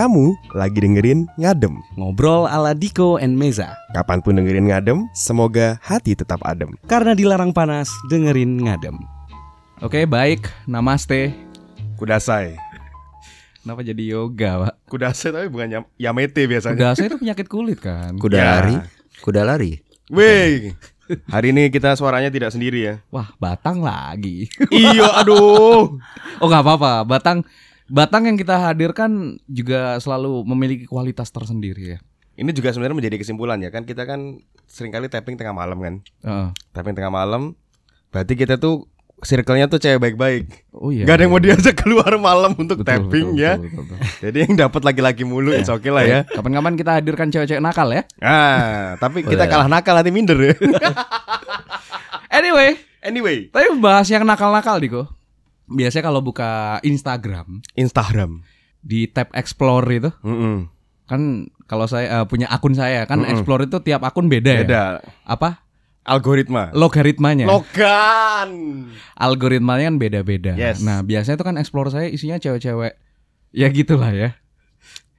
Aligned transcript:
Kamu 0.00 0.32
lagi 0.56 0.80
dengerin 0.80 1.28
Ngadem. 1.36 1.76
Ngobrol 1.92 2.48
ala 2.48 2.72
Diko 2.72 3.20
and 3.20 3.36
Meza. 3.36 3.76
Kapan 3.92 4.24
pun 4.24 4.32
dengerin 4.32 4.72
Ngadem, 4.72 5.04
semoga 5.12 5.76
hati 5.84 6.16
tetap 6.16 6.40
adem. 6.40 6.72
Karena 6.88 7.12
dilarang 7.12 7.52
panas, 7.52 7.92
dengerin 8.08 8.64
ngadem. 8.64 8.96
Oke, 9.84 10.08
baik. 10.08 10.48
Namaste. 10.64 11.36
Kudasai. 12.00 12.56
Kenapa 13.60 13.84
jadi 13.84 14.16
yoga, 14.16 14.64
Pak? 14.64 14.88
Kudasai 14.88 15.36
tapi 15.36 15.52
bukan 15.52 15.68
yam- 15.68 15.90
Yamete 16.00 16.48
biasanya. 16.48 16.80
Udah 16.80 16.90
saya 16.96 17.12
itu 17.12 17.20
penyakit 17.20 17.46
kulit 17.52 17.84
kan. 17.84 18.16
Kuda 18.16 18.36
Ya. 18.40 18.44
lari, 18.56 18.76
kuda 19.20 19.44
lari. 19.44 19.84
Weh, 20.08 20.72
hari 21.28 21.52
ini 21.52 21.68
kita 21.68 21.92
suaranya 21.92 22.32
tidak 22.32 22.56
sendiri 22.56 22.88
ya. 22.88 22.94
Wah, 23.12 23.36
Batang 23.36 23.84
lagi. 23.84 24.48
iya, 24.72 25.12
aduh. 25.20 26.00
Oh, 26.40 26.46
nggak 26.48 26.64
apa-apa. 26.64 27.04
Batang 27.04 27.44
Batang 27.90 28.30
yang 28.30 28.38
kita 28.38 28.54
hadirkan 28.70 29.42
juga 29.50 29.98
selalu 29.98 30.46
memiliki 30.46 30.86
kualitas 30.86 31.34
tersendiri 31.34 31.96
ya. 31.96 31.98
Ini 32.38 32.54
juga 32.54 32.70
sebenarnya 32.70 32.96
menjadi 32.96 33.16
kesimpulan 33.18 33.58
ya 33.58 33.68
kan 33.68 33.82
kita 33.82 34.06
kan 34.06 34.38
sering 34.64 34.94
kali 34.94 35.10
tapping 35.10 35.34
tengah 35.34 35.50
malam 35.52 35.82
kan. 35.82 35.94
Heeh. 36.22 36.48
Tapping 36.70 36.94
tengah 36.94 37.10
malam. 37.10 37.58
Berarti 38.14 38.38
kita 38.38 38.56
tuh 38.56 38.86
circle-nya 39.20 39.68
tuh 39.68 39.76
cewek 39.76 40.00
baik-baik. 40.00 40.70
Oh 40.72 40.88
iya. 40.88 41.04
Gak 41.04 41.20
ada 41.20 41.22
yang 41.26 41.32
mau 41.34 41.42
diajak 41.42 41.76
keluar 41.76 42.08
malam 42.16 42.56
untuk 42.56 42.80
Betul, 42.80 43.10
tapping 43.10 43.36
betul, 43.36 43.42
ya. 43.42 43.52
betul, 43.58 43.68
betul, 43.68 43.84
betul. 43.84 43.98
Jadi 44.24 44.36
yang 44.40 44.54
dapat 44.56 44.80
laki-laki 44.86 45.22
mulu, 45.28 45.50
it's 45.52 45.68
okay 45.68 45.92
lah 45.92 46.04
ya. 46.06 46.20
Kapan-kapan 46.24 46.74
kita 46.78 46.90
hadirkan 46.96 47.28
cewek-cewek 47.28 47.60
nakal 47.60 47.90
ya. 47.92 48.02
Ah, 48.22 48.96
tapi 48.96 49.20
kita 49.26 49.44
Boleh. 49.44 49.50
kalah 49.50 49.68
nakal 49.68 49.94
nanti 49.98 50.10
minder 50.14 50.38
ya. 50.40 50.54
Anyway, 52.30 52.78
anyway, 53.02 53.50
tapi 53.50 53.74
bahas 53.82 54.06
yang 54.06 54.22
nakal-nakal 54.22 54.78
Diko. 54.78 55.02
Biasanya 55.70 56.04
kalau 56.04 56.20
buka 56.20 56.50
Instagram 56.82 57.62
Instagram. 57.74 58.42
di 58.80 59.06
tab 59.06 59.30
explore 59.32 59.86
itu 59.88 60.10
Mm-mm. 60.20 60.66
kan 61.04 61.20
kalau 61.64 61.84
saya 61.84 62.22
eh, 62.22 62.26
punya 62.26 62.48
akun 62.48 62.72
saya 62.72 63.04
kan 63.04 63.20
Mm-mm. 63.20 63.30
explore 63.30 63.64
itu 63.64 63.78
tiap 63.80 64.02
akun 64.02 64.26
beda, 64.26 64.50
ya. 64.50 64.60
Beda. 64.66 64.82
Apa? 65.22 65.62
Algoritma. 66.00 66.72
Logaritmanya. 66.72 67.44
Logan. 67.44 68.50
Algoritmanya 69.14 69.92
kan 69.92 69.96
beda-beda. 69.96 70.56
Yes. 70.56 70.80
Nah, 70.80 71.04
biasanya 71.04 71.36
itu 71.36 71.44
kan 71.44 71.56
explore 71.56 71.92
saya 71.92 72.08
isinya 72.08 72.40
cewek-cewek. 72.40 72.96
Ya 73.52 73.68
gitulah 73.68 74.10
ya. 74.10 74.34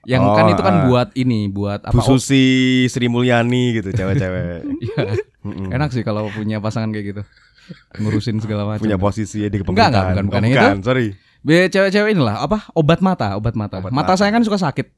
Yang 0.02 0.22
Oh, 0.26 0.34
kan 0.34 0.46
itu 0.50 0.62
kan 0.66 0.76
ah. 0.82 0.84
buat 0.90 1.10
ini, 1.14 1.46
buat 1.46 1.86
apa? 1.86 1.94
Bu 1.94 2.02
Susi, 2.02 2.90
Sri 2.90 3.06
Mulyani 3.06 3.78
gitu 3.78 3.94
cewek-cewek. 3.94 4.66
Mm-mm. 5.46 5.70
Enak 5.70 5.94
sih 5.94 6.02
kalau 6.02 6.26
punya 6.34 6.58
pasangan 6.58 6.90
kayak 6.90 7.06
gitu. 7.14 7.22
Ngurusin 7.98 8.40
segala 8.40 8.64
macam. 8.66 8.84
Punya 8.84 8.98
posisi 8.98 9.40
di 9.40 9.48
Enggak, 9.48 9.64
kepemimpinan. 9.64 9.90
enggak, 9.92 10.06
bukan, 10.08 10.26
bukan 10.28 10.42
oh, 10.42 10.48
yang 10.48 10.56
bukan, 10.56 10.78
sorry. 10.84 11.08
Be 11.42 11.56
cewek-cewek 11.68 12.14
inilah 12.14 12.38
apa? 12.46 12.70
Obat 12.78 13.02
mata, 13.02 13.34
obat 13.34 13.58
mata. 13.58 13.82
Obat 13.82 13.90
mata, 13.90 14.14
mata. 14.14 14.20
saya 14.20 14.30
kan 14.30 14.46
suka 14.46 14.62
sakit. 14.62 14.94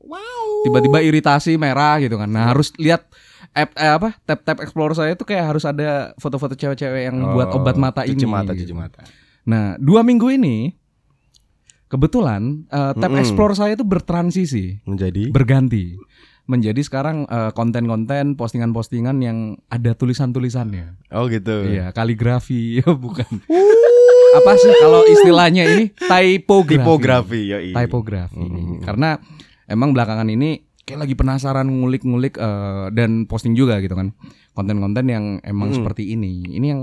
Tiba-tiba 0.64 1.00
iritasi 1.00 1.56
merah 1.56 2.00
gitu 2.00 2.16
kan. 2.16 2.28
Nah, 2.28 2.52
harus 2.52 2.72
lihat 2.76 3.08
app 3.52 3.72
eh, 3.76 3.92
apa? 3.92 4.16
Tab-tab 4.24 4.60
explore 4.60 4.92
saya 4.92 5.16
itu 5.16 5.24
kayak 5.24 5.56
harus 5.56 5.64
ada 5.64 6.12
foto-foto 6.20 6.56
cewek-cewek 6.56 7.08
yang 7.08 7.16
buat 7.32 7.52
Oh, 7.52 7.64
obat 7.64 7.76
mata 7.76 8.04
cuci 8.04 8.16
ini. 8.16 8.28
mata, 8.28 8.52
gitu. 8.56 8.72
cuci 8.72 8.76
mata. 8.76 9.04
Nah, 9.44 9.76
dua 9.80 10.04
minggu 10.04 10.28
ini 10.32 10.76
kebetulan 11.88 12.66
eh, 12.68 12.92
tab 12.98 13.12
Mm-mm. 13.14 13.22
explore 13.22 13.54
saya 13.54 13.78
itu 13.78 13.86
bertransisi, 13.86 14.82
Menjadi 14.84 15.30
berganti 15.30 15.94
menjadi 16.44 16.84
sekarang 16.84 17.24
eh, 17.26 17.52
konten-konten 17.52 18.36
postingan-postingan 18.36 19.18
yang 19.20 19.38
ada 19.68 19.96
tulisan-tulisannya. 19.96 21.08
Oh 21.12 21.32
gitu. 21.32 21.64
Iya, 21.66 21.92
kaligrafi, 21.92 22.62
ya 22.84 22.92
bukan. 22.92 23.28
Apa 24.34 24.52
sih 24.58 24.74
kalau 24.78 25.06
istilahnya 25.06 25.64
ini 25.64 25.84
typografi? 25.94 26.82
Tipografi, 26.82 27.42
yoi. 27.48 27.70
Typografi. 27.72 28.42
Mm-mm. 28.42 28.82
Karena 28.82 29.16
emang 29.66 29.94
belakangan 29.94 30.28
ini 30.28 30.62
kayak 30.84 31.08
lagi 31.08 31.16
penasaran 31.16 31.70
ngulik-ngulik 31.70 32.36
eh, 32.36 32.86
dan 32.92 33.24
posting 33.24 33.54
juga 33.54 33.80
gitu 33.80 33.96
kan. 33.96 34.12
Konten-konten 34.52 35.06
yang 35.08 35.26
emang 35.42 35.72
Mm. 35.72 35.76
seperti 35.80 36.12
ini. 36.12 36.44
Ini 36.50 36.68
yang 36.68 36.82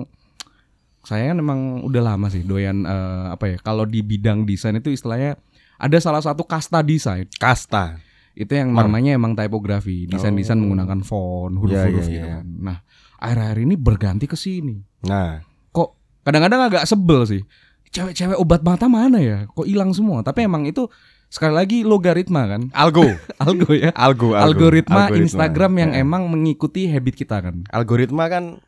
saya 1.00 1.32
kan 1.32 1.40
emang 1.40 1.60
udah 1.82 2.02
lama 2.12 2.28
sih 2.28 2.44
doyan 2.44 2.86
eh, 2.86 3.26
apa 3.28 3.44
ya? 3.50 3.56
Kalau 3.60 3.84
di 3.84 4.00
bidang 4.00 4.46
desain 4.46 4.74
itu 4.74 4.88
istilahnya 4.88 5.36
ada 5.76 5.98
salah 5.98 6.20
satu 6.20 6.44
kasta 6.44 6.80
desain. 6.80 7.28
Kasta. 7.36 7.98
Itu 8.32 8.52
yang 8.52 8.70
Mar- 8.70 8.86
namanya 8.86 9.12
emang 9.12 9.34
typografi. 9.34 10.06
Desain-desain 10.06 10.54
Oh. 10.54 10.62
menggunakan 10.62 11.00
font, 11.00 11.54
huruf-huruf 11.54 12.04
iya, 12.04 12.12
gitu 12.12 12.26
iya. 12.26 12.34
kan. 12.38 12.44
Nah, 12.46 12.78
akhir-akhir 13.16 13.58
ini 13.60 13.74
berganti 13.74 14.24
ke 14.24 14.34
sini. 14.34 14.80
Nah, 15.04 15.42
Kok 15.70 15.88
kadang-kadang 16.22 16.66
agak 16.66 16.84
sebel 16.84 17.22
sih. 17.24 17.42
Cewek-cewek 17.90 18.34
obat 18.34 18.62
mata 18.62 18.86
mana 18.86 19.18
ya? 19.18 19.46
Kok 19.46 19.66
hilang 19.66 19.90
semua? 19.90 20.22
Tapi 20.22 20.46
emang 20.46 20.62
itu 20.62 20.86
sekali 21.26 21.52
lagi 21.52 21.78
logaritma 21.82 22.46
kan? 22.46 22.62
algo. 22.82 23.02
Algo 23.42 23.70
ya. 23.70 23.90
Algo, 23.92 24.32
algo. 24.32 24.54
Algoritma, 24.56 25.10
Instagram 25.10 25.72
yang 25.76 25.90
Eh. 25.92 26.00
emang 26.00 26.26
mengikuti 26.26 26.86
habit 26.86 27.14
kita 27.14 27.38
kan. 27.40 27.66
Algoritma 27.68 28.26
kan 28.26 28.58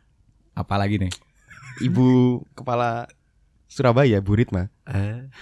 Apalagi 0.53 1.01
nih? 1.01 1.13
ibu 1.81 2.39
kepala 2.53 3.09
Surabaya, 3.65 4.21
Bu 4.21 4.37
Ritma. 4.37 4.69
Eh, 4.85 5.33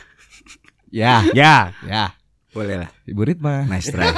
Ya, 0.91 1.23
Ya. 1.31 1.71
ya. 1.83 2.15
Boleh 2.51 2.83
lah. 2.87 2.91
Ibu 3.07 3.23
Ritma. 3.23 3.63
Nice 3.71 3.95
try. 3.95 4.11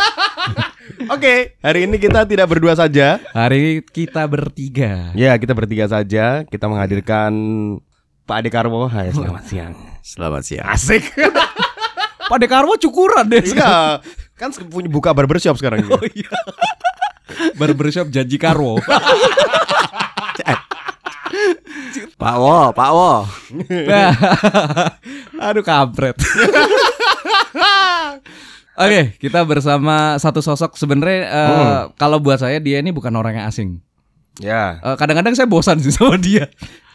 Oke, 1.14 1.60
hari 1.60 1.84
ini 1.84 2.00
kita 2.00 2.24
tidak 2.24 2.48
berdua 2.48 2.72
saja. 2.72 3.20
Hari 3.36 3.56
ini 3.60 3.72
kita 3.84 4.24
bertiga. 4.24 5.12
Ya, 5.12 5.36
kita 5.36 5.52
bertiga 5.52 5.84
saja. 5.88 6.42
Kita 6.48 6.64
menghadirkan 6.66 7.32
Pak 8.24 8.36
Ade 8.40 8.50
Karwo. 8.50 8.88
Hai, 8.88 9.12
selamat 9.12 9.44
siang. 9.44 9.72
Selamat 10.00 10.42
siang. 10.48 10.66
Asik. 10.66 11.04
Pak 12.32 12.38
Dekarwo 12.40 12.72
cukuran 12.80 13.28
deh. 13.28 13.44
Enggak. 13.44 14.00
Kan 14.40 14.48
punya 14.72 14.88
buka 14.88 15.12
barbershop 15.12 15.60
sekarang. 15.60 15.84
Oh 15.92 16.00
iya. 16.16 16.32
Barbershop 17.60 18.08
janji 18.12 18.36
Karwo. 18.40 18.80
Pak 22.16 22.36
Wo, 22.38 22.72
Pak 22.72 22.90
Wo. 22.92 23.12
Nah. 23.68 24.12
Aduh 25.52 25.64
kampret. 25.64 26.16
Oke, 28.74 29.20
kita 29.20 29.44
bersama 29.44 30.16
satu 30.16 30.40
sosok 30.40 30.74
sebenarnya 30.74 31.20
eh, 31.28 31.80
kalau 31.94 32.16
buat 32.16 32.40
saya 32.40 32.56
dia 32.56 32.80
ini 32.80 32.88
bukan 32.88 33.12
orang 33.12 33.36
yang 33.36 33.46
asing. 33.46 33.84
ya. 34.40 34.80
Eh, 34.80 34.96
kadang-kadang 34.96 35.36
saya 35.36 35.44
bosan 35.44 35.76
sih 35.78 35.92
sama 35.92 36.16
dia. 36.16 36.48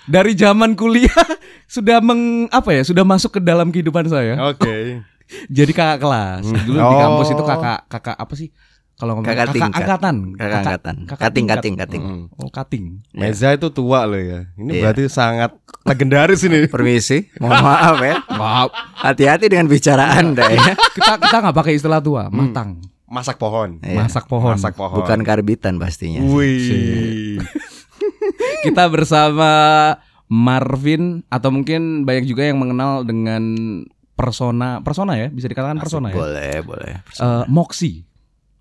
Dari 0.08 0.34
zaman 0.34 0.74
kuliah 0.74 1.14
sudah 1.70 2.02
meng 2.02 2.48
apa 2.50 2.72
ya, 2.72 2.82
sudah 2.82 3.04
masuk 3.04 3.38
ke 3.38 3.42
dalam 3.44 3.70
kehidupan 3.70 4.10
saya. 4.10 4.40
Oke. 4.50 5.04
Jadi 5.52 5.72
kakak 5.72 6.00
kelas. 6.00 6.44
Dulu 6.64 6.80
di 6.80 6.88
Oh. 6.88 6.98
kampus 6.98 7.28
itu 7.30 7.44
kakak 7.44 7.80
kakak 7.86 8.16
apa 8.16 8.34
sih? 8.34 8.50
Kalau 8.98 9.14
ngomong 9.14 9.30
Kakak 9.30 9.54
tingkat. 9.54 9.78
angkatan. 9.78 10.16
Kakak 10.34 10.58
angkatan. 10.58 10.96
Kating, 11.06 11.46
kating, 11.46 11.76
kating. 11.78 12.02
Mm. 12.02 12.24
Oh, 12.34 12.50
kating. 12.50 12.86
Meza 13.14 13.54
itu 13.54 13.70
tua 13.70 14.04
loh 14.04 14.18
ya. 14.18 14.50
Ini 14.58 14.72
Iya. 14.74 14.82
berarti 14.82 15.04
sangat 15.06 15.54
legendaris 15.86 16.42
ini. 16.42 16.66
Permisi, 16.66 17.30
mohon 17.38 17.62
maaf 17.68 18.02
ya. 18.02 18.18
Wow. 18.28 18.68
Hati-hati 18.98 19.48
dengan 19.48 19.70
bicara 19.70 20.18
Anda 20.18 20.50
ya. 20.50 20.74
Kita 20.74 21.14
kita 21.20 21.36
nggak 21.40 21.54
pakai 21.56 21.78
istilah 21.78 22.02
tua, 22.02 22.26
matang. 22.28 22.82
Masak 23.06 23.38
pohon. 23.38 23.78
Iya. 23.86 24.02
Masak 24.02 24.26
pohon. 24.26 24.58
Masak 24.58 24.74
pohon. 24.74 24.98
Bukan 24.98 25.22
karbitan 25.22 25.78
pastinya. 25.78 26.26
Wih. 26.26 27.38
Kita 28.60 28.90
bersama 28.90 29.52
Marvin 30.28 31.22
atau 31.30 31.54
mungkin 31.54 32.02
banyak 32.04 32.26
juga 32.26 32.44
yang 32.44 32.58
mengenal 32.58 33.06
dengan 33.06 33.44
persona 34.12 34.82
persona 34.82 35.14
ya, 35.16 35.30
bisa 35.30 35.46
dikatakan 35.46 35.78
persona 35.78 36.10
ya. 36.10 36.16
Boleh, 36.18 36.56
boleh. 36.66 36.94
Eh, 37.00 37.44
Moxie. 37.48 38.04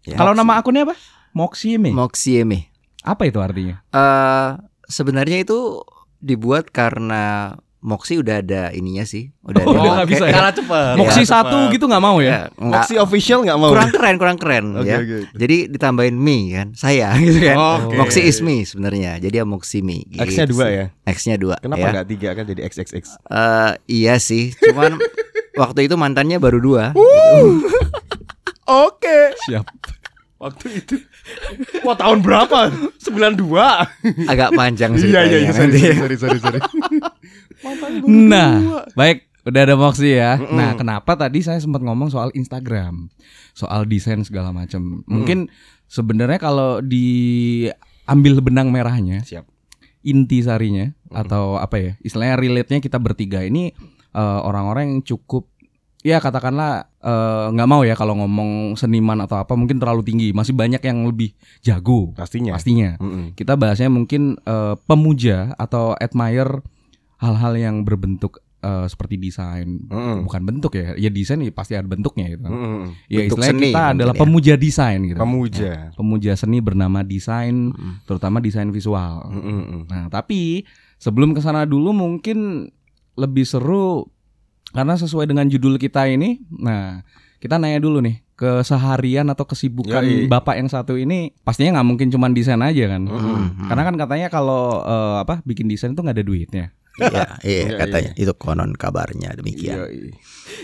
Ya. 0.06 0.16
Kalau 0.16 0.32
nama 0.32 0.56
akunnya 0.56 0.82
apa? 0.82 0.94
Moxie 1.32 1.76
Me. 1.76 1.90
Moxieme. 1.90 2.70
apa 3.02 3.22
itu 3.22 3.38
artinya? 3.38 3.82
Eh 3.88 4.48
sebenarnya 4.84 5.38
itu 5.38 5.82
dibuat 6.18 6.70
karena 6.70 7.54
Moxie 7.78 8.18
udah 8.18 8.38
ada 8.38 8.62
ininya 8.70 9.02
sih. 9.02 9.30
Udah 9.42 9.62
Oh, 9.62 9.70
ada- 9.70 9.78
udah 9.78 9.90
nggak 9.96 10.08
bisa 10.10 10.24
ya? 10.26 10.34
Kalah 10.34 10.50
cepat. 10.50 10.94
Moxie 10.96 11.22
Iya, 11.22 11.30
satu 11.32 11.70
gitu 11.70 11.86
nggak 11.86 12.02
mau 12.02 12.18
ya? 12.18 12.26
Ya. 12.26 12.40
Moxie 12.58 12.98
official 12.98 13.46
nggak 13.46 13.54
mau. 13.56 13.70
kurang 13.70 13.90
keren, 13.90 14.14
kurang 14.16 14.36
keren 14.36 14.64
Oke, 14.74 14.88
ya. 14.88 14.98
oke. 14.98 15.18
Jadi 15.32 15.56
ditambahin 15.70 16.16
me 16.16 16.38
kan, 16.50 16.68
saya 16.72 17.14
gitu 17.22 17.38
kan. 17.40 17.54
Oke. 17.86 17.94
Moxie 17.94 18.24
is 18.24 18.38
me 18.40 18.62
sebenarnya. 18.62 19.18
Jadi 19.18 19.34
ya 19.36 19.44
Moxie 19.44 19.82
me. 19.82 20.02
gitu 20.04 20.18
X-nya 20.24 20.46
dua 20.46 20.66
ya. 20.66 20.86
X-nya 21.04 21.36
dua. 21.36 21.54
Kenapa 21.58 21.78
ya. 21.80 21.90
nggak 21.94 22.08
tiga 22.10 22.28
kan 22.32 22.44
jadi 22.44 22.60
XXX? 22.64 23.04
Eh, 23.22 23.72
iya 23.86 24.18
sih, 24.18 24.50
cuman 24.56 24.98
waktu 25.62 25.86
itu 25.86 25.94
mantannya 25.94 26.38
baru 26.38 26.58
dua. 26.58 26.84
Oke. 28.66 29.18
Siap. 29.46 29.66
Waktu 30.42 30.84
itu. 30.84 31.00
Wah 31.80 31.96
tahun 31.96 32.20
berapa? 32.20 32.68
92. 33.00 33.40
Agak 34.28 34.52
panjang 34.52 34.92
Iya 34.92 35.00
ceritanya. 35.00 35.32
iya 35.32 35.38
iya 35.40 35.52
sorry 35.52 35.80
sorry 35.96 36.16
sorry 36.16 36.38
sorry. 36.38 36.60
Nah, 38.04 38.60
baik 38.92 39.32
udah 39.42 39.60
ada 39.64 39.74
Moxie 39.74 40.20
ya. 40.20 40.36
Mm-mm. 40.36 40.54
Nah, 40.54 40.76
kenapa 40.76 41.16
tadi 41.16 41.40
saya 41.40 41.56
sempat 41.56 41.80
ngomong 41.80 42.12
soal 42.12 42.28
Instagram, 42.36 43.08
soal 43.56 43.88
desain 43.88 44.20
segala 44.22 44.52
macam. 44.52 45.00
Mungkin 45.08 45.48
sebenarnya 45.88 46.36
kalau 46.36 46.84
diambil 46.84 48.44
benang 48.44 48.68
merahnya, 48.68 49.24
Siap. 49.24 49.48
inti 50.04 50.38
sarinya 50.38 50.92
atau 51.10 51.58
apa 51.58 51.80
ya 51.80 51.90
istilahnya 51.98 52.38
relate-nya 52.38 52.78
kita 52.78 53.00
bertiga 53.00 53.42
ini 53.42 53.74
eh, 54.12 54.40
orang-orang 54.44 54.94
yang 54.94 55.02
cukup 55.02 55.50
ya 56.06 56.22
katakanlah 56.22 56.86
eh, 57.02 57.46
nggak 57.50 57.66
mau 57.66 57.82
ya 57.82 57.98
kalau 57.98 58.14
ngomong 58.22 58.78
seniman 58.78 59.18
atau 59.18 59.42
apa 59.42 59.58
mungkin 59.58 59.82
terlalu 59.82 60.06
tinggi. 60.06 60.30
Masih 60.30 60.54
banyak 60.54 60.78
yang 60.78 61.02
lebih 61.02 61.34
jago 61.60 62.14
Pastinya. 62.14 62.54
pastinya. 62.54 62.94
Mm-mm. 63.02 63.34
Kita 63.34 63.58
bahasnya 63.58 63.90
mungkin 63.90 64.38
eh, 64.38 64.74
pemuja 64.86 65.58
atau 65.58 65.98
admire 65.98 66.62
hal-hal 67.18 67.58
yang 67.58 67.76
berbentuk 67.82 68.38
eh, 68.62 68.86
seperti 68.86 69.18
desain. 69.18 69.82
Mm-mm. 69.90 70.22
Bukan 70.30 70.42
bentuk 70.46 70.78
ya, 70.78 70.94
ya 70.94 71.10
desain 71.10 71.42
ya 71.42 71.50
pasti 71.50 71.74
ada 71.74 71.90
bentuknya 71.90 72.30
gitu. 72.30 72.46
Mm-mm. 72.46 72.94
Ya 73.10 73.26
Bentuk 73.26 73.42
istilahnya 73.42 73.50
seni 73.58 73.66
kita 73.66 73.82
adalah 73.90 74.14
ya. 74.14 74.20
pemuja 74.22 74.54
desain 74.54 75.00
gitu. 75.02 75.18
Pemuja. 75.18 75.72
Pemuja 75.92 76.32
seni 76.38 76.58
bernama 76.62 77.02
desain, 77.02 77.74
Mm. 77.74 78.06
terutama 78.06 78.38
desain 78.38 78.70
visual. 78.70 79.26
Mm-mm. 79.34 79.90
Nah, 79.90 80.06
tapi 80.06 80.62
sebelum 81.02 81.34
ke 81.34 81.42
sana 81.42 81.66
dulu 81.66 81.90
mungkin 81.90 82.70
lebih 83.16 83.42
seru 83.42 84.06
karena 84.76 84.94
sesuai 84.94 85.24
dengan 85.24 85.48
judul 85.48 85.80
kita 85.80 86.04
ini. 86.06 86.44
Nah, 86.52 87.00
kita 87.40 87.56
nanya 87.56 87.80
dulu 87.80 88.04
nih 88.04 88.20
keseharian 88.36 89.32
atau 89.32 89.48
kesibukan 89.48 90.04
Yoi. 90.04 90.28
bapak 90.28 90.60
yang 90.60 90.68
satu 90.68 91.00
ini 91.00 91.32
pastinya 91.40 91.80
nggak 91.80 91.88
mungkin 91.88 92.08
cuman 92.12 92.36
desain 92.36 92.60
aja 92.60 92.84
kan. 92.86 93.08
Mm. 93.08 93.66
Karena 93.66 93.82
kan 93.82 93.94
katanya 93.96 94.28
kalau 94.28 94.84
eh, 94.84 95.16
apa 95.24 95.40
bikin 95.42 95.66
desain 95.66 95.96
itu 95.96 96.04
nggak 96.04 96.16
ada 96.20 96.26
duitnya. 96.26 96.66
Iya, 96.96 97.28
iya 97.44 97.64
Iya, 97.68 97.76
katanya 97.76 98.12
itu 98.16 98.32
konon 98.32 98.72
kabarnya 98.72 99.36
demikian. 99.36 99.76
Yoi. 99.84 100.16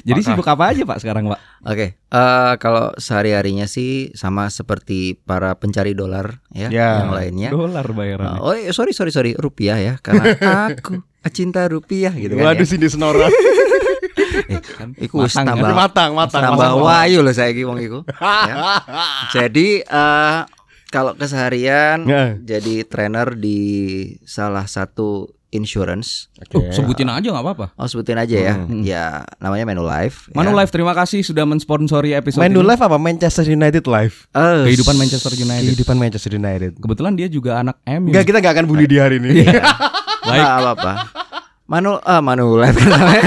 Jadi 0.04 0.20
Maka- 0.20 0.28
sibuk 0.32 0.48
apa 0.48 0.64
aja 0.72 0.82
pak 0.84 0.98
sekarang 1.00 1.28
pak? 1.28 1.40
Oke, 1.64 1.86
eh, 1.96 2.52
kalau 2.56 2.92
sehari-harinya 2.96 3.68
sih 3.68 4.12
sama 4.12 4.48
seperti 4.48 5.16
para 5.16 5.52
pencari 5.60 5.92
dolar 5.92 6.40
ya, 6.52 6.72
Ya. 6.72 7.04
yang 7.04 7.12
lainnya. 7.12 7.48
Dolar 7.52 7.84
bayaran. 7.92 8.40
Oh, 8.40 8.52
eh, 8.52 8.72
sorry 8.72 8.96
sorry 8.96 9.12
sorry 9.12 9.32
rupiah 9.36 9.76
ya, 9.76 9.94
karena 10.00 10.24
aku 10.72 11.04
cinta 11.32 11.68
rupiah 11.68 12.12
gitu 12.16 12.36
kan. 12.36 12.52
Waduh 12.52 12.64
ya. 12.64 12.68
sini 12.68 12.88
senora. 12.88 13.28
Iku 14.98 15.22
wis 15.22 15.32
Matang, 15.32 15.44
kan? 15.46 15.46
tambah 15.54 15.72
matang, 15.74 16.10
matang. 16.14 16.42
tambah 16.42 16.58
matang. 16.58 16.82
wayu 16.82 17.18
loh 17.22 17.34
saya 17.34 17.54
wong 17.54 17.78
iku. 17.78 17.98
ya. 18.20 18.54
Jadi 19.30 19.82
eh 19.82 20.38
kalau 20.92 21.16
keseharian 21.16 22.04
Nggak. 22.04 22.28
jadi 22.44 22.74
trainer 22.84 23.28
di 23.32 23.60
salah 24.28 24.68
satu 24.68 25.32
insurance. 25.52 26.32
Oh, 26.56 26.64
sebutin 26.72 27.12
aja 27.12 27.28
nggak 27.28 27.44
apa-apa. 27.44 27.66
Oh 27.76 27.84
sebutin 27.84 28.16
aja 28.16 28.36
ya. 28.36 28.54
Hmm. 28.56 28.80
Ya 28.82 29.22
namanya 29.36 29.68
Manulife. 29.68 30.32
Manu 30.32 30.56
ya. 30.56 30.64
Terima 30.68 30.96
kasih 30.96 31.20
sudah 31.20 31.44
mensponsori 31.44 32.16
episode 32.16 32.40
Main 32.40 32.56
ini. 32.56 32.64
apa? 32.64 32.96
Manchester 32.96 33.44
United 33.44 33.84
live. 33.84 34.16
Eh, 34.32 34.64
Kehidupan 34.72 34.96
Manchester 34.96 35.32
United. 35.36 35.68
Kehidupan 35.68 35.96
Manchester 36.00 36.32
United. 36.36 36.72
Kebetulan 36.80 37.12
dia 37.16 37.28
juga 37.28 37.60
anak 37.60 37.76
MU. 37.84 38.08
Enggak, 38.10 38.24
kita 38.32 38.38
nggak 38.40 38.54
akan 38.56 38.64
bully 38.66 38.88
di 38.88 38.96
hari 38.96 39.20
ini. 39.20 39.44
Iya. 39.44 39.60
Baik. 40.24 40.40
apa-apa. 40.40 40.92
Manu 41.68 42.00
ah 42.00 42.20
Manulife 42.24 42.80
kan. 42.80 43.22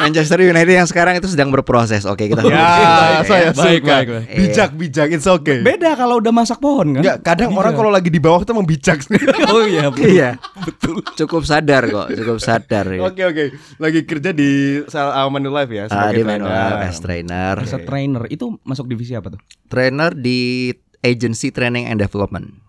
Manchester 0.00 0.40
United 0.40 0.72
yang 0.72 0.88
sekarang 0.88 1.14
itu 1.14 1.28
sedang 1.28 1.48
berproses. 1.48 2.02
Oke, 2.02 2.26
kita 2.26 2.40
Ya, 2.40 2.56
Baik, 2.56 3.20
saya 3.22 3.40
ya. 3.40 3.50
Baik, 3.52 3.82
baik, 3.82 4.06
baik. 4.08 4.26
Bijak, 4.32 4.70
bijak, 4.74 5.08
it's 5.10 5.28
okay. 5.28 5.60
Beda 5.60 5.92
kalau 5.92 6.18
udah 6.18 6.32
masak 6.32 6.56
pohon 6.56 6.96
kan? 6.96 7.02
Enggak, 7.04 7.18
kadang 7.20 7.52
Bijak. 7.52 7.60
orang 7.60 7.72
kalau 7.74 7.90
lagi 7.90 8.08
di 8.08 8.16
bawah 8.16 8.40
itu 8.40 8.52
membijak. 8.52 8.98
Oh 9.50 9.66
iya, 9.66 9.90
betul. 9.90 10.08
Iya, 10.08 10.30
betul. 10.56 10.94
Cukup 11.16 11.42
sadar 11.42 11.82
kok, 11.84 12.06
cukup 12.12 12.38
sadar 12.38 12.86
ya. 12.88 13.00
Oke 13.02 13.22
oke, 13.22 13.44
lagi 13.76 14.00
kerja 14.02 14.30
di 14.30 14.50
Sal 14.86 15.10
Manu 15.28 15.50
Live 15.50 15.70
ya 15.70 15.84
Ah, 15.84 16.08
sebagai 16.08 16.14
di 16.14 16.22
trainer. 16.22 16.40
Manulife 16.40 16.86
as 16.86 16.98
trainer. 16.98 17.54
As 17.58 17.72
trainer 17.74 18.22
itu 18.26 18.44
masuk 18.62 18.86
divisi 18.86 19.12
apa 19.12 19.34
tuh? 19.34 19.40
Trainer 19.66 20.14
di 20.14 20.70
agency 21.00 21.50
training 21.50 21.84
and 21.84 21.98
development. 21.98 22.62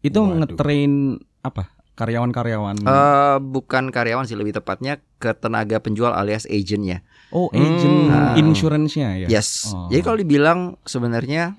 Itu 0.00 0.22
Waduh. 0.22 0.38
ngetrain 0.46 0.92
apa? 1.40 1.68
Karyawan-karyawan. 2.00 2.80
Eh, 2.80 3.36
bukan 3.44 3.92
karyawan 3.92 4.24
sih 4.24 4.32
lebih 4.32 4.56
tepatnya 4.56 4.96
ke 5.20 5.36
tenaga 5.36 5.76
penjual 5.78 6.10
alias 6.10 6.48
agentnya. 6.48 7.04
oh, 7.30 7.46
agent 7.52 8.08
Hmm. 8.10 8.34
insurance-nya 8.40 9.22
ya. 9.22 9.28
Yes. 9.30 9.70
Oh. 9.70 9.86
Jadi 9.86 10.00
kalau 10.00 10.18
dibilang 10.18 10.58
sebenarnya 10.82 11.54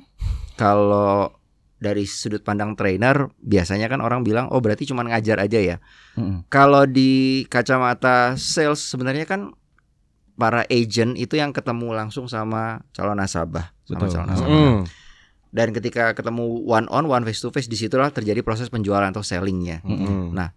kalau 0.57 1.31
dari 1.77 2.03
sudut 2.03 2.41
pandang 2.41 2.75
trainer 2.75 3.31
biasanya 3.37 3.87
kan 3.87 4.03
orang 4.03 4.21
bilang 4.21 4.45
oh 4.49 4.59
berarti 4.59 4.83
cuma 4.83 5.01
ngajar 5.01 5.39
aja 5.39 5.57
ya. 5.57 5.77
Mm-mm. 6.13 6.45
Kalau 6.47 6.83
di 6.83 7.45
kacamata 7.47 8.35
sales 8.35 8.83
sebenarnya 8.83 9.23
kan 9.23 9.55
para 10.35 10.65
agent 10.67 11.15
itu 11.15 11.37
yang 11.37 11.49
ketemu 11.49 11.93
langsung 11.93 12.25
sama 12.25 12.81
calon 12.91 13.15
nasabah, 13.15 13.73
sama 13.81 13.95
Betul. 13.97 14.09
calon 14.11 14.27
nasabah. 14.27 14.51
Mm. 14.51 14.79
Dan 15.51 15.75
ketika 15.75 16.15
ketemu 16.15 16.63
one 16.63 16.87
on 16.87 17.11
one 17.11 17.27
face 17.27 17.43
to 17.43 17.51
face 17.51 17.67
di 17.67 17.75
situlah 17.75 18.07
terjadi 18.09 18.39
proses 18.39 18.71
penjualan 18.71 19.11
atau 19.11 19.19
sellingnya. 19.19 19.83
Mm. 19.83 20.31
Nah, 20.31 20.55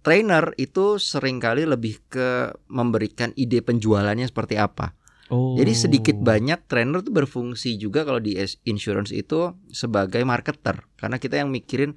trainer 0.00 0.56
itu 0.58 0.96
sering 0.96 1.38
kali 1.38 1.68
lebih 1.68 2.00
ke 2.08 2.50
memberikan 2.72 3.30
ide 3.38 3.60
penjualannya 3.60 4.26
seperti 4.26 4.56
apa. 4.58 4.96
Oh. 5.32 5.56
Jadi 5.56 5.72
sedikit 5.72 6.16
banyak 6.20 6.68
trainer 6.68 7.00
tuh 7.00 7.14
berfungsi 7.14 7.80
juga 7.80 8.04
kalau 8.04 8.20
di 8.20 8.36
insurance 8.68 9.14
itu 9.16 9.56
sebagai 9.72 10.20
marketer 10.28 10.84
karena 11.00 11.16
kita 11.16 11.40
yang 11.40 11.48
mikirin 11.48 11.96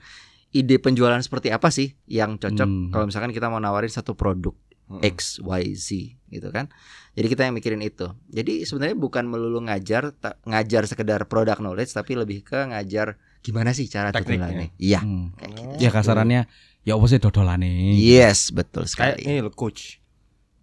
ide 0.56 0.80
penjualan 0.80 1.20
seperti 1.20 1.52
apa 1.52 1.68
sih 1.68 2.00
yang 2.08 2.40
cocok 2.40 2.64
Hmm. 2.64 2.88
kalau 2.96 3.12
misalkan 3.12 3.36
kita 3.36 3.52
mau 3.52 3.60
nawarin 3.60 3.92
satu 3.92 4.16
produk. 4.16 4.56
X 5.02 5.40
Y 5.40 5.64
Z 5.74 5.88
gitu 6.28 6.48
kan. 6.50 6.70
Jadi 7.14 7.28
kita 7.28 7.42
yang 7.44 7.54
mikirin 7.54 7.80
itu. 7.80 8.06
Jadi 8.28 8.64
sebenarnya 8.64 8.94
bukan 8.94 9.26
melulu 9.26 9.62
ngajar 9.62 10.14
ngajar 10.44 10.84
sekedar 10.86 11.26
product 11.26 11.60
knowledge 11.60 11.90
tapi 11.90 12.14
lebih 12.14 12.42
ke 12.42 12.60
ngajar 12.66 13.16
gimana 13.42 13.72
sih 13.72 13.86
cara 13.86 14.10
Tekniknya. 14.10 14.46
tutulannya. 14.46 14.68
Iya. 14.78 15.00
Hmm. 15.02 15.34
kayak 15.34 15.52
gitu. 15.54 15.74
Ya 15.80 15.90
kasarannya 15.90 16.42
ya 16.82 16.92
apa 16.94 17.06
sih 17.06 17.18
dodolane. 17.18 17.94
Yes, 17.94 18.50
betul 18.50 18.86
Kayak 18.86 19.18
sekali. 19.18 19.26
ini 19.26 19.40
lo 19.40 19.50
coach. 19.50 20.02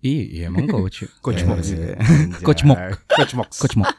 Iya, 0.02 0.22
iya, 0.24 0.44
emang 0.50 0.66
coach. 0.66 1.06
Coach 1.22 1.42
Eh, 1.42 1.46
Mox. 1.46 1.62
Coach 2.42 2.62
Mox. 2.66 2.78
Coach 3.06 3.32
Mox. 3.38 3.50
Coach 3.54 3.76
Mok. 3.78 3.96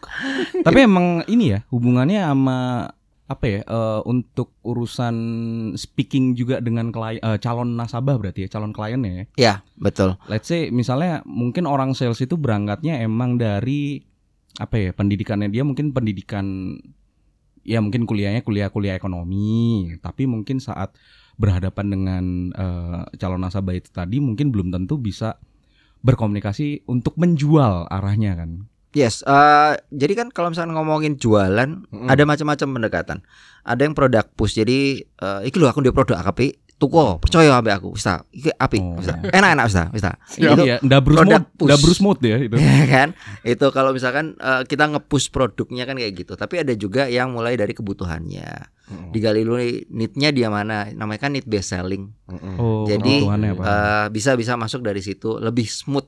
Tapi 0.60 0.80
emang 0.84 1.24
ini 1.28 1.56
ya 1.56 1.64
hubungannya 1.72 2.20
sama 2.20 2.92
apa 3.24 3.46
ya 3.48 3.60
eh, 3.64 4.02
untuk 4.04 4.60
urusan 4.68 5.16
speaking 5.80 6.36
juga 6.36 6.60
dengan 6.60 6.92
klien 6.92 7.24
eh, 7.24 7.40
calon 7.40 7.80
nasabah 7.80 8.20
berarti 8.20 8.46
ya 8.48 8.50
calon 8.52 8.76
kliennya 8.76 9.12
ya. 9.12 9.26
Ya, 9.40 9.54
betul. 9.80 10.20
Let's 10.28 10.52
say 10.52 10.70
misalnya 10.70 11.24
mungkin 11.24 11.64
orang 11.64 11.96
sales 11.96 12.20
itu 12.20 12.36
berangkatnya 12.36 13.00
emang 13.00 13.40
dari 13.40 14.04
apa 14.60 14.78
ya 14.78 14.92
pendidikannya 14.94 15.50
dia 15.50 15.66
mungkin 15.66 15.96
pendidikan 15.96 16.78
ya 17.66 17.82
mungkin 17.82 18.06
kuliahnya 18.06 18.46
kuliah-kuliah 18.46 18.94
ekonomi 18.94 19.90
tapi 19.98 20.30
mungkin 20.30 20.62
saat 20.62 20.94
berhadapan 21.40 21.86
dengan 21.90 22.24
eh, 22.54 23.02
calon 23.18 23.42
nasabah 23.42 23.74
itu 23.74 23.90
tadi 23.90 24.22
mungkin 24.22 24.54
belum 24.54 24.70
tentu 24.70 25.00
bisa 25.02 25.42
berkomunikasi 26.04 26.86
untuk 26.86 27.16
menjual 27.16 27.88
arahnya 27.88 28.36
kan. 28.36 28.68
Yes, 28.94 29.26
eh, 29.26 29.74
jadi 29.90 30.14
kan 30.14 30.28
kalau 30.30 30.54
misalnya 30.54 30.78
ngomongin 30.78 31.18
jualan, 31.18 31.90
Mm. 31.90 32.08
ada 32.08 32.24
macam-macam 32.24 32.68
pendekatan. 32.78 33.18
Ada 33.66 33.82
yang 33.84 33.98
produk 33.98 34.26
push, 34.30 34.54
jadi 34.54 35.02
eh, 35.02 35.40
iki 35.44 35.58
lho 35.58 35.66
aku 35.66 35.82
di 35.82 35.90
produk 35.90 36.22
AKP, 36.22 36.54
tuku 36.78 37.00
percaya 37.18 37.58
ambek 37.58 37.74
aku, 37.74 37.90
ta. 37.96 38.22
Iki 38.30 38.54
apik, 38.54 38.82
Oh. 38.84 39.00
Enak-enak 39.34 39.66
wis 39.66 39.74
ta, 39.74 39.86
wis 39.90 40.04
ta. 40.04 40.14
Iya, 40.36 40.50
Itu 40.52 40.64
iya, 40.68 40.78
Dabrus 40.84 41.16
produk 41.18 41.42
mode, 41.42 41.58
push. 41.58 41.70
Dabrus 41.72 42.00
mode 42.04 42.22
ya 42.22 42.38
itu. 42.38 42.56
ya 42.62 42.86
kan? 42.86 43.10
Itu 43.42 43.66
kalau 43.72 43.96
misalkan 43.96 44.36
eh, 44.38 44.62
kita 44.68 44.86
nge-push 44.92 45.32
produknya 45.32 45.88
kan 45.88 45.96
kayak 45.98 46.14
gitu. 46.14 46.34
Tapi 46.36 46.62
ada 46.62 46.74
juga 46.76 47.08
yang 47.08 47.34
mulai 47.34 47.56
dari 47.56 47.72
kebutuhannya. 47.72 48.50
Mm. 48.84 49.10
Digali 49.10 49.42
dulu 49.42 49.58
nih, 49.58 49.90
need-nya 49.90 50.30
dia 50.30 50.48
mana? 50.52 50.92
Namanya 50.92 51.24
kan 51.24 51.32
need 51.34 51.48
based 51.48 51.72
selling. 51.72 52.12
Mm. 52.28 52.56
Oh, 52.60 52.84
Jadi? 52.84 53.26
Eh, 53.26 54.06
bisa 54.12 54.36
bisa 54.36 54.54
masuk 54.54 54.84
dari 54.84 55.00
situ 55.00 55.40
lebih 55.40 55.66
smooth 55.66 56.06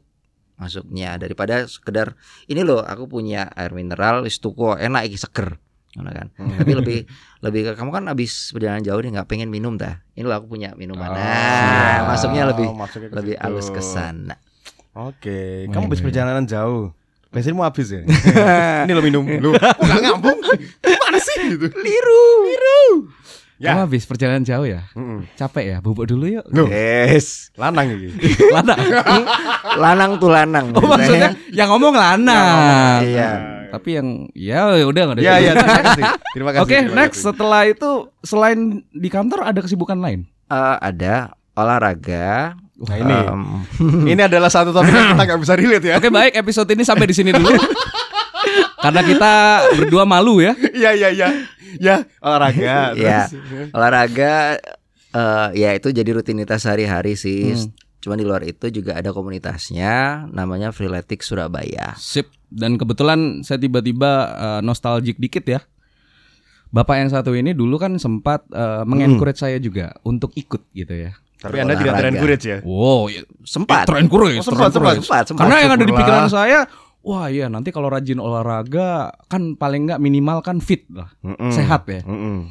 masuknya 0.56 1.16
daripada 1.16 1.64
sekedar 1.66 2.16
ini 2.46 2.62
loh 2.62 2.80
aku 2.80 3.06
punya 3.06 3.48
air 3.52 3.72
mineral 3.72 4.22
wis 4.22 4.38
tuku 4.38 4.74
enak 4.74 5.06
iki 5.06 5.18
seger 5.18 5.60
Ngono 5.94 6.12
kan 6.12 6.28
Mm. 6.36 6.60
tapi 6.60 6.72
lebih 6.76 7.00
lebih 7.40 7.62
ke 7.62 7.72
kamu 7.74 7.88
kan 7.90 8.04
habis 8.06 8.52
perjalanan 8.52 8.84
jauh 8.84 9.00
nih 9.00 9.16
nggak 9.16 9.26
pengen 9.26 9.48
minum 9.48 9.76
dah 9.76 10.04
ini 10.12 10.24
loh 10.24 10.36
aku 10.36 10.48
punya 10.50 10.72
minuman 10.74 11.08
Ah, 11.08 11.16
nah 11.16 12.00
masuknya 12.10 12.44
lebih 12.46 12.68
masuknya 12.70 13.08
ke 13.08 13.16
lebih 13.16 13.36
situ. 13.36 13.44
halus 13.44 13.68
ke 13.70 13.80
sana 13.80 14.36
Oke, 14.92 15.68
kamu 15.70 15.92
habis 15.92 16.00
perjalanan 16.00 16.44
jauh. 16.44 16.96
Bensin 17.28 17.52
mau 17.52 17.68
habis 17.68 17.92
ya? 17.92 18.00
Ini 18.88 18.92
lo 18.92 19.04
minum. 19.04 19.28
Lu 19.28 19.52
kok 19.52 19.76
nggak 19.76 20.02
ngambung? 20.02 20.40
Gimana 20.80 21.20
sih 21.20 21.52
gitu? 21.52 21.68
liru 21.68 22.24
Ya. 23.56 23.72
Kamu 23.72 23.88
habis 23.88 24.04
perjalanan 24.04 24.44
jauh 24.44 24.64
ya? 24.64 24.84
Mm-mm. 24.94 25.32
Capek 25.34 25.64
ya? 25.66 25.78
Bubuk 25.80 26.04
dulu 26.06 26.28
yuk. 26.28 26.44
Loh, 26.50 26.68
yes 26.68 27.56
lanang 27.56 27.88
ini. 27.90 28.12
Lana. 28.56 28.76
lanang 29.76 30.12
tuh 30.16 30.28
lanang 30.28 30.72
Oh 30.72 30.84
maksudnya 30.84 31.32
yang 31.58 31.72
ngomong 31.72 31.96
Lana. 31.96 32.42
iya 33.00 33.30
Tapi 33.72 33.90
yang 33.94 34.08
ya 34.32 34.72
udah 34.78 35.02
nggak 35.06 35.16
ada. 35.16 35.22
Iya, 35.22 35.34
iya, 35.38 35.52
terima 35.54 35.82
kasih. 35.82 36.04
Terima 36.32 36.52
kasih. 36.52 36.64
Oke, 36.64 36.78
terima 36.78 36.96
next 36.98 37.16
kasih. 37.18 37.26
setelah 37.28 37.62
itu 37.64 37.90
selain 38.22 38.60
di 38.90 39.08
kantor 39.08 39.40
ada 39.44 39.60
kesibukan 39.60 40.00
lain. 40.00 40.28
Eh, 40.46 40.76
ada 40.78 41.36
olahraga 41.54 42.56
Nah, 42.76 42.96
ini. 43.00 43.16
em, 43.16 43.44
Ini 44.06 44.28
adalah 44.28 44.52
satu 44.52 44.72
topik 44.72 44.92
yang 44.92 45.16
kita 45.16 45.24
nggak 45.26 45.40
bisa 45.40 45.54
relate 45.56 45.86
ya. 45.86 45.96
Oke, 45.96 46.12
baik 46.12 46.36
episode 46.36 46.68
ini 46.70 46.84
sampai 46.84 47.08
di 47.08 47.16
sini 47.16 47.32
dulu. 47.32 47.48
Karena 48.78 49.02
kita 49.02 49.32
berdua 49.76 50.04
malu 50.04 50.40
ya. 50.40 50.54
Iya, 50.54 50.92
iya, 50.94 51.10
iya. 51.10 51.28
Ya, 51.76 51.96
olahraga. 52.20 52.92
Iya. 52.96 53.28
olahraga 53.72 54.60
eh 55.12 55.48
ya 55.54 55.70
itu 55.72 55.90
jadi 55.90 56.12
rutinitas 56.12 56.64
sehari-hari 56.64 57.16
sih 57.16 57.52
Hmm. 57.52 57.72
Cuma 57.98 58.14
di 58.14 58.22
luar 58.22 58.46
itu 58.46 58.70
juga 58.70 58.94
ada 58.94 59.10
komunitasnya 59.10 60.26
namanya 60.30 60.70
Freeletic 60.70 61.20
Surabaya. 61.20 61.98
Sip. 61.98 62.30
Dan 62.46 62.78
kebetulan 62.78 63.42
saya 63.42 63.58
tiba-tiba 63.58 64.12
eh, 64.32 64.60
nostalgic 64.62 65.18
dikit 65.18 65.42
ya. 65.44 65.60
Bapak 66.70 66.96
yang 66.98 67.10
satu 67.10 67.34
ini 67.34 67.52
dulu 67.52 67.76
kan 67.76 67.98
sempat 67.98 68.46
eh, 68.50 68.84
mengencourage 68.84 69.40
saya 69.40 69.58
juga 69.58 69.96
untuk 70.04 70.36
ikut 70.36 70.70
gitu 70.70 70.94
ya. 70.94 71.18
Tapi 71.36 71.58
Anda 71.58 71.76
tidak 71.76 71.98
terencourage 71.98 72.46
ya? 72.46 72.58
Wow, 72.62 73.06
ya, 73.06 73.22
Sempat. 73.42 73.86
terencourage, 73.86 74.40
Oh, 74.40 74.46
sempat, 74.46 74.70
terencourage. 74.70 75.02
sempat, 75.02 75.24
sempat. 75.26 75.42
Karena 75.42 75.56
yang 75.62 75.72
ada 75.74 75.84
di 75.84 75.94
pikiran 75.94 76.26
saya, 76.26 76.60
wah 77.06 77.30
iya 77.30 77.46
nanti 77.48 77.70
kalau 77.70 77.88
rajin 77.88 78.18
olahraga 78.18 79.14
kan 79.30 79.54
paling 79.54 79.86
nggak 79.86 80.02
minimal 80.02 80.42
kan 80.42 80.58
fit 80.58 80.90
lah, 80.90 81.14
Mm-mm. 81.22 81.54
sehat 81.54 81.86
ya. 81.86 82.02
Mm-mm. 82.02 82.50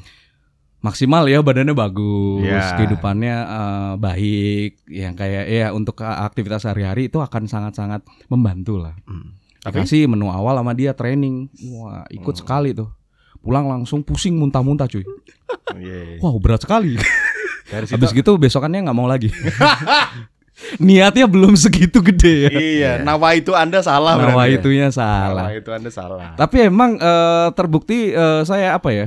Maksimal 0.84 1.25
ya 1.26 1.40
badannya 1.40 1.73
bagus, 1.73 2.44
Ya. 2.44 2.76
kehidupannya 2.76 3.37
eh, 3.40 3.92
baik, 3.96 4.70
yang 4.92 5.16
kayak 5.16 5.44
ya 5.49 5.66
untuk 5.73 5.96
aktivitas 6.00 6.68
sehari-hari 6.68 7.08
itu 7.08 7.25
akan 7.25 7.49
sangat-sangat 7.49 8.04
membantu 8.28 8.78
lah. 8.78 8.92
Hmm. 9.08 9.32
Tapi? 9.64 9.80
Dikasih 9.80 10.12
menu 10.12 10.28
awal 10.28 10.61
sama 10.61 10.76
dia 10.76 10.92
training, 10.92 11.49
wah 11.73 12.04
ikut 12.12 12.37
sekali 12.37 12.76
tuh. 12.76 12.92
Pulang 13.40 13.64
langsung 13.64 14.04
pusing 14.04 14.37
muntah-muntah 14.37 14.87
cuy. 14.87 15.04
Iya. 15.75 16.20
Wow 16.20 16.37
berat 16.38 16.61
sekali. 16.62 16.94
Dari 17.64 17.88
situ 17.88 17.96
Habis 17.96 18.12
gitu 18.12 18.37
besokannya 18.37 18.84
nggak 18.84 18.96
mau 18.96 19.08
lagi. 19.08 19.32
Niatnya 20.78 21.26
belum 21.26 21.58
segitu 21.58 21.99
gede 21.99 22.46
ya. 22.46 22.50
Iya, 22.50 22.92
nawa 23.02 23.34
itu 23.34 23.50
Anda 23.52 23.82
salah 23.82 24.14
Nawa 24.14 24.38
berarti 24.38 24.54
ya? 24.54 24.58
itunya 24.58 24.87
Nawa 24.87 24.94
salah. 24.94 25.49
itu 25.50 25.70
Anda 25.70 25.90
salah. 25.90 26.32
Tapi 26.34 26.56
emang 26.64 26.94
eh, 26.96 27.49
terbukti 27.52 28.11
eh, 28.11 28.42
saya 28.44 28.78
apa 28.78 28.88
ya? 28.90 29.06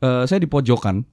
Eh, 0.00 0.22
saya 0.24 0.40
di 0.40 0.48
pojokan. 0.48 1.04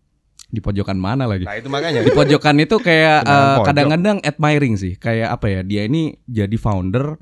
Di 0.47 0.61
pojokan 0.61 0.95
mana 0.95 1.25
lagi? 1.25 1.43
Nah, 1.43 1.57
itu 1.57 1.67
makanya. 1.67 1.99
Di 1.99 2.13
pojokan 2.13 2.55
itu 2.61 2.77
kayak 2.77 3.17
Beneran 3.21 3.35
eh, 3.35 3.55
pojok. 3.57 3.65
kadang-kadang 3.67 4.17
admiring 4.23 4.75
sih. 4.77 4.93
Kayak 4.95 5.35
apa 5.35 5.45
ya? 5.49 5.59
Dia 5.61 5.81
ini 5.83 6.15
jadi 6.23 6.55
founder 6.55 7.19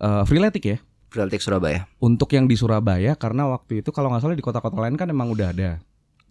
eh 0.00 0.22
Freeletic 0.24 0.64
ya. 0.64 0.78
Freeletic 1.12 1.44
Surabaya. 1.44 1.84
Untuk 2.00 2.32
yang 2.32 2.48
di 2.48 2.56
Surabaya 2.56 3.12
karena 3.14 3.44
waktu 3.52 3.84
itu 3.84 3.92
kalau 3.92 4.08
nggak 4.08 4.24
salah 4.24 4.32
di 4.32 4.40
kota-kota 4.40 4.80
lain 4.80 4.96
kan 4.96 5.06
emang 5.06 5.28
udah 5.28 5.52
ada. 5.52 5.76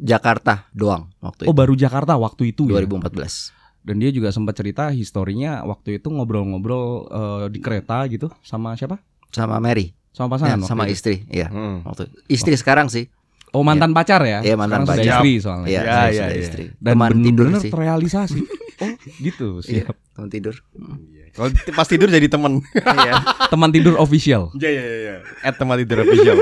Jakarta 0.02 0.66
doang 0.74 1.14
waktu 1.22 1.46
Oh 1.46 1.54
itu. 1.54 1.60
baru 1.62 1.78
Jakarta 1.78 2.18
waktu 2.18 2.50
itu 2.50 2.66
ya. 2.66 2.82
2014. 2.82 3.61
Dan 3.82 3.98
dia 3.98 4.10
juga 4.10 4.30
sempat 4.30 4.54
cerita 4.54 4.90
historinya 4.90 5.62
waktu 5.64 5.98
itu 5.98 6.08
ngobrol-ngobrol 6.08 6.86
eh, 7.08 7.46
di 7.50 7.60
kereta 7.60 8.06
gitu 8.06 8.30
sama 8.42 8.74
siapa? 8.74 9.02
Sama 9.30 9.58
Mary. 9.58 9.98
Sama 10.12 10.28
Ya, 10.28 10.32
pasangan. 10.54 10.60
sama 10.64 10.82
waktu 10.82 10.92
itu. 10.92 10.98
istri. 10.98 11.16
Iya. 11.28 11.48
Hmm. 11.48 11.82
Waktu 11.84 12.04
istri 12.28 12.54
sekarang 12.54 12.88
sih. 12.88 13.10
Oh 13.52 13.62
mantan 13.62 13.92
pacar 13.92 14.22
ya? 14.22 14.40
Iya, 14.40 14.56
mantan 14.56 14.84
Sekarang 14.84 14.88
sudah 14.88 14.96
pacar. 15.02 15.18
istri 15.18 15.34
soalnya. 15.38 15.68
Iya, 15.68 15.82
Ya, 15.82 15.84
ya, 15.84 15.98
sudah 16.14 16.30
ya. 16.30 16.40
istri. 16.40 16.64
Dan 16.74 16.94
Teman 16.94 17.10
tidur 17.12 17.26
bener-bener 17.48 17.60
sih. 17.60 17.72
terrealisasi. 17.72 18.40
oh 18.82 18.90
gitu. 19.20 19.48
Iya, 19.62 19.84
Siap. 19.84 19.96
teman 20.14 20.30
tidur. 20.30 20.56
Hmm. 20.72 20.98
Kalau 21.32 21.48
pas 21.72 21.88
tidur 21.88 22.08
jadi 22.08 22.28
teman. 22.28 22.52
Iya. 22.76 23.14
Teman 23.52 23.70
tidur 23.70 23.96
official. 23.98 24.52
Iya, 24.54 24.70
iya, 24.70 24.84
iya. 24.84 25.16
At 25.42 25.56
teman 25.56 25.76
tidur 25.78 26.00
official. 26.02 26.36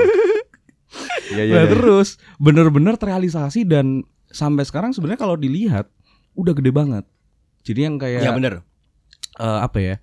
Iya, 1.30 1.42
iya. 1.44 1.54
Nah, 1.54 1.62
iya. 1.62 1.70
terus 1.70 2.08
bener-bener 2.36 2.94
terrealisasi 2.94 3.62
dan 3.62 4.02
sampai 4.26 4.62
sekarang 4.62 4.90
sebenarnya 4.90 5.20
kalau 5.20 5.34
dilihat 5.34 5.86
udah 6.32 6.52
gede 6.52 6.70
banget. 6.70 7.04
Jadi 7.62 7.80
yang 7.84 7.96
kayak 7.96 8.20
Iya, 8.24 8.32
benar. 8.32 8.54
eh, 9.38 9.60
apa 9.60 9.78
ya? 9.78 9.96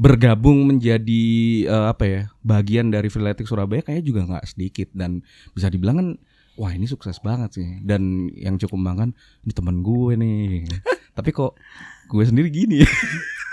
bergabung 0.00 0.64
menjadi 0.64 1.24
eh, 1.68 1.86
apa 1.92 2.04
ya? 2.08 2.20
bagian 2.40 2.88
dari 2.88 3.12
Freeletic 3.12 3.44
Surabaya 3.44 3.84
kayak 3.84 4.00
juga 4.00 4.24
nggak 4.24 4.48
sedikit 4.48 4.88
dan 4.96 5.20
bisa 5.52 5.68
dibilang 5.68 5.96
kan 6.00 6.08
wah 6.56 6.72
ini 6.72 6.84
sukses 6.84 7.20
banget 7.20 7.60
sih. 7.60 7.68
Dan 7.80 8.32
yang 8.32 8.56
cukup 8.56 8.80
bangga 8.80 9.12
ini 9.44 9.52
temen 9.52 9.80
gue 9.80 10.12
nih. 10.16 10.64
Tapi 11.16 11.30
kok 11.32 11.56
gue 12.08 12.24
sendiri 12.24 12.48
gini. 12.48 12.80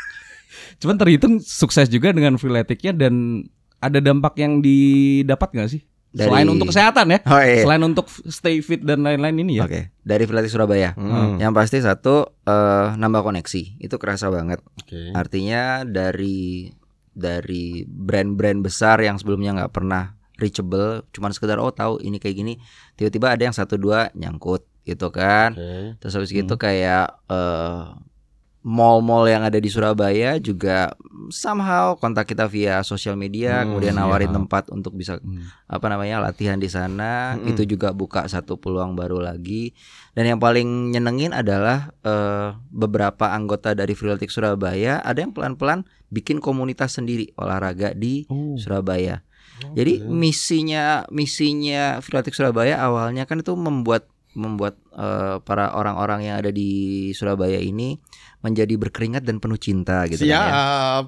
Cuman 0.79 0.95
terhitung 0.95 1.39
sukses 1.39 1.87
juga 1.87 2.13
dengan 2.13 2.35
Freeleticnya 2.37 2.93
dan 2.93 3.43
ada 3.77 3.99
dampak 4.01 4.37
yang 4.39 4.59
didapat 4.61 5.49
nggak 5.53 5.69
sih? 5.69 5.81
Dari- 6.17 6.25
Selain 6.27 6.47
untuk 6.49 6.67
kesehatan 6.67 7.05
ya? 7.07 7.19
Oh 7.23 7.37
iya. 7.37 7.61
Selain 7.61 7.83
untuk 7.83 8.05
stay 8.09 8.57
fit 8.59 8.81
dan 8.81 9.05
lain-lain 9.05 9.37
ini 9.37 9.61
ya. 9.61 9.63
Oke, 9.63 9.93
dari 10.01 10.25
Freeletic 10.25 10.49
Surabaya. 10.49 10.97
Hmm. 10.97 11.37
Yang 11.37 11.53
pasti 11.53 11.77
satu 11.79 12.25
eh, 12.41 12.87
nambah 12.97 13.21
koneksi. 13.21 13.77
Itu 13.77 13.95
kerasa 13.95 14.27
banget. 14.27 14.65
Oke. 14.75 15.13
Artinya 15.13 15.85
dari 15.85 16.73
dari 17.11 17.81
brand-brand 17.83 18.61
besar 18.61 18.97
yang 18.99 19.15
sebelumnya 19.15 19.53
nggak 19.55 19.73
pernah 19.73 20.13
reachable, 20.37 21.01
cuman 21.09 21.33
sekedar 21.33 21.57
oh 21.57 21.69
tahu 21.69 21.97
ini 21.99 22.17
kayak 22.17 22.35
gini, 22.35 22.53
tiba-tiba 22.93 23.33
ada 23.33 23.41
yang 23.41 23.53
satu 23.53 23.73
dua 23.73 24.09
nyangkut 24.13 24.65
gitu 24.83 25.09
kan. 25.09 25.53
Oke. 25.53 25.97
Terus 25.97 26.13
habis 26.13 26.29
gitu 26.29 26.53
kayak 26.55 27.13
eh, 27.25 27.83
mall-mall 28.67 29.23
yang 29.25 29.41
ada 29.41 29.55
di 29.55 29.71
Surabaya 29.71 30.35
juga 30.37 30.91
somehow 31.29 31.95
kontak 31.95 32.27
kita 32.27 32.45
via 32.45 32.83
sosial 32.83 33.15
media, 33.15 33.63
Hmm, 33.63 33.71
kemudian 33.71 33.95
nawarin 33.95 34.27
siap. 34.27 34.37
tempat 34.37 34.63
untuk 34.69 34.91
bisa 34.91 35.15
Hmm. 35.17 35.47
apa 35.65 35.87
namanya 35.87 36.19
latihan 36.19 36.55
di 36.55 36.67
sana. 36.67 37.33
Mm-mm. 37.33 37.47
Itu 37.47 37.63
juga 37.63 37.95
buka 37.95 38.27
satu 38.27 38.59
peluang 38.59 38.91
baru 38.93 39.23
lagi. 39.23 39.71
Dan 40.11 40.27
yang 40.27 40.39
paling 40.39 40.91
nyenengin 40.91 41.31
adalah 41.31 41.95
eh, 42.01 42.51
beberapa 42.67 43.31
anggota 43.31 43.71
dari 43.71 43.95
Freeletic 43.95 44.27
Surabaya 44.27 44.99
ada 44.99 45.15
yang 45.17 45.31
pelan-pelan 45.31 45.87
bikin 46.07 46.37
komunitas 46.37 46.95
sendiri 46.95 47.31
olahraga 47.35 47.91
di 47.91 48.27
Oh. 48.27 48.59
Surabaya. 48.59 49.23
Jadi 49.69 50.03
misinya 50.03 51.07
misinya 51.09 51.97
Freeletic 51.97 52.35
Surabaya 52.35 52.77
awalnya 52.77 53.23
kan 53.23 53.39
itu 53.39 53.55
membuat 53.55 54.05
membuat 54.33 54.77
eh, 54.93 55.41
para 55.41 55.73
orang-orang 55.73 56.29
yang 56.29 56.35
ada 56.37 56.51
di 56.51 56.69
Surabaya 57.11 57.57
ini 57.57 57.97
menjadi 58.47 58.73
berkeringat 58.79 59.27
dan 59.27 59.43
penuh 59.43 59.59
cinta 59.59 60.07
gitu 60.07 60.23
kan 60.23 60.31
ya. 60.31 60.41
Siap. 60.47 61.05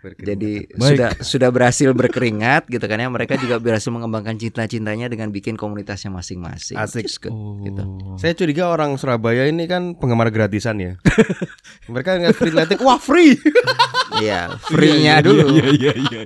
Jadi 0.00 0.64
Baik. 0.64 0.80
sudah 0.80 1.10
sudah 1.20 1.48
berhasil 1.52 1.92
berkeringat 1.92 2.72
gitu 2.72 2.80
kan 2.80 2.96
ya. 2.96 3.12
Mereka 3.12 3.36
juga 3.36 3.60
berhasil 3.60 3.92
mengembangkan 3.92 4.40
cinta-cintanya 4.40 5.12
dengan 5.12 5.28
bikin 5.28 5.60
komunitasnya 5.60 6.08
masing-masing. 6.08 6.80
Asik. 6.80 7.04
Good, 7.20 7.28
Oh. 7.28 7.60
gitu. 7.60 7.82
Saya 8.16 8.32
curiga 8.32 8.72
orang 8.72 8.96
Surabaya 8.96 9.44
ini 9.44 9.68
kan 9.68 9.92
penggemar 9.92 10.32
gratisan 10.32 10.80
ya. 10.80 10.92
Mereka 11.92 12.16
nggak 12.16 12.32
free 12.32 12.48
atletik, 12.48 12.80
wah 12.80 12.96
free, 12.96 13.36
Iya, 14.24 14.56
free-nya 14.72 15.20
dulu. 15.20 15.52
Iya 15.52 15.68
iya 15.76 15.92
iya. 15.92 16.22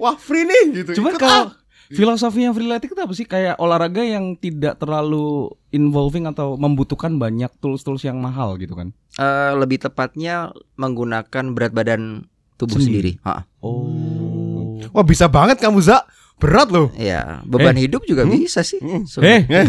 wah 0.00 0.16
free 0.16 0.48
nih 0.48 0.64
gitu. 0.82 1.04
Cuman 1.04 1.12
Ikut 1.12 1.20
kalau 1.20 1.42
ah. 1.44 1.60
filosofinya 1.92 2.56
freeletic 2.56 2.88
itu 2.88 3.02
apa 3.04 3.12
sih? 3.12 3.28
Kayak 3.28 3.60
olahraga 3.60 4.00
yang 4.00 4.32
tidak 4.40 4.80
terlalu 4.80 5.52
involving 5.70 6.24
atau 6.24 6.56
membutuhkan 6.56 7.20
banyak 7.20 7.52
tools-tools 7.60 8.00
yang 8.08 8.16
mahal 8.16 8.56
gitu 8.56 8.72
kan? 8.72 8.96
Eh, 9.14 9.52
lebih 9.54 9.78
tepatnya 9.78 10.50
menggunakan 10.74 11.44
berat 11.50 11.70
badan 11.70 12.26
tubuh 12.54 12.76
Sendiri. 12.76 13.14
sendiri. 13.14 13.24
Ha, 13.24 13.46
Oh. 13.60 14.82
wah 14.90 15.02
bisa 15.02 15.26
banget 15.26 15.58
kamu 15.58 15.78
Za, 15.80 16.02
berat 16.36 16.66
loh. 16.68 16.90
Iya, 16.92 17.38
beban 17.42 17.74
hidup 17.74 18.02
juga 18.02 18.26
bisa 18.26 18.60
sih. 18.60 18.78
Hmm. 18.78 19.02
Eh, 19.02 19.06
sebenarnya. 19.06 19.62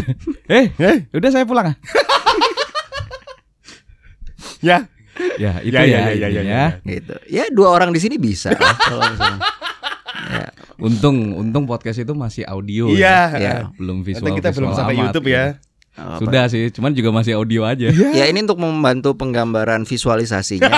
eh, 0.48 0.66
Eh, 0.76 0.96
udah 1.12 1.30
saya 1.30 1.44
pulang 1.44 1.70
ah. 1.70 1.76
ya, 4.60 4.86
Ya, 5.38 5.62
itu 5.62 5.72
ya, 5.72 5.80
ya, 5.80 6.00
ya, 6.12 6.12
ya, 6.12 6.28
ya, 6.28 6.42
ya. 6.44 6.64
gitu. 6.84 7.14
Ya 7.26 7.48
dua 7.48 7.70
orang 7.70 7.88
di 7.88 7.98
sini 7.98 8.18
bisa. 8.18 8.52
lah, 8.52 8.76
kalau 8.76 9.00
misalnya. 9.06 9.40
ya, 10.28 10.46
Untung 10.76 11.16
untung 11.32 11.64
podcast 11.64 11.96
itu 11.98 12.12
masih 12.12 12.44
audio 12.44 12.90
Iya. 12.90 13.32
ya. 13.32 13.38
ya. 13.38 13.54
Belum 13.74 14.02
visual. 14.02 14.28
kita 14.28 14.52
belum 14.52 14.70
visual 14.70 14.76
sampai 14.76 14.94
amat, 14.94 15.04
YouTube 15.08 15.24
gitu. 15.24 15.36
ya. 15.38 15.44
Apa. 15.96 16.20
Sudah 16.20 16.44
sih, 16.46 16.68
cuman 16.70 16.92
juga 16.92 17.10
masih 17.10 17.34
audio 17.34 17.64
aja. 17.64 17.88
Ya 17.88 18.24
ini 18.24 18.44
untuk 18.44 18.60
membantu 18.60 19.16
penggambaran 19.16 19.82
visualisasinya. 19.82 20.70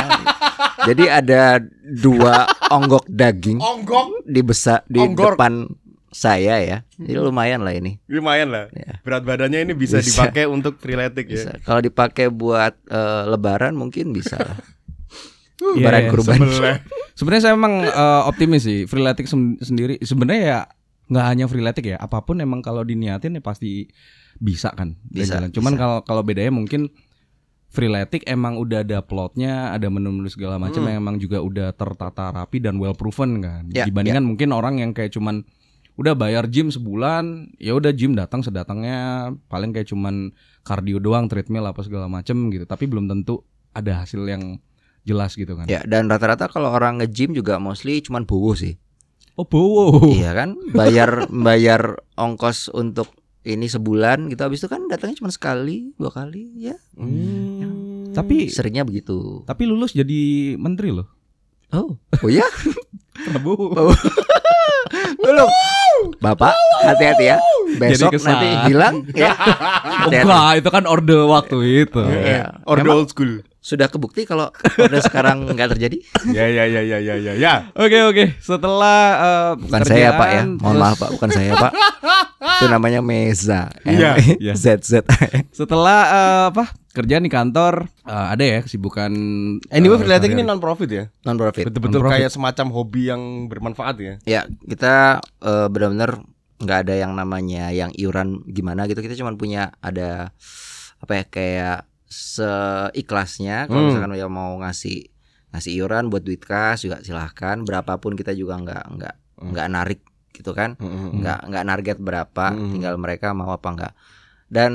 Jadi 0.80 1.04
ada 1.04 1.58
dua 1.84 2.46
onggok 2.70 3.04
daging 3.04 3.58
Onggok, 3.58 4.22
di 4.25 4.40
besa 4.40 4.80
di 4.87 5.02
Onggok. 5.02 5.34
depan 5.34 5.66
saya 6.08 6.62
ya. 6.62 6.78
Jadi 6.96 7.18
lumayan 7.18 7.60
lah 7.60 7.75
ini. 7.75 7.98
lumayan 8.06 8.48
lah. 8.48 8.70
Ya. 8.72 9.02
Berat 9.02 9.26
badannya 9.26 9.66
ini 9.66 9.75
bisa, 9.75 9.98
Bisa. 9.98 10.25
dipakai 10.25 10.46
untuk 10.46 10.78
freeletic 10.78 11.28
Bisa. 11.28 11.52
ya. 11.52 11.60
Kalau 11.60 11.82
dipakai 11.82 12.30
buat 12.30 12.78
eh, 12.87 13.22
lebaran 13.26 13.75
mungkin 13.75 14.14
bisa 14.14 14.38
lah. 14.38 14.56
Iya, 15.58 15.75
Lebaran 15.75 16.02
iya, 16.06 16.10
kurban. 16.14 16.38
Sebenarnya 17.18 17.42
saya 17.42 17.54
emang 17.58 17.82
eh, 17.82 18.22
optimis 18.30 18.62
sih 18.62 18.87
freeletic 18.87 19.26
sem- 19.26 19.58
sendiri 19.58 19.98
sebenarnya 19.98 20.42
ya 20.46 20.60
nggak 21.10 21.26
hanya 21.26 21.44
freeletic 21.50 21.84
ya 21.88 21.98
apa 21.98 22.22
pun 22.22 22.38
emang 22.38 22.62
kalau 22.62 22.87
diniatin 22.87 23.34
ya 23.34 23.42
pasti 23.42 23.90
bisa 24.38 24.71
kan 24.73 24.95
Bisa, 25.04 25.38
jalan. 25.38 25.50
Cuman 25.50 25.75
kalau 25.75 25.99
kalau 26.02 26.23
bedanya 26.23 26.50
mungkin 26.50 26.90
freeletic 27.68 28.25
emang 28.25 28.57
udah 28.57 28.80
ada 28.80 29.04
plotnya, 29.04 29.76
ada 29.76 29.92
menu-menu 29.92 30.30
segala 30.33 30.57
macam 30.57 30.80
Hmm. 30.80 30.88
yang 30.88 30.97
emang 31.04 31.16
juga 31.21 31.45
udah 31.45 31.68
tertata 31.76 32.33
rapi 32.33 32.64
dan 32.64 32.80
well 32.80 32.97
proven 32.97 33.45
kan. 33.45 33.68
Ya, 33.68 33.85
Dibandingkan 33.85 34.25
mungkin 34.25 34.57
orang 34.57 34.80
yang 34.80 34.97
kayak 34.97 35.12
cuman 35.12 35.45
udah 35.99 36.14
bayar 36.14 36.49
gym 36.49 36.71
sebulan, 36.71 37.52
ya 37.59 37.75
udah 37.76 37.92
gym 37.92 38.16
datang 38.16 38.40
sedatangnya 38.40 39.28
paling 39.50 39.75
kayak 39.75 39.90
cuman 39.90 40.33
kardio 40.64 40.97
doang, 40.97 41.28
treadmill 41.28 41.66
apa 41.68 41.85
segala 41.85 42.09
macam 42.09 42.49
gitu. 42.49 42.64
Tapi 42.64 42.88
belum 42.88 43.04
tentu 43.04 43.45
ada 43.75 44.00
hasil 44.00 44.25
yang 44.25 44.62
jelas 45.04 45.37
gitu 45.37 45.52
kan. 45.52 45.66
Ya, 45.68 45.85
dan 45.85 46.09
rata-rata 46.09 46.49
kalau 46.49 46.71
orang 46.71 47.02
nge-gym 47.02 47.35
juga 47.35 47.59
mostly 47.61 48.00
cuman 48.00 48.25
bowo 48.25 48.54
sih. 48.57 48.78
Oh, 49.37 49.47
bowo. 49.47 50.09
Iya 50.09 50.33
kan? 50.35 50.57
Bayar 50.73 51.26
bayar 51.47 52.00
ongkos 52.16 52.73
untuk 52.73 53.12
ini 53.49 53.64
sebulan 53.64 54.28
gitu 54.28 54.45
habis 54.45 54.61
itu 54.61 54.69
kan 54.69 54.85
datangnya 54.85 55.17
cuma 55.17 55.33
sekali, 55.33 55.97
dua 55.97 56.12
kali 56.12 56.52
ya. 56.61 56.76
Hmm. 56.93 58.12
Tapi 58.12 58.50
Seringnya 58.50 58.83
begitu. 58.83 59.45
tapi 59.45 59.64
lulus 59.64 59.95
jadi 59.95 60.21
menteri 60.55 60.93
loh. 60.93 61.09
Oh, 61.71 61.97
oh 61.97 62.28
ya? 62.28 62.45
Prabowo. 63.14 63.93
Belum. 65.19 65.49
Bapak, 66.19 66.55
hati-hati 66.81 67.25
ya. 67.26 67.37
Besok 67.76 68.17
Jadi 68.17 68.25
nanti 68.25 68.49
hilang 68.71 68.95
ya. 69.19 69.35
Oh, 70.07 70.09
enggak, 70.09 70.64
itu 70.64 70.69
kan 70.71 70.85
orde 70.87 71.17
waktu 71.19 71.57
itu. 71.85 72.00
Iya. 72.00 72.64
Orde 72.64 72.88
old 72.88 73.11
school. 73.12 73.45
sudah 73.59 73.85
kebukti 73.85 74.25
kalau 74.25 74.49
orde 74.81 74.97
sekarang 75.05 75.45
nggak 75.45 75.76
terjadi? 75.76 76.00
Ya 76.33 76.49
ya 76.49 76.64
ya 76.64 76.81
ya 76.81 76.99
ya 77.05 77.14
ya 77.21 77.33
ya. 77.37 77.55
Oke 77.76 78.00
oke, 78.00 78.25
setelah 78.40 78.99
eh, 79.21 79.50
Bukan 79.61 79.83
saya 79.85 80.17
Pak 80.17 80.28
ya. 80.33 80.43
Mohon 80.49 80.76
maaf 80.81 80.97
Pak, 80.97 81.11
bukan 81.19 81.28
saya 81.28 81.52
Pak. 81.52 81.73
Itu 82.50 82.67
namanya 82.67 83.00
Meza. 83.00 83.69
Iya, 83.83 84.17
iya. 84.38 84.55
Z 84.55 84.81
Z. 84.81 85.05
Setelah 85.50 86.00
eh, 86.07 86.45
apa? 86.49 86.64
Kerjaan 86.90 87.21
di 87.21 87.28
kantor 87.28 87.87
eh, 88.02 88.26
ada 88.33 88.43
ya 88.43 88.59
kesibukan 88.61 89.12
Anyway, 89.69 89.95
eh, 89.95 90.00
freelancing 90.00 90.33
ini 90.33 90.43
non 90.43 90.59
profit 90.59 90.88
ya. 90.88 91.05
Non 91.23 91.37
profit. 91.37 91.64
Betul-betul 91.64 92.00
Non-profit. 92.00 92.14
kayak 92.19 92.31
semacam 92.31 92.67
hobi 92.71 93.02
yang 93.07 93.23
bermanfaat 93.47 93.97
ya. 93.99 94.14
Ya, 94.25 94.40
kita 94.62 95.19
eh, 95.40 95.67
benar-benar 95.69 96.25
nggak 96.59 96.78
ada 96.83 96.95
yang 96.97 97.12
namanya 97.12 97.71
yang 97.71 97.93
iuran 97.93 98.43
gimana 98.45 98.85
gitu. 98.85 98.99
Kita 98.99 99.14
cuma 99.14 99.31
punya 99.35 99.76
ada 99.78 100.35
apa 100.99 101.12
ya 101.14 101.25
kayak 101.25 101.78
seikhlasnya 102.09 103.67
kalau 103.67 103.78
Hmm. 103.78 103.88
misalkan 103.90 104.17
ya 104.17 104.26
mau 104.26 104.59
ngasih 104.59 105.07
ngasih 105.49 105.73
iuran 105.76 106.09
buat 106.09 106.21
duit 106.21 106.40
kas 106.40 106.83
juga 106.83 107.00
silahkan 107.00 107.62
berapapun 107.62 108.12
kita 108.12 108.33
juga 108.33 108.59
nggak 108.59 108.85
nggak 108.97 109.14
Hmm. 109.38 109.55
nggak 109.55 109.67
narik 109.71 110.00
gitu 110.38 110.50
kan 110.52 110.75
Mm-mm. 110.75 111.18
nggak 111.18 111.40
nggak 111.45 111.64
target 111.68 111.99
berapa 111.99 112.47
Hmm. 112.49 112.71
tinggal 112.71 112.95
mereka 112.95 113.30
mau 113.33 113.50
apa 113.50 113.68
enggak 113.68 113.92
dan 114.47 114.73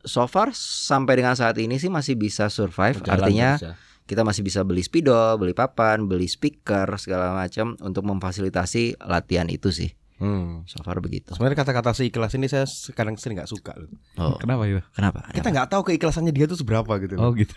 so 0.00 0.22
far 0.24 0.52
sampai 0.52 1.16
dengan 1.16 1.32
saat 1.32 1.56
ini 1.56 1.76
sih 1.76 1.88
masih 1.88 2.14
bisa 2.14 2.46
survive 2.46 2.96
Berjalan 2.96 3.16
artinya 3.18 3.50
terus 3.54 3.64
ya. 3.64 3.74
kita 4.06 4.22
masih 4.22 4.40
bisa 4.40 4.62
beli 4.62 4.80
spidol 4.80 5.34
beli 5.34 5.50
papan 5.50 6.04
beli 6.04 6.26
speaker 6.26 6.86
segala 6.94 7.34
macam 7.34 7.74
untuk 7.80 8.04
memfasilitasi 8.04 9.02
latihan 9.02 9.48
itu 9.48 9.70
sih 9.70 9.90
Hmm. 10.16 10.64
so 10.64 10.80
far 10.80 10.96
begitu 10.98 11.28
Sebenarnya 11.30 11.60
kata-kata 11.60 11.92
seikhlas 11.92 12.32
ini 12.32 12.46
saya 12.46 12.64
kadang 12.90 13.20
sering 13.20 13.36
nggak 13.36 13.50
suka. 13.50 13.76
loh. 13.76 13.92
oh 14.16 14.36
Kenapa 14.36 14.64
itu? 14.64 14.80
kenapa 14.90 15.28
Kita 15.28 15.48
nggak 15.50 15.68
tahu 15.68 15.82
keikhlasannya 15.86 16.32
dia 16.32 16.46
tuh 16.46 16.56
seberapa 16.56 16.88
gitu. 16.96 17.20
Oh 17.20 17.36
gitu. 17.36 17.52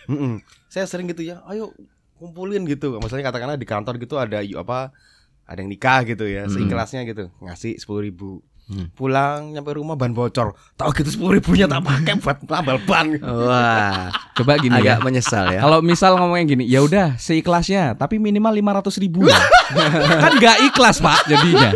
Saya 0.67 0.83
sering 0.83 1.07
gitu 1.07 1.23
ya, 1.23 1.39
ayo 1.47 1.71
kumpulin 2.15 2.67
gitu. 2.67 2.99
Misalnya 2.99 3.31
katakanlah 3.31 3.55
di 3.55 3.63
kantor 3.63 3.95
gitu 3.95 4.19
ada 4.19 4.43
yuk 4.43 4.59
apa 4.59 4.91
ada 5.49 5.57
yang 5.57 5.67
nikah 5.67 6.05
gitu 6.05 6.23
ya, 6.23 6.45
Mm. 6.45 6.53
seikhlasnya 6.53 7.01
gitu, 7.03 7.33
ngasih 7.39 7.75
sepuluh 7.75 8.03
ribu. 8.03 8.45
Hmm. 8.63 8.85
Pulang 8.91 9.49
nyampe 9.49 9.73
rumah 9.73 9.97
ban 9.97 10.13
bocor, 10.13 10.53
tahu 10.77 10.93
gitu 10.93 11.09
sepuluh 11.09 11.33
ribunya 11.35 11.65
tak 11.65 11.81
pakai 11.81 12.13
buat 12.15 12.37
nambal 12.43 12.77
ban. 12.79 13.17
wah 13.17 14.13
Coba 14.31 14.61
gini 14.61 14.69
agak 14.71 15.01
ya. 15.01 15.01
menyesal 15.01 15.49
ya 15.49 15.59
Kalau 15.59 15.81
misal 15.81 16.13
ngomongnya 16.13 16.45
gini, 16.47 16.63
ya 16.63 16.79
udah 16.79 17.17
seikhlasnya, 17.17 17.97
tapi 17.97 18.15
minimal 18.15 18.53
500 18.53 18.93
ribu. 18.99 19.25
ya. 19.25 19.33
kan 20.21 20.31
nggak 20.35 20.57
ikhlas 20.69 21.01
pak 21.01 21.17
jadinya. 21.25 21.73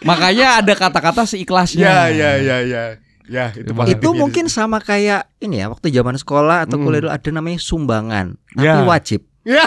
Makanya 0.00 0.60
ada 0.60 0.72
kata-kata 0.74 1.24
seikhlasnya. 1.24 1.82
Ya 1.82 2.00
ya 2.08 2.30
ya 2.36 2.56
ya. 2.62 2.82
Ya 3.24 3.52
itu 3.52 3.72
itu 3.72 4.08
mungkin 4.10 4.48
sama 4.48 4.78
kayak 4.78 5.28
ini 5.38 5.60
ya 5.60 5.68
waktu 5.68 5.88
zaman 5.90 6.16
sekolah 6.16 6.64
atau 6.64 6.76
Hmm. 6.76 6.84
kuliah 6.84 7.00
dulu 7.02 7.12
ada 7.12 7.28
namanya 7.30 7.56
sumbangan 7.58 8.26
tapi 8.50 8.64
Ya. 8.66 8.84
wajib 8.84 9.20
Ya, 9.44 9.64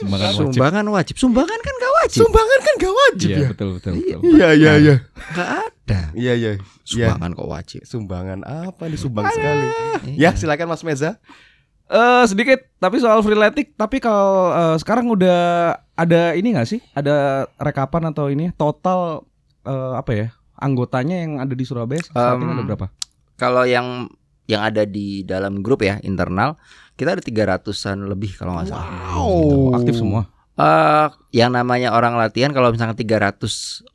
Sumbangan 0.00 0.32
wajib. 0.32 0.44
sumbangan 0.50 0.84
wajib 0.88 1.14
sumbangan 1.16 1.58
kan 1.60 1.74
gak 1.76 1.92
wajib 1.94 2.18
sumbangan 2.20 2.58
kan 2.60 2.74
gak 2.76 2.94
wajib 2.96 3.28
Iya 3.28 3.36
ya. 3.36 3.48
betul 3.52 3.68
betul 3.76 3.92
betul. 3.94 4.18
Iya 4.24 4.48
iya 4.52 4.72
iya. 4.76 4.94
nggak 5.30 5.48
ada 5.50 6.00
Iya 6.12 6.32
iya. 6.34 6.50
Iya. 6.54 6.62
sumbangan 6.82 7.30
kok 7.32 7.48
wajib 7.48 7.80
Sumbangan 7.82 8.38
apa 8.42 8.82
nih 8.86 8.98
sumbang 8.98 9.26
sekali. 9.28 9.66
Ya 10.16 10.30
silakan 10.32 10.68
Mas 10.68 10.82
Meza. 10.82 11.18
Eh 11.86 12.24
sedikit 12.24 12.62
tapi 12.78 12.98
soal 12.98 13.18
freeletics 13.20 13.74
tapi 13.74 13.98
kalau 13.98 14.50
eh, 14.50 14.76
sekarang 14.78 15.06
udah 15.06 15.40
ada 15.94 16.32
ini 16.32 16.54
nggak 16.54 16.68
sih? 16.68 16.78
Ada 16.92 17.46
rekapan 17.56 18.08
atau 18.08 18.26
ini 18.26 18.54
total 18.54 19.26
eh, 19.62 19.94
apa 19.94 20.10
ya? 20.10 20.26
Anggotanya 20.54 21.16
yang 21.18 21.32
ada 21.36 21.50
di 21.50 21.64
Surabaya 21.64 21.98
saat 22.00 22.38
ini 22.38 22.52
ada 22.52 22.62
berapa? 22.62 22.86
Kalau 23.34 23.64
yang 23.64 24.06
yang 24.44 24.62
ada 24.62 24.82
di 24.82 25.22
dalam 25.22 25.62
grup 25.62 25.80
ya 25.80 25.98
internal 26.00 26.58
kita 27.00 27.16
ada 27.16 27.24
300-an 27.24 28.04
lebih 28.04 28.36
kalau 28.36 28.52
nggak 28.54 28.68
salah. 28.68 28.84
Gitu. 29.16 29.56
Aktif 29.72 29.94
semua. 29.96 30.28
Eh, 30.52 31.06
yang 31.32 31.48
namanya 31.50 31.88
orang 31.90 32.14
latihan 32.14 32.52
kalau 32.52 32.68
misalnya 32.68 32.92
300 32.92 33.40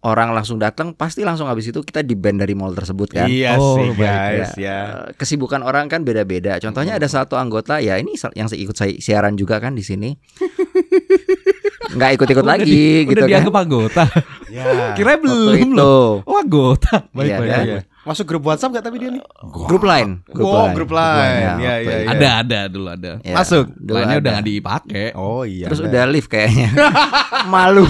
orang 0.02 0.34
langsung 0.34 0.58
datang 0.58 0.92
pasti 0.92 1.22
langsung 1.22 1.46
habis 1.46 1.70
itu 1.70 1.78
kita 1.80 2.02
di 2.02 2.18
band 2.18 2.42
dari 2.42 2.58
mall 2.58 2.74
tersebut 2.74 3.14
kan. 3.14 3.30
Iya 3.30 3.54
Oh, 3.56 3.78
sih 3.78 3.94
baik, 3.94 4.02
guys 4.02 4.52
ya. 4.58 4.80
Eh, 5.06 5.14
Kesibukan 5.14 5.62
orang 5.62 5.86
kan 5.86 6.02
beda-beda. 6.02 6.58
Contohnya 6.58 6.98
ada 6.98 7.06
satu 7.06 7.38
anggota 7.38 7.78
ya 7.78 8.02
ini 8.02 8.18
yang 8.34 8.50
ikut 8.50 8.74
saya 8.74 8.98
siaran 8.98 9.38
juga 9.38 9.62
kan 9.62 9.72
di 9.72 9.86
sini. 9.86 10.18
Nggak 11.96 12.10
ikut-ikut 12.18 12.42
Udah 12.42 12.54
lagi 12.58 12.66
di- 12.66 13.06
gitu 13.06 13.14
udah 13.14 13.22
kan. 13.22 13.30
dianggap 13.30 13.56
anggota. 13.56 14.04
Ya. 14.46 14.96
Kira 14.96 15.20
belum 15.20 15.52
itu 15.52 15.76
loh. 15.76 16.24
Oh 16.24 16.40
anggota. 16.40 17.12
Baik 17.12 17.28
Iya, 17.28 17.38
baik. 17.38 17.52
kan? 17.52 17.66
baik. 17.68 17.84
Masuk 18.06 18.26
grup 18.26 18.46
WhatsApp 18.46 18.70
gak 18.72 18.86
tapi 18.86 19.02
dia 19.02 19.10
nih? 19.10 19.22
grup 19.42 19.82
lain, 19.82 20.22
Oh, 20.32 20.70
grup 20.72 20.90
lain. 20.90 21.18
ya, 21.18 21.34
Iya, 21.36 21.54
iya, 21.58 21.74
itu. 21.76 21.90
iya. 21.90 22.08
Ada 22.08 22.30
ada 22.38 22.60
dulu 22.70 22.88
ada. 22.88 23.12
Ya, 23.20 23.34
Masuk. 23.34 23.66
dulu 23.74 23.96
Lainnya 23.98 24.14
ada. 24.14 24.22
udah 24.22 24.32
nggak 24.32 24.48
dipakai. 24.48 25.06
Oh 25.14 25.42
iya. 25.42 25.66
Terus 25.66 25.82
ada. 25.82 25.90
udah 25.90 26.04
live 26.08 26.28
kayaknya. 26.28 26.70
Malu. 27.54 27.86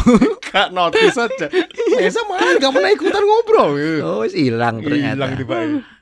gak 0.48 0.72
notice 0.72 1.20
aja. 1.20 1.48
Meza 1.94 2.22
mana 2.24 2.56
gak 2.56 2.72
pernah 2.72 2.92
ikutan 2.92 3.22
ngobrol. 3.22 3.72
Oh, 4.02 4.24
wis 4.24 4.32
hilang 4.32 4.80
ternyata. 4.80 5.14
Hilang 5.14 5.32
tiba. 5.36 5.56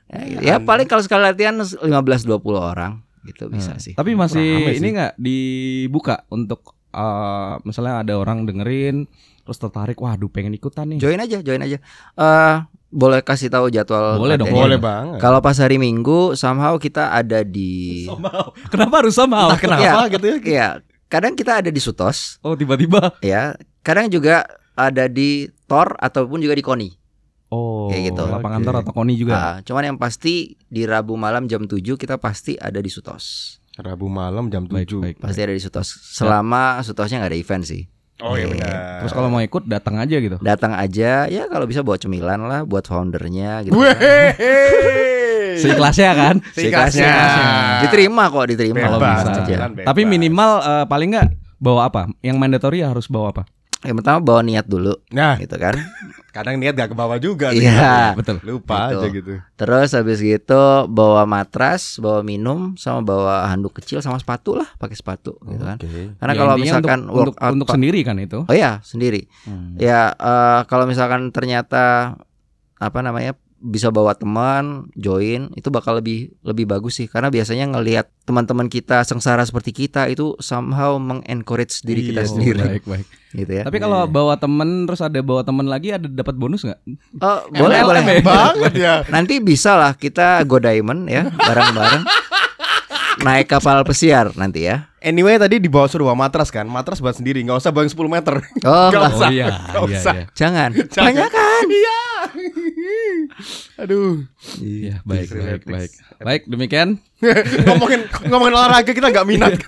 Ya, 0.06 0.20
gitu. 0.22 0.40
Ya, 0.40 0.54
paling 0.58 0.86
kalau 0.86 1.02
sekali 1.02 1.22
latihan 1.24 1.58
15 1.58 1.82
20 1.82 2.30
orang 2.54 3.02
gitu 3.24 3.48
bisa 3.48 3.74
sih. 3.76 3.92
Tapi 3.92 4.14
masih 4.14 4.46
Rame 4.62 4.76
ini 4.76 4.88
nggak 4.92 5.12
dibuka 5.16 6.22
untuk 6.28 6.60
eh, 6.88 7.54
misalnya 7.62 8.04
ada 8.04 8.14
orang 8.14 8.44
dengerin 8.44 9.08
terus 9.42 9.58
tertarik, 9.58 9.98
waduh 9.98 10.28
pengen 10.28 10.52
ikutan 10.52 10.86
nih. 10.86 10.98
Join 10.98 11.18
aja, 11.18 11.40
join 11.40 11.58
aja. 11.58 11.76
Eh 12.14 12.56
boleh 12.94 13.20
kasih 13.20 13.50
tahu 13.50 13.66
jadwal 13.68 14.22
Boleh 14.22 14.38
dong? 14.38 14.54
Boleh 14.54 14.78
banget. 14.78 15.18
Kalau 15.18 15.42
pas 15.42 15.58
hari 15.58 15.82
Minggu 15.82 16.38
somehow 16.38 16.78
kita 16.78 17.10
ada 17.10 17.42
di 17.42 18.06
Somehow. 18.06 18.54
Kenapa 18.70 19.02
harus 19.02 19.18
sama? 19.18 19.50
Entah 19.50 19.58
kenapa 19.58 20.06
gitu 20.08 20.24
ya. 20.30 20.36
Iya, 20.40 20.68
kadang 21.10 21.34
kita 21.34 21.58
ada 21.58 21.70
di 21.74 21.80
Sutos, 21.82 22.38
Oh 22.46 22.54
tiba-tiba. 22.54 23.18
ya. 23.18 23.58
Kadang 23.82 24.08
juga 24.08 24.46
ada 24.72 25.10
di 25.10 25.50
Tor 25.66 25.98
ataupun 25.98 26.38
juga 26.40 26.54
di 26.54 26.62
Koni. 26.62 26.88
Oh, 27.52 27.86
Kayak 27.86 28.14
gitu. 28.14 28.22
Lapangan 28.26 28.60
Oke. 28.62 28.66
Tor 28.66 28.76
atau 28.80 28.92
Koni 28.94 29.14
juga. 29.14 29.34
Ah, 29.34 29.56
cuman 29.60 29.94
yang 29.94 29.98
pasti 30.00 30.56
di 30.64 30.82
Rabu 30.88 31.14
malam 31.14 31.46
jam 31.46 31.68
7 31.68 31.78
kita 31.94 32.16
pasti 32.16 32.56
ada 32.56 32.80
di 32.80 32.88
Sutos. 32.88 33.58
Rabu 33.74 34.06
malam 34.06 34.50
jam 34.50 34.66
baik, 34.66 34.86
7. 34.90 35.02
baik. 35.02 35.16
Pasti 35.18 35.40
ada 35.42 35.54
di 35.54 35.62
Sutos. 35.62 35.86
Selama 36.14 36.78
Sutosnya 36.80 37.22
nggak 37.22 37.30
ada 37.30 37.38
event 37.38 37.64
sih. 37.66 37.82
Oh 38.20 38.34
iya 38.34 38.46
Iya. 38.46 38.52
benar. 38.52 38.74
Terus 39.00 39.12
kalau 39.12 39.28
mau 39.28 39.40
ikut 39.40 39.62
datang 39.64 39.98
aja 39.98 40.16
gitu. 40.16 40.36
Datang 40.38 40.72
aja 40.72 41.26
ya 41.26 41.42
kalau 41.46 41.66
bisa 41.66 41.80
bawa 41.80 41.96
cemilan 41.96 42.40
lah 42.40 42.62
buat 42.62 42.84
foundernya 42.84 43.64
gitu. 43.64 43.74
Weh. 43.74 45.56
Seikhlasnya 45.56 46.10
kan. 46.12 46.34
Seikhlasnya. 46.56 47.12
Diterima 47.82 48.28
kok, 48.28 48.46
diterima 48.46 48.78
Kalau 48.80 48.98
bisa. 48.98 49.30
aja. 49.34 49.56
bebas. 49.68 49.86
Tapi 49.86 50.00
minimal 50.04 50.50
eh, 50.60 50.84
paling 50.86 51.08
nggak 51.10 51.28
bawa 51.58 51.80
apa? 51.86 52.02
Yang 52.20 52.36
mandatory 52.36 52.78
harus 52.82 53.06
bawa 53.06 53.30
apa? 53.30 53.42
Yang 53.82 53.96
pertama 54.00 54.18
bawa 54.18 54.40
niat 54.40 54.64
dulu 54.64 54.94
Nah, 55.10 55.36
gitu 55.36 55.56
kan. 55.56 55.74
Kadang 56.34 56.58
niat 56.58 56.74
gak 56.74 56.90
ke 56.90 56.96
bawah 56.98 57.14
juga. 57.16 57.54
Iya. 57.54 58.18
Betul. 58.18 58.42
Lupa 58.42 58.90
Gitu. 58.90 58.98
aja 58.98 59.06
gitu. 59.08 59.32
Terus 59.54 59.94
habis 59.94 60.18
gitu 60.18 60.62
bawa 60.90 61.22
matras, 61.24 62.02
bawa 62.02 62.26
minum, 62.26 62.74
sama 62.74 63.06
bawa 63.06 63.46
handuk 63.46 63.78
kecil 63.78 64.02
sama 64.02 64.18
sepatu 64.18 64.58
lah, 64.58 64.66
pakai 64.74 64.98
sepatu 64.98 65.38
gitu 65.46 65.62
kan. 65.62 65.78
Karena 66.18 66.32
Ya, 66.34 66.38
kalau 66.42 66.54
misalkan 66.58 67.06
untuk, 67.06 67.14
untuk, 67.14 67.38
workout 67.38 67.52
untuk 67.54 67.68
sendiri 67.70 68.00
kan 68.02 68.18
itu. 68.18 68.42
Oh 68.42 68.56
ya 68.56 68.82
sendiri. 68.82 69.30
Hmm. 69.46 69.78
Ya 69.78 70.10
eh, 70.10 70.60
kalau 70.66 70.90
misalkan 70.90 71.30
ternyata 71.30 72.18
apa 72.82 72.98
namanya 73.00 73.38
bisa 73.64 73.88
bawa 73.88 74.12
teman 74.12 74.92
join 74.92 75.48
itu 75.52 75.66
bakal 75.66 75.96
lebih 75.96 76.36
lebih 76.40 76.64
bagus 76.64 76.94
sih 76.94 77.08
karena 77.08 77.26
biasanya 77.26 77.64
ngelihat 77.66 78.12
teman-teman 78.22 78.68
kita 78.68 79.00
sengsara 79.02 79.40
seperti 79.40 79.72
kita 79.72 80.04
itu 80.06 80.36
somehow 80.36 80.94
mengencourage 80.94 81.80
diri 81.80 82.04
Iya, 82.04 82.08
kita 82.10 82.20
Oh, 82.20 82.28
sendiri 82.28 82.60
baik, 82.60 82.84
baik. 82.84 83.06
gitu 83.40 83.52
ya. 83.54 83.62
Tapi 83.62 83.78
kalau 83.78 84.04
bawa 84.04 84.36
temen 84.36 84.84
terus 84.84 85.00
ada 85.00 85.16
bawa 85.18 85.40
temen 85.40 85.64
lagi 85.64 85.90
ada 85.90 86.04
dapat 86.04 86.34
bonus 86.34 86.60
nggak? 86.62 86.76
Oh, 87.18 87.40
boleh 87.56 87.78
MLM 87.78 87.86
boleh. 88.04 88.20
banget 88.28 88.72
ya. 88.76 88.94
Nanti 89.08 89.40
bisa 89.40 89.74
lah 89.74 89.92
kita 89.94 90.44
go 90.44 90.56
diamond 90.56 91.08
ya 91.08 91.32
bareng-bareng. 91.32 92.04
Naik 93.16 93.48
kapal 93.48 93.80
pesiar 93.82 94.28
nanti 94.34 94.66
ya. 94.66 94.92
Anyway 94.98 95.36
tadi 95.36 95.56
dibawa 95.56 95.86
suruh 95.86 96.04
bawa 96.06 96.16
matras 96.18 96.48
kan 96.48 96.64
Matras 96.64 96.98
buat 96.98 97.12
sendiri 97.12 97.40
nggak 97.40 97.56
usah 97.58 97.70
bawa 97.70 97.84
yang 97.84 97.92
10 97.92 98.08
meter 98.10 98.34
Oh, 98.62 98.88
Nggak 98.88 99.00
enggak. 99.00 99.10
usah. 99.10 99.28
Oh 99.28 99.32
iya, 99.32 99.46
iya, 99.46 99.80
usah. 99.96 100.12
iya. 100.12 100.24
jangan. 100.34 100.70
Jangan. 100.90 101.08
Banyak 101.08 101.30
kan? 101.30 101.64
Iya 101.66 102.00
Aduh 103.76 104.24
Iya, 104.58 105.00
baik, 105.00 105.26
baik, 105.26 105.28
Freeletics. 105.28 105.68
baik. 105.68 105.90
Baik, 106.20 106.42
demikian 106.46 106.88
ngomongin 107.66 108.00
ngomongin 108.26 108.54
olahraga 108.54 108.90
kita 108.90 109.08
nggak 109.08 109.26
minat 109.26 109.52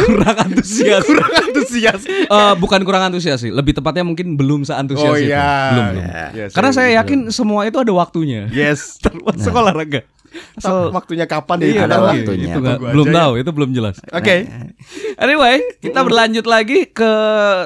kurang 0.00 0.36
antusias. 0.40 1.02
kurang 1.04 1.32
antusias 1.34 2.00
Eh, 2.08 2.54
bukan 2.56 2.80
kurang 2.82 3.02
antusias 3.04 3.38
sih, 3.38 3.50
lebih 3.50 3.72
tepatnya 3.72 4.02
mungkin 4.02 4.34
belum 4.34 4.62
seantusias 4.62 5.04
oh 5.06 5.16
itu. 5.16 5.28
iya 5.28 5.48
Belum, 5.70 5.84
belum. 5.92 6.04
Yes, 6.34 6.50
Karena 6.52 6.70
saya 6.70 6.88
yakin 6.96 7.28
semua 7.30 7.64
itu 7.64 7.76
ada 7.76 7.92
waktunya. 7.92 8.48
yes 8.48 8.96
Termasuk 9.04 9.52
olahraga. 9.52 10.04
Asal- 10.54 10.92
waktunya 10.92 11.24
kapan 11.24 11.56
Iya, 11.62 11.84
ada 11.84 12.04
waktunya. 12.04 12.52
Itu 12.52 12.60
Tunggu 12.60 12.84
belum 12.84 13.06
ya. 13.06 13.14
tahu, 13.16 13.32
itu 13.38 13.50
belum 13.50 13.70
jelas. 13.72 13.96
Oke. 14.10 14.44
Anyway, 15.16 15.54
kita 15.78 16.00
berlanjut 16.00 16.44
lagi 16.44 16.84
ke 16.86 17.12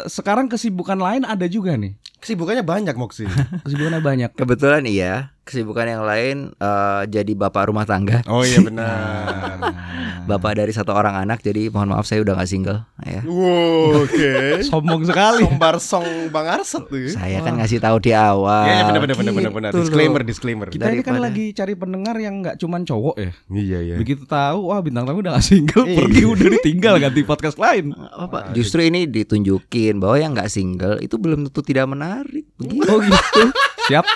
sekarang 0.07 0.47
kesibukan 0.47 0.95
lain 0.95 1.23
ada 1.23 1.45
juga 1.45 1.75
nih. 1.75 1.99
Kesibukannya 2.23 2.63
banyak 2.63 2.95
Moxie. 2.95 3.27
Kesibukannya 3.67 3.99
banyak. 3.99 4.31
Kebetulan 4.39 4.87
iya, 4.87 5.35
kesibukan 5.43 5.87
yang 5.87 6.03
lain 6.03 6.37
eh, 6.55 7.03
jadi 7.07 7.33
bapak 7.35 7.69
rumah 7.69 7.83
tangga, 7.83 8.23
Oh 8.27 8.43
iya 8.43 8.63
benar. 8.63 9.59
bapak 10.31 10.55
dari 10.55 10.71
satu 10.71 10.95
orang 10.95 11.19
anak. 11.19 11.43
Jadi 11.43 11.67
mohon 11.69 11.91
maaf 11.91 12.07
saya 12.07 12.23
udah 12.23 12.39
nggak 12.39 12.47
single 12.47 12.87
ya. 13.03 13.23
Wow, 13.27 14.07
oke. 14.07 14.33
Sombong 14.71 15.03
sekali. 15.03 15.43
Sombar 15.43 15.77
song 15.83 16.31
Bang 16.31 16.47
Arset 16.47 16.87
tuh. 16.87 17.11
Saya 17.11 17.43
kan 17.43 17.59
ngasih 17.59 17.83
tahu 17.83 17.99
di 17.99 18.15
awal. 18.15 18.71
Iya, 18.71 18.83
benar 18.87 19.01
benar 19.03 19.17
benar 19.19 19.33
benar 19.35 19.53
benar. 19.53 19.71
Gitu 19.75 19.81
Disclaimer, 19.83 20.23
disclaimer. 20.23 20.67
Kita 20.71 20.87
ini 20.89 21.03
kan 21.03 21.19
lagi 21.19 21.51
cari 21.53 21.75
pendengar 21.75 22.15
yang 22.23 22.39
nggak 22.41 22.57
cuman 22.57 22.87
cowok 22.87 23.17
ya. 23.19 23.31
Iya 23.51 23.79
iya. 23.83 23.97
Begitu 23.99 24.23
tahu, 24.25 24.71
wah 24.71 24.79
bintang 24.79 25.05
tamu 25.05 25.21
udah 25.21 25.35
gak 25.37 25.47
single, 25.47 25.85
Iya. 25.85 25.99
pergi 26.07 26.23
udah 26.23 26.47
ditinggal 26.61 26.95
ganti 27.03 27.21
podcast 27.27 27.59
lain. 27.59 27.91
Apa, 27.95 28.55
justru 28.55 28.87
ini 28.87 29.11
ditunjukin 29.11 29.99
bahwa 29.99 30.17
yang 30.17 30.33
nggak 30.33 30.51
single 30.51 30.97
itu 31.03 31.19
belum 31.19 31.51
tentu 31.51 31.61
tidak 31.67 31.91
menarik. 31.91 32.47
Begitu. 32.57 32.87
Oh 32.87 33.03
gitu. 33.03 33.43
Siap, 33.91 34.07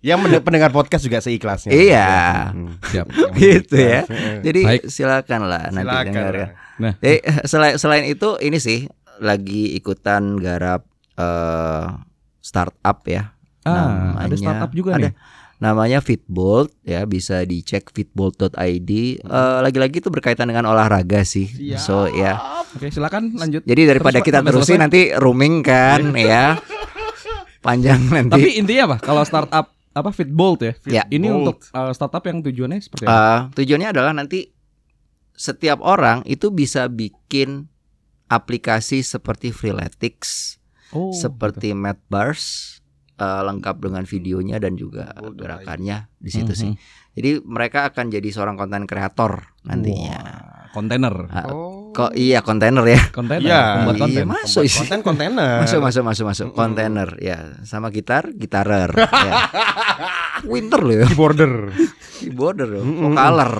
Yang 0.00 0.40
pendengar 0.40 0.72
podcast 0.72 1.04
juga 1.04 1.20
seikhlasnya. 1.20 1.70
Iya. 1.70 2.08
Hmm. 2.50 2.72
siap. 2.88 3.06
gitu 3.36 3.76
ya. 3.76 4.08
Jadi 4.40 4.60
Baik. 4.64 4.82
silakan 4.88 5.40
lah 5.44 5.68
nanti 5.68 5.84
Silakan. 5.84 6.04
dengarkan. 6.08 6.48
Nah. 6.80 6.92
Eh, 7.00 7.20
selain 7.44 7.76
selain 7.76 8.04
itu 8.04 8.40
ini 8.40 8.56
sih 8.56 8.88
lagi 9.20 9.76
ikutan 9.76 10.40
garap 10.40 10.88
eh 11.14 11.84
startup 12.40 13.04
ya. 13.04 13.36
Ah, 13.60 14.16
ada 14.16 14.32
Namanya- 14.32 14.40
startup 14.40 14.70
juga 14.72 14.96
ada. 14.96 15.12
nih. 15.12 15.14
Namanya 15.60 16.00
Fitbolt 16.00 16.72
ya 16.80 17.04
bisa 17.04 17.44
dicek 17.44 17.92
fitbolt.id. 17.92 18.56
Hmm. 18.56 19.28
Eh, 19.28 19.58
lagi-lagi 19.60 20.00
itu 20.00 20.08
berkaitan 20.08 20.48
dengan 20.48 20.64
olahraga 20.66 21.20
sih. 21.20 21.52
So 21.76 22.08
ya. 22.08 22.40
Oke, 22.72 22.88
silakan 22.88 23.36
lanjut. 23.36 23.60
Jadi 23.62 23.82
daripada 23.84 24.16
Terus, 24.16 24.26
kita 24.26 24.40
terusin 24.40 24.80
selesai. 24.80 24.80
nanti 24.80 25.00
rooming 25.12 25.60
kan 25.60 26.00
ya. 26.16 26.56
Panjang 27.60 28.00
nanti. 28.08 28.32
Tapi 28.32 28.48
intinya 28.56 28.82
apa? 28.88 28.96
Kalau 29.04 29.20
startup 29.20 29.76
apa 29.90 30.10
Fitbolt 30.10 30.60
ya? 30.60 30.72
Ya. 30.86 31.02
Ini 31.06 31.26
Bolt. 31.26 31.38
untuk 31.40 31.56
uh, 31.72 31.90
startup 31.90 32.22
yang 32.22 32.40
tujuannya 32.40 32.78
seperti 32.78 33.04
apa? 33.04 33.14
Eh, 33.14 33.40
tujuannya 33.58 33.88
adalah 33.90 34.12
nanti 34.12 34.50
setiap 35.32 35.80
orang 35.80 36.20
itu 36.24 36.52
bisa 36.52 36.84
bikin 36.86 37.66
aplikasi 38.26 39.00
seperti 39.00 39.50
Freeletics, 39.50 40.60
oh, 40.92 41.10
seperti 41.10 41.72
Madbars 41.72 42.76
eh, 43.16 43.42
lengkap 43.42 43.76
dengan 43.80 44.04
videonya 44.04 44.60
dan 44.60 44.76
juga 44.76 45.10
Oh, 45.16 45.32
gerakannya 45.32 46.06
di 46.16 46.28
gitu. 46.28 46.44
situ 46.46 46.52
sih. 46.54 46.72
Jadi 47.16 47.42
mereka 47.42 47.90
akan 47.90 48.12
jadi 48.12 48.28
seorang 48.30 48.54
konten 48.54 48.84
kreator 48.84 49.50
nantinya. 49.64 50.18
Wah, 50.20 50.66
kontainer. 50.70 51.14
Ah, 51.28 51.50
Oh. 51.50 51.79
Kok 51.90 52.14
iya 52.14 52.38
kontainer 52.40 52.84
ya? 52.84 53.00
Kontainer, 53.10 53.42
Iya, 53.42 53.60
pembuat 53.76 53.94
iya, 53.94 54.02
konten. 54.02 54.24
masuk 54.26 54.62
isi. 54.62 54.78
konten 54.80 55.00
kontainer. 55.02 55.58
Masuk 55.60 55.80
masuk 55.80 56.02
masuk 56.02 56.24
masuk 56.26 56.46
kontainer 56.52 57.08
ya 57.18 57.38
sama 57.62 57.90
gitar 57.90 58.30
gitarer 58.30 58.94
ya. 58.94 59.32
Winter 60.52 60.80
loh 60.80 60.94
ya. 60.96 61.06
Keyboarder. 61.06 61.52
Keyboarder 62.16 62.68
loh, 62.70 62.84
Mm-mm. 62.84 63.12
vocaler. 63.12 63.52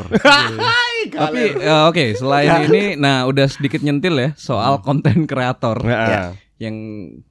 Tapi 1.10 1.42
eh, 1.58 1.82
oke, 1.86 2.04
selain 2.14 2.66
ini 2.66 2.94
nah 2.94 3.24
udah 3.24 3.46
sedikit 3.46 3.80
nyentil 3.80 4.14
ya 4.14 4.30
soal 4.34 4.78
konten 4.80 5.24
kreator 5.24 5.80
Nah, 5.80 6.36
yang 6.56 6.76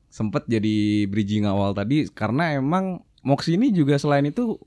sempat 0.10 0.44
jadi 0.46 1.06
bridging 1.06 1.46
awal 1.46 1.72
tadi 1.72 2.10
karena 2.10 2.58
emang 2.58 3.00
Mox 3.22 3.46
ini 3.48 3.70
juga 3.70 3.96
selain 3.96 4.26
itu 4.26 4.58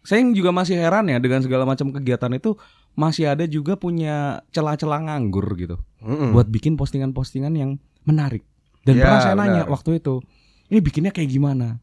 saya 0.00 0.22
juga 0.30 0.48
masih 0.48 0.78
heran 0.78 1.04
ya 1.06 1.18
dengan 1.18 1.42
segala 1.42 1.64
macam 1.64 1.90
kegiatan 1.90 2.32
itu 2.32 2.56
masih 3.00 3.32
ada 3.32 3.48
juga 3.48 3.80
punya 3.80 4.44
celah-celah 4.52 5.08
nganggur 5.08 5.48
gitu 5.56 5.80
mm-mm. 6.04 6.36
buat 6.36 6.44
bikin 6.46 6.76
postingan-postingan 6.76 7.56
yang 7.56 7.70
menarik. 8.04 8.44
Dan 8.84 9.00
Ya, 9.00 9.08
pernah 9.08 9.20
saya 9.20 9.36
nanya 9.36 9.64
benar. 9.64 9.72
waktu 9.72 9.90
itu, 9.96 10.20
ini 10.68 10.78
bikinnya 10.80 11.08
kayak 11.08 11.32
gimana? 11.32 11.80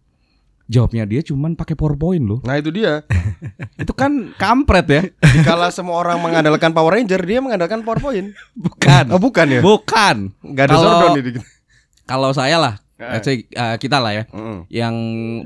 Jawabnya 0.67 1.07
dia 1.07 1.23
cuman 1.23 1.55
pakai 1.55 1.73
PowerPoint 1.73 2.21
loh. 2.21 2.39
Nah 2.43 2.59
itu 2.59 2.69
dia. 2.69 3.01
itu 3.81 3.93
kan 3.95 4.35
kampret 4.35 4.85
ya. 4.85 5.01
Jikala 5.33 5.71
semua 5.71 5.97
orang 5.97 6.19
mengandalkan 6.19 6.75
Power 6.75 6.93
Ranger, 6.93 7.21
dia 7.23 7.39
mengandalkan 7.39 7.81
PowerPoint. 7.81 8.35
Bukan. 8.53 9.09
Oh 9.09 9.17
bukan 9.17 9.47
ya? 9.47 9.61
Bukan. 9.63 10.35
Gak 10.53 10.65
ada 10.69 10.73
Kalau- 10.75 11.17
ini. 11.17 11.41
Kalau 12.03 12.29
saya 12.31 12.55
lah, 12.59 12.73
Eh. 12.97 13.13
let's 13.13 13.23
say, 13.23 13.45
uh, 13.53 13.77
kita 13.77 13.97
lah 13.97 14.09
ya, 14.11 14.23
Mm-mm. 14.27 14.65
yang 14.67 14.95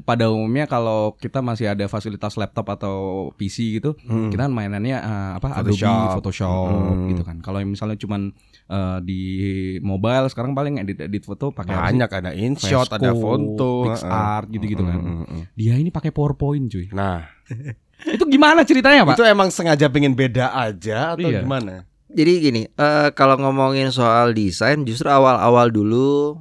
pada 0.02 0.28
umumnya 0.28 0.66
kalau 0.66 1.14
kita 1.14 1.40
masih 1.40 1.68
ada 1.68 1.84
fasilitas 1.86 2.36
laptop 2.36 2.64
atau 2.72 2.96
PC 3.36 3.76
gitu, 3.76 3.92
Mm. 4.02 4.32
kita 4.32 4.48
kan 4.48 4.54
mainannya 4.54 4.96
uh, 4.96 5.32
apa 5.36 5.60
Photoshop. 5.60 5.92
Adobe 5.92 6.16
Photoshop 6.16 6.68
Mm. 6.72 7.08
gitu 7.12 7.22
kan. 7.22 7.38
Kalau 7.40 7.60
yang 7.60 7.70
misalnya 7.70 8.00
cuman 8.00 8.32
uh, 8.68 8.98
di 9.00 9.22
mobile 9.80 10.28
sekarang 10.28 10.52
paling 10.52 10.80
edit 10.80 11.04
edit 11.04 11.24
foto 11.24 11.52
pakai 11.52 11.76
apa? 11.76 11.92
Banyak 11.92 12.10
ada 12.14 12.32
InShot, 12.32 12.88
ada 12.88 13.12
foto, 13.12 13.84
PixArt 13.86 14.48
gitu-gitu 14.48 14.82
kan. 14.82 14.98
Mm, 14.98 15.12
mm, 15.12 15.26
mm. 15.28 15.44
Dia 15.52 15.76
ini 15.76 15.92
pakai 15.92 16.10
PowerPoint 16.10 16.66
cuy. 16.68 16.88
Nah, 16.92 17.28
Itu 18.02 18.26
gimana 18.26 18.64
ceritanya, 18.64 19.06
Pak? 19.06 19.14
itu 19.14 19.24
emang 19.24 19.54
sengaja 19.54 19.86
pengen 19.86 20.16
beda 20.16 20.50
aja 20.50 21.14
atau 21.14 21.30
Iya. 21.30 21.46
gimana? 21.46 21.86
Jadi 22.10 22.32
gini, 22.42 22.62
eh, 22.66 23.10
kalau 23.14 23.38
ngomongin 23.38 23.88
soal 23.88 24.34
desain, 24.34 24.82
justru 24.82 25.06
awal-awal 25.06 25.70
dulu 25.70 26.34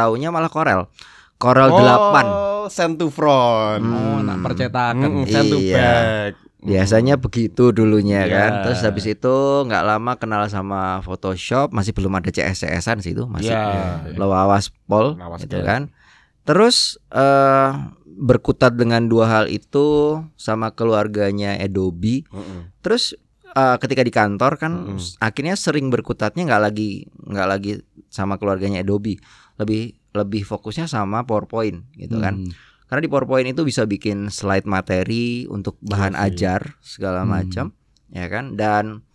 taunya 0.00 0.28
malah 0.28 0.48
Corel. 0.48 0.88
Corel 1.36 1.68
8. 1.68 2.24
Oh, 2.26 2.64
send 2.66 2.96
to 2.96 3.08
front. 3.08 3.80
Hmm. 3.80 3.92
Oh, 3.92 4.18
nah 4.20 4.36
percetakan. 4.38 5.00
Mm, 5.00 5.24
send 5.24 5.46
to 5.46 5.56
Iya. 5.58 5.76
back. 5.76 6.32
Biasanya 6.60 7.16
begitu 7.16 7.70
dulunya 7.70 8.20
Iya. 8.22 8.32
kan. 8.34 8.50
Terus 8.62 8.80
habis 8.82 9.06
itu 9.06 9.34
nggak 9.64 9.80
lama 9.82 10.12
kenal 10.14 10.44
sama 10.46 11.00
Photoshop, 11.00 11.70
masih 11.70 11.90
belum 11.90 12.12
ada 12.14 12.28
CSS-an 12.28 13.00
sih 13.00 13.12
itu, 13.12 13.24
masih 13.24 13.48
Iya. 13.50 14.12
lawas 14.14 14.68
pol 14.84 15.16
Lawas 15.16 15.40
gitu 15.40 15.60
kan. 15.60 15.88
Terus 16.42 17.00
eh 17.10 17.70
berkutat 18.12 18.76
dengan 18.76 19.00
dua 19.02 19.24
hal 19.26 19.44
itu 19.48 20.20
sama 20.34 20.68
keluarganya 20.70 21.56
Adobe. 21.56 22.28
Mm-mm. 22.28 22.68
Terus 22.80 23.16
eh, 23.48 23.76
ketika 23.78 24.04
di 24.04 24.12
kantor 24.12 24.52
kan 24.54 24.72
Mm-mm. 24.84 25.00
s- 25.00 25.16
akhirnya 25.18 25.56
sering 25.56 25.88
berkutatnya 25.88 26.44
nggak 26.44 26.62
lagi 26.62 26.90
nggak 27.18 27.48
lagi 27.48 27.72
sama 28.06 28.36
keluarganya 28.36 28.84
Adobe, 28.84 29.16
lebih 29.60 29.82
lebih 30.10 30.42
fokusnya 30.42 30.88
sama 30.88 31.22
PowerPoint 31.22 31.84
gitu 31.94 32.16
kan. 32.16 32.40
Hmm. 32.40 32.50
Karena 32.88 33.04
di 33.04 33.10
PowerPoint 33.12 33.46
itu 33.46 33.62
bisa 33.62 33.84
bikin 33.84 34.26
slide 34.28 34.66
materi 34.66 35.46
untuk 35.46 35.78
bahan 35.78 36.12
sih. 36.12 36.24
ajar 36.26 36.74
segala 36.80 37.22
Hmm. 37.22 37.30
macam, 37.30 37.66
ya 38.10 38.26
kan? 38.26 38.58
Dan 38.58 39.06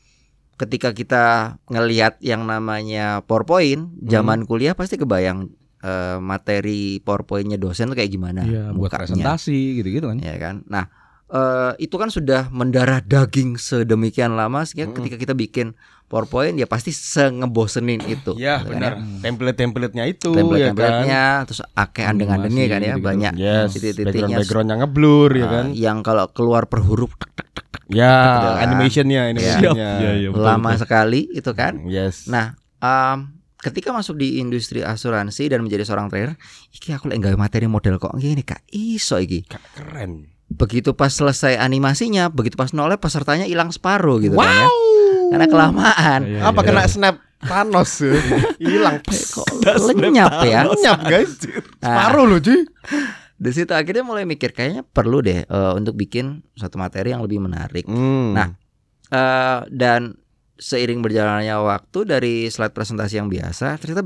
ketika 0.55 0.95
kita 0.95 1.25
ngelihat 1.67 2.15
yang 2.21 2.47
namanya 2.47 3.19
PowerPoint, 3.21 3.91
Hmm. 3.91 4.07
zaman 4.07 4.45
kuliah 4.45 4.71
pasti 4.71 4.95
kebayang 4.95 5.51
eh, 5.81 6.17
materi 6.17 6.97
PowerPoint-nya 6.97 7.59
dosen 7.59 7.91
tuh 7.91 7.97
kayak 7.99 8.09
gimana? 8.09 8.41
Iya, 8.41 8.71
buat 8.71 8.89
presentasi 8.89 9.77
gitu-gitu 9.77 10.09
kan. 10.09 10.17
ya 10.17 10.33
kan? 10.35 10.65
Nah, 10.65 10.89
eh, 11.27 11.77
itu 11.77 11.93
kan 11.95 12.09
sudah 12.09 12.49
mendarah 12.49 13.03
daging 13.03 13.53
sedemikian 13.53 14.33
lama 14.33 14.65
sehingga 14.65 14.89
Mm-mm. 14.89 14.97
ketika 14.97 15.17
kita 15.19 15.33
bikin 15.35 15.77
PowerPoint 16.05 16.53
ya 16.53 16.65
pasti 16.65 16.89
sengebosenin 16.89 18.01
itu. 18.15 18.33
Iya 18.33 18.59
gitu 18.59 18.69
kan 18.69 18.71
benar. 18.71 18.91
Template-template-nya 19.21 20.03
itu 20.05 20.29
ya 20.29 20.33
kan. 20.33 20.39
Template-templatenya 20.39 21.23
terus 21.43 21.61
akeh 21.67 22.03
andeng-andengnya 22.03 22.65
kan 22.67 22.81
ya 22.81 22.95
banyak 22.95 23.33
Yes, 23.35 23.73
titik-titiknya 23.73 24.37
background-backgroundnya 24.37 24.75
ngeblur 24.79 25.29
ya 25.31 25.39
eh, 25.39 25.49
kan. 25.49 25.65
yang 25.73 25.97
kalau 25.99 26.29
keluar 26.29 26.65
per 26.65 26.79
huruf 26.79 27.13
tek, 27.15 27.33
tek, 27.33 27.47
tek, 27.51 27.65
tek, 27.69 27.81
Ya, 27.87 28.13
gitu 28.33 28.47
kan. 28.47 28.57
animationnya, 28.63 29.21
animationnya. 29.27 29.91
Iya, 29.97 30.11
iya, 30.19 30.29
betul, 30.29 30.41
lama 30.41 30.69
betul. 30.71 30.81
sekali 30.81 31.21
itu 31.29 31.51
kan. 31.51 31.73
Yes. 31.85 32.25
Nah, 32.25 32.53
em, 32.77 33.17
ketika 33.57 33.89
masuk 33.89 34.15
di 34.15 34.37
industri 34.37 34.81
asuransi 34.81 35.49
dan 35.49 35.61
menjadi 35.61 35.83
seorang 35.83 36.07
trader, 36.07 36.33
iki 36.69 36.89
aku 36.91 37.07
lagi 37.07 37.17
gawe 37.19 37.33
materi 37.35 37.65
model 37.65 37.97
kok 37.97 38.13
gini 38.15 38.41
kak 38.41 38.61
iso 38.69 39.17
iki. 39.17 39.41
Ka- 39.43 39.61
keren. 39.71 40.29
Begitu 40.45 40.93
pas 40.93 41.09
selesai 41.09 41.57
animasinya, 41.57 42.29
begitu 42.29 42.53
pas 42.53 42.69
noleh 42.69 42.95
pesertanya 42.95 43.45
hilang 43.45 43.69
separuh 43.69 44.17
gitu 44.17 44.33
kan 44.35 44.45
ya. 44.45 44.69
Karena 45.29 45.47
kelamaan. 45.47 46.19
Iya, 46.23 46.39
Apa 46.43 46.59
iya. 46.59 46.67
kena 46.67 46.83
snap 46.85 47.15
Thanos 47.37 47.91
ya? 47.99 48.13
Hilang. 48.63 48.99
Kok 49.03 49.47
lenyap 49.91 50.33
ya. 50.41 50.65
Lenyap 50.65 50.99
guys. 51.03 51.37
Nah, 51.79 52.09
Separuh 52.09 52.25
loh 52.27 52.39
cuy. 52.39 52.65
di 53.35 53.51
situ 53.51 53.69
akhirnya 53.69 53.99
mulai 54.01 54.23
mikir 54.23 54.49
kayaknya 54.49 54.81
perlu 54.81 55.19
deh 55.19 55.43
eh, 55.43 55.71
untuk 55.73 55.93
bikin 55.93 56.39
satu 56.53 56.75
materi 56.75 57.11
yang 57.11 57.21
lebih 57.21 57.39
menarik. 57.39 57.85
Hmm. 57.85 58.31
Nah, 58.31 58.49
Eh, 59.05 59.59
dan 59.69 60.17
seiring 60.57 60.99
berjalannya 60.99 61.53
waktu 61.53 62.09
dari 62.09 62.49
slide 62.49 62.73
presentasi 62.73 63.21
yang 63.21 63.29
biasa, 63.29 63.77
ternyata 63.77 64.01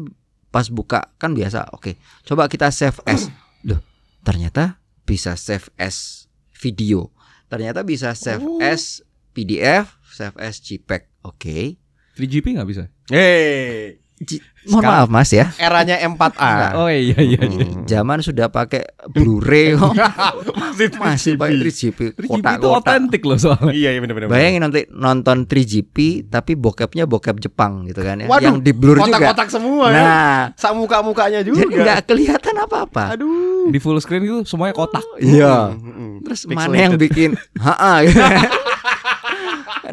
pas 0.50 0.68
buka 0.68 1.08
kan 1.16 1.32
biasa. 1.32 1.72
Oke, 1.72 1.96
coba 2.22 2.46
kita 2.46 2.68
save 2.68 3.00
as. 3.06 3.32
Duh, 3.64 3.80
ternyata 4.22 4.76
bisa 5.08 5.40
save 5.40 5.72
as 5.80 6.28
video. 6.52 7.16
Ternyata 7.48 7.82
bisa 7.82 8.12
save 8.12 8.44
Oh. 8.44 8.60
as 8.60 9.00
PDF, 9.32 9.96
save 10.06 10.36
as 10.36 10.60
JPEG. 10.60 11.08
Oke. 11.30 11.78
3GP 12.16 12.58
nggak 12.58 12.68
bisa? 12.68 12.84
Hey, 13.08 14.02
Ji- 14.20 14.44
mohon 14.68 14.84
Sekarang- 14.84 15.08
maaf 15.08 15.10
Mas 15.10 15.32
ya. 15.32 15.48
Eranya 15.56 15.96
M4A. 16.04 16.76
Oh 16.76 16.92
iya 16.92 17.16
iya. 17.16 17.40
iya. 17.40 17.40
Hmm, 17.64 17.88
zaman 17.88 18.20
sudah 18.20 18.52
pakai 18.52 18.84
Blu-ray 19.08 19.80
kok. 19.80 19.96
Masih 20.60 20.92
Masih 20.94 21.34
pakai 21.34 21.56
3GP 21.64 22.00
3GP 22.20 22.44
itu 22.60 22.68
otentik 22.68 23.24
loh 23.24 23.40
soalnya. 23.40 23.72
Iya, 23.72 23.96
iya 23.96 24.00
benar-benar. 24.04 24.28
Bayangin 24.28 24.60
nanti 24.60 24.84
nonton 24.92 25.48
3GP 25.48 26.28
tapi 26.28 26.60
bokepnya 26.60 27.08
bokep 27.08 27.40
Jepang 27.40 27.88
gitu 27.88 28.04
kan 28.04 28.20
ya. 28.20 28.28
Waduh, 28.28 28.44
yang 28.44 28.58
di 28.60 28.76
blur 28.76 29.00
juga. 29.00 29.08
Kotak-kotak 29.16 29.48
semua 29.48 29.86
ya. 29.88 29.96
Nah, 29.96 30.40
Sak 30.60 30.76
muka-mukanya 30.76 31.40
juga. 31.40 31.64
jadi 31.64 31.72
nggak 31.80 32.00
kelihatan 32.04 32.56
apa-apa. 32.60 33.16
Aduh. 33.16 33.72
Di 33.72 33.80
full 33.80 33.96
screen 33.98 34.28
itu 34.28 34.44
semuanya 34.44 34.76
kotak. 34.76 35.08
Iya. 35.24 35.72
Mm-mm. 35.72 36.28
Terus 36.28 36.44
Pixelated. 36.44 36.68
mana 36.68 36.76
yang 36.76 36.94
bikin 37.00 37.30
ha 37.64 38.04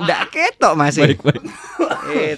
Nggak 0.02 0.22
ketok 0.30 0.74
masih. 0.74 1.02
Baik 1.08 1.20
baik. 1.22 1.42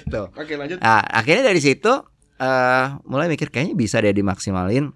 Itu. 0.02 0.22
Oke, 0.40 0.54
lanjut. 0.54 0.78
Nah, 0.78 1.02
akhirnya 1.02 1.44
dari 1.46 1.58
situ 1.58 1.92
eh 2.38 2.86
mulai 3.02 3.26
mikir 3.26 3.50
kayaknya 3.50 3.74
bisa 3.74 3.98
deh 3.98 4.14
dimaksimalin 4.14 4.94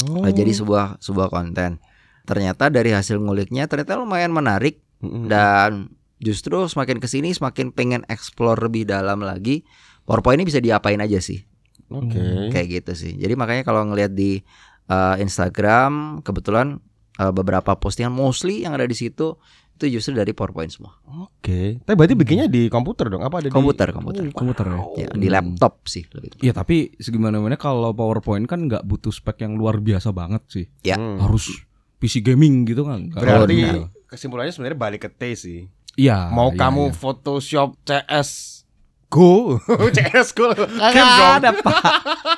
Oh. 0.00 0.24
eh, 0.24 0.32
jadi 0.32 0.48
sebuah 0.54 0.96
sebuah 0.96 1.28
konten. 1.28 1.76
Ternyata 2.24 2.72
dari 2.72 2.88
hasil 2.88 3.20
nguliknya 3.20 3.68
ternyata 3.68 4.00
lumayan 4.00 4.32
menarik 4.32 4.80
dan 5.28 5.92
justru 6.16 6.64
semakin 6.64 6.96
ke 6.96 7.08
sini 7.08 7.32
semakin 7.32 7.68
pengen 7.68 8.08
explore 8.08 8.56
lebih 8.60 8.88
dalam 8.88 9.20
lagi. 9.20 9.60
PowerPoint 10.08 10.40
ini 10.40 10.48
bisa 10.48 10.56
diapain 10.56 10.96
aja 10.98 11.20
sih, 11.20 11.44
Oke. 11.92 12.48
kayak 12.48 12.66
gitu 12.80 12.92
sih. 12.96 13.12
Jadi 13.14 13.36
makanya 13.36 13.60
kalau 13.60 13.84
ngelihat 13.84 14.16
di 14.16 14.40
eh, 14.88 15.16
Instagram 15.20 16.24
kebetulan 16.24 16.80
eh, 17.20 17.32
beberapa 17.32 17.76
postingan 17.76 18.10
mostly 18.10 18.64
yang 18.64 18.72
ada 18.72 18.88
di 18.88 18.96
situ 18.96 19.36
itu 19.80 19.96
justru 19.96 20.12
dari 20.12 20.36
PowerPoint 20.36 20.68
semua. 20.68 20.92
Oke. 21.24 21.80
Tapi 21.80 21.96
berarti 21.96 22.12
bikinnya 22.12 22.46
di 22.52 22.68
komputer 22.68 23.08
dong? 23.08 23.24
Apa 23.24 23.40
ada 23.40 23.48
di 23.48 23.54
Komputer, 23.56 23.88
komputer. 23.96 24.28
Komputer 24.28 24.66
ya. 24.68 24.78
Ya, 25.00 25.08
di 25.16 25.28
laptop 25.32 25.88
sih 25.88 26.04
lebih. 26.12 26.36
Iya 26.44 26.52
tapi 26.52 26.92
segimana 27.00 27.40
mana 27.40 27.56
kalau 27.56 27.96
PowerPoint 27.96 28.44
kan 28.44 28.68
nggak 28.68 28.84
butuh 28.84 29.08
spek 29.08 29.40
yang 29.40 29.56
luar 29.56 29.80
biasa 29.80 30.12
banget 30.12 30.44
sih. 30.52 30.66
Ya. 30.84 31.00
Hmm. 31.00 31.16
Harus 31.16 31.48
PC 31.96 32.20
gaming 32.20 32.68
gitu 32.68 32.84
kan. 32.84 33.08
Berarti 33.08 33.56
Oh, 33.80 33.88
kesimpulannya 34.04 34.52
sebenarnya 34.52 34.76
balik 34.76 35.08
ke 35.08 35.10
T 35.10 35.22
sih. 35.32 35.72
Iya. 35.96 36.28
Mau 36.28 36.52
iya, 36.52 36.58
kamu 36.60 36.92
iya. 36.92 36.94
Photoshop 36.94 37.68
CS 37.88 38.59
Go, 39.10 39.58
CS 39.90 40.30
Go, 40.32 40.54
Capcom. 40.54 41.30
ada 41.34 41.50
pak. 41.50 41.82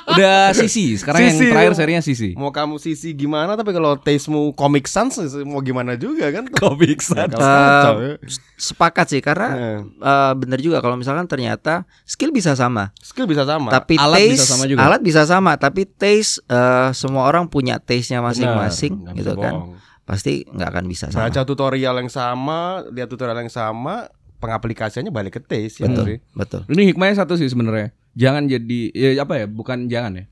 Udah 0.09 0.51
Sisi. 0.51 0.97
Sekarang 0.97 1.21
Sisi. 1.21 1.45
yang 1.45 1.53
terakhir 1.53 1.73
serinya 1.75 2.01
Sisi. 2.01 2.33
Mau 2.33 2.49
kamu 2.49 2.75
sisi 2.75 3.13
gimana 3.13 3.53
tapi 3.53 3.69
kalau 3.69 3.93
tastemu 3.95 4.51
Comic 4.51 4.85
Sans 4.85 5.13
mau 5.43 5.61
gimana 5.61 5.93
juga 5.93 6.33
kan? 6.33 6.49
Comic 6.49 7.05
Bakal 7.05 7.29
Eh, 7.29 7.37
kacau 7.37 7.95
ya. 8.01 8.13
Sepakat 8.57 9.05
sih 9.07 9.21
karena 9.21 9.47
Eh, 9.53 9.79
eh, 9.85 10.33
bener 10.33 10.57
juga 10.57 10.81
kalau 10.81 10.97
misalkan 10.97 11.23
ternyata 11.23 11.85
skill 12.03 12.29
bisa 12.29 12.53
sama, 12.53 12.89
Skill 12.97 13.29
bisa 13.29 13.45
sama. 13.45 13.69
tapi 13.69 13.93
Alat 13.95 14.17
taste 14.19 14.33
bisa 14.33 14.45
sama 14.49 14.65
juga. 14.65 14.79
alat 14.81 15.01
bisa 15.01 15.21
sama, 15.23 15.53
tapi 15.55 15.85
taste 15.85 16.41
eh, 16.43 16.89
semua 16.91 17.23
orang 17.23 17.45
punya 17.45 17.77
taste-nya 17.77 18.17
masing-masing 18.19 19.13
gitu 19.13 19.37
kan. 19.37 19.53
bohong. 19.61 19.77
Pasti 20.03 20.43
nggak 20.43 20.67
akan 20.67 20.85
bisa 20.85 21.07
sama. 21.07 21.29
Baca 21.29 21.45
tutorial 21.45 21.95
yang 21.95 22.09
sama, 22.09 22.81
lihat 22.89 23.07
tutorial 23.07 23.37
yang 23.37 23.47
sama, 23.47 24.09
pengaplikasiannya 24.43 25.09
balik 25.09 25.39
ke 25.39 25.41
taste 25.41 25.79
ya, 25.79 25.87
Betul, 25.87 26.19
betul. 26.35 26.61
Ini 26.67 26.91
hikmahnya 26.91 27.23
satu 27.23 27.39
sih 27.39 27.47
sebenarnya. 27.47 27.95
Jangan 28.13 28.51
jadi 28.51 28.79
ya 28.91 29.23
apa 29.23 29.39
ya? 29.39 29.45
Bukan 29.47 29.87
jangan 29.87 30.19
ya. 30.19 30.25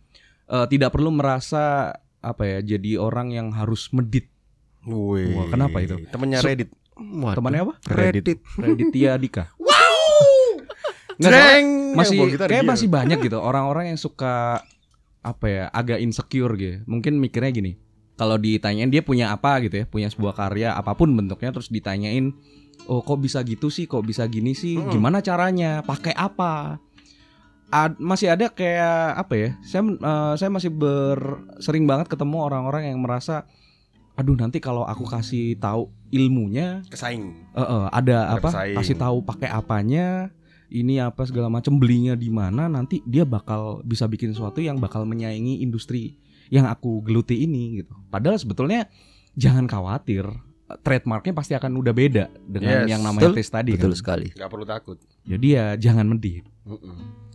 Eh, 0.52 0.66
tidak 0.68 0.92
perlu 0.92 1.16
merasa 1.16 1.96
apa 2.20 2.44
ya? 2.44 2.60
Jadi 2.60 3.00
orang 3.00 3.32
yang 3.32 3.56
harus 3.56 3.88
medit. 3.96 4.28
Wih. 4.84 5.32
Wah, 5.40 5.48
kenapa 5.48 5.80
itu? 5.80 5.96
Temennya 6.12 6.44
So- 6.44 6.52
Reddit. 6.52 6.70
Waduh. 7.00 7.40
Temannya 7.40 7.62
apa? 7.64 7.74
Reddit. 7.88 8.40
Raditya 8.60 9.16
Dika. 9.16 9.44
Nggak, 11.22 11.32
Jreng! 11.32 11.68
masih 11.94 12.18
gitar 12.34 12.48
kayak 12.50 12.66
masih 12.66 12.88
banyak 12.90 13.20
gitu 13.22 13.38
orang-orang 13.38 13.94
yang 13.94 14.00
suka 14.00 14.64
apa 15.22 15.46
ya 15.46 15.64
agak 15.70 16.02
insecure 16.02 16.58
gitu 16.58 16.82
mungkin 16.90 17.22
mikirnya 17.22 17.54
gini 17.54 17.72
kalau 18.18 18.42
ditanyain 18.42 18.90
dia 18.90 19.06
punya 19.06 19.30
apa 19.30 19.62
gitu 19.62 19.82
ya 19.82 19.86
punya 19.86 20.10
sebuah 20.10 20.34
karya 20.34 20.74
apa 20.74 20.98
pun 20.98 21.14
bentuknya 21.14 21.54
terus 21.54 21.70
ditanyain 21.70 22.34
oh 22.88 23.02
kok 23.02 23.20
bisa 23.22 23.42
gitu 23.44 23.70
sih? 23.70 23.86
Kok 23.86 24.06
bisa 24.06 24.26
gini 24.26 24.54
sih? 24.54 24.78
Mm-mm. 24.78 24.94
gimana 24.94 25.20
caranya? 25.20 25.82
Pakai 25.84 26.14
apa? 26.16 26.82
Ad- 27.72 28.00
masih 28.04 28.36
ada 28.36 28.52
kayak 28.52 29.16
apa 29.16 29.34
ya? 29.36 29.50
Saya 29.64 29.82
eh, 29.88 30.34
saya 30.38 30.50
masih 30.52 30.72
ber 30.72 31.20
sering 31.64 31.88
banget 31.88 32.12
ketemu 32.12 32.38
orang-orang 32.44 32.92
yang 32.92 33.00
merasa 33.00 33.48
aduh 34.20 34.36
nanti 34.36 34.60
kalau 34.60 34.84
aku 34.84 35.08
kasih 35.08 35.56
tahu 35.56 35.88
ilmunya 36.12 36.84
kesaing. 36.92 37.32
Eh, 37.56 37.64
eh, 37.64 37.86
ada 37.90 38.38
Ada 38.38 38.44
apa? 38.44 38.50
kasih 38.76 39.00
tahu 39.00 39.24
pakai 39.24 39.48
apanya 39.50 40.30
ini 40.72 41.00
apa 41.00 41.24
segala 41.28 41.48
macam 41.48 41.80
belinya 41.80 42.16
di 42.16 42.28
mana 42.32 42.68
nanti 42.68 43.00
dia 43.08 43.24
bakal 43.24 43.80
bisa 43.84 44.08
bikin 44.08 44.32
sesuatu 44.36 44.60
yang 44.64 44.80
bakal 44.80 45.04
menyaingi 45.08 45.64
industri 45.64 46.20
yang 46.52 46.68
aku 46.68 47.00
geluti 47.08 47.48
ini 47.48 47.80
gitu. 47.84 47.96
Padahal 48.12 48.36
sebetulnya 48.36 48.92
jangan 49.40 49.64
khawatir 49.64 50.28
trademarknya 50.78 51.32
pasti 51.32 51.52
akan 51.52 51.72
udah 51.76 51.92
beda 51.92 52.26
dengan 52.42 52.84
Yes. 52.84 52.90
yang 52.90 53.02
namanya 53.02 53.28
Betul, 53.28 53.38
tes 53.38 53.50
tadi 53.50 53.72
Betul 53.74 53.92
kan 53.92 53.98
sekali. 53.98 54.28
Gak 54.32 54.48
perlu 54.48 54.64
takut. 54.64 54.98
jadi 55.22 55.48
ya 55.50 55.66
jangan 55.78 56.08
medit 56.08 56.48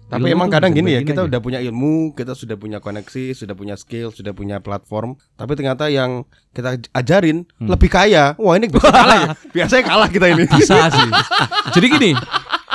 Tapi 0.06 0.22
Ilmu 0.22 0.38
emang 0.38 0.48
kadang 0.48 0.70
gini 0.70 0.94
ya, 0.94 1.02
kita 1.02 1.20
aja. 1.20 1.26
udah 1.26 1.40
punya 1.40 1.58
ilmu, 1.58 2.14
kita 2.14 2.30
sudah 2.32 2.54
punya 2.54 2.78
koneksi, 2.78 3.34
sudah 3.34 3.52
punya 3.52 3.74
skill, 3.74 4.08
sudah 4.08 4.30
punya 4.30 4.60
platform, 4.60 5.18
tapi 5.34 5.52
ternyata 5.52 5.90
yang 5.90 6.22
kita 6.52 6.78
ajarin 6.92 7.42
Hmm. 7.56 7.66
lebih 7.68 7.90
kaya. 7.90 8.38
Wah, 8.38 8.54
ini 8.54 8.70
biasanya 8.70 8.94
kalah 8.94 9.18
ya. 9.18 9.30
Biasanya 9.58 9.82
kalah 9.84 10.08
kita 10.08 10.26
ini. 10.28 10.44
bisa 10.46 10.76
sih 10.88 11.10
jadi 11.72 11.86
gini 11.90 12.10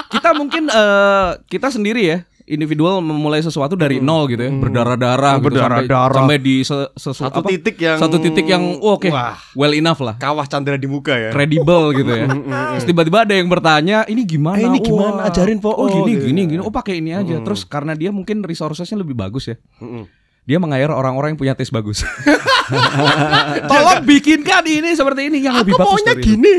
kita 0.10 0.30
mungkin 0.34 0.68
eh, 0.68 1.30
kita 1.48 1.72
sendiri 1.72 2.02
ya 2.04 2.18
individual 2.52 3.00
memulai 3.00 3.40
sesuatu 3.40 3.74
dari 3.74 3.98
nol 3.98 4.28
gitu 4.28 4.42
ya 4.42 4.52
Hmm. 4.52 4.60
berdarah-darah 4.60 5.40
gitu, 5.40 5.56
sampai, 5.56 5.88
Berdarah-darah. 5.88 6.16
sampai 6.20 6.38
di 6.38 6.56
se- 6.62 6.92
sesu- 6.94 7.24
Satu 7.24 7.40
apa, 7.40 7.48
titik 7.48 7.76
yang 7.78 7.98
satu 7.98 8.18
titik 8.18 8.46
yang 8.46 8.64
oh, 8.78 8.96
oke 8.96 9.08
Wah, 9.08 9.40
well 9.54 9.72
enough 9.72 9.98
lah 9.98 10.16
kawah 10.16 10.44
Chandra 10.44 10.76
di 10.76 10.86
muka 10.86 11.16
ya. 11.16 11.32
credible 11.32 11.96
gitu 11.96 12.12
ya. 12.12 12.28
Terus 12.76 12.86
tiba-tiba 12.86 13.24
ada 13.24 13.32
yang 13.32 13.48
bertanya, 13.48 14.04
ini 14.06 14.22
gimana? 14.22 14.58
Eh, 14.58 14.68
ini 14.68 14.80
gimana? 14.80 15.24
Wah. 15.24 15.28
Ajarin, 15.28 15.58
Po. 15.58 15.72
Oh, 15.72 15.88
gini 15.88 16.12
gitu. 16.14 16.26
gini 16.28 16.42
gini. 16.48 16.60
Oh, 16.60 16.70
pakai 16.70 17.00
ini 17.00 17.12
aja. 17.12 17.40
Mm. 17.40 17.46
Terus 17.48 17.64
karena 17.64 17.96
dia 17.96 18.12
mungkin 18.12 18.42
resourcesnya 18.42 18.98
lebih 18.98 19.14
bagus 19.14 19.48
ya. 19.48 19.56
Mm-mm. 19.80 20.04
Dia 20.42 20.58
meng-hire 20.58 20.90
orang-orang 20.90 21.34
yang 21.34 21.40
punya 21.40 21.54
taste 21.54 21.72
bagus. 21.72 22.02
Tolong 23.72 24.02
bikinkan 24.04 24.64
ini 24.66 24.92
seperti 24.92 25.30
ini 25.30 25.38
yang 25.40 25.56
lebih 25.56 25.76
Aku 25.76 25.82
bagus 25.82 26.02
maunya 26.02 26.14
dari 26.14 26.24
gini. 26.24 26.54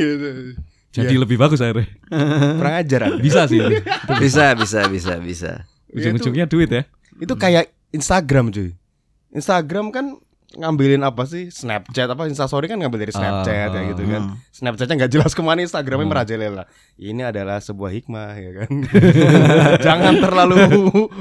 Jadi 0.93 1.15
lebih 1.17 1.37
bagus 1.37 1.59
akhirnya. 1.59 1.89
Kurang 2.57 2.75
ajar. 2.79 3.01
Bisa 3.17 3.49
sih. 3.49 3.59
Bisa, 4.21 4.53
bisa, 4.53 4.81
bisa, 4.87 5.13
bisa. 5.19 5.53
Ujung-ujungnya 5.93 6.45
duit 6.45 6.69
ya. 6.69 6.83
Itu 7.17 7.35
kayak 7.35 7.69
Instagram 7.91 8.49
cuy. 8.49 8.73
Instagram 9.31 9.89
kan 9.89 10.07
ngambilin 10.53 11.01
apa 11.01 11.25
sih 11.25 11.49
Snapchat 11.49 12.05
apa 12.07 12.25
Instastory 12.25 12.67
kan 12.67 12.77
ngambil 12.77 13.01
dari 13.01 13.09
Snapchat 13.11 13.49
Ah, 13.69 13.73
ya 13.75 13.89
gitu 13.89 14.05
kan 14.05 14.23
Hmm. 14.27 14.37
Snapchatnya 14.51 14.95
nggak 14.99 15.09
jelas 15.11 15.33
ke 15.33 15.41
mana 15.41 15.61
Instagramnya 15.61 16.05
Hmm. 16.05 16.13
merajalela 16.13 16.65
ini 16.95 17.23
adalah 17.23 17.57
sebuah 17.59 17.89
hikmah 17.91 18.29
ya 18.35 18.51
kan 18.55 18.71
jangan 19.87 20.15
terlalu 20.19 20.61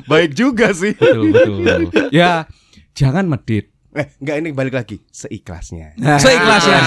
baik 0.03 0.31
juga 0.33 0.71
sih 0.71 0.91
Betul, 0.93 1.31
betul. 1.31 1.57
betul. 1.63 2.11
Ya, 2.11 2.43
jangan 2.91 3.23
medit. 3.25 3.71
eh 3.91 4.11
nggak 4.17 4.35
ini 4.37 4.49
balik 4.51 4.71
lagi 4.73 4.99
seikhlasnya 5.07 5.95
Seikhlasnya. 6.23 6.79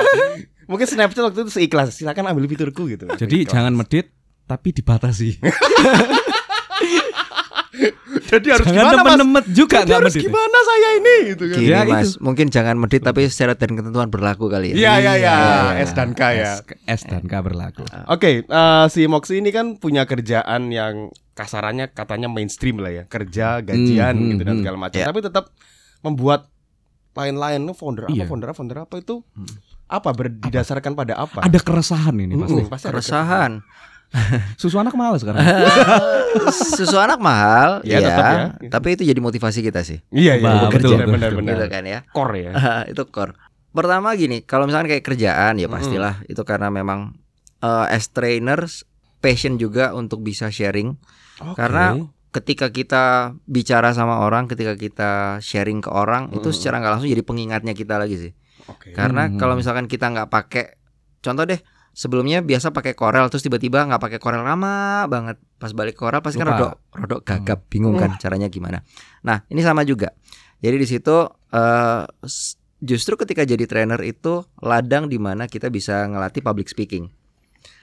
mungkin 0.70 0.86
Snapchat 0.86 1.20
waktu 1.22 1.40
itu 1.42 1.52
seikhlas 1.52 1.92
silakan 1.92 2.32
ambil 2.32 2.44
fiturku 2.46 2.88
gitu 2.88 3.04
Jadi 3.10 3.44
Seikhlas. 3.44 3.52
jangan 3.52 3.72
medit 3.74 4.08
tapi 4.42 4.72
dibatasi. 4.72 5.36
jadi 8.30 8.46
harus 8.52 8.66
jangan 8.66 8.76
gimana 8.84 8.92
mas 8.94 9.04
nemet-nemet 9.14 9.46
juga 9.50 9.76
Jadi 9.78 9.86
nggak 9.86 9.98
harus 9.98 10.12
medit. 10.12 10.24
gimana 10.24 10.58
saya 10.62 10.88
ini 10.92 11.14
gitu 11.26 11.44
kan 11.44 11.56
Gini 11.56 11.68
Ya, 11.68 11.80
mas, 11.82 12.04
itu. 12.04 12.18
mungkin 12.20 12.46
jangan 12.48 12.76
medit 12.76 13.00
tapi 13.00 13.20
syarat 13.26 13.56
dan 13.56 13.70
ketentuan 13.72 14.08
berlaku 14.08 14.46
kali 14.46 14.66
ya. 14.70 14.74
Iya 14.74 14.92
iya 14.98 15.12
iya 15.16 15.34
Iya. 15.34 15.82
S 15.82 15.90
dan 15.92 16.12
K 16.12 16.20
ya 16.32 16.52
S, 16.54 16.68
S 16.84 17.02
dan 17.06 17.24
K 17.24 17.32
berlaku. 17.38 17.82
Oke, 18.06 18.44
eh, 18.44 18.84
si 18.88 19.04
Moxie 19.06 19.38
ini 19.38 19.48
kan 19.48 19.76
punya 19.76 20.04
kerjaan 20.04 20.68
yang 20.68 21.08
kasarannya 21.32 21.88
katanya 21.88 22.28
mainstream 22.28 22.76
lah 22.76 22.92
ya, 22.92 23.04
kerja, 23.06 23.60
gajian 23.60 24.14
Hmm, 24.14 24.28
gitu 24.30 24.42
dan 24.42 24.54
hmm, 24.54 24.62
segala 24.62 24.76
macam. 24.78 24.98
Ya. 24.98 25.08
Tapi 25.08 25.20
tetap 25.22 25.44
membuat 26.00 26.52
lain-lain 27.12 27.64
founder 27.72 28.04
apa, 28.04 28.12
Iya. 28.12 28.24
founder 28.26 28.48
apa, 28.48 28.56
founder 28.56 28.78
apa 28.80 28.94
itu 28.96 29.24
apa 29.86 30.08
berdasarkan 30.10 30.92
pada 30.92 31.14
apa? 31.18 31.40
Ada 31.40 31.58
keresahan 31.58 32.16
ini 32.16 32.32
pasti. 32.34 32.56
Mm, 32.58 32.68
pasti 32.68 32.86
ada 32.86 32.92
Keresahan. 32.94 33.52
Susu 34.60 34.76
anak 34.76 34.92
mahal 34.92 35.16
sekarang. 35.16 35.40
Susu 36.76 36.96
anak 37.00 37.18
mahal, 37.18 37.80
Ya, 37.82 37.98
ya, 37.98 38.12
ya. 38.60 38.68
Tapi 38.68 38.96
itu 38.96 39.02
jadi 39.08 39.20
motivasi 39.20 39.64
kita 39.64 39.80
sih. 39.82 40.00
Iya 40.12 40.36
iya, 40.38 40.44
Bah, 40.44 40.68
betul, 40.68 40.96
betul, 40.96 40.96
benar, 40.96 41.06
betul, 41.06 41.08
benar, 41.08 41.30
betul. 41.30 41.38
benar. 41.40 41.54
Gitu 41.56 41.66
kan 41.68 41.84
ya. 41.84 41.98
Core 42.12 42.36
ya. 42.38 42.52
itu 42.92 43.02
core. 43.08 43.32
Pertama 43.72 44.12
gini, 44.14 44.44
kalau 44.44 44.68
misalkan 44.68 44.92
kayak 44.92 45.04
kerjaan 45.04 45.56
ya 45.56 45.64
pastilah 45.66 46.20
itu 46.28 46.42
karena 46.44 46.68
memang 46.68 47.16
eh, 47.58 47.86
as 47.88 48.12
trainers 48.12 48.84
passion 49.18 49.56
juga 49.56 49.96
untuk 49.96 50.20
bisa 50.20 50.52
sharing. 50.52 50.96
Oke. 51.40 51.56
Karena 51.56 51.96
Ketika 52.32 52.72
kita 52.72 53.36
bicara 53.44 53.92
sama 53.92 54.24
orang, 54.24 54.48
ketika 54.48 54.72
kita 54.72 55.36
sharing 55.44 55.84
ke 55.84 55.92
orang, 55.92 56.32
itu 56.32 56.48
Mm-mm. 56.48 56.56
secara 56.56 56.80
nggak 56.80 56.92
langsung 56.96 57.12
jadi 57.12 57.20
pengingatnya 57.20 57.76
kita 57.76 58.00
lagi 58.00 58.16
sih. 58.16 58.32
Oke. 58.72 58.96
Karena 58.96 59.28
Hmm. 59.28 59.36
kalau 59.36 59.52
misalkan 59.52 59.84
kita 59.84 60.08
nggak 60.08 60.32
pakai, 60.32 60.80
contoh 61.20 61.44
deh, 61.44 61.60
sebelumnya 61.92 62.40
biasa 62.40 62.72
pakai 62.72 62.92
Corel 62.92 63.28
terus 63.28 63.40
tiba-tiba 63.40 63.84
nggak 63.84 64.00
pakai 64.00 64.18
Corel 64.18 64.42
lama 64.42 65.04
banget. 65.06 65.36
Pas 65.56 65.70
balik 65.70 65.94
Corel 65.94 66.20
pasti 66.20 66.36
kan 66.36 66.50
rodok 66.50 66.72
rodok 66.90 67.20
gagap, 67.22 67.68
bingung 67.68 67.94
kan 67.94 68.16
caranya 68.16 68.48
gimana. 68.48 68.80
Nah, 69.22 69.44
ini 69.46 69.60
sama 69.60 69.84
juga. 69.84 70.12
Jadi 70.58 70.76
di 70.76 70.86
situ 70.86 71.16
s- 72.22 72.54
justru 72.78 73.14
ketika 73.14 73.42
jadi 73.42 73.62
trainer 73.64 74.00
itu 74.02 74.42
ladang 74.58 75.06
di 75.06 75.16
mana 75.16 75.46
kita 75.46 75.68
bisa 75.68 76.04
ngelatih 76.04 76.40
public 76.40 76.66
speaking. 76.66 77.12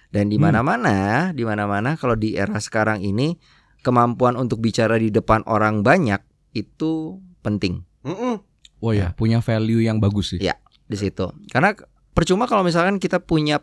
Dan 0.09 0.27
di 0.27 0.35
Hmm. 0.35 0.49
mana-mana, 0.49 1.29
di 1.31 1.45
mana-mana 1.45 1.93
kalau 1.93 2.17
di 2.17 2.33
era 2.33 2.57
sekarang 2.57 2.99
ini 2.99 3.37
kemampuan 3.79 4.35
untuk 4.35 4.57
bicara 4.57 4.97
di 4.97 5.07
depan 5.07 5.45
orang 5.45 5.81
banyak 5.81 6.19
itu 6.51 7.15
penting 7.39 7.85
Mm-mm. 8.01 8.41
Oh 8.79 8.89
ya, 8.89 9.13
punya 9.13 9.37
value 9.39 9.79
yang 9.79 9.99
bagus 9.99 10.33
sih. 10.33 10.39
Iya. 10.39 10.57
di 10.83 10.97
situ. 10.97 11.29
Karena 11.47 11.77
percuma 12.11 12.43
kalau 12.43 12.65
misalkan 12.65 12.97
kita 12.97 13.21
punya 13.21 13.61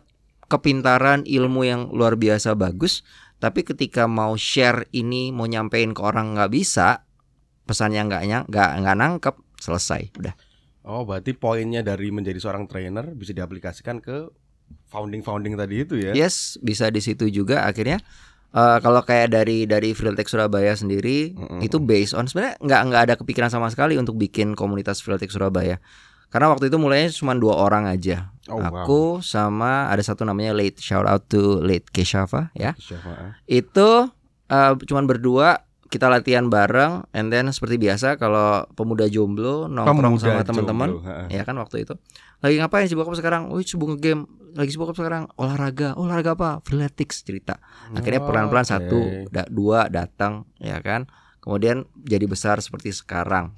kepintaran 0.51 1.23
ilmu 1.27 1.61
yang 1.67 1.81
luar 1.93 2.15
biasa 2.19 2.55
bagus, 2.57 3.03
tapi 3.43 3.61
ketika 3.67 4.07
mau 4.07 4.33
share 4.39 4.87
ini 4.95 5.29
mau 5.35 5.45
nyampein 5.47 5.91
ke 5.95 6.01
orang 6.03 6.35
nggak 6.35 6.51
bisa, 6.53 7.03
pesannya 7.67 8.01
nggak 8.09 8.23
nyang 8.29 8.45
nggak 8.51 8.69
nggak 8.83 8.97
nangkep, 9.01 9.35
selesai 9.61 10.01
udah. 10.19 10.35
Oh, 10.87 11.03
berarti 11.03 11.31
poinnya 11.35 11.81
dari 11.83 12.07
menjadi 12.15 12.39
seorang 12.39 12.65
trainer 12.71 13.05
bisa 13.11 13.35
diaplikasikan 13.35 13.99
ke 13.99 14.31
founding-founding 14.91 15.55
tadi 15.61 15.75
itu 15.83 15.95
ya. 15.99 16.15
Yes, 16.15 16.55
bisa 16.63 16.87
di 16.89 17.01
situ 17.03 17.27
juga 17.29 17.67
akhirnya. 17.67 17.99
eh, 18.55 18.77
kalau 18.81 19.05
kayak 19.05 19.29
dari 19.35 19.69
dari 19.69 19.93
Freeltech 19.93 20.25
Surabaya 20.31 20.73
sendiri 20.73 21.37
Mm-mm. 21.37 21.61
itu 21.61 21.77
based 21.83 22.17
on 22.17 22.25
sebenarnya 22.31 22.57
nggak 22.65 22.81
nggak 22.89 23.01
ada 23.11 23.15
kepikiran 23.21 23.51
sama 23.53 23.69
sekali 23.69 23.99
untuk 24.01 24.17
bikin 24.17 24.57
komunitas 24.57 25.05
Freeltech 25.05 25.29
Surabaya 25.29 25.77
karena 26.33 26.47
waktu 26.51 26.71
itu 26.71 26.77
mulainya 26.81 27.11
cuma 27.13 27.35
dua 27.37 27.55
orang 27.59 27.85
aja 27.91 28.33
Oh, 28.47 28.57
wow. 28.57 28.83
aku 28.83 29.01
sama 29.19 29.87
ada 29.87 29.99
satu 29.99 30.23
namanya 30.23 30.51
Late 30.51 30.79
shout 30.79 31.03
out 31.03 31.27
to 31.27 31.59
Late 31.59 31.87
Keshafa 31.87 32.49
ya 32.51 32.73
Siapa? 32.73 33.43
itu 33.43 33.89
eh, 34.47 34.73
cuman 34.83 35.03
berdua 35.03 35.63
kita 35.87 36.07
latihan 36.07 36.47
bareng 36.47 37.07
and 37.11 37.31
then 37.31 37.47
seperti 37.47 37.75
biasa 37.77 38.15
kalau 38.15 38.67
pemuda 38.75 39.07
jomblo 39.07 39.67
nongkrong 39.67 40.19
sama 40.19 40.43
teman-teman 40.43 40.89
ya 41.27 41.43
kan 41.43 41.55
waktu 41.55 41.83
itu 41.83 41.95
lagi 42.37 42.59
ngapain 42.61 42.85
sibuk 42.85 43.07
apa 43.07 43.17
sekarang? 43.17 43.49
Wih 43.49 43.65
sibuk 43.65 43.97
game 43.97 44.29
lagi 44.53 44.69
sibuk 44.69 44.93
apa 44.93 44.99
sekarang? 44.99 45.23
Olahraga, 45.35 45.97
olahraga 45.97 46.37
apa? 46.37 46.49
Freeletics 46.61 47.25
cerita. 47.25 47.57
Akhirnya 47.91 48.21
Oh, 48.21 48.29
pelan-pelan 48.29 48.61
oke. 48.61 48.69
satu, 48.69 48.99
da- 49.33 49.49
dua 49.49 49.89
datang, 49.89 50.45
ya 50.61 50.77
kan? 50.77 51.09
Kemudian 51.41 51.89
jadi 51.97 52.29
besar 52.29 52.61
seperti 52.61 52.93
sekarang. 52.93 53.57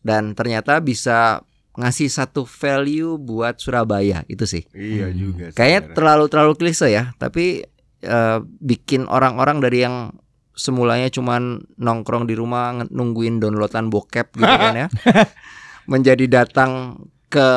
Dan 0.00 0.32
ternyata 0.32 0.80
bisa 0.80 1.44
ngasih 1.76 2.08
satu 2.08 2.42
value 2.42 3.16
buat 3.16 3.56
Surabaya 3.56 4.24
itu 4.26 4.44
sih. 4.44 4.64
Iya 4.72 5.08
Hmm. 5.08 5.16
juga. 5.16 5.44
Kayaknya 5.52 5.80
terlalu 5.92 6.24
terlalu 6.26 6.52
klise 6.56 6.88
ya, 6.88 7.12
tapi 7.16 7.64
eh, 8.00 8.38
bikin 8.60 9.04
orang-orang 9.06 9.58
dari 9.58 9.82
yang 9.82 10.12
semulanya 10.52 11.08
cuman 11.08 11.60
nongkrong 11.76 12.24
di 12.24 12.32
rumah 12.32 12.72
nungguin 12.88 13.36
downloadan 13.38 13.92
bokep 13.92 14.32
gitu 14.32 14.46
kan 14.48 14.74
ya, 14.74 14.88
menjadi 15.92 16.24
datang 16.42 16.96
ke 17.26 17.48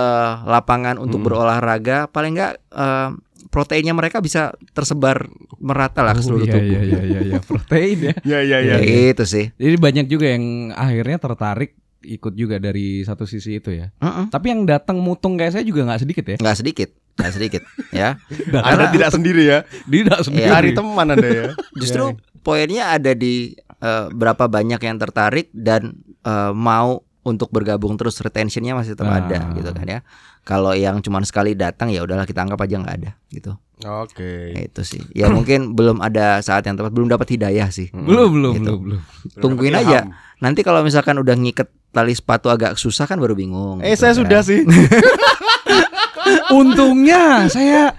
lapangan 0.43 0.97
untuk 0.97 1.21
Hmm. 1.21 1.27
berolahraga, 1.31 2.09
paling 2.09 2.35
enggak 2.35 2.53
eh, 2.71 3.09
proteinnya 3.49 3.95
mereka 3.95 4.19
bisa 4.19 4.51
tersebar 4.73 5.25
merata 5.57 6.03
lah 6.03 6.11
ke 6.13 6.21
seluruh 6.21 6.43
iya, 6.45 6.53
tubuh. 6.59 6.65
Iya, 6.75 6.81
iya, 6.83 7.01
iya, 7.01 7.19
iya. 7.23 7.37
protein 7.39 7.97
ya. 8.03 8.13
Iya 8.27 8.39
iya 8.43 8.57
iya. 8.59 8.75
Ya, 8.83 9.09
Itu 9.15 9.23
sih. 9.23 9.49
Jadi 9.55 9.75
banyak 9.79 10.05
juga 10.05 10.27
yang 10.29 10.75
akhirnya 10.75 11.17
tertarik 11.17 11.73
ikut 12.01 12.33
juga 12.33 12.57
dari 12.57 13.01
satu 13.01 13.23
sisi 13.23 13.57
itu 13.57 13.69
ya. 13.69 13.91
Mm-mm. 13.97 14.29
Tapi 14.29 14.45
yang 14.47 14.63
datang 14.63 14.97
mutung 14.97 15.35
kayak 15.35 15.51
saya 15.51 15.63
juga 15.63 15.83
nggak 15.83 16.01
sedikit 16.01 16.25
ya. 16.25 16.37
Nggak 16.37 16.57
sedikit, 16.57 16.89
nggak 17.15 17.31
sedikit 17.31 17.61
ya. 18.01 18.09
Anda 18.49 18.59
Karena- 18.63 18.93
tidak 18.93 19.09
sendiri 19.11 19.43
ya. 19.43 19.59
Tidak 19.83 20.19
sendiri. 20.21 20.47
Cari 20.47 20.69
teman 20.71 21.07
Anda 21.09 21.27
ya. 21.27 21.45
Justru 21.75 22.15
poinnya 22.39 22.93
ada 22.93 23.11
di 23.11 23.51
eh, 23.79 24.05
berapa 24.09 24.45
banyak 24.45 24.79
yang 24.79 24.97
tertarik 24.97 25.51
dan 25.51 25.93
eh, 26.21 26.51
mau 26.51 26.99
untuk 27.19 27.51
bergabung 27.51 27.93
terus 27.93 28.15
retentionnya 28.19 28.73
masih 28.73 28.95
tetap 28.95 29.11
Ah. 29.11 29.19
ada 29.19 29.51
gitu 29.53 29.69
kan 29.69 29.85
ya. 29.85 29.99
Kalau 30.41 30.73
yang 30.73 30.99
cuman 30.99 31.21
sekali 31.21 31.53
datang 31.53 31.89
ya 31.89 32.01
udahlah 32.01 32.25
kita 32.25 32.41
anggap 32.41 32.59
aja 32.59 32.75
nggak 32.77 32.95
ada 32.97 33.11
gitu. 33.29 33.53
Oke. 33.79 34.51
Itu 34.59 34.81
sih. 34.81 34.99
Ya 35.13 35.29
mungkin 35.29 35.71
belum 35.71 35.99
ada 35.99 36.39
saat 36.39 36.63
yang 36.63 36.75
tepat, 36.75 36.91
belum 36.91 37.07
dapat 37.07 37.31
hidayah 37.31 37.69
sih. 37.69 37.87
Belum, 37.91 38.27
belum, 38.29 38.53
Gitu. 38.53 38.73
belum, 38.75 38.79
belum. 38.99 39.01
Tungguin 39.37 39.71
aja. 39.73 40.03
ilham. 40.03 40.11
Nanti 40.39 40.61
kalau 40.61 40.81
misalkan 40.81 41.15
udah 41.15 41.31
ngiket 41.33 41.67
tali 41.89 42.11
sepatu 42.11 42.47
agak 42.47 42.75
susah 42.75 43.05
kan 43.05 43.15
baru 43.15 43.33
bingung. 43.33 43.79
Eh 43.79 43.93
gitu 43.93 44.01
saya 44.01 44.11
kan. 44.11 44.19
sudah 44.19 44.41
sih. 44.41 44.59
Untungnya 46.51 47.47
saya 47.47 47.93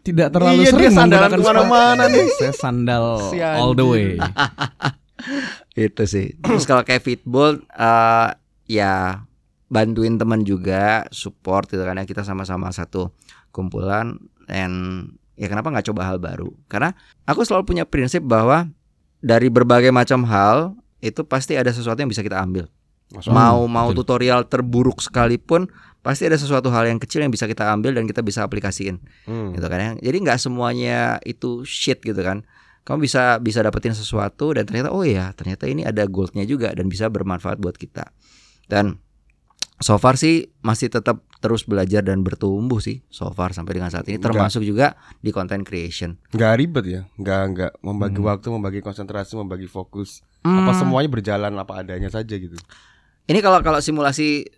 tidak 0.00 0.30
terlalu 0.30 0.62
Iya, 0.62 0.64
dia 0.64 0.72
sering 0.72 0.94
sandalan 0.94 1.28
menggunakan 1.28 1.40
ke 1.40 1.48
mana-mana 1.66 2.04
sepatu. 2.04 2.14
nih. 2.14 2.26
Saya 2.38 2.52
sandal 2.54 3.04
Si 3.28 3.38
all 3.42 3.72
the 3.74 3.84
way. 3.84 4.08
Itu 5.76 6.02
sih. 6.04 6.38
Terus 6.38 6.64
kalau 6.64 6.82
kayak 6.82 7.02
fitball 7.02 7.58
eh 7.68 8.28
ya 8.66 9.24
bantuin 9.74 10.14
teman 10.14 10.46
juga, 10.46 11.02
support 11.10 11.66
gitu 11.66 11.82
kan 11.82 11.98
ya 11.98 12.06
kita 12.06 12.22
sama-sama 12.22 12.70
satu 12.70 13.10
kumpulan 13.50 14.14
and 14.46 15.10
ya 15.34 15.50
kenapa 15.50 15.74
nggak 15.74 15.90
coba 15.90 16.06
hal 16.06 16.22
baru? 16.22 16.54
Karena 16.70 16.94
aku 17.26 17.42
selalu 17.42 17.74
punya 17.74 17.84
prinsip 17.84 18.22
bahwa 18.22 18.70
dari 19.18 19.50
berbagai 19.50 19.90
macam 19.90 20.22
hal 20.30 20.78
itu 21.02 21.26
pasti 21.26 21.58
ada 21.58 21.74
sesuatu 21.74 21.98
yang 21.98 22.08
bisa 22.08 22.22
kita 22.22 22.38
ambil. 22.38 22.70
Masuk. 23.10 23.34
Mau 23.34 23.66
mau 23.66 23.90
betul. 23.90 24.06
tutorial 24.06 24.46
terburuk 24.46 25.02
sekalipun 25.02 25.68
pasti 26.00 26.28
ada 26.28 26.36
sesuatu 26.36 26.68
hal 26.68 26.88
yang 26.88 27.00
kecil 27.00 27.24
yang 27.24 27.32
bisa 27.32 27.48
kita 27.48 27.68
ambil 27.72 27.96
dan 27.96 28.04
kita 28.04 28.20
bisa 28.20 28.44
aplikasiin 28.44 29.00
Hmm. 29.26 29.52
gitu 29.52 29.66
kan 29.66 29.80
ya. 29.80 29.90
Jadi 30.00 30.16
nggak 30.24 30.38
semuanya 30.40 31.18
itu 31.26 31.66
shit 31.66 31.98
gitu 32.00 32.20
kan. 32.22 32.46
Kamu 32.84 33.00
bisa 33.00 33.40
bisa 33.40 33.64
dapetin 33.64 33.96
sesuatu 33.96 34.52
dan 34.52 34.68
ternyata 34.68 34.92
oh 34.92 35.00
ya 35.08 35.32
ternyata 35.32 35.64
ini 35.64 35.88
ada 35.88 36.04
goldnya 36.04 36.44
juga 36.44 36.68
dan 36.76 36.88
bisa 36.92 37.08
bermanfaat 37.08 37.56
buat 37.56 37.80
kita. 37.80 38.12
Dan 38.68 39.00
so 39.76 39.98
far 39.98 40.14
sih 40.14 40.54
masih 40.60 40.86
tetap 40.86 41.22
terus 41.38 41.62
belajar 41.62 42.00
dan 42.00 42.22
bertumbuh 42.22 42.78
sih 42.78 43.04
so 43.06 43.28
far 43.28 43.52
sampai 43.52 43.76
dengan 43.76 43.90
saat 43.90 44.06
ini 44.06 44.16
termasuk 44.18 44.62
juga 44.62 44.94
di 45.20 45.28
content 45.28 45.60
creation. 45.60 46.16
Nggak 46.30 46.52
ribet 46.56 46.84
ya. 46.86 47.00
Nggak 47.14 47.40
nggak 47.52 47.72
membagi 47.80 48.18
Hmm. 48.18 48.28
waktu, 48.28 48.46
membagi 48.48 48.80
konsentrasi, 48.80 49.36
membagi 49.36 49.66
fokus. 49.66 50.24
Apa 50.40 50.70
Hmm, 50.70 50.78
semuanya 50.78 51.10
berjalan 51.10 51.52
apa 51.52 51.80
adanya 51.80 52.08
saja 52.08 52.32
gitu. 52.32 52.56
Ini 53.24 53.38
kalau 53.40 53.60
kalau 53.60 53.80
simulasi 53.80 54.48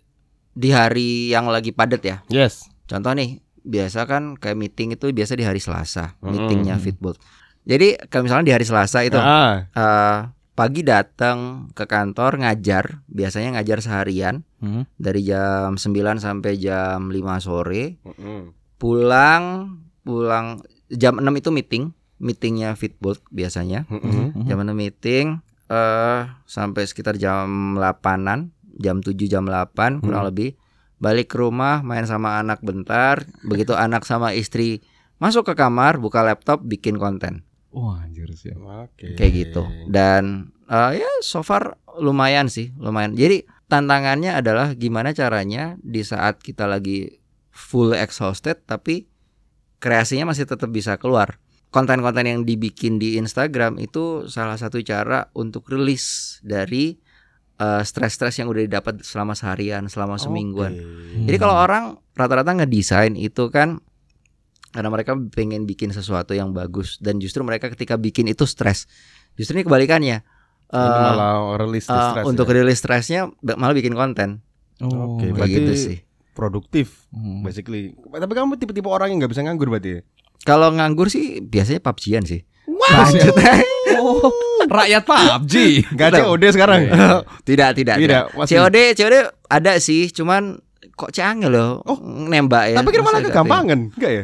di 0.53 0.69
hari 0.71 1.29
yang 1.29 1.47
lagi 1.47 1.69
padat 1.71 2.01
ya. 2.01 2.17
Yes. 2.27 2.65
Contoh 2.87 3.11
nih, 3.11 3.43
biasa 3.61 4.07
kan 4.07 4.39
kayak 4.39 4.55
meeting 4.55 4.95
itu 4.95 5.11
biasa 5.11 5.35
di 5.35 5.43
hari 5.43 5.59
Selasa, 5.59 6.15
Mm-mm. 6.17 6.31
meetingnya 6.31 6.79
Fitball. 6.79 7.19
Jadi 7.67 7.99
kalau 8.07 8.31
misalnya 8.31 8.47
di 8.47 8.53
hari 8.55 8.63
Selasa 8.63 9.03
itu 9.03 9.19
Ah, 9.19 9.67
eh, 9.67 10.19
pagi 10.55 10.87
datang 10.87 11.67
ke 11.75 11.83
kantor 11.83 12.39
ngajar, 12.39 13.03
biasanya 13.11 13.59
ngajar 13.59 13.83
seharian 13.83 14.46
Hmm. 14.57 14.89
dari 14.95 15.21
jam 15.21 15.73
9 15.73 15.85
sampai 16.17 16.57
jam 16.57 17.07
5 17.07 17.15
sore. 17.39 18.01
mm-mm. 18.01 18.53
Pulang 18.77 19.43
pulang 20.01 20.61
jam 20.87 21.17
6 21.17 21.25
itu 21.35 21.49
meeting, 21.49 21.83
meetingnya 22.17 22.73
Fitbolt 22.73 23.21
biasanya. 23.29 23.85
Mm-mm. 23.85 24.45
Jam 24.45 24.57
6 24.57 24.73
meeting 24.73 25.25
eh 25.67 26.21
sampai 26.43 26.83
sekitar 26.83 27.15
jam 27.15 27.75
8-an, 27.75 28.49
jam 28.75 28.97
7 28.99 29.13
jam 29.25 29.43
8 29.43 29.99
kurang 29.99 30.23
Hmm. 30.23 30.29
lebih. 30.29 30.55
Balik 30.97 31.29
ke 31.29 31.37
rumah 31.37 31.83
main 31.83 32.07
sama 32.07 32.39
anak 32.39 32.57
bentar, 32.61 33.21
begitu 33.43 33.77
anak 33.77 34.01
sama 34.03 34.31
istri 34.31 34.81
masuk 35.17 35.45
ke 35.45 35.53
kamar, 35.53 35.97
buka 35.97 36.21
laptop, 36.21 36.61
bikin 36.61 36.97
konten. 36.97 37.45
Wah, 37.69 38.01
anjir 38.01 38.31
sih. 38.31 38.55
Oke. 38.55 39.13
kayak 39.13 39.33
gitu 39.35 39.61
dan 39.85 40.49
eh, 40.65 40.97
ya 40.97 41.09
so 41.21 41.41
far 41.41 41.77
lumayan 41.97 42.47
sih 42.47 42.73
lumayan 42.75 43.13
jadi 43.13 43.45
tantangannya 43.67 44.35
adalah 44.35 44.73
gimana 44.75 45.11
caranya 45.11 45.75
di 45.83 46.03
saat 46.03 46.39
kita 46.39 46.67
lagi 46.67 47.19
full 47.51 47.91
exhausted 47.95 48.63
tapi 48.63 49.07
kreasinya 49.83 50.31
masih 50.31 50.47
tetap 50.47 50.71
bisa 50.71 50.95
keluar 50.95 51.39
konten-konten 51.69 52.23
yang 52.23 52.39
dibikin 52.47 52.97
di 52.97 53.19
Instagram 53.19 53.77
itu 53.77 54.25
salah 54.31 54.55
satu 54.55 54.79
cara 54.81 55.27
untuk 55.35 55.67
rilis 55.67 56.39
dari 56.41 56.95
eh, 57.59 57.83
stres-stres 57.83 58.39
yang 58.39 58.47
udah 58.47 58.63
didapat 58.63 59.03
selama 59.03 59.35
seharian 59.35 59.91
selama 59.91 60.15
semingguan 60.15 60.79
Oke. 60.79 61.27
jadi 61.27 61.37
kalau 61.37 61.55
orang 61.59 61.83
rata-rata 62.15 62.55
ngedesain 62.55 63.19
itu 63.19 63.51
kan 63.51 63.83
karena 64.77 64.93
mereka 64.93 65.17
pengen 65.33 65.65
bikin 65.65 65.89
sesuatu 65.89 66.35
yang 66.35 66.51
bagus 66.51 67.01
dan 67.01 67.17
justru 67.17 67.41
mereka 67.41 67.71
ketika 67.71 67.95
bikin 67.97 68.29
itu 68.29 68.43
stres. 68.45 68.85
Justru 69.33 69.57
ini 69.57 69.63
kebalikannya. 69.65 70.21
Ini 70.67 70.75
Eh, 70.77 70.99
malah 71.01 71.55
release 71.55 71.85
stress 71.85 72.25
untuk 72.25 72.43
ya. 72.45 72.53
rilis 72.53 72.77
stresnya 72.77 73.21
ba- 73.39 73.55
malah 73.55 73.71
bikin 73.71 73.91
konten. 73.91 74.43
Oh, 74.79 75.15
Oke, 75.15 75.27
Kayak 75.27 75.33
berarti- 75.33 75.55
gitu 75.55 75.73
sih. 75.73 75.97
produktif 76.33 77.07
Hmm. 77.09 77.41
basically. 77.41 77.95
Tapi 77.95 78.29
kamu 78.29 78.55
tipe-tipe 78.55 78.85
orang 78.85 79.09
yang 79.09 79.17
nggak 79.17 79.31
bisa 79.31 79.41
nganggur 79.41 79.67
berarti. 79.67 79.89
ya? 79.89 80.01
Kalau 80.43 80.69
nganggur 80.69 81.07
sih 81.07 81.39
biasanya 81.39 81.81
PUBG-an 81.81 82.23
sih. 82.23 82.41
Lanjut. 82.67 83.33
Oh, 83.97 84.29
rakyat 84.67 85.01
PUBG. 85.01 85.53
Nggak 85.89 86.07
Betul. 86.13 86.23
COD 86.29 86.43
sekarang. 86.51 86.81
Iya. 86.85 86.93
tidak, 87.41 87.69
tidak, 87.73 87.95
Tidak, 87.97 87.97
tidak. 87.97 88.23
masih. 88.37 88.53
COD, 88.53 88.77
COD 88.93 89.15
ada 89.47 89.73
sih, 89.79 90.11
cuman 90.11 90.61
kok 90.93 91.09
canggih 91.09 91.49
loh 91.49 91.81
Oh, 91.81 91.97
nembak 92.03 92.69
ya. 92.69 92.77
Tapi 92.77 92.91
kan 92.91 93.01
malah 93.01 93.21
kegampangan, 93.21 93.79
enggak 93.89 94.11
ya? 94.11 94.23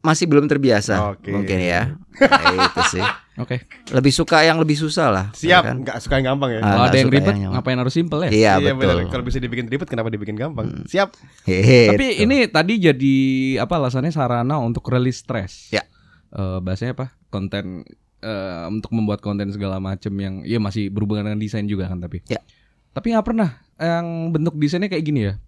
masih 0.00 0.24
belum 0.24 0.46
terbiasa 0.46 1.10
Oke. 1.10 1.28
mungkin 1.28 1.58
ya. 1.58 1.98
Nah, 2.20 2.70
itu 2.70 2.82
sih. 2.92 3.02
Oke. 3.38 3.62
Lebih 3.94 4.10
suka 4.10 4.42
yang 4.42 4.58
lebih 4.58 4.74
susah 4.74 5.08
lah. 5.08 5.26
Siap, 5.30 5.62
kan? 5.62 5.76
nggak 5.86 5.98
suka 6.02 6.18
yang 6.18 6.34
gampang 6.34 6.50
ya. 6.52 6.58
Ah, 6.58 6.62
Kalau 6.62 6.74
nggak 6.74 6.90
ada 6.90 6.98
yang 6.98 7.10
ribet, 7.10 7.34
yang- 7.38 7.52
ngapain 7.54 7.78
harus 7.78 7.94
simple 7.94 8.20
ya? 8.26 8.30
Iya 8.30 8.52
bener. 8.58 8.74
betul. 8.74 8.98
Kalau 9.08 9.24
bisa 9.24 9.38
dibikin 9.38 9.66
ribet, 9.66 9.86
kenapa 9.86 10.10
dibikin 10.10 10.34
gampang? 10.34 10.66
Hmm. 10.66 10.84
Siap. 10.84 11.14
Hehe, 11.46 11.94
Tapi 11.94 12.06
itu. 12.12 12.22
ini 12.26 12.36
tadi 12.46 12.74
jadi 12.76 13.16
apa 13.62 13.78
alasannya 13.78 14.10
sarana 14.10 14.58
untuk 14.58 14.82
rilis 14.86 15.22
stres. 15.22 15.70
Ya. 15.70 15.86
Eh, 16.28 16.58
bahasanya 16.58 16.98
apa? 16.98 17.14
Konten 17.30 17.86
eh, 18.18 18.64
untuk 18.66 18.90
membuat 18.90 19.22
konten 19.22 19.46
segala 19.48 19.78
macam 19.78 20.10
yang 20.18 20.42
ya 20.42 20.58
masih 20.58 20.90
berhubungan 20.90 21.30
dengan 21.30 21.38
desain 21.38 21.64
juga 21.64 21.86
kan 21.86 22.02
tapi. 22.02 22.26
Ya. 22.26 22.42
Tapi 22.90 23.14
nggak 23.14 23.22
pernah 23.24 23.62
yang 23.78 24.34
bentuk 24.34 24.58
desainnya 24.58 24.90
kayak 24.90 25.06
gini 25.06 25.20
ya. 25.24 25.38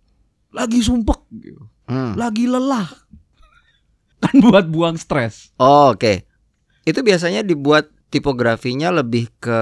Lagi 0.50 0.78
sumpek, 0.78 1.18
gitu. 1.34 1.66
Hmm. 1.86 2.14
lagi 2.14 2.46
lelah. 2.46 2.86
Kan 4.22 4.38
buat 4.38 4.68
buang 4.68 4.94
stres. 4.94 5.50
Oh, 5.56 5.90
Oke, 5.90 6.28
itu 6.82 7.00
biasanya 7.00 7.40
dibuat 7.40 7.88
tipografinya 8.08 8.90
lebih 8.90 9.28
ke 9.36 9.60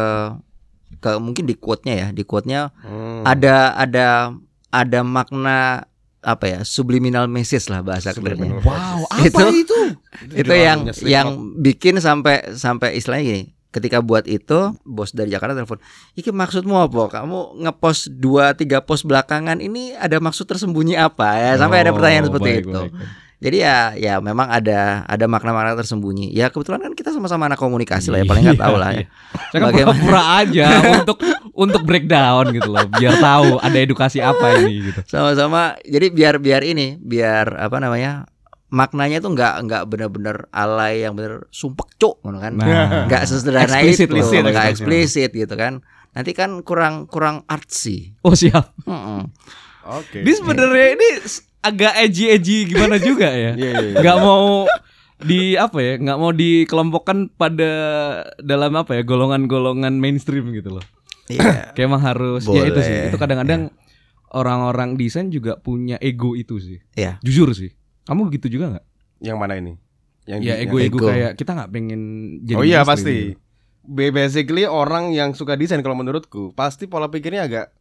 ke 0.98 1.10
mungkin 1.16 1.44
di 1.44 1.54
quote-nya 1.54 1.94
ya, 1.94 2.08
di 2.10 2.22
quote-nya 2.22 2.72
Hmm. 2.80 3.22
ada 3.22 3.74
ada 3.74 4.32
ada 4.68 5.00
makna 5.00 5.84
apa 6.18 6.44
ya 6.44 6.60
subliminal 6.60 7.24
message 7.24 7.68
lah 7.68 7.80
bahasa 7.80 8.10
kerennya. 8.10 8.58
Wow, 8.58 9.06
apa 9.06 9.22
Itu- 9.22 9.54
itu? 9.54 9.80
Itu 10.42 10.52
yang 10.52 10.78
yang 11.04 11.28
bikin 11.56 11.96
sampai 11.98 12.52
sampai 12.52 12.96
istilahnya 12.96 13.24
gini. 13.24 13.44
Ketika 13.68 14.00
buat 14.00 14.24
itu, 14.24 14.72
bos 14.82 15.12
dari 15.12 15.28
Jakarta 15.28 15.52
telepon, 15.52 15.76
"Iki 16.14 16.32
maksudmu 16.32 16.72
apa? 16.80 17.20
Kamu 17.20 17.60
ngepost 17.60 18.08
dua 18.10 18.56
tiga 18.56 18.80
post 18.80 19.04
belakangan 19.04 19.60
ini 19.60 19.92
ada 19.92 20.16
maksud 20.18 20.48
tersembunyi 20.48 20.96
apa?" 20.96 21.36
Ya, 21.36 21.52
sampai 21.54 21.84
ada 21.84 21.92
Oh, 21.92 22.00
pertanyaan 22.00 22.26
seperti 22.26 22.48
baik, 22.50 22.64
itu. 22.64 22.72
baik, 22.72 22.90
baik. 22.90 23.27
Jadi 23.38 23.62
ya 23.62 23.94
ya 23.94 24.18
memang 24.18 24.50
ada 24.50 25.06
ada 25.06 25.24
makna-makna 25.30 25.78
tersembunyi. 25.78 26.34
Ya 26.34 26.50
kebetulan 26.50 26.82
kan 26.82 26.92
kita 26.92 27.14
sama-sama 27.14 27.46
anak 27.46 27.54
komunikasi 27.56 28.10
lah 28.10 28.18
ya 28.18 28.26
paling 28.26 28.42
nggak 28.42 28.58
tahu 28.58 28.74
lah 28.74 28.90
ya. 28.90 28.98
Iya. 28.98 29.06
Saya 29.48 29.58
kan 29.62 29.68
Bagaimana? 29.70 29.86
pura-pura 29.94 30.22
aja 30.42 30.66
untuk 30.98 31.18
untuk 31.54 31.82
breakdown 31.86 32.44
gitu 32.50 32.70
loh, 32.74 32.82
biar 32.90 33.14
tahu 33.16 33.62
ada 33.62 33.78
edukasi 33.78 34.18
apa 34.18 34.58
ini 34.58 34.90
gitu. 34.90 35.00
Sama-sama. 35.06 35.78
Jadi 35.86 36.06
biar 36.10 36.42
biar 36.42 36.66
ini, 36.66 36.98
biar 36.98 37.54
apa 37.62 37.78
namanya? 37.78 38.26
Maknanya 38.68 39.22
tuh 39.22 39.32
nggak 39.32 39.54
nggak 39.64 39.82
benar-benar 39.86 40.36
alay 40.50 41.06
yang 41.06 41.14
bener 41.14 41.46
sumpek 41.48 41.94
cuk 41.96 42.18
gitu 42.20 42.36
kan. 42.36 42.52
Nah, 42.52 43.06
Nggak 43.06 43.22
sesederhana 43.24 43.80
Eksplisit 43.80 44.10
itu, 44.12 44.34
nggak 44.44 44.66
eksplisit. 44.76 45.30
gitu 45.32 45.54
kan. 45.54 45.80
Nanti 46.12 46.34
kan 46.34 46.58
kurang 46.66 47.06
kurang 47.06 47.46
artsy. 47.46 48.18
oh 48.20 48.34
siap. 48.34 48.74
Mm-mm. 48.84 49.30
Oke. 49.88 50.20
Ini 50.20 50.32
sebenarnya 50.36 50.86
ini 51.00 51.08
agak 51.60 51.92
edgy 51.98 52.24
edgy 52.28 52.58
gimana 52.66 52.96
juga 53.02 53.28
ya. 53.28 53.52
Iya, 53.52 53.70
iya, 53.72 53.86
iya. 53.88 53.96
Nggak 53.98 54.18
mau 54.18 54.64
di 55.18 55.54
apa 55.54 55.78
ya? 55.78 55.92
Nggak 55.96 56.18
mau 56.18 56.30
dikelompokkan 56.30 57.18
pada 57.32 57.72
dalam 58.38 58.72
apa 58.74 58.94
ya 58.94 59.02
golongan-golongan 59.02 59.94
mainstream 59.94 60.50
gitu 60.52 60.74
loh. 60.74 60.84
Iya. 61.26 61.70
Kayak 61.74 61.86
emang 61.86 62.02
harus 62.02 62.42
ya 62.44 62.62
itu 62.64 62.80
sih. 62.80 62.94
Boleh. 62.94 63.08
Itu 63.08 63.16
kadang-kadang 63.16 63.62
orang-orang 64.28 64.94
desain 64.94 65.28
juga 65.28 65.56
punya 65.56 65.96
ego 65.98 66.32
itu 66.32 66.58
sih. 66.58 66.78
Iya. 66.92 67.16
Jujur 67.20 67.52
sih. 67.52 67.72
Kamu 68.04 68.28
gitu 68.30 68.48
juga 68.48 68.72
nggak? 68.72 68.84
Yang 69.20 69.36
mana 69.36 69.54
ini? 69.56 69.72
Yang 70.24 70.40
Ya 70.42 70.54
ego-ego 70.58 70.98
ego. 70.98 71.06
kayak 71.06 71.32
kita 71.34 71.50
nggak 71.52 71.70
pengen 71.70 72.00
jadi 72.44 72.56
Oh 72.56 72.64
iya 72.64 72.80
pasti. 72.82 73.32
gitu. 73.32 73.40
Ba- 73.82 74.12
Basically 74.14 74.64
orang 74.64 75.10
yang 75.10 75.32
suka 75.32 75.56
desain 75.56 75.80
kalau 75.80 75.96
menurutku 75.96 76.52
pasti 76.52 76.84
pola 76.84 77.08
pikirnya 77.08 77.42
agak 77.42 77.72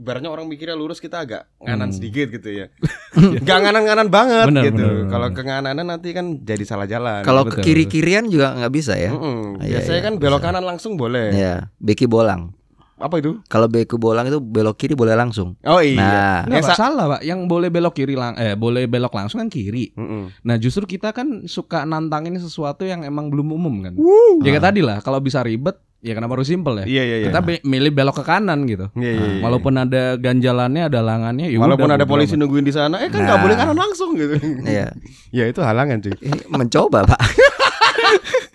ibaratnya 0.00 0.26
orang 0.26 0.46
mikirnya 0.46 0.72
lurus 0.72 0.96
kita 0.96 1.20
agak 1.20 1.44
nganan 1.58 1.86
Hmm. 1.86 1.94
sedikit 1.94 2.32
gitu 2.32 2.48
ya. 2.48 2.66
Gak 3.44 3.58
nganan-nganan 3.60 4.08
banget 4.08 4.46
Bener, 4.48 4.64
gitu. 4.66 4.86
Kalau 5.06 5.28
bener. 5.28 5.36
kengananan 5.36 5.86
nanti 5.86 6.10
kan 6.10 6.40
jadi 6.40 6.64
salah 6.64 6.86
jalan. 6.86 7.20
Kalau 7.20 7.44
ke 7.44 7.60
kiri-kirian 7.60 8.26
juga 8.26 8.56
nggak 8.56 8.72
bisa 8.72 8.94
ya. 8.94 9.12
Mm-mm. 9.12 9.60
Iya, 9.60 9.76
Biasanya 9.76 9.94
iya, 9.94 10.06
kan 10.06 10.14
belok 10.16 10.40
bisa. 10.40 10.48
kanan 10.48 10.64
langsung 10.64 10.92
boleh. 10.94 11.26
Ya, 11.30 11.54
beki 11.76 12.06
bolang. 12.06 12.56
Apa 12.96 13.16
itu? 13.16 13.40
Kalau 13.46 13.64
beki 13.64 13.96
bolang 13.96 14.24
itu 14.24 14.36
belok 14.38 14.76
kiri 14.76 14.92
boleh 14.92 15.12
langsung. 15.14 15.56
Oh 15.62 15.80
iya. 15.80 15.96
Nah, 15.96 16.36
Nggak, 16.42 16.52
Yang 16.54 16.62
Pak, 16.62 16.70
sa- 16.70 16.80
salah 16.82 17.04
pak. 17.08 17.20
Yang 17.22 17.40
boleh 17.46 17.68
belok 17.68 17.94
kiri 17.94 18.12
lang 18.12 18.36
eh 18.36 18.52
boleh 18.54 18.84
belok 18.84 19.12
langsung 19.12 19.40
kan 19.40 19.48
kiri. 19.48 19.92
Mm-mm. 19.92 20.28
Nah 20.40 20.56
justru 20.56 20.84
kita 20.84 21.10
kan 21.10 21.44
suka 21.44 21.82
nantangin 21.82 22.36
sesuatu 22.36 22.84
yang 22.84 23.00
emang 23.02 23.28
belum 23.28 23.48
umum 23.50 23.74
kan. 23.82 23.94
Ya 24.40 24.50
kayak 24.50 24.64
tadi 24.66 24.80
lah. 24.80 25.00
Kalau 25.00 25.16
bisa 25.16 25.40
ribet, 25.40 25.80
ya 26.00 26.12
kenapa 26.12 26.32
harus 26.34 26.48
simple 26.48 26.80
ya? 26.80 26.84
Iya 26.84 27.02
iya 27.02 27.16
iya. 27.20 27.26
Kita 27.28 27.40
be- 27.40 27.62
milih 27.62 27.92
belok 27.92 28.20
ke 28.20 28.24
kanan 28.24 28.64
gitu. 28.64 28.88
Iya, 28.94 29.10
iya, 29.12 29.26
iya. 29.36 29.40
Walaupun 29.40 29.72
ada 29.74 30.16
ganjalannya, 30.16 30.88
ada 30.88 31.00
langannya, 31.00 31.46
ya 31.46 31.56
Walaupun 31.56 31.86
udah, 31.86 31.96
ada 31.96 32.04
bodo 32.04 32.12
polisi 32.16 32.34
nungguin 32.34 32.62
di 32.62 32.72
sana, 32.72 32.98
eh 32.98 33.08
kan 33.08 33.20
nggak 33.20 33.36
Nah. 33.36 33.44
boleh 33.44 33.56
kanan 33.56 33.76
langsung 33.76 34.14
gitu. 34.14 34.34
iya. 34.64 34.90
ya 35.38 35.44
itu 35.44 35.60
halangan 35.60 36.00
cuy. 36.00 36.16
Ini 36.16 36.48
mencoba, 36.48 37.04
Pak. 37.06 37.20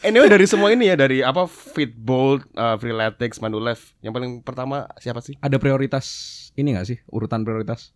Anyway 0.03 0.27
dari 0.27 0.45
semua 0.45 0.69
ini 0.69 0.85
ya 0.85 0.93
dari 0.93 1.21
apa 1.21 1.45
Fitbolt, 1.45 2.45
uh, 2.53 2.77
Freeletics, 2.77 3.39
Manulife, 3.39 3.97
yang 3.99 4.13
paling 4.13 4.41
pertama 4.41 4.85
siapa 4.95 5.17
sih? 5.17 5.33
Ada 5.39 5.57
prioritas 5.57 6.05
ini 6.53 6.77
gak 6.77 6.85
sih? 6.85 6.97
Urutan 7.09 7.41
prioritas? 7.41 7.89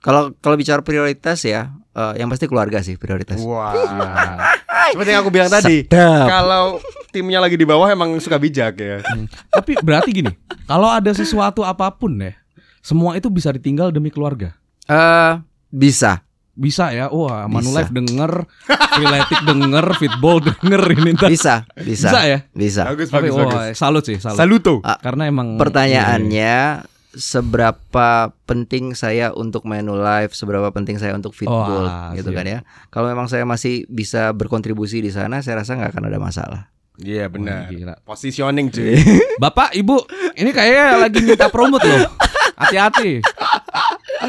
Kalau 0.00 0.32
kalau 0.34 0.56
bicara 0.56 0.80
prioritas 0.80 1.44
ya, 1.44 1.68
eh, 1.92 2.12
yang 2.16 2.26
pasti 2.26 2.48
keluarga 2.48 2.80
sih 2.80 2.96
prioritas. 2.96 3.38
Wah. 3.38 3.70
Seperti 4.90 5.10
yang 5.10 5.20
aku 5.20 5.30
bilang 5.30 5.46
tadi, 5.46 5.84
Sedap. 5.84 6.26
kalau 6.26 6.80
timnya 7.12 7.38
lagi 7.38 7.60
di 7.60 7.68
bawah 7.68 7.86
emang 7.86 8.16
suka 8.16 8.40
bijak 8.40 8.80
ya. 8.80 9.04
Tapi 9.52 9.76
berarti 9.84 10.10
gini, 10.10 10.32
kalau 10.64 10.88
ada 10.88 11.12
sesuatu 11.12 11.60
apa 11.60 11.92
pun 11.92 12.16
ya, 12.16 12.32
semua 12.80 13.14
itu 13.14 13.28
bisa 13.28 13.52
ditinggal 13.52 13.92
demi 13.92 14.08
keluarga. 14.08 14.56
Eh, 14.88 15.32
bisa. 15.68 16.24
Bisa 16.52 16.92
ya, 16.92 17.08
wah 17.08 17.48
Manulife 17.48 17.88
denger, 17.88 18.44
Freeletic 18.68 19.40
denger, 19.40 19.86
Fitball 19.96 20.44
denger 20.44 20.82
ini 21.00 21.16
ntar. 21.16 21.32
Bisa, 21.32 21.64
bisa. 21.80 22.12
Bisa 22.12 22.20
ya? 22.28 22.38
Bisa. 22.52 22.82
Bagus 22.92 23.08
Tapi 23.08 23.28
bagus 23.32 23.36
wah, 23.40 23.48
bagus. 23.48 23.76
salut 23.80 24.04
sih, 24.04 24.16
salut. 24.20 24.36
Saluto. 24.36 24.74
Ah, 24.84 25.00
Karena 25.00 25.32
emang 25.32 25.56
Pertanyaannya 25.56 26.84
seberapa 27.12 28.32
penting 28.48 28.96
saya 28.96 29.32
untuk 29.32 29.68
Manulife, 29.68 30.32
seberapa 30.32 30.68
penting 30.72 30.96
saya 30.96 31.12
untuk 31.12 31.36
Fitball 31.36 31.88
Wah, 31.88 32.12
gitu 32.16 32.32
siap. 32.32 32.38
kan 32.40 32.46
ya. 32.48 32.60
Kalau 32.88 33.08
memang 33.08 33.28
saya 33.28 33.44
masih 33.44 33.84
bisa 33.88 34.32
berkontribusi 34.32 35.00
di 35.00 35.12
sana, 35.12 35.40
saya 35.44 35.60
rasa 35.60 35.76
nggak 35.76 35.92
akan 35.92 36.04
ada 36.08 36.18
masalah. 36.20 36.62
Iya 37.00 37.24
Wah, 37.24 37.32
benar. 37.32 37.60
gila. 37.68 37.94
Positioning 38.04 38.68
cuy. 38.68 39.00
Bapak, 39.40 39.72
Ibu, 39.72 39.96
ini 40.36 40.50
kayaknya 40.52 40.86
lagi 41.00 41.18
minta 41.24 41.48
promote 41.48 41.88
loh. 41.88 42.12
Hati-hati. 42.52 43.24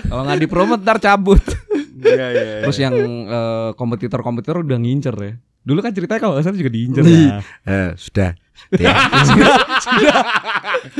Kalau 0.08 0.24
nggak 0.24 0.40
dipromot 0.40 0.80
ntar 0.80 0.98
cabut. 0.98 1.44
Iya 2.00 2.16
iya. 2.16 2.26
iya. 2.32 2.56
Terus 2.64 2.78
yang 2.80 2.96
eh, 3.28 3.70
kompetitor-kompetitor 3.76 4.64
udah 4.64 4.80
ngincer 4.80 5.16
ya. 5.16 5.34
Dulu 5.64 5.80
kan 5.80 5.92
ceritanya 5.92 6.20
kalau 6.20 6.34
nggak 6.36 6.44
salah 6.44 6.58
juga 6.58 6.72
diincer 6.72 7.04
ya. 7.04 7.40
Eh, 7.64 7.90
sudah. 7.96 8.32
Ya. 8.76 8.92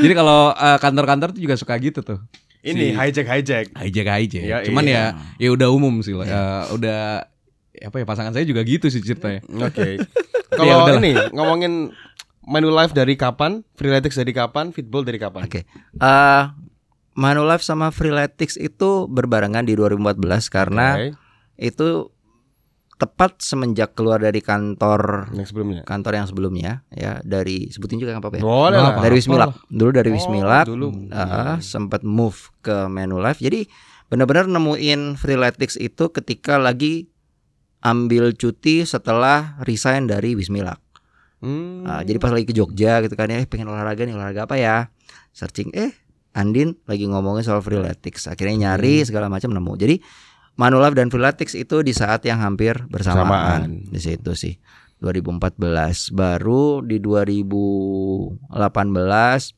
Jadi 0.00 0.12
kalau 0.14 0.52
eh, 0.52 0.78
kantor-kantor 0.78 1.28
tuh 1.32 1.42
juga 1.42 1.56
suka 1.56 1.74
gitu 1.80 2.00
tuh. 2.00 2.18
Ini 2.60 2.92
Si- 2.92 2.96
hijack 2.96 3.26
hijack. 3.28 3.66
Hijack 3.76 4.06
hijack. 4.20 4.44
Ya, 4.44 4.56
Cuman 4.64 4.84
iya. 4.84 5.12
ya 5.38 5.48
ya 5.48 5.48
udah 5.52 5.68
umum 5.68 6.00
sih 6.00 6.16
lah. 6.16 6.24
Eh, 6.24 6.64
udah 6.76 7.28
apa 7.74 7.96
ya 7.98 8.04
pasangan 8.06 8.32
saya 8.32 8.44
juga 8.46 8.64
gitu 8.64 8.88
sih 8.88 9.00
ceritanya. 9.00 9.44
Oke. 9.60 9.98
Ya 10.00 10.06
Kalau 10.50 10.84
udahlah. 10.84 10.98
ini 10.98 11.12
ngomongin 11.30 11.72
Manulife 12.42 12.92
dari 12.92 13.14
kapan, 13.14 13.64
Freeletics 13.72 14.14
dari 14.14 14.30
kapan, 14.30 14.68
Fitball 14.68 15.00
dari 15.00 15.16
kapan? 15.16 15.42
Oke. 15.42 15.64
Eh 15.94 16.42
Manulife 17.14 17.62
sama 17.62 17.88
Freeletics 17.88 18.54
itu 18.54 19.06
berbarengan 19.06 19.62
di 19.62 19.72
2014 19.72 20.18
karena 20.48 20.86
Oke. 20.94 21.08
itu 21.56 22.10
tepat 22.94 23.38
semenjak 23.38 23.94
keluar 23.94 24.18
dari 24.18 24.38
kantor 24.38 25.30
yang 25.32 25.42
sebelumnya. 25.44 25.82
kantor 25.82 26.12
yang 26.14 26.26
sebelumnya 26.26 26.72
ya 26.90 27.18
dari 27.22 27.66
sebutin 27.66 27.98
juga 27.98 28.14
nggak 28.14 28.22
apa-apa 28.22 28.38
ya. 28.38 28.42
Boleh 28.44 28.78
apa. 28.78 29.00
dari 29.00 29.14
Wismilak. 29.16 29.50
Dulu 29.66 29.90
dari 29.90 30.08
Oh, 30.08 30.14
Wismilak 30.14 30.66
dulu. 30.66 30.86
eh, 31.10 31.54
sempat 31.60 32.02
move 32.02 32.38
ke 32.60 32.86
Manulife. 32.86 33.38
Jadi 33.38 33.66
benar-benar 34.06 34.46
nemuin 34.46 35.14
Freeletics 35.14 35.74
itu 35.76 36.10
ketika 36.10 36.54
lagi 36.54 37.10
ambil 37.84 38.32
cuti 38.32 38.82
setelah 38.82 39.60
resign 39.62 40.08
dari 40.08 40.32
Wismilak. 40.32 40.80
Hmm. 41.44 41.84
Nah, 41.84 42.00
jadi 42.00 42.16
pas 42.16 42.32
lagi 42.32 42.48
ke 42.48 42.56
Jogja 42.56 43.04
gitu 43.04 43.12
kan 43.12 43.28
ya, 43.28 43.38
eh, 43.38 43.44
pengen 43.44 43.68
olahraga 43.68 44.08
nih, 44.08 44.16
olahraga 44.16 44.48
apa 44.48 44.56
ya? 44.56 44.88
Searching 45.36 45.70
eh 45.76 45.92
Andin 46.34 46.74
lagi 46.90 47.06
ngomongin 47.06 47.46
soal 47.46 47.62
Freeletics. 47.62 48.26
Akhirnya 48.26 48.74
nyari 48.74 49.04
Hmm. 49.04 49.06
segala 49.06 49.30
macam 49.30 49.54
nemu. 49.54 49.72
Jadi 49.78 49.96
Manulife 50.54 50.94
dan 50.94 51.10
Freeletics 51.10 51.54
itu 51.54 51.82
di 51.82 51.90
saat 51.90 52.22
yang 52.26 52.38
hampir 52.42 52.74
bersamaan. 52.86 53.26
Bersamaan. 53.26 53.62
Di 53.86 54.00
situ 54.02 54.34
sih. 54.34 54.54
2014 54.98 56.10
baru 56.10 56.80
di 56.80 56.98
2018 56.98 59.54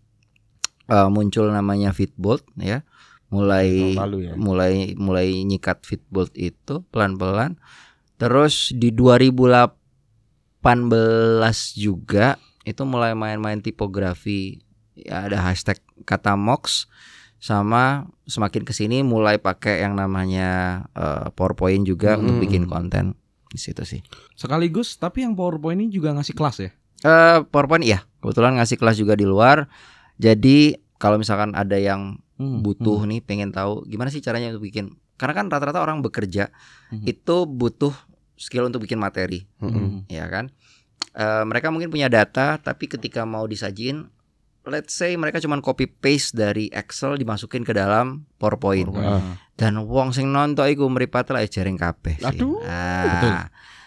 eh, 0.89 1.09
muncul 1.09 1.47
namanya 1.49 1.93
Fitbolt 1.93 2.45
ya. 2.59 2.85
Mulai 3.27 3.99
lalu 3.99 4.31
ya. 4.31 4.33
mulai 4.39 4.95
mulai 4.95 5.43
nyikat 5.45 5.85
Fitbolt 5.85 6.33
itu 6.37 6.85
pelan-pelan. 6.89 7.57
Terus 8.17 8.73
di 8.73 8.91
2018 8.91 10.65
juga 11.77 12.37
itu 12.63 12.83
mulai 12.83 13.13
main-main 13.13 13.61
tipografi 13.61 14.59
ya 14.93 15.29
ada 15.29 15.39
hashtag 15.41 15.77
kata 16.03 16.35
mox 16.35 16.89
sama 17.37 18.09
semakin 18.25 18.65
ke 18.65 18.73
sini 18.73 19.05
mulai 19.05 19.37
pakai 19.37 19.85
yang 19.85 19.95
namanya 19.95 20.49
eh, 20.93 21.29
PowerPoint 21.31 21.85
juga 21.85 22.17
Hmm. 22.17 22.25
untuk 22.25 22.37
bikin 22.43 22.65
konten 22.65 23.15
di 23.47 23.61
situ 23.61 23.85
sih. 23.85 24.01
Sekaligus 24.35 24.97
tapi 24.97 25.23
yang 25.23 25.37
PowerPoint 25.37 25.79
ini 25.79 25.93
juga 25.93 26.11
ngasih 26.11 26.35
kelas 26.35 26.57
ya. 26.59 26.71
Eh 27.05 27.39
PowerPoint 27.45 27.85
ya, 27.85 28.03
kebetulan 28.19 28.57
ngasih 28.57 28.77
kelas 28.77 28.97
juga 28.97 29.15
di 29.15 29.23
luar. 29.23 29.69
Jadi 30.17 30.73
kalau 30.97 31.21
misalkan 31.21 31.53
ada 31.53 31.77
yang 31.77 32.17
Hmm, 32.37 32.61
butuh 32.61 33.09
nih 33.09 33.25
pengen 33.25 33.49
tahu 33.49 33.89
gimana 33.89 34.13
sih 34.13 34.21
caranya 34.21 34.53
untuk 34.53 34.69
bikin 34.69 34.93
karena 35.17 35.33
kan 35.33 35.49
rata-rata 35.49 35.81
orang 35.81 36.05
bekerja 36.05 36.53
Mhm. 36.93 37.09
itu 37.09 37.37
butuh 37.49 37.97
skill 38.37 38.69
untuk 38.69 38.85
bikin 38.85 39.01
materi 39.01 39.49
hmm, 39.61 39.73
hmm. 39.73 39.99
ya 40.13 40.29
kan 40.29 40.53
Eh, 41.17 41.45
mereka 41.49 41.73
mungkin 41.73 41.89
punya 41.89 42.13
data 42.13 42.61
tapi 42.61 42.93
ketika 42.93 43.25
mau 43.25 43.49
disajin 43.49 44.05
let's 44.69 44.93
say 44.93 45.17
mereka 45.17 45.41
cuman 45.41 45.65
copy 45.65 45.89
paste 45.89 46.37
dari 46.37 46.69
Excel 46.69 47.17
dimasukin 47.17 47.65
ke 47.65 47.73
dalam 47.73 48.29
PowerPoint, 48.37 48.93
PowerPoint. 48.93 49.41
dan 49.57 49.81
wong 49.81 50.13
sing 50.13 50.29
nonton 50.29 50.69
iku 50.69 50.85
meripat 50.93 51.33
lah 51.33 51.41
jaring 51.49 51.81
kabeh 51.81 52.21
sih. 52.21 52.29
Aduh, 52.29 52.61
Nah, 52.61 53.05
betul. 53.09 53.33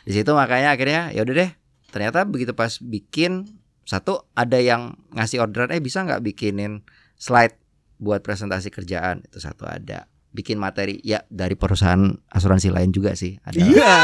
Di 0.09 0.11
situ 0.17 0.31
makanya 0.33 0.73
akhirnya 0.73 1.13
ya 1.13 1.21
udah 1.21 1.35
deh. 1.37 1.51
Ternyata 1.93 2.25
begitu 2.25 2.57
pas 2.57 2.81
bikin 2.81 3.45
satu 3.85 4.25
ada 4.33 4.57
yang 4.57 4.97
ngasih 5.13 5.45
orderan 5.45 5.69
eh 5.69 5.83
bisa 5.83 6.01
nggak 6.01 6.25
bikinin 6.25 6.81
slide 7.13 7.61
buat 8.01 8.25
presentasi 8.25 8.73
kerjaan 8.73 9.21
itu 9.21 9.37
satu 9.37 9.69
ada 9.69 10.09
bikin 10.29 10.61
materi 10.61 11.01
ya 11.01 11.25
dari 11.27 11.57
perusahaan 11.57 11.99
asuransi 12.29 12.69
lain 12.69 12.93
juga 12.93 13.17
sih 13.17 13.37
ada 13.41 13.57
Iya. 13.57 13.95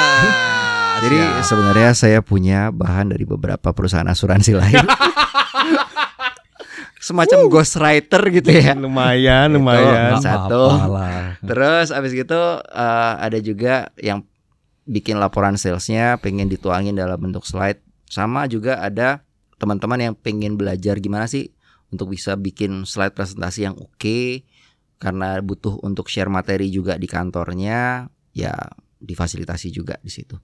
jadi 1.05 1.17
Siap. 1.21 1.43
sebenarnya 1.45 1.91
saya 1.93 2.19
punya 2.23 2.71
bahan 2.71 3.13
dari 3.13 3.23
beberapa 3.23 3.71
perusahaan 3.71 4.07
asuransi 4.07 4.51
lain 4.57 4.86
semacam 7.05 7.45
ghostwriter 7.45 8.21
gitu 8.34 8.49
ya 8.49 8.73
lumayan, 8.86 9.53
Itu. 9.53 9.55
lumayan. 9.61 10.17
Satu. 10.17 10.73
apa-apa 10.73 10.88
lah. 10.89 11.21
Terus 11.45 11.88
abis 11.93 12.11
gitu 12.17 12.41
eh, 12.65 13.13
ada 13.21 13.38
juga 13.38 13.93
yang 14.01 14.26
bikin 14.86 15.17
laporan 15.17 15.53
salesnya 15.53 16.17
pengen 16.17 16.49
dituangin 16.49 16.97
dalam 16.97 17.17
bentuk 17.21 17.45
slide. 17.45 17.78
Sama 18.09 18.49
juga 18.49 18.82
ada 18.82 19.21
teman-teman 19.57 20.01
yang 20.01 20.13
pengen 20.17 20.57
belajar 20.57 20.97
gimana 20.97 21.30
sih 21.30 21.53
untuk 21.93 22.09
bisa 22.09 22.34
bikin 22.34 22.89
slide 22.89 23.13
presentasi 23.13 23.69
yang 23.69 23.76
oke 23.78 24.41
karena 24.98 25.39
butuh 25.43 25.80
untuk 25.84 26.08
share 26.08 26.32
materi 26.32 26.72
juga 26.72 26.96
di 26.96 27.06
kantornya 27.06 28.08
ya 28.36 28.56
difasilitasi 29.00 29.72
juga 29.72 30.00
di 30.00 30.12
situ. 30.12 30.36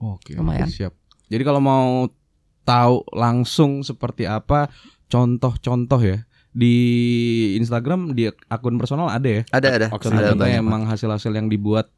Oke, 0.00 0.36
Lumayan. 0.36 0.68
siap. 0.68 0.92
Jadi 1.30 1.42
kalau 1.42 1.60
mau 1.62 2.08
tahu 2.64 3.04
langsung 3.12 3.84
seperti 3.84 4.24
apa 4.24 4.72
contoh-contoh 5.08 6.00
ya 6.00 6.18
di 6.54 6.76
Instagram 7.58 8.14
di 8.14 8.30
akun 8.46 8.78
personal 8.78 9.10
ada 9.10 9.26
ya. 9.26 9.42
Ada 9.50 9.68
ada. 9.74 9.86
Oke, 9.90 10.06
ada 10.06 10.38
banyak. 10.38 10.62
emang 10.62 10.86
hasil-hasil 10.86 11.34
yang 11.34 11.50
dibuat 11.50 11.90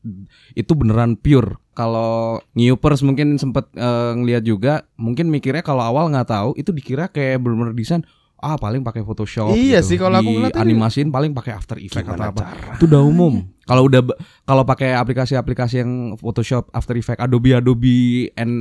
itu 0.57 0.73
beneran 0.73 1.21
pure. 1.21 1.61
Kalau 1.77 2.41
newpers 2.57 3.05
mungkin 3.05 3.37
sempet 3.37 3.69
eh, 3.77 4.13
ngeliat 4.17 4.43
juga, 4.49 4.89
mungkin 4.97 5.29
mikirnya 5.29 5.61
kalau 5.61 5.85
awal 5.85 6.09
nggak 6.09 6.33
tahu 6.33 6.51
itu 6.57 6.73
dikira 6.73 7.13
kayak 7.13 7.45
bener-bener 7.45 7.77
desain 7.77 8.03
ah 8.39 8.55
paling 8.55 8.80
pakai 8.80 9.01
Photoshop 9.01 9.51
Iya 9.51 9.80
gitu. 9.80 9.89
sih, 9.89 9.97
kalau 9.97 10.16
aku 10.16 10.26
Di 10.26 10.34
ngeliat 10.37 10.57
animasiin 10.57 11.09
paling 11.09 11.32
pakai 11.32 11.53
After 11.53 11.76
Effects 11.76 12.05
atau 12.07 12.20
apa. 12.26 12.43
cara? 12.43 12.74
Itu 12.74 12.84
udah 12.84 13.03
umum. 13.03 13.34
Kalau 13.66 13.82
udah 13.82 13.99
kalau 14.43 14.62
pakai 14.62 14.95
aplikasi-aplikasi 14.95 15.74
yang 15.76 15.93
Photoshop, 16.14 16.70
After 16.70 16.95
Effects, 16.95 17.18
Adobe 17.18 17.51
Adobe 17.51 18.30
and 18.32 18.55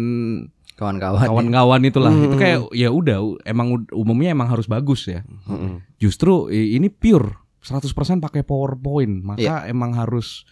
Kawan-kawan. 0.74 1.24
kawan-kawan 1.24 1.82
itulah. 1.84 2.10
Hmm. 2.10 2.26
Itu 2.26 2.36
kayak 2.36 2.60
ya 2.74 2.90
udah 2.90 3.18
emang 3.44 3.86
umumnya 3.92 4.34
emang 4.34 4.50
harus 4.50 4.66
bagus 4.66 5.06
ya. 5.06 5.22
Mm-mm. 5.46 5.86
Justru 5.96 6.50
i- 6.50 6.74
ini 6.74 6.90
pure 6.90 7.38
100% 7.62 7.86
pakai 8.18 8.42
PowerPoint. 8.42 9.22
Maka 9.24 9.40
Iya. 9.40 9.58
emang 9.68 9.94
harus 9.94 10.44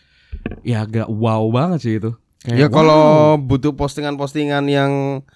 ya 0.62 0.82
agak 0.82 1.10
wow 1.10 1.44
banget 1.50 1.80
sih 1.82 1.94
itu. 1.98 2.14
Kayak, 2.40 2.56
Ya 2.56 2.68
wow. 2.68 2.74
kalau 2.74 3.02
butuh 3.40 3.74
postingan-postingan 3.74 4.68
yang 4.68 4.92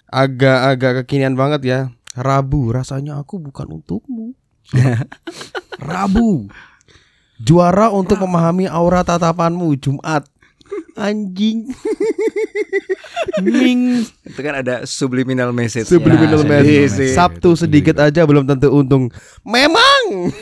agak-agak 0.08 1.02
kekinian 1.02 1.34
banget 1.34 1.60
ya. 1.64 1.78
Rabu 2.18 2.74
rasanya 2.74 3.22
aku 3.22 3.38
bukan 3.38 3.78
untukmu. 3.78 4.34
Rabu. 5.78 6.50
Juara 7.38 7.94
untuk 7.94 8.18
memahami 8.18 8.66
aura 8.66 9.06
tatapanmu 9.06 9.78
Jumat. 9.78 10.26
Anjing. 10.98 11.70
Ming. 13.46 14.02
Itu 14.26 14.40
kan 14.42 14.58
ada 14.58 14.82
subliminal 14.82 15.54
message. 15.54 15.86
Subliminal 15.86 16.42
Nah, 16.42 16.58
message. 16.58 17.14
Sabtu 17.14 17.54
sedikit 17.54 18.02
aja 18.02 18.26
belum 18.26 18.44
tentu 18.44 18.74
untung. 18.74 19.14
Memang. 19.46 20.34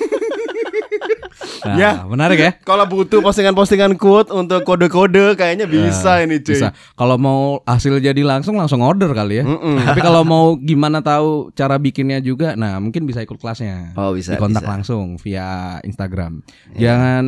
Nah, 1.67 1.77
Ya. 1.77 1.91
menarik 2.07 2.39
ya. 2.39 2.51
Kalau 2.63 2.87
butuh 2.87 3.19
postingan-postingan 3.19 3.99
quote 3.99 4.31
untuk 4.31 4.63
kode-kode 4.63 5.35
kayaknya 5.35 5.67
bisa 5.67 6.23
ini 6.23 6.39
cuy. 6.39 6.55
Bisa. 6.55 6.71
Kalau 6.95 7.17
mau 7.17 7.59
hasil 7.67 7.99
jadi 7.99 8.23
langsung 8.23 8.55
langsung 8.55 8.81
order 8.81 9.11
kali 9.11 9.41
ya. 9.41 9.45
Mm-mm. 9.45 9.83
Tapi 9.83 10.01
kalau 10.01 10.23
mau 10.23 10.55
gimana 10.55 11.03
tahu 11.03 11.51
cara 11.53 11.77
bikinnya 11.77 12.23
juga, 12.23 12.55
nah 12.55 12.79
mungkin 12.79 13.05
bisa 13.05 13.21
ikut 13.21 13.37
kelasnya. 13.37 13.93
Oh 13.99 14.15
bisa. 14.15 14.39
Dikontak 14.39 14.63
bisa. 14.63 14.71
langsung 14.71 15.19
via 15.19 15.79
Instagram. 15.83 16.41
Iya. 16.73 16.95
Jangan 16.95 17.25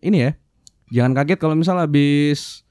ini 0.00 0.18
ya. 0.20 0.32
Jangan 0.92 1.12
kaget 1.16 1.38
kalau 1.40 1.56
misal 1.56 1.80
habis 1.80 2.68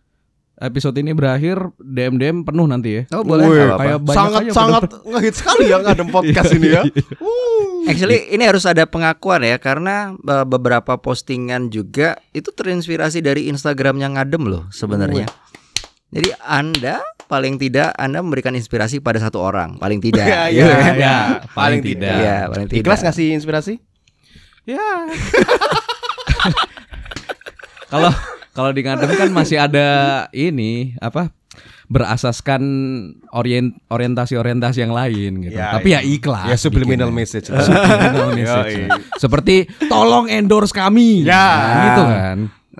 episode 0.61 0.93
ini 1.01 1.11
berakhir 1.11 1.57
DM 1.81 2.21
DM 2.21 2.37
penuh 2.45 2.69
nanti 2.69 3.01
ya. 3.01 3.03
Oh 3.17 3.25
boleh. 3.25 3.49
Wih, 3.49 3.73
kayak 3.73 3.97
banyak 4.05 4.13
sangat 4.21 4.41
aja 4.45 4.51
sangat 4.53 4.83
ngehit 5.01 5.35
sekali 5.35 5.63
ya 5.73 5.77
ngadem 5.81 6.07
podcast 6.15 6.51
ini 6.53 6.67
ya. 6.69 6.85
Uh. 7.17 7.89
Actually 7.89 8.29
ini 8.29 8.45
harus 8.45 8.63
ada 8.69 8.85
pengakuan 8.85 9.41
ya 9.41 9.57
karena 9.57 10.13
uh, 10.13 10.45
beberapa 10.45 11.01
postingan 11.01 11.73
juga 11.73 12.21
itu 12.31 12.53
terinspirasi 12.53 13.25
dari 13.25 13.49
Instagramnya 13.49 14.13
ngadem 14.13 14.45
loh 14.45 14.69
sebenarnya. 14.69 15.25
Jadi 16.13 16.29
Anda 16.45 17.01
paling 17.25 17.57
tidak 17.57 17.95
Anda 17.97 18.21
memberikan 18.21 18.53
inspirasi 18.53 19.01
pada 19.01 19.17
satu 19.17 19.41
orang 19.41 19.81
paling 19.81 19.97
tidak. 19.97 20.27
Ya, 20.29 20.45
Gitu 20.53 20.67
ya, 20.69 20.77
kan? 20.77 20.93
ya. 20.95 21.17
paling 21.17 21.49
Paling 21.57 21.79
tidak. 21.81 22.13
tidak. 22.13 22.21
Iya, 22.21 22.37
paling 22.53 22.67
tidak. 22.69 22.81
Ikhlas 22.85 22.99
ngasih 23.01 23.27
inspirasi? 23.33 23.73
Ya. 24.69 24.77
Kalau 27.91 28.11
kalau 28.51 28.71
di 28.75 28.81
ngadem 28.83 29.11
kan 29.15 29.29
masih 29.31 29.57
ada 29.59 29.87
ini 30.35 30.95
apa 30.99 31.31
berasaskan 31.91 32.63
orient 33.35 33.75
orientasi-orientasi 33.91 34.79
yang 34.79 34.95
lain 34.95 35.43
gitu. 35.43 35.59
Ya, 35.59 35.75
Tapi 35.75 35.91
ya. 35.91 35.99
ya 35.99 36.07
ikhlas. 36.07 36.47
Ya 36.47 36.55
subliminal 36.55 37.11
message. 37.11 37.51
Subliminal 37.67 38.31
message. 38.31 38.87
Yoi. 38.87 39.19
Seperti 39.19 39.67
tolong 39.91 40.31
endorse 40.31 40.71
kami. 40.71 41.27
Ya. 41.27 41.35
Nah, 41.35 41.83
gitu 41.83 42.03
kan. 42.07 42.37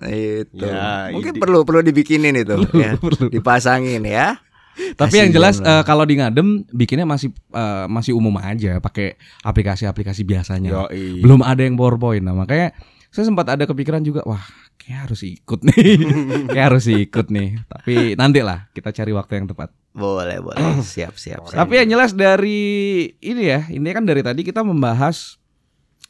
Itu. 0.08 0.64
Ya, 0.64 1.12
Mungkin 1.12 1.34
perlu 1.44 1.68
perlu 1.68 1.84
dibikinin 1.84 2.40
itu 2.40 2.56
ya. 2.72 2.96
perlu. 2.96 3.28
Dipasangin 3.28 4.08
ya. 4.08 4.40
Tapi 4.72 5.20
yang 5.20 5.36
Kasihan 5.36 5.36
jelas 5.36 5.56
eh, 5.60 5.84
kalau 5.84 6.08
di 6.08 6.16
ngadem 6.16 6.64
bikinnya 6.72 7.04
masih 7.04 7.36
eh, 7.52 7.86
masih 7.92 8.16
umum 8.16 8.32
aja 8.40 8.80
pakai 8.80 9.20
aplikasi-aplikasi 9.44 10.24
biasanya. 10.24 10.88
Yoi. 10.88 11.20
Belum 11.20 11.44
ada 11.44 11.60
yang 11.60 11.76
PowerPoint. 11.76 12.24
Nah, 12.24 12.32
makanya 12.32 12.72
saya 13.12 13.28
sempat 13.28 13.52
ada 13.52 13.68
kepikiran 13.68 14.00
juga, 14.08 14.24
wah, 14.24 14.40
kayak 14.82 15.00
harus 15.08 15.22
ikut 15.22 15.60
nih. 15.62 15.86
kayak 16.54 16.66
harus 16.74 16.86
ikut 16.90 17.28
nih. 17.30 17.50
Tapi 17.70 18.18
nanti 18.18 18.42
lah 18.42 18.66
kita 18.74 18.90
cari 18.90 19.12
waktu 19.14 19.34
yang 19.38 19.48
tepat. 19.54 19.70
Boleh, 19.94 20.42
boleh. 20.42 20.58
Siap, 20.82 21.14
siap. 21.20 21.46
siap. 21.46 21.58
Tapi 21.62 21.74
yang 21.84 21.90
jelas 21.94 22.18
dari 22.18 23.06
ini 23.22 23.44
ya, 23.46 23.68
ini 23.70 23.86
kan 23.94 24.08
dari 24.08 24.26
tadi 24.26 24.42
kita 24.42 24.66
membahas 24.66 25.38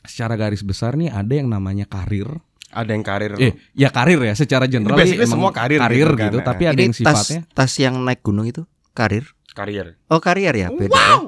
secara 0.05 0.33
garis 0.39 0.63
besar 0.65 0.95
nih 0.95 1.11
ada 1.11 1.33
yang 1.33 1.51
namanya 1.51 1.83
karir. 1.85 2.29
Ada 2.71 2.91
yang 2.95 3.03
karir. 3.03 3.31
Eh, 3.35 3.53
ya 3.75 3.91
karir 3.91 4.21
ya 4.23 4.31
secara 4.31 4.63
general 4.63 4.95
Ini 4.95 5.03
basically 5.03 5.27
semua 5.27 5.51
karir 5.51 5.83
karir 5.83 6.07
gitu 6.07 6.15
kan, 6.15 6.25
gitu, 6.31 6.39
ya. 6.39 6.45
tapi 6.47 6.63
ada 6.71 6.79
yang 6.79 6.95
tas 6.95 7.27
sifatnya 7.27 7.41
tas 7.51 7.73
yang 7.75 7.95
naik 7.99 8.23
gunung 8.23 8.47
itu 8.47 8.63
karir. 8.95 9.27
karir. 9.51 9.99
Oh, 10.07 10.23
karier 10.23 10.55
ya, 10.55 10.67
beda. 10.71 10.95
ya. 10.95 11.27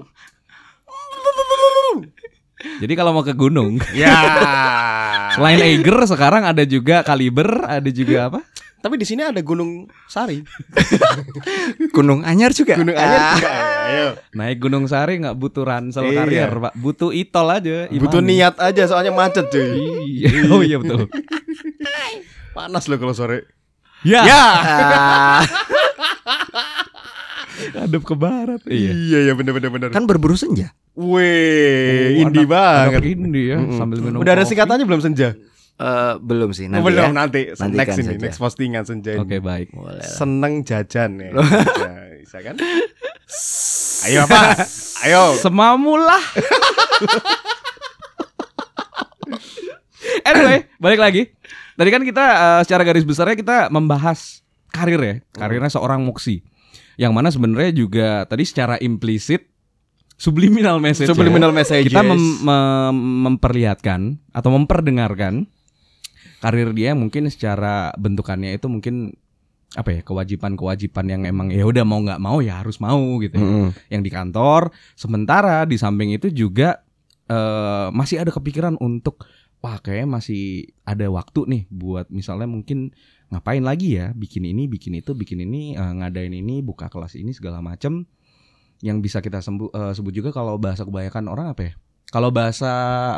Jadi 2.64 2.93
kalau 2.93 3.11
mau 3.11 3.22
ke 3.22 3.32
gunung, 3.32 3.80
Ya. 3.91 4.16
selain 5.36 5.59
Eiger 5.59 5.97
sekarang 6.03 6.43
ada 6.43 6.64
juga 6.64 7.01
Kaliber, 7.01 7.47
ada 7.61 7.89
juga 7.89 8.28
apa? 8.28 8.39
Tapi 8.80 8.99
di 8.99 9.07
sini 9.07 9.24
ada 9.24 9.39
Gunung 9.39 9.88
Sari. 10.05 10.43
Gunung 11.95 12.20
Anyar 12.22 12.51
juga. 12.51 12.76
Gunung 12.76 12.91
Anyar 12.91 13.39
juga. 13.39 13.51
Ayo. 13.84 14.07
Naik 14.36 14.59
Gunung 14.59 14.86
Sari 14.86 15.24
nggak 15.24 15.36
butuh 15.36 15.64
ransel 15.64 16.03
Iya. 16.05 16.20
karier, 16.20 16.51
Pak. 16.51 16.74
Butuh 16.76 17.16
itol 17.16 17.47
aja. 17.47 17.88
Butuh 17.88 18.20
imani. 18.20 18.43
niat 18.43 18.59
aja 18.59 18.84
soalnya 18.84 19.16
macet 19.16 19.47
cuy. 19.47 19.72
Iya, 20.20 20.28
oh 20.51 20.59
iya 20.59 20.78
betul. 20.78 21.07
Panas 22.51 22.84
loh 22.86 22.99
kalau 22.99 23.16
sore. 23.16 23.47
Ya, 24.03 24.28
Ya. 24.28 24.43
Hadap 27.76 28.01
ke 28.01 28.14
barat. 28.14 28.62
Iya. 28.66 28.91
Iya 28.91 29.20
ya 29.24 29.34
bener 29.34 29.54
bener 29.54 29.70
bener. 29.70 29.89
kan 29.89 30.04
berburu 30.04 30.34
senja. 30.34 30.74
Wih, 30.93 31.10
Oh, 32.16 32.22
indie 32.24 32.45
banget. 32.45 32.97
anak 32.97 33.08
indie 33.08 33.45
ya, 33.49 33.58
Mm-mm. 33.58 33.76
sambil 33.76 33.97
minum. 33.99 34.20
Udah 34.20 34.34
ada 34.34 34.43
singkatannya 34.43 34.84
belum 34.84 35.01
senja? 35.01 35.34
Eh, 35.74 36.14
belum 36.18 36.49
sih 36.51 36.66
Oh, 36.66 36.72
nanti 36.72 36.86
belum 36.86 37.04
ya. 37.04 37.16
nanti. 37.16 37.41
Nantikan 37.51 37.74
next 37.76 37.97
ini, 37.97 38.06
saja. 38.08 38.22
next 38.22 38.38
postingan 38.38 38.84
senja. 38.84 39.12
ini. 39.12 39.20
Oke, 39.20 39.38
baik. 39.39 39.72
Boleh. 39.72 40.01
Seneng 40.01 40.62
jajan 40.62 41.18
ya. 41.18 41.30
Bisa, 41.34 41.89
bisa 42.20 42.38
kan? 42.41 42.56
Ayo 44.04 44.20
apa? 44.24 44.41
Ayo. 45.01 45.24
Semamulah. 45.36 46.22
anyway, 50.24 50.70
balik 50.78 50.99
lagi. 50.99 51.22
Tadi 51.74 51.89
kan 51.89 52.04
kita 52.04 52.26
eh, 52.26 52.62
secara 52.64 52.84
garis 52.84 53.04
besarnya 53.04 53.34
kita 53.34 53.58
membahas 53.68 54.45
karir 54.70 54.99
ya, 54.99 55.16
karirnya 55.32 55.70
seorang 55.70 56.01
Moksi. 56.01 56.41
Yang 56.96 57.12
mana 57.14 57.30
sebenarnya 57.30 57.72
juga 57.74 58.08
tadi 58.26 58.44
secara 58.46 58.78
implisit 58.78 59.50
subliminal 60.16 60.78
message. 60.78 61.10
ya. 61.10 61.14
Subliminal 61.14 61.52
messages. 61.52 61.89
Kita 61.89 62.06
mem- 62.06 62.39
mem- 62.41 63.04
memperlihatkan 63.30 64.22
atau 64.32 64.50
memperdengarkan 64.54 65.50
karir 66.39 66.76
dia 66.76 66.91
mungkin 66.94 67.32
secara 67.32 67.96
bentukannya 67.96 68.52
itu 68.54 68.68
mungkin 68.68 69.16
apa 69.74 69.89
ya 69.89 70.02
kewajiban-kewajiban 70.06 71.06
yang 71.10 71.22
emang 71.26 71.50
ya 71.50 71.66
udah 71.66 71.82
mau 71.82 71.98
nggak 71.98 72.22
mau 72.22 72.44
ya 72.46 72.62
harus 72.62 72.78
mau 72.78 73.18
gitu 73.18 73.34
ya. 73.34 73.41
Mm-mm. 73.41 73.68
yang 73.89 74.02
di 74.06 74.12
kantor 74.14 74.70
sementara 74.94 75.66
di 75.66 75.82
samping 75.82 76.14
itu 76.14 76.30
juga 76.30 76.84
eh, 77.26 77.88
masih 77.89 78.22
ada 78.22 78.30
kepikiran 78.30 78.78
untuk 78.78 79.26
wah 79.64 79.80
kayaknya 79.80 80.20
masih 80.20 80.68
ada 80.84 81.08
waktu 81.10 81.48
nih 81.50 81.64
buat 81.74 82.12
misalnya 82.12 82.46
mungkin 82.46 82.91
ngapain 83.34 83.66
lagi 83.66 83.98
ya 83.98 84.14
bikin 84.14 84.46
ini 84.46 84.70
bikin 84.70 84.94
itu 84.94 85.12
bikin 85.12 85.42
ini 85.42 85.74
eh, 85.74 85.92
ngadain 85.98 86.32
ini 86.32 86.62
buka 86.62 86.86
kelas 86.88 87.18
ini 87.18 87.34
segala 87.34 87.60
macem 87.60 88.06
yang 88.80 89.02
bisa 89.02 89.20
kita 89.20 89.42
sembu- 89.42 89.74
eh, 89.74 89.92
sebut 89.92 90.14
juga 90.14 90.30
kalau 90.30 90.56
bahasa 90.56 90.86
kebanyakan 90.86 91.26
orang 91.26 91.48
apa 91.50 91.62
ya 91.64 91.74
kalau 92.08 92.30
bahasa 92.30 92.72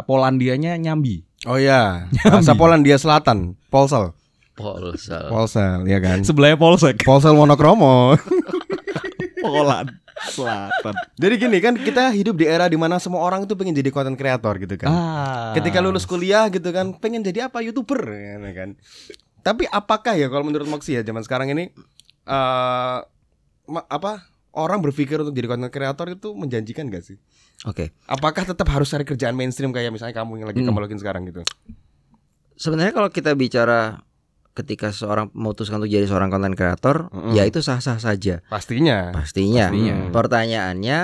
Polandianya 0.07 0.79
nyambi 0.79 1.27
Oh 1.45 1.61
iya, 1.61 2.09
bahasa 2.25 2.57
Polandia 2.57 2.97
Selatan, 2.97 3.53
Polsel. 3.69 4.17
Polsel. 4.57 5.29
Polsel, 5.29 5.85
ya 5.85 6.01
kan? 6.01 6.25
sebelahnya 6.25 6.57
polsek 6.57 7.05
Polsel 7.05 7.37
monokromo. 7.37 8.17
Poland 9.45 9.93
Selatan 10.25 10.95
Jadi 11.21 11.33
gini 11.37 11.57
kan 11.61 11.77
kita 11.77 12.09
hidup 12.09 12.33
di 12.33 12.49
era 12.49 12.65
di 12.65 12.79
mana 12.79 12.97
semua 12.97 13.21
orang 13.21 13.45
itu 13.45 13.53
pengen 13.53 13.77
jadi 13.77 13.93
content 13.93 14.17
creator 14.17 14.57
gitu 14.57 14.73
kan. 14.73 14.89
ah 14.89 15.53
Ketika 15.53 15.83
lulus 15.85 16.09
kuliah 16.09 16.49
gitu 16.49 16.65
kan, 16.73 16.97
pengen 16.97 17.21
jadi 17.21 17.45
apa 17.45 17.61
youtuber 17.61 17.99
ya 18.09 18.41
kan. 18.55 18.73
Tapi 19.45 19.69
apakah 19.69 20.17
ya 20.17 20.25
kalau 20.25 20.41
menurut 20.41 20.65
Moxie 20.65 20.97
ya 20.97 21.05
zaman 21.05 21.21
sekarang 21.21 21.53
ini 21.53 21.69
eh 22.25 22.97
ma- 23.65 23.87
apa 23.87 24.25
orang 24.51 24.81
berpikir 24.81 25.21
untuk 25.21 25.31
jadi 25.31 25.45
content 25.47 25.69
creator 25.69 26.09
itu 26.09 26.33
menjanjikan 26.33 26.89
gak 26.89 27.05
sih? 27.05 27.17
Oke. 27.63 27.93
Apakah 28.05 28.41
tetap 28.43 28.65
harus 28.67 28.89
cari 28.89 29.03
kerjaan 29.03 29.37
mainstream 29.37 29.69
kayak 29.69 29.93
misalnya 29.93 30.15
kamu 30.15 30.41
yang 30.41 30.47
lagi 30.49 30.59
Hmm. 30.59 30.73
kamu 30.73 30.79
lakuin 30.81 30.97
sekarang 30.97 31.23
gitu? 31.29 31.45
Sebenarnya 32.55 32.91
kalau 32.91 33.09
kita 33.09 33.35
bicara 33.35 34.01
ketika 34.55 34.89
seorang 34.89 35.27
memutuskan 35.29 35.77
untuk 35.77 35.91
jadi 35.91 36.07
seorang 36.07 36.31
konten 36.31 36.55
kreator, 36.55 37.11
Mm-mm. 37.11 37.35
ya 37.35 37.43
itu 37.43 37.59
sah-sah 37.59 37.99
saja. 37.99 38.39
Pastinya. 38.47 39.11
Pastinya. 39.11 39.67
Pastinya. 39.67 39.95
Hmm. 39.99 40.09
Pertanyaannya 40.09 40.99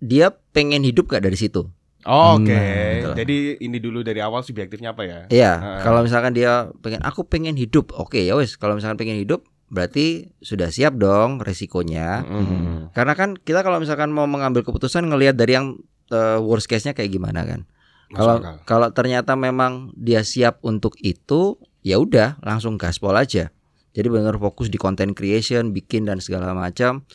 dia 0.00 0.26
pengen 0.50 0.82
hidup 0.82 1.08
gak 1.08 1.22
dari 1.22 1.38
situ? 1.38 1.70
Oh, 2.04 2.36
Oke. 2.36 2.52
Nah, 2.52 3.16
Jadi 3.16 3.56
ini 3.64 3.80
dulu 3.80 4.04
dari 4.04 4.20
awal 4.20 4.44
subjektifnya 4.44 4.92
apa 4.92 5.02
ya? 5.08 5.20
Iya, 5.32 5.52
Ah. 5.56 5.80
kalau 5.80 6.04
misalkan 6.04 6.36
dia 6.36 6.68
pengen 6.84 7.00
aku 7.00 7.24
pengen 7.24 7.56
hidup, 7.56 7.96
oke 7.96 8.20
ya 8.20 8.36
wes. 8.36 8.60
Kalau 8.60 8.76
misalkan 8.76 9.00
pengen 9.00 9.16
hidup, 9.16 9.48
berarti 9.72 10.28
sudah 10.44 10.68
siap 10.68 11.00
dong 11.00 11.40
resikonya. 11.40 12.20
Mm-mm. 12.28 12.92
Karena 12.92 13.16
kan 13.16 13.34
kita 13.34 13.64
kalau 13.64 13.80
misalkan 13.80 14.12
mau 14.12 14.28
mengambil 14.28 14.60
keputusan 14.60 15.08
ngelihat 15.08 15.32
dari 15.34 15.56
yang 15.56 15.80
eh, 16.12 16.36
worst 16.36 16.68
case-nya 16.68 16.92
kayak 16.92 17.08
gimana 17.08 17.48
kan. 17.48 17.64
Kalau 18.12 18.36
kalau 18.68 18.88
ternyata 18.92 19.32
memang 19.34 19.88
dia 19.96 20.20
siap 20.20 20.60
untuk 20.60 20.94
itu, 21.00 21.56
ya 21.80 21.96
udah 21.96 22.36
langsung 22.44 22.76
gaspol 22.76 23.16
aja. 23.16 23.48
Jadi 23.94 24.06
benar 24.12 24.36
fokus 24.36 24.68
di 24.68 24.76
content 24.76 25.16
creation, 25.16 25.72
bikin 25.72 26.04
dan 26.04 26.20
segala 26.20 26.52
macam. 26.52 27.08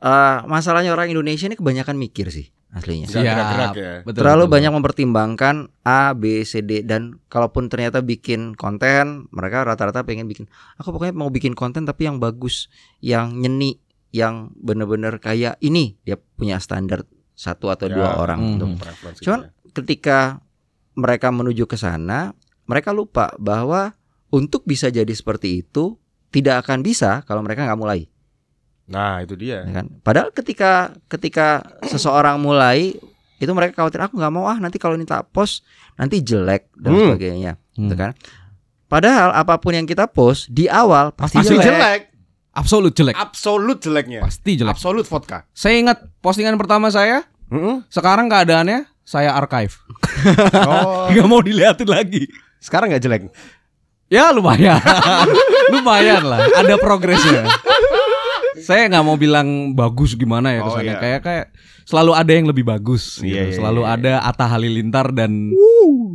Eh 0.00 0.38
masalahnya 0.48 0.94
orang 0.94 1.12
Indonesia 1.12 1.44
ini 1.44 1.58
kebanyakan 1.58 1.98
mikir 1.98 2.30
sih 2.30 2.53
aslinya. 2.74 3.06
Nggak 3.06 3.22
gerak-gerak 3.22 3.72
ya. 3.72 3.92
betul, 4.02 4.18
Terlalu 4.18 4.42
betul. 4.42 4.52
banyak 4.52 4.72
mempertimbangkan 4.74 5.54
A, 5.80 6.12
B, 6.12 6.42
C, 6.42 6.60
D 6.60 6.82
dan 6.82 7.22
kalaupun 7.26 7.70
ternyata 7.70 8.02
bikin 8.02 8.52
konten, 8.52 9.30
mereka 9.30 9.62
rata-rata 9.62 10.02
pengen 10.02 10.26
bikin. 10.26 10.50
Aku 10.76 10.90
pokoknya 10.90 11.14
mau 11.14 11.30
bikin 11.30 11.54
konten 11.54 11.86
tapi 11.86 12.04
yang 12.04 12.18
bagus, 12.18 12.66
yang 12.98 13.38
nyeni, 13.38 13.78
yang 14.10 14.50
bener-bener 14.54 15.18
kayak 15.18 15.54
ini 15.58 15.94
dia 16.02 16.18
punya 16.18 16.58
standar 16.58 17.06
satu 17.32 17.66
atau 17.66 17.86
Ya. 17.86 17.94
dua 17.94 18.10
orang 18.16 18.38
Hmm. 18.38 18.52
untuk 18.56 18.68
Preferensi 18.78 19.22
Cuman 19.22 19.40
ya. 19.42 19.50
ketika 19.72 20.18
mereka 20.94 21.30
menuju 21.30 21.66
ke 21.66 21.74
sana, 21.74 22.30
mereka 22.64 22.90
lupa 22.90 23.34
bahwa 23.36 23.94
untuk 24.30 24.62
bisa 24.62 24.86
jadi 24.86 25.10
seperti 25.10 25.62
itu 25.62 25.98
tidak 26.30 26.66
akan 26.66 26.82
bisa 26.82 27.22
kalau 27.22 27.42
mereka 27.42 27.62
nggak 27.62 27.78
mulai, 27.78 28.06
Nah, 28.86 29.20
itu 29.20 29.32
dia. 29.34 29.62
ya 29.62 29.72
kan? 29.74 29.86
Padahal 29.98 30.28
ketika 30.30 30.72
ketika 31.06 31.60
seseorang 31.82 32.36
mulai 32.36 32.92
itu 33.34 33.50
mereka 33.50 33.76
khawatir 33.76 34.00
aku 34.00 34.14
nggak 34.14 34.30
mau 34.30 34.44
ah 34.44 34.56
nanti 34.56 34.76
kalau 34.76 34.92
ini 34.92 35.02
tak 35.02 35.28
post 35.28 35.64
nanti 35.94 36.18
jelek 36.18 36.68
dan 36.74 36.90
Hmm. 36.90 37.00
sebagainya, 37.08 37.52
Hmm. 37.72 37.82
gitu 37.82 37.94
kan? 37.94 38.12
Padahal 38.86 39.32
apa 39.32 39.56
pun 39.56 39.72
yang 39.72 39.84
kita 39.84 40.06
post 40.06 40.46
di 40.48 40.66
awal 40.66 41.10
pasti, 41.10 41.38
Pasti 41.38 41.54
jelek. 41.54 41.66
jelek. 41.66 42.02
absolut 42.52 42.92
jelek 42.92 43.16
Absolut 43.16 43.78
jeleknya. 43.78 44.20
pasti 44.20 44.54
jelek 44.54 44.70
Absolut 44.70 45.02
vodka. 45.04 45.42
saya 45.50 45.74
ingat 45.76 46.06
postingan 46.20 46.54
pertama 46.54 46.86
saya 46.86 47.26
Mm-mm. 47.48 47.82
sekarang 47.88 48.28
keadaannya 48.28 48.86
saya 49.02 49.32
archive 49.32 49.74
Oh, 50.62 51.08
nggak 51.10 51.26
mau 51.26 51.40
dilihatin 51.40 51.88
lagi 51.88 52.30
sekarang 52.58 52.88
nggak 52.88 53.02
jelek. 53.02 53.22
Ya 54.06 54.30
lumayan, 54.30 54.78
lumayan 55.74 56.22
lah. 56.22 56.44
Ada 56.54 56.76
progresnya. 56.78 57.48
Saya 58.60 58.86
nggak 58.86 59.04
mau 59.04 59.18
bilang 59.18 59.74
bagus 59.74 60.14
gimana 60.14 60.54
ya 60.54 60.62
Oh, 60.62 60.70
kesannya. 60.70 60.94
iya. 60.94 61.02
Kayak 61.02 61.20
kayak 61.26 61.44
selalu 61.84 62.12
ada 62.14 62.32
yang 62.32 62.46
lebih 62.46 62.64
bagus. 62.64 63.18
Gitu. 63.18 63.34
Iya, 63.34 63.42
iya, 63.50 63.54
selalu 63.58 63.82
iya, 63.82 63.90
iya. 63.90 63.96
ada 63.98 64.12
Atta 64.30 64.46
Halilintar 64.46 65.06
dan 65.10 65.50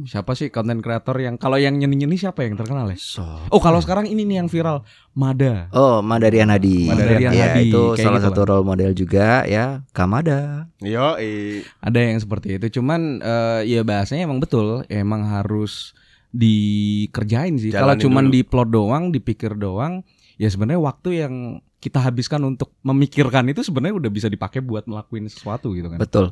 siapa 0.07 0.33
sih 0.33 0.47
konten 0.49 0.79
kreator 0.79 1.19
yang 1.19 1.35
kalau 1.35 1.59
yang 1.59 1.75
nyeni 1.75 2.05
nyeni 2.05 2.15
siapa 2.15 2.47
yang 2.47 2.55
terkenal 2.55 2.87
ya? 2.89 2.97
So. 2.97 3.23
Oh 3.51 3.59
kalau 3.59 3.83
sekarang 3.83 4.07
ini 4.07 4.23
nih 4.23 4.43
yang 4.43 4.49
viral 4.49 4.87
Mada. 5.13 5.67
Oh, 5.75 5.99
Madarian 5.99 6.47
Hadi. 6.47 6.87
Madarian 6.87 7.35
ya, 7.35 7.51
Hadi, 7.51 7.67
itu 7.67 7.83
kayak 7.99 8.07
salah 8.07 8.21
gitu 8.23 8.27
satu 8.31 8.41
role 8.47 8.65
model 8.65 8.91
juga 8.95 9.43
ya, 9.43 9.83
Kamada. 9.91 10.71
Yo, 10.79 11.19
eh. 11.19 11.67
Ada 11.83 11.99
yang 11.99 12.17
seperti 12.23 12.55
itu. 12.55 12.79
Cuman 12.79 13.19
eh, 13.19 13.61
ya 13.67 13.83
bahasanya 13.83 14.31
emang 14.31 14.39
betul, 14.39 14.87
emang 14.87 15.27
harus 15.27 15.91
dikerjain 16.31 17.57
sih. 17.59 17.73
Kalau 17.73 17.97
cuman 17.97 18.31
di 18.31 18.45
plot 18.45 18.69
doang, 18.71 19.11
dipikir 19.11 19.57
doang, 19.57 20.05
ya 20.39 20.47
sebenarnya 20.47 20.81
waktu 20.81 21.09
yang 21.25 21.35
kita 21.79 21.99
habiskan 22.03 22.43
untuk 22.43 22.75
memikirkan 22.83 23.47
itu 23.47 23.63
sebenarnya 23.63 23.95
udah 23.95 24.11
bisa 24.11 24.27
dipakai 24.27 24.59
buat 24.59 24.83
ngelakuin 24.83 25.31
sesuatu 25.31 25.71
gitu 25.71 25.87
kan. 25.87 25.99
Betul. 25.99 26.25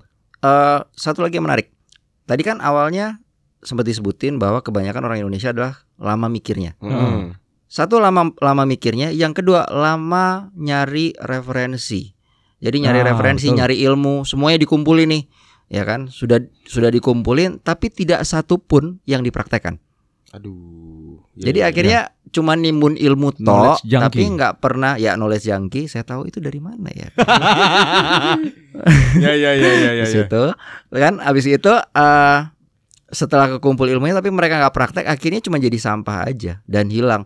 Eh 0.44 0.80
satu 0.94 1.24
lagi 1.24 1.40
yang 1.40 1.48
menarik. 1.48 1.72
Tadi 2.28 2.44
kan 2.44 2.60
awalnya 2.60 3.24
sempat 3.64 3.88
disebutin 3.88 4.38
bahwa 4.38 4.60
kebanyakan 4.62 5.08
orang 5.08 5.24
Indonesia 5.24 5.56
adalah 5.56 5.88
lama 5.98 6.28
mikirnya. 6.28 6.76
Mm. 6.84 7.34
Satu 7.68 8.00
lama 8.00 8.32
lama 8.40 8.64
mikirnya, 8.64 9.12
yang 9.12 9.36
kedua 9.36 9.68
lama 9.68 10.52
nyari 10.56 11.16
referensi. 11.20 12.16
Jadi 12.58 12.78
nyari 12.84 13.04
Ah, 13.04 13.12
referensi, 13.12 13.48
betul. 13.52 13.58
nyari 13.60 13.76
ilmu, 13.84 14.24
semuanya 14.24 14.60
dikumpulin 14.64 15.08
nih. 15.12 15.24
Ya 15.68 15.84
kan? 15.84 16.08
Sudah 16.08 16.40
sudah 16.64 16.88
dikumpulin 16.88 17.60
tapi 17.60 17.92
tidak 17.92 18.24
satu 18.24 18.56
pun 18.56 19.04
yang 19.04 19.20
dipraktekkan. 19.20 19.80
Aduh. 20.32 21.24
Ya, 21.36 21.52
Jadi 21.52 21.60
ya, 21.60 21.66
akhirnya 21.72 22.00
cuma 22.38 22.54
nimbun 22.54 22.94
ilmu 22.94 23.34
toh, 23.34 23.74
tapi 23.82 24.22
nggak 24.30 24.62
pernah 24.62 24.94
ya 24.96 25.18
knowledge 25.18 25.50
junkie. 25.50 25.90
Saya 25.90 26.06
tahu 26.06 26.30
itu 26.30 26.38
dari 26.38 26.62
mana 26.62 26.94
ya. 26.94 27.10
Ya 29.18 29.34
ya 29.34 29.52
ya 29.58 29.72
ya 29.74 29.92
ya. 29.98 30.06
Ya. 30.06 30.22
itu 30.30 30.44
kan 30.94 31.18
habis 31.18 31.50
itu 31.50 31.74
eh 31.74 32.40
setelah 33.10 33.58
kekumpul 33.58 33.90
ilmunya 33.90 34.14
tapi 34.14 34.30
mereka 34.30 34.60
nggak 34.62 34.76
praktek 34.76 35.06
akhirnya 35.08 35.42
cuma 35.42 35.58
jadi 35.58 35.80
sampah 35.80 36.28
aja 36.28 36.62
dan 36.68 36.92
hilang 36.92 37.24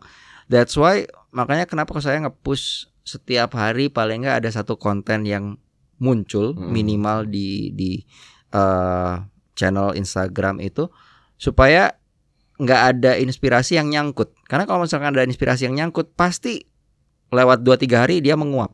that's 0.48 0.78
why 0.78 1.04
makanya 1.34 1.66
kenapa 1.66 1.98
saya 2.00 2.22
nge-push 2.24 2.88
setiap 3.02 3.58
hari 3.58 3.90
paling 3.90 4.24
nggak 4.24 4.46
ada 4.46 4.50
satu 4.54 4.78
konten 4.78 5.26
yang 5.26 5.58
muncul 5.98 6.54
Mm. 6.54 6.70
minimal 6.70 7.18
di 7.28 7.74
di 7.74 7.92
eh, 8.54 9.14
channel 9.58 9.92
Instagram 9.94 10.62
itu 10.62 10.88
supaya 11.36 11.98
nggak 12.62 12.82
ada 12.94 13.12
inspirasi 13.18 13.76
yang 13.76 13.90
nyangkut 13.90 14.38
karena 14.46 14.70
kalau 14.70 14.86
misalkan 14.86 15.10
ada 15.12 15.26
inspirasi 15.26 15.66
yang 15.66 15.76
nyangkut 15.76 16.14
pasti 16.14 16.62
lewat 17.30 17.66
2-3 17.66 17.90
hari 17.98 18.16
dia 18.22 18.38
menguap 18.38 18.72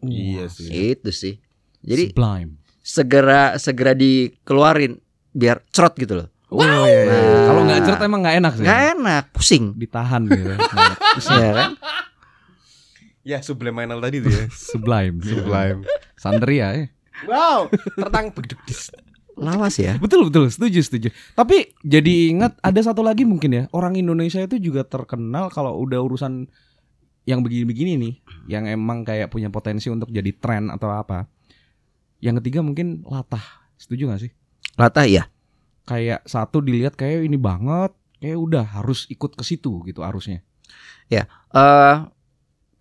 Iya 0.00 0.48
sih. 0.48 0.96
itu 0.96 1.10
sih 1.12 1.34
jadi 1.78 2.10
Sublime. 2.10 2.56
segera 2.80 3.54
segera 3.56 3.92
dikeluarin 3.92 4.98
biar 5.32 5.62
cerot 5.70 5.94
gitu 5.96 6.14
loh. 6.14 6.28
Oh 6.52 6.60
iya, 6.60 6.84
iya. 6.84 7.02
Nah. 7.08 7.42
Kalau 7.48 7.60
nggak 7.64 7.80
cerita 7.80 8.02
emang 8.04 8.20
nggak 8.20 8.36
enak 8.38 8.52
sih. 8.52 8.64
Nggak 8.68 8.82
enak, 8.92 9.24
pusing. 9.32 9.64
Ditahan 9.72 10.22
gitu. 10.28 10.52
ya 11.40 11.50
kan? 11.56 11.70
Ya 13.24 13.38
subliminal 13.40 14.04
tadi 14.04 14.20
tuh 14.20 14.28
ya. 14.28 14.44
Sublime. 14.70 15.16
Sublime. 15.24 15.80
Sandria 16.14 16.68
ya. 16.76 16.84
Wow, 17.24 17.72
tertang 17.96 18.36
begedugdis. 18.36 18.92
Lawas 19.38 19.80
ya. 19.80 19.96
Betul 19.96 20.28
betul, 20.28 20.52
setuju 20.52 20.80
setuju. 20.84 21.08
Tapi 21.32 21.72
jadi 21.80 22.32
ingat 22.36 22.60
ada 22.60 22.80
satu 22.84 23.00
lagi 23.00 23.24
mungkin 23.24 23.50
ya, 23.52 23.64
orang 23.72 23.96
Indonesia 23.96 24.44
itu 24.44 24.60
juga 24.60 24.84
terkenal 24.84 25.48
kalau 25.48 25.78
udah 25.80 26.04
urusan 26.04 26.46
yang 27.22 27.40
begini-begini 27.40 27.96
nih, 27.96 28.14
yang 28.50 28.66
emang 28.66 29.06
kayak 29.06 29.30
punya 29.30 29.46
potensi 29.48 29.86
untuk 29.88 30.10
jadi 30.10 30.34
tren 30.36 30.68
atau 30.68 30.90
apa. 30.90 31.30
Yang 32.18 32.42
ketiga 32.42 32.60
mungkin 32.66 33.06
latah. 33.06 33.42
Setuju 33.78 34.10
gak 34.10 34.22
sih? 34.26 34.32
Latah 34.74 35.06
ya. 35.06 35.26
Kayak 35.86 36.22
satu 36.26 36.62
dilihat 36.62 36.94
kayak 36.94 37.26
ini 37.26 37.38
banget, 37.38 37.94
kayak 38.18 38.38
udah 38.38 38.64
harus 38.78 39.06
ikut 39.10 39.34
ke 39.34 39.42
situ 39.42 39.82
gitu 39.86 40.02
arusnya. 40.06 40.42
Eh 41.10 41.96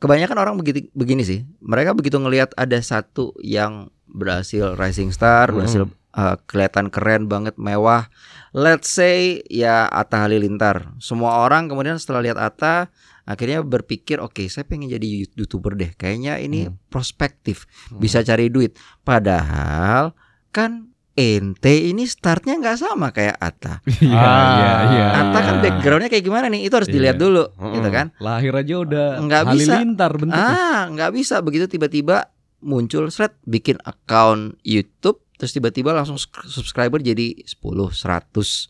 kebanyakan 0.02 0.38
orang 0.42 0.56
begitu 0.58 0.90
begini 0.98 1.22
sih. 1.22 1.46
Mereka 1.62 1.94
begitu 1.94 2.18
ngelihat 2.18 2.54
ada 2.58 2.78
satu 2.82 3.38
yang 3.42 3.94
berhasil 4.10 4.74
rising 4.74 5.14
star, 5.14 5.54
berhasil 5.54 5.86
uh, 6.14 6.36
kelihatan 6.44 6.88
keren 6.88 7.26
banget, 7.26 7.56
mewah. 7.56 8.08
Let's 8.52 8.90
say 8.90 9.40
ya 9.46 9.86
Atta 9.86 10.22
Halilintar. 10.22 10.96
Semua 10.98 11.42
orang 11.42 11.68
kemudian 11.68 11.96
setelah 11.96 12.20
lihat 12.22 12.38
Atta 12.38 12.92
akhirnya 13.22 13.62
berpikir, 13.62 14.18
oke, 14.18 14.44
saya 14.46 14.64
pengen 14.64 14.90
jadi 14.90 15.06
youtuber 15.32 15.74
deh. 15.74 15.94
Kayaknya 15.94 16.36
ini 16.38 16.68
Hmm. 16.68 16.76
prospektif, 16.88 17.64
bisa 17.94 18.20
cari 18.22 18.48
duit. 18.48 18.76
Padahal 19.02 20.12
kan 20.50 20.90
ente 21.14 21.72
ini 21.86 22.04
startnya 22.04 22.56
nggak 22.56 22.78
sama 22.78 23.12
kayak 23.12 23.38
Atta. 23.38 23.80
Iya, 24.02 24.16
Ah. 24.16 24.52
iya, 24.52 24.72
iya. 24.90 25.08
Atta 25.22 25.40
kan 25.40 25.56
iya. 25.56 25.64
backgroundnya 25.64 26.10
kayak 26.10 26.26
gimana 26.26 26.46
nih? 26.48 26.66
Itu 26.66 26.76
harus 26.76 26.90
Iya. 26.90 26.96
dilihat 26.98 27.18
dulu, 27.18 27.44
Mm-mm. 27.54 27.74
gitu 27.78 27.90
kan? 27.90 28.06
Lahir 28.18 28.52
aja 28.52 28.76
udah 28.78 29.08
Nggak 29.22 29.44
bisa. 29.54 29.72
halilintar 29.76 30.12
bentuknya. 30.18 30.52
Ah, 30.52 30.82
nggak 30.88 31.12
bisa 31.14 31.36
begitu 31.40 31.66
tiba-tiba 31.68 32.32
muncul 32.60 33.08
thread 33.08 33.32
bikin 33.44 33.78
account 33.84 34.60
YouTube 34.62 35.22
terus 35.42 35.58
tiba-tiba 35.58 35.90
langsung 35.90 36.22
subscriber 36.46 37.02
jadi 37.02 37.34
10, 37.42 37.58
100, 37.90 38.70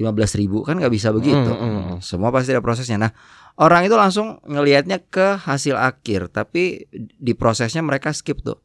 15 0.00 0.40
ribu 0.40 0.64
kan 0.64 0.80
nggak 0.80 0.88
bisa 0.88 1.12
begitu. 1.12 1.36
Mm, 1.36 1.60
mm, 1.60 1.82
mm. 1.84 1.96
Semua 2.00 2.32
pasti 2.32 2.56
ada 2.56 2.64
prosesnya. 2.64 2.96
Nah, 2.96 3.12
orang 3.60 3.84
itu 3.84 3.92
langsung 3.92 4.40
ngelihatnya 4.48 5.04
ke 5.04 5.36
hasil 5.36 5.76
akhir, 5.76 6.32
tapi 6.32 6.88
di 6.96 7.36
prosesnya 7.36 7.84
mereka 7.84 8.16
skip 8.16 8.40
tuh. 8.40 8.56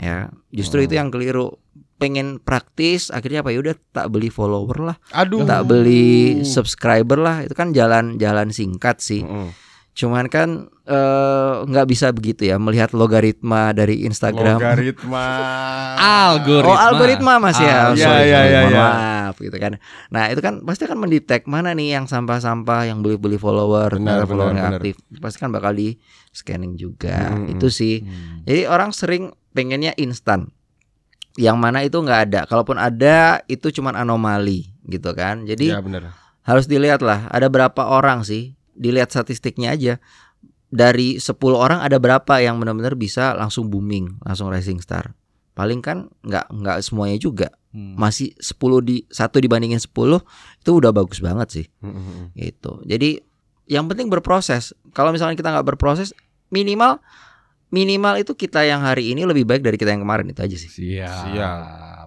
Ya, 0.00 0.32
justru 0.48 0.80
Oh. 0.80 0.84
itu 0.88 0.96
yang 0.96 1.12
keliru. 1.12 1.60
Pengen 1.98 2.38
praktis, 2.38 3.10
akhirnya 3.10 3.42
apa 3.42 3.50
ya 3.50 3.58
udah 3.58 3.74
tak 3.90 4.06
beli 4.14 4.30
follower 4.30 4.94
lah, 4.94 4.96
Aduh. 5.12 5.42
tak 5.42 5.66
beli 5.66 6.46
subscriber 6.46 7.18
lah. 7.18 7.42
Itu 7.42 7.58
kan 7.58 7.74
jalan-jalan 7.74 8.54
singkat 8.54 9.02
sih. 9.02 9.26
Mm-mm. 9.26 9.50
Cuman 9.98 10.30
kan 10.30 10.70
eh, 10.86 11.54
nggak 11.66 11.86
bisa 11.90 12.14
begitu 12.14 12.46
ya 12.46 12.54
melihat 12.54 12.94
logaritma 12.94 13.74
dari 13.74 14.06
Instagram. 14.06 14.62
Logaritma. 14.62 15.26
Algoritma. 16.22 16.70
Oh 16.70 16.78
algoritma 16.78 17.32
mas 17.42 17.58
ya. 17.58 17.90
Ah, 17.90 17.98
iya, 17.98 18.12
iya, 18.22 18.40
iya, 18.46 18.60
iya. 18.70 18.78
Maaf 18.78 19.34
gitu 19.42 19.58
kan. 19.58 19.82
Nah 20.14 20.30
itu 20.30 20.38
kan 20.38 20.62
pasti 20.62 20.86
akan 20.86 21.02
mendetek 21.02 21.50
mana 21.50 21.74
nih 21.74 21.98
yang 21.98 22.06
sampah-sampah 22.06 22.86
yang 22.86 23.02
beli-beli 23.02 23.42
follower, 23.42 23.98
Benar, 23.98 24.22
ternyata 24.22 24.24
follower 24.30 24.50
benar, 24.54 24.62
benar. 24.70 24.78
aktif. 24.78 24.94
Pasti 25.18 25.38
kan 25.42 25.50
bakal 25.50 25.74
di 25.74 25.98
scanning 26.30 26.78
juga. 26.78 27.34
Mm-mm. 27.34 27.58
Itu 27.58 27.66
sih. 27.66 28.06
Hmm. 28.06 28.46
Jadi 28.46 28.70
orang 28.70 28.94
sering 28.94 29.34
pengennya 29.50 29.98
instan. 29.98 30.54
Yang 31.34 31.56
mana 31.58 31.82
itu 31.82 31.98
nggak 31.98 32.20
ada. 32.30 32.40
Kalaupun 32.46 32.78
ada 32.78 33.42
itu 33.50 33.74
cuman 33.74 33.98
anomali 33.98 34.70
gitu 34.86 35.10
kan. 35.10 35.42
Jadi 35.42 35.74
Ya 35.74 35.82
benar. 35.82 36.14
harus 36.46 36.70
dilihat 36.70 37.02
lah 37.02 37.26
ada 37.34 37.50
berapa 37.50 37.82
orang 37.82 38.22
sih 38.22 38.54
dilihat 38.78 39.10
statistiknya 39.10 39.74
aja 39.74 39.94
dari 40.68 41.18
10 41.18 41.34
orang 41.50 41.82
ada 41.82 41.98
berapa 41.98 42.38
yang 42.38 42.60
benar-benar 42.62 42.94
bisa 42.94 43.34
langsung 43.34 43.66
booming 43.66 44.20
langsung 44.22 44.48
rising 44.48 44.78
star 44.78 45.12
paling 45.52 45.82
kan 45.82 46.06
nggak 46.22 46.46
nggak 46.48 46.78
semuanya 46.80 47.18
juga 47.18 47.50
Hmm. 47.68 48.00
masih 48.00 48.32
10 48.40 48.80
di 48.80 49.04
satu 49.12 49.44
dibandingin 49.44 49.76
10 49.76 49.92
itu 50.64 50.70
udah 50.72 50.88
bagus 50.88 51.20
banget 51.20 51.48
sih 51.52 51.66
Mm-mm. 51.84 52.32
gitu 52.32 52.80
jadi 52.88 53.20
yang 53.68 53.84
penting 53.84 54.08
berproses 54.08 54.72
kalau 54.96 55.12
misalnya 55.12 55.36
kita 55.36 55.52
nggak 55.52 55.76
berproses 55.76 56.16
minimal 56.48 56.96
minimal 57.68 58.16
itu 58.16 58.32
kita 58.32 58.64
yang 58.64 58.80
hari 58.80 59.12
ini 59.12 59.28
lebih 59.28 59.44
baik 59.44 59.60
dari 59.60 59.76
kita 59.76 59.92
yang 59.92 60.00
kemarin 60.00 60.32
itu 60.32 60.40
aja 60.40 60.56
sih 60.56 60.72
Siap. 60.72 61.12
Siap. 61.28 62.06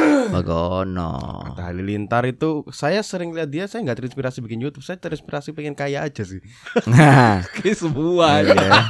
Bagono 0.34 1.16
Atta 1.46 1.68
Halilintar 1.68 2.24
itu 2.24 2.64
saya 2.68 3.00
sering 3.00 3.32
lihat 3.32 3.48
dia 3.48 3.64
saya 3.66 3.82
nggak 3.82 3.98
terinspirasi 4.00 4.38
bikin 4.40 4.60
YouTube 4.60 4.82
saya 4.82 4.96
terinspirasi 4.96 5.52
pengen 5.52 5.72
kaya 5.72 6.02
aja 6.02 6.22
sih 6.22 6.40
nah 6.84 7.40
semua. 7.74 8.40
iya. 8.40 8.70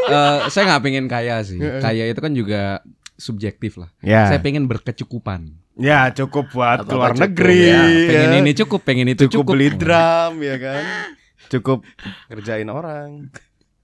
Eh, 0.00 0.38
saya 0.50 0.64
nggak 0.66 0.82
pengen 0.82 1.06
kaya 1.06 1.38
sih. 1.44 1.54
Kaya 1.60 2.10
itu 2.10 2.18
kan 2.18 2.34
juga 2.34 2.82
subjektif 3.14 3.78
lah. 3.78 3.94
ya 4.02 4.26
Saya 4.26 4.42
pengen 4.42 4.66
berkecukupan. 4.66 5.54
ya 5.78 6.10
cukup 6.10 6.50
buat 6.50 6.82
Apa-apa 6.82 6.88
keluar 6.88 7.10
cukup, 7.14 7.22
negeri 7.30 7.58
ya. 7.70 7.82
Pengen 8.10 8.30
ya. 8.34 8.38
ini 8.42 8.52
cukup, 8.56 8.80
pengen 8.82 9.06
itu 9.06 9.28
cukup, 9.28 9.34
cukup. 9.46 9.52
beli 9.54 9.68
drum 9.70 10.32
ya 10.42 10.56
kan 10.58 10.82
cukup 11.46 11.78
kerjain 12.26 12.66
orang 12.66 13.30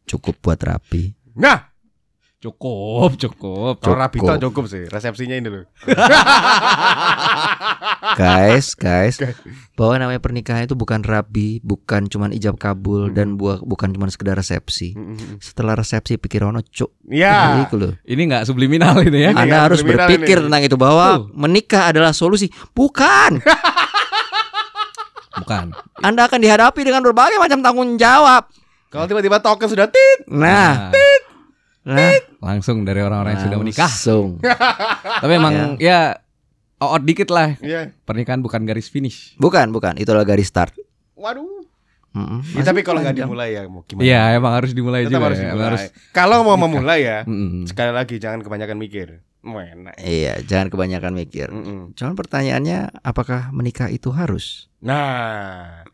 cukup 0.04 0.34
buat 0.38 0.58
rapi 0.58 1.14
nah 1.34 1.74
Cukup, 2.46 3.16
cukup. 3.16 3.74
kalau 3.80 3.96
Rabita 3.98 4.32
Cukup. 4.32 4.40
cukup 4.40 4.64
sih 4.68 4.84
resepsinya 4.86 5.34
ini 5.34 5.48
loh 5.48 5.64
guys, 8.16 8.72
guys, 8.72 9.18
bahwa 9.74 9.94
namanya 9.98 10.18
pernikahan 10.18 10.62
itu 10.62 10.72
bukan 10.72 11.02
rabi, 11.02 11.58
bukan 11.60 12.06
cuman 12.06 12.30
ijab 12.30 12.54
kabul 12.56 13.10
dan 13.10 13.34
buah, 13.34 13.60
bukan 13.60 13.90
cuman 13.90 14.08
sekedar 14.08 14.34
resepsi. 14.34 14.94
Mm-mm. 14.94 15.38
Setelah 15.38 15.74
resepsi 15.74 16.16
pikir 16.16 16.40
ono 16.40 16.60
cuk. 16.62 16.88
ya 17.04 17.66
loh. 17.68 17.92
Ini 18.00 18.20
nggak 18.24 18.42
subliminal 18.44 18.96
itu 19.00 19.12
ya. 19.12 19.30
Ini 19.32 19.38
Anda 19.38 19.56
harus 19.66 19.80
berpikir 19.82 20.36
ini. 20.38 20.42
tentang 20.46 20.62
itu 20.62 20.76
bahwa 20.76 21.06
Tuh. 21.18 21.22
menikah 21.34 21.88
adalah 21.88 22.12
solusi. 22.12 22.48
Bukan. 22.72 23.40
Bukan. 25.36 25.64
Anda 26.00 26.24
akan 26.24 26.38
dihadapi 26.40 26.80
dengan 26.80 27.02
berbagai 27.02 27.36
macam 27.36 27.60
tanggung 27.60 27.96
jawab. 27.96 28.48
kalau 28.86 29.04
tiba-tiba 29.04 29.36
token 29.38 29.68
sudah 29.68 29.86
tit 29.86 30.18
Nah, 30.26 30.90
nah, 31.86 32.10
langsung 32.44 32.82
dari 32.82 32.98
orang-orang 32.98 33.32
yang 33.32 33.44
sudah 33.44 33.58
menikah. 33.58 33.86
Langsung. 33.86 34.42
Tapi 35.22 35.32
emang 35.32 35.54
ya 35.78 36.18
oot 36.78 37.02
dikit 37.02 37.30
lah. 37.30 37.54
ya 37.58 37.88
Pernikahan 38.02 38.38
bukan 38.38 38.62
garis 38.62 38.86
finish. 38.86 39.32
Bukan, 39.36 39.70
bukan. 39.70 39.94
Itu 39.94 40.10
adalah 40.10 40.26
garis 40.26 40.46
start. 40.46 40.74
waduh 41.14 41.64
Mm-mm. 42.12 42.40
Ya, 42.50 42.64
tapi 42.64 42.80
kalau 42.80 42.98
nggak 42.98 43.12
dimulai 43.14 43.52
ya 43.52 43.68
mau 43.68 43.84
gimana 43.84 44.00
Iya, 44.02 44.20
emang 44.34 44.52
harus 44.54 44.72
dimulai 44.72 45.04
Tetap 45.04 45.12
juga. 45.14 45.26
harus 45.26 45.36
ya. 45.36 45.44
dimulai. 45.46 45.66
Harus. 45.68 45.82
Kalau 46.10 46.36
mau 46.42 46.56
memulai 46.56 47.00
ya, 47.02 47.18
Mm-mm. 47.22 47.64
sekali 47.64 47.92
lagi 47.92 48.16
jangan 48.16 48.40
kebanyakan 48.40 48.76
mikir. 48.76 49.20
Mau 49.40 49.60
enak. 49.60 50.00
Iya, 50.00 50.40
jangan 50.42 50.66
kebanyakan 50.66 51.12
mikir. 51.12 51.48
Mm-mm. 51.48 51.92
Cuman 51.92 52.14
pertanyaannya, 52.14 52.78
apakah 52.98 53.52
menikah 53.52 53.86
itu 53.86 54.08
harus? 54.10 54.72
Nah, 54.80 55.84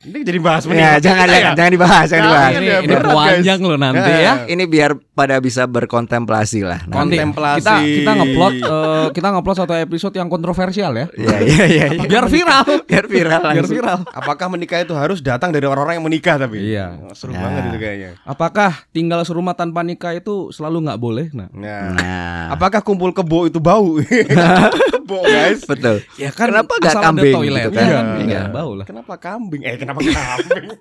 ini 0.00 0.22
jadi 0.22 0.40
bahas 0.40 0.64
Ya, 0.64 0.68
menikah. 0.68 0.96
jangan, 0.98 1.20
kita 1.20 1.36
jangan, 1.36 1.52
jangan 1.54 1.72
dibahas, 1.74 2.06
jangan 2.06 2.24
Jangan 2.24 2.32
dibahas. 2.32 2.48
ya, 2.48 2.56
Ini, 2.56 2.72
ini 2.80 2.96
panjang 3.12 3.60
loh 3.60 3.76
nanti 3.76 4.10
Ya. 4.10 4.18
ya. 4.18 4.34
Ini 4.48 4.64
biar 4.64 4.90
pada 5.18 5.42
bisa 5.42 5.66
berkontemplasi 5.66 6.62
lah. 6.62 6.86
Nanti. 6.86 7.18
Kontemplasi. 7.18 7.66
kita 7.66 7.74
kita 7.82 8.12
ngeplot 8.14 8.54
eh, 8.54 9.06
kita 9.10 9.28
ngeplot 9.28 9.56
satu 9.58 9.74
episode 9.74 10.14
yang 10.14 10.30
kontroversial 10.30 10.94
ya. 10.94 11.06
Iya, 11.10 11.36
iya, 11.42 11.64
iya. 11.66 11.86
iya. 11.90 12.06
Biar 12.10 12.24
viral. 12.24 12.86
biar 12.86 13.04
viral 13.04 13.42
Biar 13.50 13.66
viral. 13.66 13.98
Apakah 14.08 14.46
menikah 14.46 14.78
itu 14.78 14.94
harus 14.94 15.18
datang 15.18 15.50
dari 15.50 15.66
orang-orang 15.66 15.98
yang 15.98 16.06
menikah 16.06 16.38
tapi? 16.38 16.62
Iya. 16.62 16.94
Oh, 17.00 17.10
Seru 17.12 17.34
Nah. 17.34 17.42
banget 17.42 17.62
itu 17.66 17.78
kayaknya. 17.78 18.10
Apakah 18.22 18.70
tinggal 18.88 19.20
serumah 19.22 19.52
tanpa 19.52 19.82
nikah 19.82 20.14
itu 20.14 20.54
selalu 20.54 20.86
nggak 20.86 21.00
boleh? 21.00 21.26
Nah, 21.34 21.50
Nah, 21.50 21.82
Nah, 21.90 22.42
apakah 22.50 22.78
kumpul 22.78 23.10
kebo 23.10 23.44
itu 23.44 23.58
bau? 23.58 23.98
kebo 24.94 25.18
guys. 25.24 25.64
betul. 25.64 25.98
ya 26.14 26.30
kan 26.30 26.48
Kenapa 26.48 26.72
nggak 26.76 26.94
kambing 26.94 27.26
ada 27.26 27.36
toilet 27.36 27.62
gitu 27.64 27.70
kan? 27.72 27.88
kan? 27.88 28.04
Iya, 28.14 28.22
Iya. 28.22 28.40
bau 28.48 28.72
lah. 28.76 28.86
Kenapa 28.86 29.14
kambing? 29.18 29.60
Eh, 29.64 29.74
kenapa 29.74 29.98
kambing? 29.98 30.66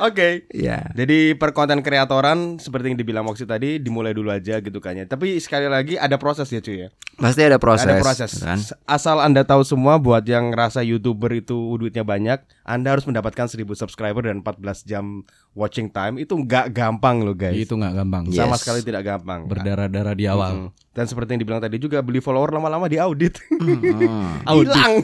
Oke. 0.00 0.46
Ya. 0.54 0.86
Jadi 0.94 1.34
per 1.34 1.50
konten 1.50 1.82
kreatoran 1.82 2.56
seperti 2.56 2.94
yang 2.94 2.98
dibilang 2.98 3.24
Moxie 3.26 3.44
tadi 3.44 3.82
dimulai 3.82 4.14
dulu 4.14 4.30
aja 4.30 4.58
gitu 4.58 4.78
kan 4.78 4.94
ya. 4.94 5.04
Tapi 5.04 5.38
sekali 5.38 5.66
lagi 5.66 5.98
ada 5.98 6.14
proses 6.16 6.46
ya 6.48 6.62
cuy 6.62 6.86
ya. 6.86 6.88
Pasti 7.18 7.42
ada 7.42 7.58
proses. 7.58 7.90
Ada 7.90 7.98
proses. 7.98 8.30
Kan? 8.38 8.62
Asal 8.86 9.18
Anda 9.18 9.42
tahu 9.42 9.66
semua 9.66 9.98
buat 9.98 10.22
yang 10.22 10.54
ngerasa 10.54 10.86
YouTuber 10.86 11.34
itu 11.34 11.56
duitnya 11.74 12.06
banyak, 12.06 12.38
Anda 12.62 12.94
harus 12.94 13.10
mendapatkan 13.10 13.50
1000 13.50 13.66
subscriber 13.74 14.22
dan 14.22 14.38
14 14.38 14.86
jam 14.86 15.26
watching 15.50 15.90
time 15.90 16.22
itu 16.22 16.38
nggak 16.38 16.70
gampang 16.70 17.26
loh 17.26 17.34
guys. 17.34 17.58
Itu 17.58 17.74
nggak 17.74 17.94
gampang. 17.98 18.22
Iya. 18.30 18.46
Sama 18.46 18.54
Yes. 18.54 18.62
sekali 18.62 18.80
tidak 18.86 19.02
gampang. 19.02 19.50
Berdarah-darah 19.50 20.14
di 20.14 20.30
awal. 20.30 20.52
Mm. 20.54 20.68
Dan 20.94 21.04
seperti 21.06 21.34
yang 21.34 21.40
dibilang 21.42 21.62
tadi 21.62 21.76
juga 21.78 21.98
beli 22.02 22.22
follower 22.22 22.54
lama-lama. 22.54 22.86
Hmm, 22.86 23.02
Audit. 23.02 23.34
Hilang. 24.46 24.94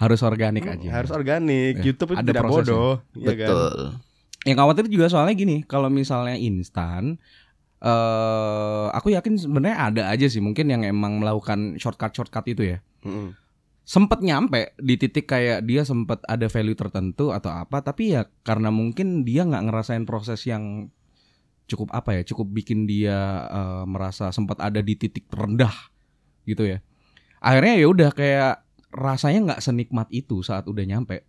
Harus 0.00 0.20
organik 0.24 0.64
aja. 0.64 0.88
Harus 0.88 1.12
organik. 1.12 1.80
Ya, 1.80 1.84
YouTube 1.84 2.16
itu 2.16 2.20
ada 2.20 2.28
tidak 2.32 2.42
prosesnya. 2.44 2.72
bodoh, 2.72 2.92
Iya 3.12 3.34
kan? 3.36 4.07
Yang 4.46 4.56
khawatir 4.62 4.84
juga 4.86 5.06
soalnya 5.10 5.34
gini, 5.34 5.56
kalau 5.66 5.90
misalnya 5.90 6.38
instan 6.38 7.18
eh 7.78 8.86
aku 8.90 9.14
yakin 9.14 9.38
sebenarnya 9.38 9.78
ada 9.78 10.02
aja 10.10 10.26
sih 10.26 10.42
mungkin 10.42 10.66
yang 10.66 10.82
emang 10.82 11.22
melakukan 11.22 11.78
shortcut-shortcut 11.78 12.50
itu 12.50 12.74
ya. 12.74 12.78
Mm-mm. 13.06 13.38
Sempet 13.86 14.20
nyampe 14.20 14.74
di 14.82 14.98
titik 14.98 15.30
kayak 15.30 15.62
dia 15.64 15.86
sempet 15.86 16.20
ada 16.26 16.50
value 16.50 16.74
tertentu 16.74 17.30
atau 17.30 17.54
apa, 17.54 17.80
tapi 17.80 18.18
ya 18.18 18.26
karena 18.42 18.68
mungkin 18.74 19.22
dia 19.22 19.46
nggak 19.46 19.70
ngerasain 19.70 20.04
proses 20.04 20.42
yang 20.44 20.90
cukup 21.70 21.94
apa 21.94 22.18
ya, 22.18 22.22
cukup 22.26 22.50
bikin 22.50 22.84
dia 22.90 23.46
eh, 23.46 23.84
merasa 23.86 24.34
sempat 24.34 24.58
ada 24.58 24.82
di 24.82 24.98
titik 24.98 25.30
terendah 25.30 25.72
gitu 26.44 26.66
ya. 26.66 26.82
Akhirnya 27.38 27.78
ya 27.78 27.86
udah 27.86 28.10
kayak 28.10 28.66
rasanya 28.90 29.54
nggak 29.54 29.62
senikmat 29.62 30.10
itu 30.10 30.42
saat 30.42 30.66
udah 30.66 30.84
nyampe. 30.84 31.22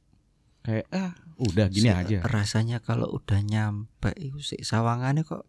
Kayak 0.65 0.89
ah 0.91 1.13
udah 1.39 1.65
gini 1.67 1.87
Se- 1.87 1.95
aja. 1.95 2.17
Rasanya 2.21 2.77
kalau 2.77 3.07
udah 3.09 3.39
nyampe 3.39 4.11
itu 4.15 4.39
sih 4.39 4.59
sawangannya 4.59 5.23
kok 5.23 5.47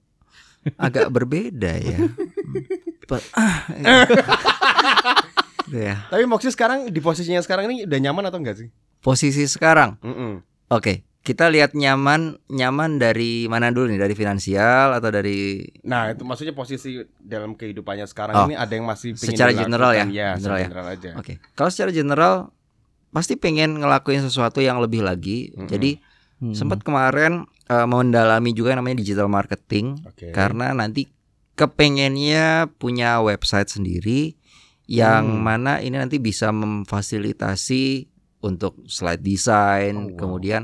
agak 0.76 1.10
berbeda 1.10 1.72
ya. 1.76 1.98
Pe- 3.08 3.26
ah, 3.32 3.66
Gitu 5.66 5.78
ya. 5.80 6.02
Tapi 6.06 6.26
Moxie 6.26 6.50
sekarang 6.50 6.90
di 6.90 6.98
posisinya 6.98 7.38
sekarang 7.38 7.70
ini 7.70 7.86
udah 7.86 7.98
nyaman 8.00 8.26
atau 8.26 8.38
enggak 8.38 8.58
sih? 8.58 8.68
Posisi 8.98 9.46
sekarang. 9.46 10.02
Mm-mm. 10.02 10.42
Oke, 10.68 11.06
kita 11.20 11.46
lihat 11.46 11.74
nyaman 11.74 12.42
nyaman 12.46 12.98
dari 12.98 13.46
mana 13.46 13.70
dulu 13.70 13.86
nih 13.86 13.98
dari 13.98 14.14
finansial 14.14 14.94
atau 14.94 15.10
dari 15.10 15.62
Nah, 15.82 16.10
itu 16.10 16.22
maksudnya 16.22 16.50
posisi 16.50 16.98
dalam 17.16 17.54
kehidupannya 17.54 18.06
sekarang 18.06 18.34
Oh, 18.34 18.46
ini 18.46 18.58
ada 18.58 18.70
yang 18.70 18.82
masih 18.82 19.14
secara 19.14 19.54
general 19.54 19.94
ya? 19.94 20.04
Ya, 20.06 20.28
General 20.34 20.38
secara 20.38 20.58
ya? 20.58 20.66
general 20.66 20.86
aja. 20.88 21.10
Oke. 21.18 21.32
Kalau 21.54 21.70
secara 21.70 21.90
general 21.90 22.34
pasti 23.10 23.34
pengen 23.34 23.78
ngelakuin 23.78 24.22
sesuatu 24.22 24.58
yang 24.58 24.78
lebih 24.78 25.02
lagi. 25.02 25.50
Mm-mm. 25.52 25.66
Jadi 25.66 25.92
Hmm. 26.40 26.56
sempat 26.56 26.80
kemarin 26.80 27.44
eh, 27.68 27.84
mendalami 27.84 28.50
juga 28.50 28.72
yang 28.72 28.80
namanya 28.80 29.04
digital 29.04 29.28
marketing 29.28 30.00
Oke. 30.02 30.32
karena 30.32 30.72
nanti 30.72 31.04
kepengennya 31.54 32.72
punya 32.80 33.20
website 33.20 33.68
sendiri 33.68 34.34
yang 34.88 35.22
Hmm. 35.28 35.44
mana 35.44 35.72
ini 35.78 35.94
nanti 35.94 36.16
bisa 36.16 36.48
memfasilitasi 36.50 38.08
untuk 38.40 38.80
slide 38.88 39.20
design, 39.20 39.94
Oh, 39.94 40.04
wow. 40.10 40.16
kemudian 40.16 40.62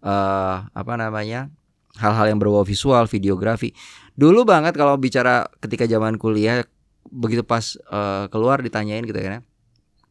eh 0.00 0.56
apa 0.62 0.92
namanya 0.94 1.50
hal-hal 1.98 2.30
yang 2.30 2.38
berbau 2.38 2.62
visual, 2.62 3.04
videografi. 3.04 3.74
Dulu 4.14 4.46
banget 4.46 4.78
kalau 4.78 4.94
bicara 4.94 5.50
ketika 5.58 5.84
zaman 5.84 6.16
kuliah 6.16 6.62
begitu 7.10 7.42
pas 7.42 7.74
eh, 7.76 8.24
keluar 8.30 8.62
ditanyain 8.62 9.02
gitu 9.02 9.18
kan 9.18 9.32
ya. 9.32 9.40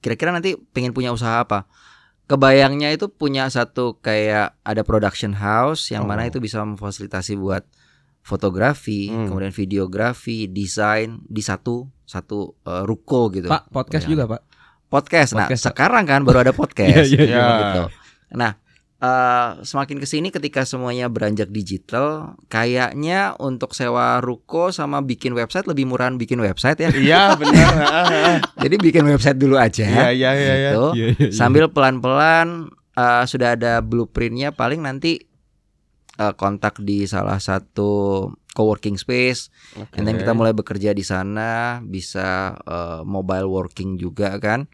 Kira-kira 0.06 0.30
nanti 0.30 0.53
pengen 0.70 0.93
punya 0.93 1.10
usaha 1.10 1.41
apa? 1.41 1.66
Kebayangnya 2.26 2.93
itu 2.93 3.10
punya 3.10 3.49
satu 3.49 3.97
kayak 3.97 4.53
ada 4.62 4.82
production 4.82 5.34
house 5.34 5.89
yang 5.89 6.06
mana 6.06 6.26
Oh. 6.26 6.30
itu 6.30 6.38
bisa 6.38 6.62
memfasilitasi 6.62 7.34
buat 7.36 7.66
fotografi, 8.22 9.10
Hmm. 9.10 9.30
kemudian 9.30 9.49
videografi, 9.49 10.45
desain 10.45 11.22
di 11.26 11.41
satu 11.41 11.89
satu 12.06 12.53
eh, 12.62 12.84
ruko 12.86 13.30
gitu. 13.30 13.49
Pak 13.49 13.70
podcast 13.70 14.06
Ya. 14.06 14.12
juga 14.14 14.24
pak. 14.28 14.41
Podcast. 14.86 15.34
Nah, 15.34 15.49
Podcast, 15.49 15.64
Pak. 15.66 15.74
sekarang 15.74 16.06
kan 16.06 16.22
baru 16.22 16.45
ada 16.45 16.53
podcast. 16.62 17.10
Iya, 17.10 17.18
iya, 17.18 17.26
iya. 17.26 17.45
gitu. 17.60 17.84
Nah, 18.38 18.51
eh, 19.06 19.49
semakin 19.62 20.01
ke 20.01 20.08
sini 20.10 20.34
ketika 20.34 20.66
semuanya 20.66 21.06
beranjak 21.06 21.53
digital, 21.53 22.34
kayaknya 22.49 23.38
untuk 23.38 23.78
sewa 23.78 24.18
ruko 24.26 24.74
sama 24.74 25.06
bikin 25.06 25.38
website 25.38 25.70
lebih 25.70 25.86
murahan 25.86 26.18
bikin 26.18 26.41
website 26.41 26.82
ya. 26.82 26.89
Iya, 26.89 27.22
benar. 27.38 27.74
Jadi 28.66 28.76
bikin 28.82 29.06
website 29.06 29.38
dulu 29.38 29.62
aja. 29.62 29.86
Iya, 29.86 30.10
iya, 30.10 30.32
iya, 30.34 30.34
iya. 30.34 30.72
gitu. 30.74 30.86
Iya, 30.97 31.06
iya, 31.14 31.26
iya. 31.30 31.36
Sambil 31.38 31.70
pelan-pelan 31.70 32.74
eh, 32.97 33.24
sudah 33.30 33.53
ada 33.53 33.86
blueprintnya 33.86 34.49
paling 34.58 34.82
nanti 34.82 35.22
eh, 36.18 36.34
kontak 36.34 36.82
di 36.82 37.06
salah 37.06 37.38
satu 37.38 38.26
co-working 38.56 38.95
space 38.95 39.51
Oke. 39.76 39.99
And 39.99 40.08
then 40.08 40.16
kita 40.16 40.32
mulai 40.32 40.56
bekerja 40.56 40.95
di 40.95 41.03
sana, 41.03 41.84
bisa 41.84 42.56
eh, 42.64 43.01
mobile 43.03 43.51
working 43.51 43.99
juga 43.99 44.39
kan. 44.39 44.66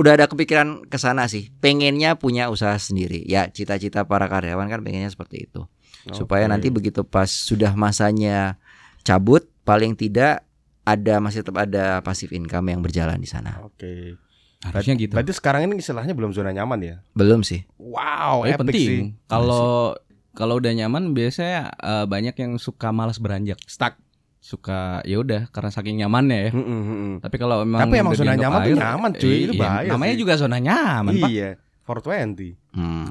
Udah 0.00 0.16
ada 0.16 0.24
kepikiran 0.24 0.88
ke 0.88 0.96
sana 0.96 1.28
sih. 1.28 1.52
Pengennya 1.60 2.16
punya 2.16 2.48
usaha 2.48 2.72
sendiri. 2.74 3.20
Ya, 3.28 3.44
cita-cita 3.46 4.08
para 4.08 4.24
karyawan 4.26 4.64
kan 4.64 4.80
pengennya 4.80 5.12
seperti 5.12 5.44
itu. 5.44 5.68
Supaya 6.10 6.48
Oke. 6.48 6.52
nanti 6.56 6.68
begitu 6.72 7.04
pas 7.04 7.28
sudah 7.28 7.76
masanya 7.76 8.56
cabut, 9.04 9.44
paling 9.62 9.92
tidak 9.92 10.48
ada 10.80 11.20
masih 11.20 11.44
tetap 11.44 11.60
ada 11.60 12.00
passive 12.00 12.32
income 12.32 12.72
yang 12.72 12.80
berjalan 12.80 13.20
di 13.20 13.28
sana. 13.28 13.60
Oke. 13.60 14.16
Harusnya 14.60 14.96
gitu. 14.96 15.12
Berarti 15.16 15.32
sekarang 15.36 15.68
ini 15.68 15.80
istilahnya 15.80 16.12
belum 16.12 16.32
zona 16.32 16.52
nyaman 16.52 16.80
ya? 16.80 16.96
Belum 17.12 17.40
sih. 17.44 17.64
Wow, 17.76 18.44
Eh, 18.44 18.56
epic 18.56 18.60
penting. 18.68 18.88
sih. 18.88 19.00
Kalau 19.28 19.96
kalau 20.32 20.56
udah 20.56 20.72
nyaman 20.72 21.12
biasanya 21.12 21.72
eh, 21.76 22.04
banyak 22.08 22.36
yang 22.36 22.52
suka 22.56 22.92
malas 22.92 23.20
beranjak. 23.20 23.60
Stuck. 23.64 23.96
Suka 24.40 25.04
ya 25.04 25.20
udah 25.20 25.52
karena 25.52 25.70
saking 25.70 26.00
nyamannya 26.00 26.38
ya. 26.48 26.50
Mm, 26.56 26.64
mm. 26.64 27.12
Tapi 27.20 27.36
kalau 27.36 27.60
emang 27.60 27.80
Tapi 27.84 27.94
emang 28.00 28.16
zona 28.16 28.34
nyaman 28.34 28.58
tuh 28.64 28.72
air, 28.72 28.80
nyaman, 28.80 29.10
cuy. 29.14 29.36
Itu 29.44 29.54
iya, 29.54 29.60
bahaya 29.60 29.88
Namanya 29.92 30.14
sih. 30.16 30.20
juga 30.24 30.32
zona 30.40 30.58
nyaman, 30.58 31.12
Pak. 31.20 31.28
Iya, 31.28 31.50
420. 31.84 32.56
Hmm. 32.72 33.06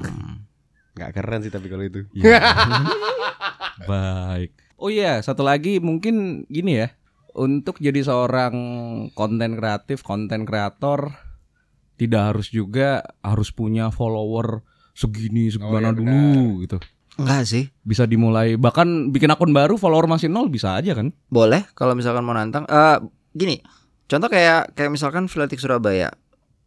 Nggak 0.98 1.10
keren 1.14 1.40
sih 1.46 1.52
tapi 1.54 1.66
kalau 1.70 1.84
itu. 1.86 2.00
Iya. 2.12 2.42
Baik. 3.90 4.50
Oh 4.80 4.90
iya, 4.90 5.22
satu 5.22 5.46
lagi 5.46 5.78
mungkin 5.78 6.44
gini 6.50 6.82
ya. 6.82 6.88
Untuk 7.30 7.78
jadi 7.78 8.02
seorang 8.02 8.54
konten 9.14 9.54
kreatif, 9.54 10.02
konten 10.02 10.42
kreator 10.42 11.14
tidak 11.94 12.34
harus 12.34 12.48
juga 12.50 13.04
harus 13.22 13.52
punya 13.54 13.92
follower 13.92 14.64
segini 14.96 15.52
segimana 15.52 15.92
iya, 15.92 15.96
dulu 15.96 16.64
gitu. 16.64 16.78
Enggak 17.20 17.44
sih. 17.44 17.68
Bisa 17.82 18.04
dimulai 18.04 18.56
bahkan 18.56 18.86
bikin 19.08 19.28
akun 19.28 19.52
baru 19.52 19.76
follower 19.76 20.08
masih 20.08 20.26
nol 20.26 20.48
bisa 20.48 20.74
aja 20.74 20.92
kan? 20.92 21.12
Boleh 21.28 21.68
kalau 21.72 21.92
misalkan 21.92 22.24
mau 22.24 22.32
nantang. 22.32 22.64
Eh 22.64 22.96
gini, 23.30 23.60
contoh 24.06 24.26
kayak 24.26 24.72
kayak 24.72 24.88
misalkan 24.88 25.28
Filatik 25.28 25.60
Surabaya. 25.60 26.08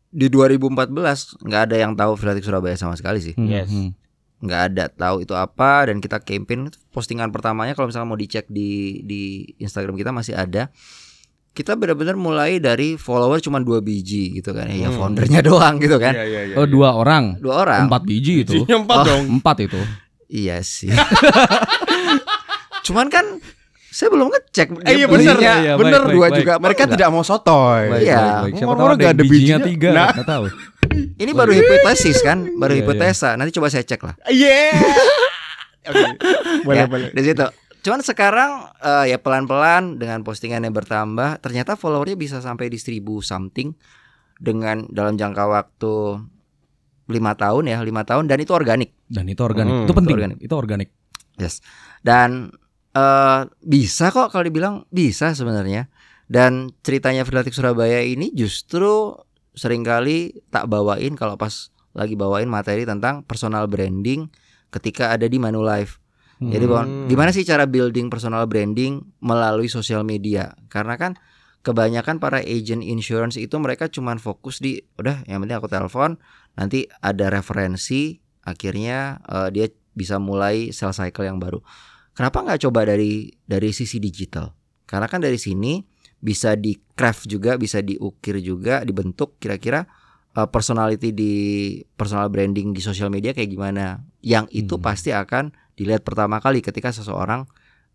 Di 0.07 0.29
2014 0.29 0.93
nggak 1.41 1.61
ada 1.67 1.75
yang 1.75 1.97
tahu 1.97 2.13
Filatik 2.13 2.45
Surabaya 2.45 2.75
sama 2.75 2.93
sekali 2.93 3.17
sih. 3.19 3.33
Yes. 3.35 3.67
Hmm. 3.67 3.97
nggak 4.39 4.61
ada 4.69 4.91
tahu 4.91 5.23
itu 5.23 5.31
apa 5.31 5.87
dan 5.87 5.97
kita 5.97 6.19
campaign 6.19 6.67
postingan 6.91 7.31
pertamanya 7.31 7.71
kalau 7.71 7.87
misalnya 7.87 8.05
mau 8.05 8.19
dicek 8.19 8.43
di 8.45 8.99
di 9.01 9.21
Instagram 9.57 9.95
kita 9.95 10.11
masih 10.11 10.35
ada 10.35 10.67
kita 11.49 11.79
benar-benar 11.79 12.17
mulai 12.17 12.57
dari 12.57 12.97
follower 12.97 13.39
cuma 13.39 13.63
dua 13.63 13.79
biji 13.79 14.35
gitu 14.35 14.51
kan 14.51 14.67
ya 14.67 14.91
Hmm. 14.91 14.99
foundernya 14.99 15.39
doang 15.47 15.79
gitu 15.79 15.95
kan 15.95 16.11
Iya, 16.11 16.25
iya, 16.25 16.41
iya. 16.43 16.55
Oh 16.57 16.67
dua 16.67 16.91
orang, 16.91 17.39
dua 17.39 17.63
orang 17.63 17.87
empat 17.87 18.03
biji 18.03 18.43
itu, 18.43 18.67
Iya, 18.67 18.83
empat 18.83 18.97
Oh. 18.99 19.05
dong. 19.07 19.23
empat 19.39 19.57
itu. 19.63 19.79
Iya 20.33 20.57
sih 20.59 20.89
cuman 22.83 23.07
kan 23.07 23.25
saya 23.87 24.09
belum 24.09 24.27
ngecek 24.27 24.67
Eh, 24.83 24.93
iya 24.95 25.05
bener, 25.05 25.37
iya, 25.37 25.77
bener. 25.77 26.01
baik, 26.01 26.11
dua 26.11 26.27
baik, 26.27 26.37
juga 26.41 26.53
Mereka 26.57 26.81
enggak? 26.83 26.93
tidak 26.97 27.09
mau 27.13 27.21
sotoy. 27.21 27.83
Baik, 27.87 28.01
Iya. 28.01 28.17
baik, 28.17 28.33
baik. 28.33 28.51
Siapa 28.51 28.57
tahu 28.57 28.71
Orang-orang 28.73 28.97
yang 28.97 29.13
ada 29.13 29.21
bijinya 29.23 29.29
bijinya. 29.29 29.59
tiga, 29.61 29.89
Nah. 29.93 30.09
nggak 30.11 30.27
tahu. 30.27 30.43
ini 31.15 31.31
baru 31.31 31.51
hipotesis 31.53 32.17
kan 32.19 32.37
baru 32.53 32.73
Iya, 32.73 32.79
hipotesa 32.79 33.29
nanti 33.33 33.51
coba 33.51 33.69
saya 33.69 33.81
cek 33.83 34.01
lah 34.01 34.15
Iya. 34.25 34.73
Oke. 35.89 36.03
Boleh, 36.63 36.75
Ya, 36.75 36.85
boleh. 36.87 37.07
Di 37.11 37.21
situ. 37.23 37.45
Cuman 37.83 37.99
sekarang 37.99 38.51
eh, 38.79 39.05
ya 39.07 39.17
pelan-pelan 39.19 39.99
dengan 39.99 40.23
postingan 40.23 40.63
yang 40.63 40.71
bertambah, 40.71 41.37
ternyata 41.37 41.75
followernya 41.75 42.15
bisa 42.15 42.39
sampai 42.39 42.67
di 42.67 42.79
1000 42.79 42.97
something 43.21 43.77
dengan 44.35 44.87
dalam 44.87 45.13
jangka 45.13 45.43
waktu 45.45 45.93
lima 47.05 47.35
tahun 47.35 47.67
ya, 47.67 47.77
lima 47.79 48.01
tahun 48.01 48.25
dan 48.25 48.39
itu 48.39 48.49
organik. 48.49 48.95
Dan 49.13 49.29
itu 49.29 49.45
organik, 49.45 49.69
Hmm, 49.69 49.85
itu 49.85 49.93
penting, 49.93 50.09
itu 50.09 50.17
organik. 50.17 50.37
itu 50.41 50.55
organik. 50.57 50.89
Yes. 51.37 51.61
Dan 52.01 52.49
eh 52.93 53.41
bisa 53.61 54.09
kok 54.09 54.33
kalau 54.33 54.45
dibilang 54.45 54.75
bisa 54.89 55.37
sebenarnya. 55.37 55.89
Dan 56.25 56.73
ceritanya 56.81 57.21
Freelatic 57.21 57.53
Surabaya 57.53 58.01
ini 58.01 58.33
justru 58.33 59.13
sering 59.53 59.85
kali 59.85 60.33
tak 60.49 60.65
bawain 60.65 61.13
kalau 61.13 61.37
pas 61.37 61.69
lagi 61.93 62.17
bawain 62.17 62.49
materi 62.49 62.89
tentang 62.89 63.21
personal 63.21 63.69
branding 63.69 64.25
ketika 64.73 65.13
ada 65.13 65.29
di 65.29 65.37
Manulife. 65.37 66.01
Jadi 66.41 66.65
Hmm. 66.65 66.73
Bon, 66.73 66.85
gimana 67.05 67.29
sih 67.29 67.45
cara 67.45 67.69
building 67.69 68.09
personal 68.09 68.49
branding 68.49 68.97
melalui 69.21 69.69
sosial 69.69 70.01
media? 70.01 70.57
Karena 70.67 70.97
kan 70.97 71.13
kebanyakan 71.61 72.17
para 72.17 72.41
agent 72.41 72.81
insurance 72.81 73.37
itu 73.37 73.53
mereka 73.61 73.87
cuman 73.87 74.17
fokus 74.17 74.57
di 74.57 74.81
udah 74.97 75.21
yang 75.23 75.39
penting 75.39 75.55
aku 75.55 75.69
telepon, 75.69 76.17
nanti 76.57 76.89
ada 76.99 77.29
referensi, 77.29 78.19
akhirnya 78.43 79.23
eh, 79.23 79.49
dia 79.49 79.65
bisa 79.93 80.17
mulai 80.17 80.69
sales 80.69 80.95
cycle 80.95 81.23
yang 81.23 81.37
baru. 81.37 81.59
Kenapa 82.13 82.41
nggak 82.41 82.61
coba 82.63 82.85
dari 82.85 83.31
dari 83.43 83.71
sisi 83.71 83.97
digital? 83.97 84.53
Karena 84.85 85.07
kan 85.07 85.17
dari 85.17 85.37
sini 85.37 85.81
bisa 86.17 86.53
di 86.53 86.77
craft 86.93 87.25
juga, 87.25 87.57
bisa 87.57 87.79
diukir 87.79 88.37
juga, 88.39 88.81
dibentuk 88.81 89.35
kira-kira 89.37 89.83
eh, 90.31 90.47
personality 90.47 91.09
di 91.09 91.33
personal 91.89 92.27
branding 92.27 92.71
di 92.71 92.81
sosial 92.81 93.09
media 93.09 93.33
kayak 93.33 93.49
gimana. 93.49 94.01
Yang 94.19 94.45
itu 94.51 94.75
Hmm. 94.77 94.83
pasti 94.83 95.09
akan 95.09 95.49
dilihat 95.73 96.01
pertama 96.01 96.37
kali 96.37 96.59
ketika 96.59 96.89
seseorang 96.89 97.45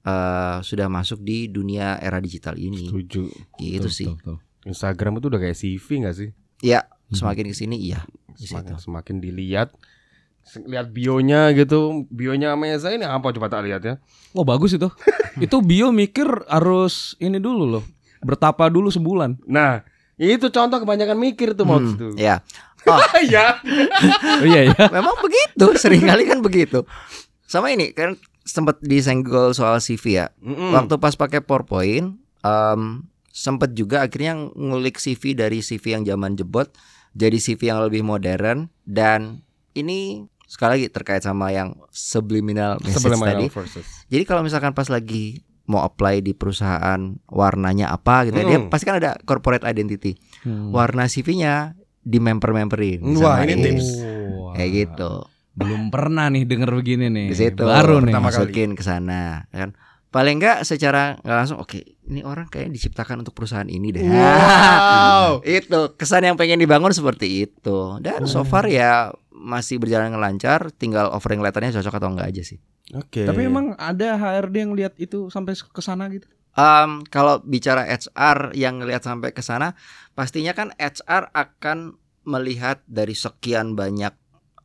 eh, 0.01 0.59
sudah 0.63 0.87
masuk 0.87 1.21
di 1.21 1.47
dunia 1.47 1.99
era 1.99 2.17
digital 2.19 2.55
ini. 2.57 2.89
Setuju. 2.89 3.27
Gitu 3.57 3.83
Betul, 3.83 3.91
sih. 3.91 4.07
betul, 4.09 4.39
betul. 4.39 4.39
Instagram 4.65 5.13
itu 5.17 5.27
udah 5.29 5.41
kayak 5.41 5.57
CV 5.57 5.87
gak 6.03 6.17
sih? 6.17 6.31
Ya, 6.61 6.87
Hmm. 7.09 7.17
semakin 7.17 7.45
ke 7.47 7.55
sini 7.55 7.77
iya. 7.79 8.07
Semakin, 8.35 8.79
semakin 8.79 9.17
dilihat 9.19 9.75
lihat 10.65 10.91
bionya 10.91 11.53
gitu 11.53 12.05
bionya 12.09 12.55
Meza 12.55 12.89
ini 12.89 13.05
apa 13.05 13.29
coba 13.31 13.49
tak 13.49 13.69
lihat 13.69 13.83
ya 13.83 13.95
Oh 14.33 14.45
bagus 14.45 14.73
itu. 14.73 14.89
itu 15.45 15.57
bio 15.61 15.89
mikir 15.89 16.29
harus 16.47 17.17
ini 17.19 17.37
dulu 17.37 17.65
loh. 17.65 17.85
Bertapa 18.21 18.69
dulu 18.69 18.89
sebulan. 18.89 19.39
nah 19.45 19.83
itu 20.17 20.49
contoh 20.49 20.79
kebanyakan 20.79 21.15
mikir 21.15 21.55
tuh 21.55 21.63
mau 21.63 21.79
Hmm, 21.79 21.95
tuh 21.95 22.13
ya. 22.15 22.43
ya 22.83 22.91
Oh 22.91 23.01
iya 23.25 23.47
ya. 24.71 24.85
Memang 24.89 25.17
begitu, 25.21 25.67
sering 25.77 26.03
kali 26.03 26.25
kan 26.25 26.41
begitu. 26.41 26.83
Sama 27.45 27.71
ini 27.71 27.91
kan 27.93 28.15
sempat 28.43 28.81
disenggol 28.81 29.53
soal 29.53 29.79
CV 29.79 30.19
ya. 30.19 30.27
Mm-mm. 30.41 30.73
Waktu 30.73 30.97
pas 30.97 31.13
pakai 31.13 31.41
PowerPoint, 31.41 32.17
em 32.41 32.83
sempat 33.29 33.71
juga 33.71 34.03
akhirnya 34.03 34.35
ngulik 34.51 34.99
CV 34.99 35.31
dari 35.33 35.63
CV 35.63 35.95
yang 35.95 36.03
zaman 36.03 36.35
jebot 36.35 36.67
jadi 37.15 37.39
CV 37.39 37.71
yang 37.71 37.81
lebih 37.81 38.03
modern 38.03 38.67
dan 38.83 39.47
ini 39.73 40.27
sekali 40.49 40.71
lagi 40.75 40.87
terkait 40.89 41.21
sama 41.21 41.53
yang 41.53 41.77
subliminal 41.89 42.81
message 42.81 42.97
sebelum 42.97 43.21
tadi. 43.21 43.47
Versus 43.47 43.85
Jadi 44.07 44.25
kalau 44.25 44.41
misalkan 44.41 44.73
pas 44.73 44.89
lagi 44.89 45.45
mau 45.63 45.85
apply 45.85 46.19
di 46.19 46.33
perusahaan 46.33 46.97
warnanya 47.27 47.93
apa 47.93 48.25
gitu 48.25 48.35
ya, 48.35 48.47
dia 48.47 48.59
Mm. 48.59 48.69
pasti 48.69 48.83
kan 48.83 48.97
ada 48.97 49.21
corporate 49.21 49.63
identity. 49.63 50.17
Hmm. 50.41 50.73
Warna 50.73 51.05
CV-nya 51.05 51.77
di 52.01 52.17
member-memberin. 52.19 53.05
Wah, 53.15 53.37
sama 53.37 53.45
ini 53.45 53.55
tips. 53.61 53.87
Wah. 54.33 54.53
Kayak 54.55 54.71
gitu. 54.89 55.13
belum 55.53 55.91
pernah 55.91 56.27
nih 56.29 56.47
denger 56.47 56.71
begini 56.73 57.07
nih. 57.09 57.27
di 57.29 57.37
situ 57.37 57.61
Baru 57.61 57.99
nih. 57.99 58.09
pertama 58.09 58.31
kali. 58.31 58.47
masukin 58.47 58.71
ke 58.73 58.81
sana 58.81 59.43
kan 59.51 59.75
paling 60.09 60.39
enggak 60.39 60.63
secara 60.63 61.19
nggak 61.19 61.35
langsung 61.37 61.59
oke 61.59 61.83
ini 62.07 62.23
orang 62.23 62.47
kayaknya 62.47 62.73
diciptakan 62.73 63.21
untuk 63.21 63.35
perusahaan 63.35 63.67
ini 63.67 63.91
deh 63.91 64.07
Wow. 64.07 65.43
itu 65.59 65.81
kesan 65.93 66.23
yang 66.23 66.35
pengen 66.35 66.57
dibangun 66.57 66.89
seperti 66.91 67.43
itu 67.43 67.79
dan 67.99 68.23
so 68.25 68.41
far 68.43 68.65
ya 68.67 69.11
masih 69.39 69.79
berjalan 69.79 70.11
dengan 70.11 70.23
lancar 70.27 70.75
tinggal 70.75 71.09
offering 71.15 71.39
letternya 71.39 71.79
cocok 71.79 71.95
atau 72.03 72.11
enggak 72.11 72.29
aja 72.35 72.43
sih 72.43 72.59
Oke. 72.97 73.29
Tapi 73.29 73.45
emang 73.45 73.77
ada 73.77 74.17
HRD 74.17 74.65
yang 74.65 74.73
lihat 74.73 74.97
itu 74.97 75.29
sampai 75.29 75.53
ke 75.53 75.83
sana 75.85 76.09
gitu. 76.09 76.25
Em, 76.57 77.05
kalau 77.13 77.45
bicara 77.45 77.85
HR 77.85 78.57
yang 78.57 78.81
ngelihat 78.81 79.05
sampai 79.05 79.31
ke 79.37 79.45
sana 79.45 79.77
pastinya 80.17 80.57
kan 80.57 80.73
HR 80.81 81.31
akan 81.31 82.01
melihat 82.25 82.83
dari 82.89 83.15
sekian 83.15 83.77
banyak 83.79 84.11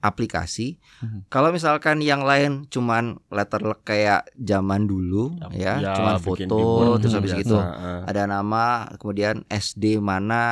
aplikasi. 0.04 0.84
Mhm. 1.00 1.32
Kalau 1.32 1.50
misalkan 1.50 2.04
yang 2.04 2.22
lain 2.22 2.68
cuman 2.68 3.16
letter 3.32 3.64
kayak 3.82 4.28
zaman 4.36 4.84
dulu 4.84 5.40
ya, 5.50 5.80
cuman 5.96 6.20
bikin 6.20 6.48
foto 6.52 6.58
Word 6.60 7.00
terus 7.00 7.10
Hmm, 7.10 7.20
habis 7.24 7.32
biasa. 7.32 7.40
gitu 7.40 7.58
Heeh. 7.58 8.00
ada 8.04 8.24
nama, 8.28 8.66
kemudian 9.00 9.36
SD 9.48 9.98
mana, 9.98 10.44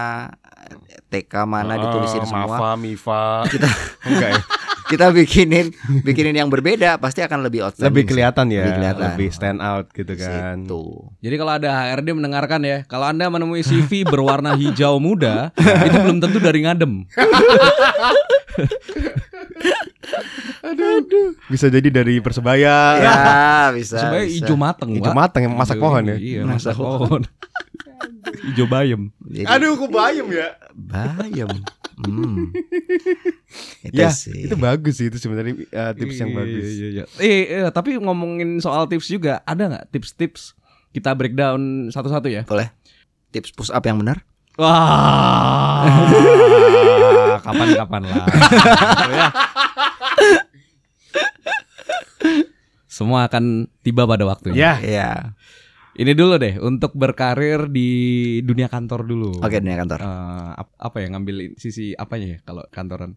TK 1.12 1.34
mana 1.44 1.76
Heeh, 1.76 1.84
ditulisin 1.84 2.24
semua. 2.24 2.56
Mafa, 2.56 2.70
Mifa. 2.76 3.44
Kita 3.46 3.68
enggak 4.08 4.30
ya? 4.32 4.44
kita 4.92 5.08
bikinin 5.10 5.72
bikinin 6.04 6.36
yang 6.36 6.48
berbeda 6.48 7.00
pasti 7.00 7.20
akan 7.20 7.40
lebih 7.42 7.64
outstanding. 7.64 7.88
Lebih 7.88 8.04
sih. 8.04 8.10
kelihatan 8.12 8.46
ya, 8.48 8.62
Lebih 8.62 8.76
kelihatan. 8.76 9.04
lebih 9.10 9.30
stand 9.32 9.60
out 9.60 9.86
gitu 9.90 10.14
kan. 10.14 10.56
Situ. 10.60 10.84
Jadi 11.20 11.36
kalau 11.38 11.54
ada 11.56 11.70
HRD 11.72 12.08
mendengarkan 12.12 12.60
ya, 12.62 12.78
kalau 12.86 13.08
Anda 13.08 13.26
menemui 13.26 13.62
CV 13.62 14.04
berwarna 14.04 14.54
hijau 14.54 15.00
muda, 15.00 15.56
itu 15.88 15.98
belum 15.98 16.20
tentu 16.20 16.38
dari 16.38 16.60
ngadem. 16.62 17.08
Bisa 21.48 21.68
jadi 21.68 21.88
dari 21.90 22.20
persebaya. 22.20 22.76
Ya, 22.98 23.16
bisa. 23.78 23.98
Sebenarnya 23.98 24.28
bisa. 24.28 24.38
hijau 24.40 24.58
mateng, 24.58 24.90
Hijau 24.94 25.14
mateng 25.14 25.42
yang 25.48 25.56
masak 25.56 25.78
pohon 25.78 26.04
ya. 26.06 26.16
Iya, 26.16 26.42
masak 26.44 26.76
pohon. 26.76 27.22
hijau 28.48 28.66
bayem. 28.66 29.02
Jadi, 29.22 29.46
Aduh, 29.46 29.76
kok 29.76 29.90
bayem 29.90 30.28
ya? 30.30 30.48
bayam. 30.74 31.50
Hmm. 32.02 32.50
itu 33.88 33.94
Ya, 33.94 34.10
sih. 34.10 34.46
itu 34.46 34.56
bagus 34.56 34.98
sih 34.98 35.08
itu 35.08 35.18
sebenarnya 35.18 35.54
uh, 35.70 35.92
tips 35.94 36.18
yang 36.18 36.30
Iya, 36.30 36.38
bagus. 36.38 36.66
Iya, 36.66 36.88
iya. 36.90 37.04
Eh, 37.18 37.44
eh, 37.60 37.70
tapi 37.70 37.96
ngomongin 37.96 38.58
soal 38.58 38.86
tips 38.86 39.06
juga, 39.06 39.40
ada 39.44 39.68
nggak 39.68 39.86
tips-tips 39.90 40.54
kita 40.92 41.14
breakdown 41.14 41.88
satu-satu 41.88 42.28
ya? 42.28 42.44
Boleh. 42.44 42.74
Tips 43.30 43.52
push 43.52 43.70
up 43.70 43.82
yang 43.82 43.98
benar? 43.98 44.22
Wah, 44.60 45.88
kapan-kapan 47.46 48.02
lah. 48.04 48.26
Ya. 49.08 49.28
Semua 52.86 53.26
akan 53.26 53.72
tiba 53.82 54.04
pada 54.04 54.28
waktunya. 54.28 54.56
Ya, 54.56 54.74
Iya. 54.84 55.10
Ini 56.02 56.12
dulu 56.12 56.34
deh 56.36 56.58
untuk 56.58 56.92
berkarir 56.92 57.70
di 57.70 57.90
dunia 58.42 58.66
kantor 58.66 59.06
dulu. 59.06 59.32
Oke, 59.38 59.62
dunia 59.62 59.78
kantor. 59.78 60.02
Eh, 60.02 60.52
ap- 60.58 60.74
apa 60.76 60.98
ya 60.98 61.14
ngambil 61.14 61.54
sisi 61.56 61.94
apanya 61.94 62.34
ya 62.34 62.40
kalau 62.42 62.66
kantoran? 62.68 63.14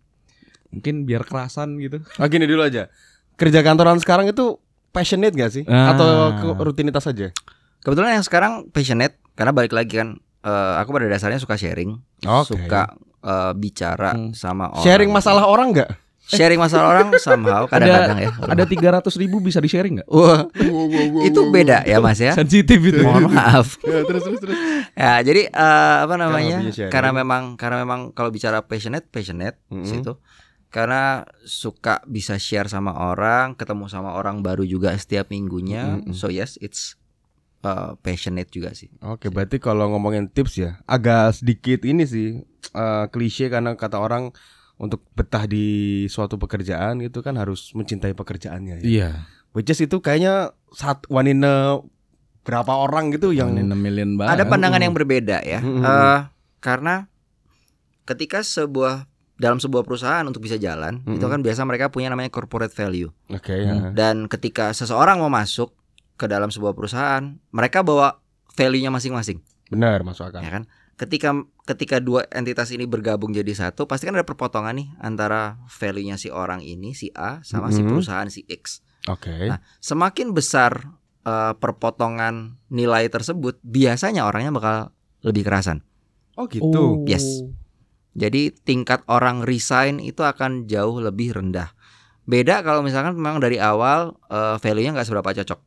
Mungkin 0.68 1.09
biar 1.09 1.24
kerasan 1.24 1.80
gitu. 1.80 2.05
oh, 2.05 2.26
gini 2.28 2.45
dulu 2.45 2.61
aja. 2.61 2.93
Kerja 3.35 3.64
kantoran 3.64 3.97
sekarang 3.99 4.28
itu 4.28 4.61
passionate 4.91 5.32
gak 5.32 5.51
sih? 5.51 5.64
Ah. 5.64 5.97
Atau 5.97 6.09
rutinitas 6.61 7.09
aja? 7.09 7.32
Kebetulan 7.80 8.16
yang 8.16 8.24
sekarang 8.24 8.68
passionate 8.68 9.16
karena 9.32 9.51
balik 9.51 9.72
lagi 9.72 9.97
kan 9.97 10.20
eh, 10.41 10.74
aku 10.76 10.93
pada 10.93 11.09
dasarnya 11.09 11.41
suka 11.41 11.57
sharing, 11.57 11.97
Oke. 12.22 12.53
suka 12.53 12.93
eh, 13.24 13.53
bicara 13.57 14.12
Hmm. 14.12 14.37
sama 14.37 14.68
orang. 14.68 14.85
Sharing 14.85 15.09
masalah 15.09 15.49
orang 15.49 15.72
nggak? 15.72 15.91
Sharing 16.25 16.57
masalah 16.57 16.87
orang 16.97 17.09
somehow 17.20 17.68
kadang-kadang 17.68 18.18
ya. 18.25 18.31
Ada 18.41 18.64
300 19.05 19.20
ribu 19.20 19.45
bisa 19.45 19.61
di 19.61 19.68
sharing 19.68 20.01
nggak? 20.01 20.09
Wah, 20.09 20.49
itu 21.25 21.41
beda 21.53 21.85
ya 21.85 22.01
Mas 22.01 22.20
ya. 22.20 22.33
Sensitif 22.33 22.81
itu. 22.81 23.05
Mohon 23.05 23.37
maaf. 23.37 23.77
Ya, 23.85 24.01
terus 24.09 24.22
terus 24.25 24.41
terus. 24.41 24.57
Ya, 24.97 25.20
jadi 25.20 25.53
eh, 25.53 25.97
apa 26.05 26.14
namanya? 26.16 26.64
Karena 26.89 27.11
memang 27.12 27.61
karena 27.61 27.85
memang 27.85 28.01
kalau 28.16 28.33
bicara 28.33 28.64
passionate, 28.64 29.09
passionate 29.12 29.61
Mm-mm. 29.68 29.85
situ. 29.85 30.16
Karena 30.72 31.22
suka 31.47 32.03
bisa 32.09 32.35
share 32.35 32.66
sama 32.66 32.99
orang, 32.99 33.55
ketemu 33.55 33.87
sama 33.87 34.18
orang 34.18 34.43
baru 34.43 34.66
juga 34.66 34.91
setiap 34.99 35.31
minggunya. 35.31 36.03
Mm-mm. 36.03 36.16
So 36.16 36.35
yes, 36.35 36.59
it's 36.59 36.99
uh, 37.62 37.95
passionate 38.03 38.51
juga 38.51 38.75
sih. 38.75 38.91
Oke, 39.05 39.31
berarti 39.31 39.62
kalau 39.62 39.93
ngomongin 39.95 40.27
tips 40.27 40.59
ya, 40.59 40.83
agak 40.85 41.39
sedikit 41.39 41.87
ini 41.87 42.05
sih 42.05 42.43
eh, 42.75 43.05
klise 43.14 43.47
karena 43.49 43.79
kata 43.79 44.03
orang 44.03 44.35
untuk 44.75 45.07
betah 45.14 45.47
di 45.47 45.66
suatu 46.07 46.35
pekerjaan 46.35 46.99
gitu 46.99 47.22
kan 47.22 47.39
harus 47.39 47.70
mencintai 47.72 48.12
pekerjaannya. 48.12 48.83
Ya. 48.83 48.85
Iya. 48.85 49.11
Which 49.55 49.70
is 49.70 49.79
itu 49.79 50.03
kayaknya 50.03 50.51
saat 50.75 51.07
one 51.07 51.31
in 51.31 51.47
a 51.47 51.79
berapa 52.45 52.75
orang 52.75 53.14
gitu 53.14 53.33
yang 53.33 53.55
Yang 53.55 53.72
6 53.72 53.79
million 53.79 54.11
banget. 54.18 54.35
Ada 54.37 54.45
pandangan 54.45 54.83
yang 54.83 54.93
berbeda 54.93 55.41
ya. 55.41 55.62
Eh, 55.62 56.20
karena 56.59 57.07
ketika 58.05 58.43
sebuah 58.43 59.07
dalam 59.35 59.59
sebuah 59.59 59.83
perusahaan 59.83 60.22
untuk 60.22 60.45
bisa 60.45 60.55
jalan, 60.55 61.03
Mm-mm. 61.03 61.18
itu 61.18 61.27
kan 61.27 61.41
biasa 61.43 61.66
mereka 61.66 61.91
punya 61.91 62.11
namanya 62.11 62.31
corporate 62.31 62.70
value. 62.70 63.11
Oke 63.31 63.55
ya. 63.55 63.91
Dan 63.91 64.27
ketika 64.27 64.70
seseorang 64.70 65.18
mau 65.18 65.33
masuk 65.33 65.75
ke 66.14 66.31
dalam 66.31 66.51
sebuah 66.51 66.75
perusahaan, 66.75 67.22
mereka 67.51 67.83
bawa 67.83 68.22
value-nya 68.55 68.95
masing-masing, 68.95 69.43
Benar 69.66 70.07
masuk 70.07 70.31
akal. 70.31 70.43
ya 70.43 70.51
kan? 70.53 70.64
Ketika 70.95 71.34
ketika 71.66 71.99
dua 71.99 72.22
entitas 72.30 72.70
ini 72.70 72.86
bergabung 72.86 73.34
jadi 73.34 73.51
satu, 73.51 73.90
pasti 73.90 74.07
kan 74.07 74.14
ada 74.14 74.22
perpotongan 74.22 74.78
nih 74.78 74.88
antara 75.03 75.59
value-nya 75.66 76.14
si 76.14 76.30
orang 76.30 76.62
ini 76.62 76.95
si 76.95 77.11
A 77.14 77.42
sama 77.42 77.74
si 77.74 77.82
Mhm. 77.82 77.90
perusahaan 77.90 78.30
si 78.30 78.47
X. 78.47 78.78
Oke. 79.11 79.51
Nah, 79.51 79.59
semakin 79.82 80.30
besar 80.30 80.95
eh, 81.24 81.57
perpotongan 81.57 82.61
nilai 82.68 83.09
tersebut, 83.09 83.57
biasanya 83.64 84.28
orangnya 84.28 84.53
bakal 84.53 84.76
lebih 85.24 85.49
kerasan. 85.49 85.80
Oh 86.36 86.45
gitu. 86.45 87.01
Yes. 87.09 87.24
Jadi 88.12 88.53
tingkat 88.53 89.03
orang 89.09 89.40
resign 89.40 89.99
itu 89.99 90.20
akan 90.20 90.68
jauh 90.68 91.01
lebih 91.01 91.32
rendah. 91.32 91.72
Beda 92.28 92.61
kalau 92.61 92.84
misalkan 92.84 93.16
memang 93.16 93.40
dari 93.40 93.57
awal 93.57 94.20
eh, 94.28 94.61
value-nya 94.61 94.95
nggak 94.95 95.09
seberapa 95.09 95.32
cocok. 95.32 95.61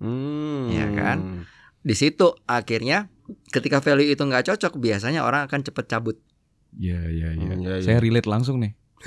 Hmm. 0.00 0.72
Ya 0.72 0.88
kan? 0.96 1.44
Di 1.84 1.92
situ 1.92 2.32
akhirnya 2.48 3.12
ketika 3.48 3.78
value 3.78 4.08
itu 4.08 4.20
nggak 4.20 4.46
cocok, 4.46 4.76
biasanya 4.76 5.22
orang 5.22 5.46
akan 5.46 5.60
cepet 5.62 5.84
cabut. 5.86 6.16
Iya, 6.76 7.00
iya, 7.08 7.28
iya. 7.32 7.46
Hmm, 7.48 7.60
iya, 7.60 7.72
iya. 7.78 7.84
Saya 7.84 7.98
relate 7.98 8.28
langsung 8.28 8.60
nih. 8.60 8.72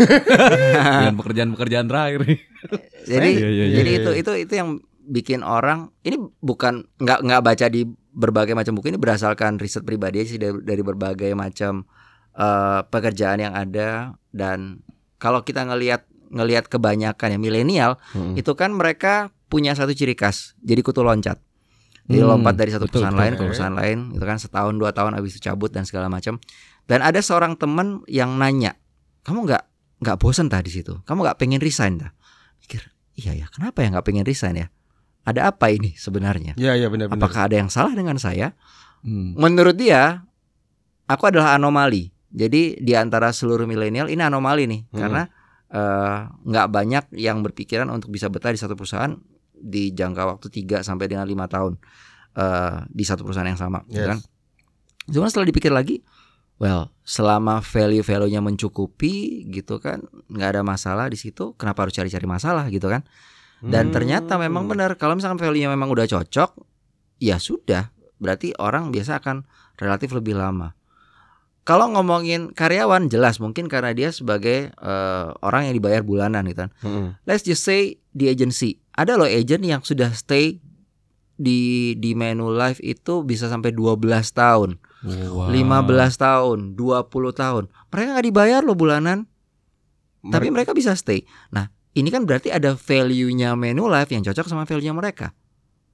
Dengan 1.01 1.15
pekerjaan-pekerjaan 1.17 1.87
terakhir 1.87 2.19
nih. 2.23 2.39
Jadi 3.11 3.29
Iya, 3.35 3.49
iya, 3.49 3.65
iya, 3.65 3.75
jadi 3.79 3.89
iya. 3.89 3.99
itu 4.01 4.11
itu 4.15 4.31
itu 4.45 4.53
yang 4.53 4.69
bikin 5.01 5.41
orang 5.41 5.89
ini 6.03 6.19
bukan 6.39 6.85
nggak 6.97 7.19
nggak 7.25 7.41
baca 7.41 7.65
di 7.65 7.81
berbagai 8.09 8.53
macam 8.53 8.77
buku 8.77 8.93
ini 8.93 8.99
berdasarkan 8.99 9.57
riset 9.57 9.81
pribadi 9.81 10.21
sih 10.23 10.37
dari, 10.37 10.61
dari 10.61 10.83
berbagai 10.83 11.33
macam 11.33 11.87
eh, 12.35 12.79
pekerjaan 12.85 13.41
yang 13.41 13.53
ada 13.57 14.13
dan 14.29 14.83
kalau 15.17 15.41
kita 15.41 15.65
ngelihat 15.65 16.05
ngelihat 16.29 16.69
kebanyakan 16.69 17.33
ya 17.33 17.39
milenial 17.41 17.91
Hmm. 18.13 18.37
itu 18.37 18.53
kan 18.53 18.69
mereka 18.69 19.33
punya 19.49 19.73
satu 19.73 19.97
ciri 19.97 20.13
khas 20.13 20.53
jadi 20.61 20.85
kutu 20.85 21.01
loncat 21.01 21.41
jadi 22.09 22.19
Hmm, 22.19 22.41
lompat 22.41 22.57
dari 22.57 22.73
satu 22.73 22.89
betul, 22.89 23.05
perusahaan 23.05 23.13
betul. 23.13 23.21
lain 23.21 23.33
ke 23.37 23.41
perusahaan 23.45 23.75
lain 23.77 23.97
itu 24.17 24.25
kan. 24.25 24.37
Setahun 24.41 24.73
dua 24.75 24.89
tahun 24.89 25.13
habis 25.13 25.37
itu 25.37 25.45
cabut 25.45 25.69
dan 25.69 25.85
segala 25.85 26.09
macam. 26.09 26.41
Dan 26.83 27.05
ada 27.05 27.21
seorang 27.21 27.53
teman 27.53 28.01
yang 28.09 28.33
nanya 28.35 28.73
kamu 29.21 29.45
nggak 29.45 29.63
nggak 30.01 30.17
bosan 30.17 30.49
tah 30.49 30.57
di 30.59 30.73
situ? 30.73 30.97
Kamu 31.05 31.21
nggak 31.21 31.37
pengen 31.37 31.61
resign 31.61 32.01
tah? 32.01 32.09
Pikir 32.65 32.81
iya 33.13 33.37
ya 33.37 33.45
kenapa 33.47 33.85
ya 33.85 33.93
nggak 33.93 34.05
pengen 34.09 34.25
resign 34.25 34.57
ya? 34.57 34.67
Ada 35.21 35.53
apa 35.53 35.69
ini 35.69 35.93
sebenarnya? 35.93 36.57
Iya 36.57 36.73
iya 36.73 36.87
benar 36.89 37.13
benar. 37.13 37.21
apakah 37.21 37.45
ada 37.45 37.55
yang 37.61 37.69
salah 37.69 37.93
dengan 37.93 38.17
saya? 38.17 38.57
Hmm. 38.99 39.31
menurut 39.37 39.77
dia 39.77 40.25
aku 41.05 41.29
adalah 41.29 41.55
anomali. 41.55 42.09
Jadi 42.29 42.81
di 42.81 42.93
antara 42.97 43.29
seluruh 43.31 43.63
milenial 43.63 44.09
ini 44.09 44.19
anomali 44.19 44.65
nih. 44.65 44.81
Hmm. 44.89 44.97
karena 44.97 45.21
eh, 45.69 46.17
nggak 46.25 46.67
banyak 46.67 47.03
yang 47.13 47.45
berpikiran 47.45 47.85
untuk 47.93 48.09
bisa 48.09 48.25
betah 48.27 48.49
di 48.49 48.57
satu 48.57 48.73
perusahaan 48.73 49.13
di 49.59 49.91
jangka 49.91 50.23
waktu 50.25 50.47
3 50.49 50.81
sampai 50.81 51.05
dengan 51.05 51.27
lima 51.27 51.45
tahun 51.45 51.75
eh, 52.33 52.87
di 52.87 53.03
satu 53.03 53.23
perusahaan 53.23 53.47
yang 53.47 53.59
sama 53.59 53.83
gitu 53.87 54.01
Yes. 54.01 54.09
kan 54.09 54.19
cuma 55.09 55.25
setelah 55.27 55.47
dipikir 55.47 55.69
lagi 55.69 56.01
well 56.57 56.93
selama 57.01 57.59
value 57.59 58.05
value-nya 58.05 58.39
mencukupi 58.39 59.45
gitu 59.49 59.81
kan 59.81 60.05
nggak 60.29 60.49
ada 60.55 60.61
masalah 60.61 61.09
di 61.09 61.17
situ 61.17 61.57
kenapa 61.57 61.83
harus 61.87 61.97
cari-cari 61.97 62.27
masalah 62.29 62.69
gitu 62.69 62.87
kan 62.87 63.03
dan 63.59 63.91
Hmm. 63.91 63.95
ternyata 63.99 64.39
memang 64.39 64.71
benar 64.71 64.95
kalau 64.95 65.19
misalkan 65.19 65.35
value-nya 65.35 65.67
memang 65.67 65.91
udah 65.91 66.07
cocok, 66.07 66.63
ya 67.19 67.35
sudah, 67.35 67.91
berarti 68.15 68.55
orang 68.55 68.87
biasa 68.87 69.19
akan 69.19 69.43
relatif 69.75 70.15
lebih 70.15 70.39
lama. 70.39 70.78
Kalau 71.69 71.85
ngomongin 71.93 72.49
karyawan 72.49 73.13
jelas 73.13 73.37
mungkin 73.37 73.69
karena 73.69 73.93
dia 73.93 74.09
sebagai 74.09 74.73
eh, 74.73 75.27
orang 75.45 75.69
yang 75.69 75.77
dibayar 75.77 76.01
bulanan 76.01 76.49
gitu 76.49 76.65
kan. 76.65 76.71
Hmm. 76.81 77.13
Let's 77.29 77.45
just 77.45 77.61
say 77.61 78.01
di 78.09 78.25
agency. 78.25 78.81
Ada 78.97 79.13
loh 79.13 79.29
agent 79.29 79.61
yang 79.61 79.85
sudah 79.85 80.09
stay 80.17 80.57
di 81.37 81.93
di 81.95 82.17
menu 82.17 82.49
live 82.49 82.81
itu 82.81 83.21
bisa 83.21 83.47
sampai 83.47 83.69
12 83.71 84.01
tahun, 84.33 84.81
Wow. 84.99 85.47
15 85.47 86.19
tahun, 86.19 86.75
20 86.75 87.07
tahun. 87.31 87.63
Mereka 87.87 88.07
nggak 88.11 88.27
dibayar 88.27 88.59
loh 88.59 88.75
bulanan, 88.75 89.23
tapi 90.25 90.51
Mer- 90.51 90.59
mereka 90.59 90.75
bisa 90.75 90.91
stay. 90.99 91.23
Nah, 91.55 91.71
ini 91.95 92.11
kan 92.11 92.27
berarti 92.27 92.51
ada 92.51 92.75
value-nya 92.75 93.55
Manulife 93.55 94.11
yang 94.11 94.27
cocok 94.27 94.51
sama 94.51 94.67
value-nya 94.67 94.91
mereka. 94.91 95.31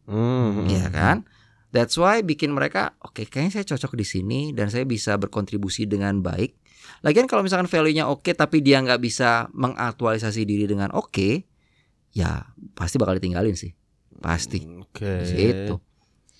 Hmm. 0.09 0.65
Iya 0.65 0.89
kan? 0.89 1.29
That's 1.75 1.99
why 1.99 2.23
bikin 2.23 2.55
mereka 2.55 2.95
oke 2.97 3.27
kayaknya 3.27 3.51
saya 3.53 3.65
cocok 3.67 3.99
di 3.99 4.07
sini 4.07 4.39
dan 4.55 4.71
saya 4.71 4.87
bisa 4.87 5.19
berkontribusi 5.19 5.83
dengan 5.83 6.23
baik. 6.23 6.55
Lagian 7.03 7.27
kalau 7.27 7.43
misalkan 7.43 7.67
value-nya 7.67 8.07
oke 8.07 8.31
tapi 8.31 8.63
dia 8.63 8.79
nggak 8.79 8.97
bisa 8.97 9.51
mengaktualisasi 9.51 10.47
diri 10.47 10.63
dengan 10.65 10.95
oke, 10.95 11.43
ya 12.15 12.47
pasti 12.71 12.95
bakal 12.95 13.19
ditinggalin 13.19 13.53
sih. 13.53 13.75
Pasti. 14.15 14.63
Oke. 14.63 15.27
Gitu. 15.27 15.75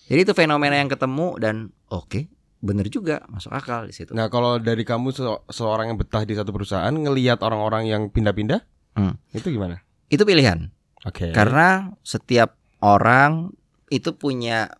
Jadi 0.08 0.20
itu 0.22 0.32
fenomena 0.32 0.80
yang 0.80 0.88
ketemu 0.88 1.28
dan 1.36 1.56
oke, 1.90 2.30
bener 2.62 2.88
juga 2.88 3.26
masuk 3.28 3.52
akal 3.52 3.90
di 3.90 3.94
situ. 3.94 4.14
Nah, 4.14 4.30
kalau 4.30 4.56
dari 4.56 4.86
kamu 4.86 5.12
se- 5.12 5.44
seorang 5.52 5.92
yang 5.92 6.00
betah 6.00 6.24
di 6.24 6.32
satu 6.32 6.54
perusahaan 6.54 6.94
ngelihat 6.94 7.42
orang-orang 7.42 7.90
yang 7.90 8.08
pindah-pindah, 8.08 8.64
Hmm. 8.96 9.20
itu 9.36 9.52
gimana? 9.52 9.84
Itu 10.08 10.24
pilihan. 10.24 10.72
Oke. 11.04 11.36
Karena 11.36 11.92
setiap 12.00 12.56
orang 12.80 13.52
itu 13.90 14.16
punya 14.16 14.72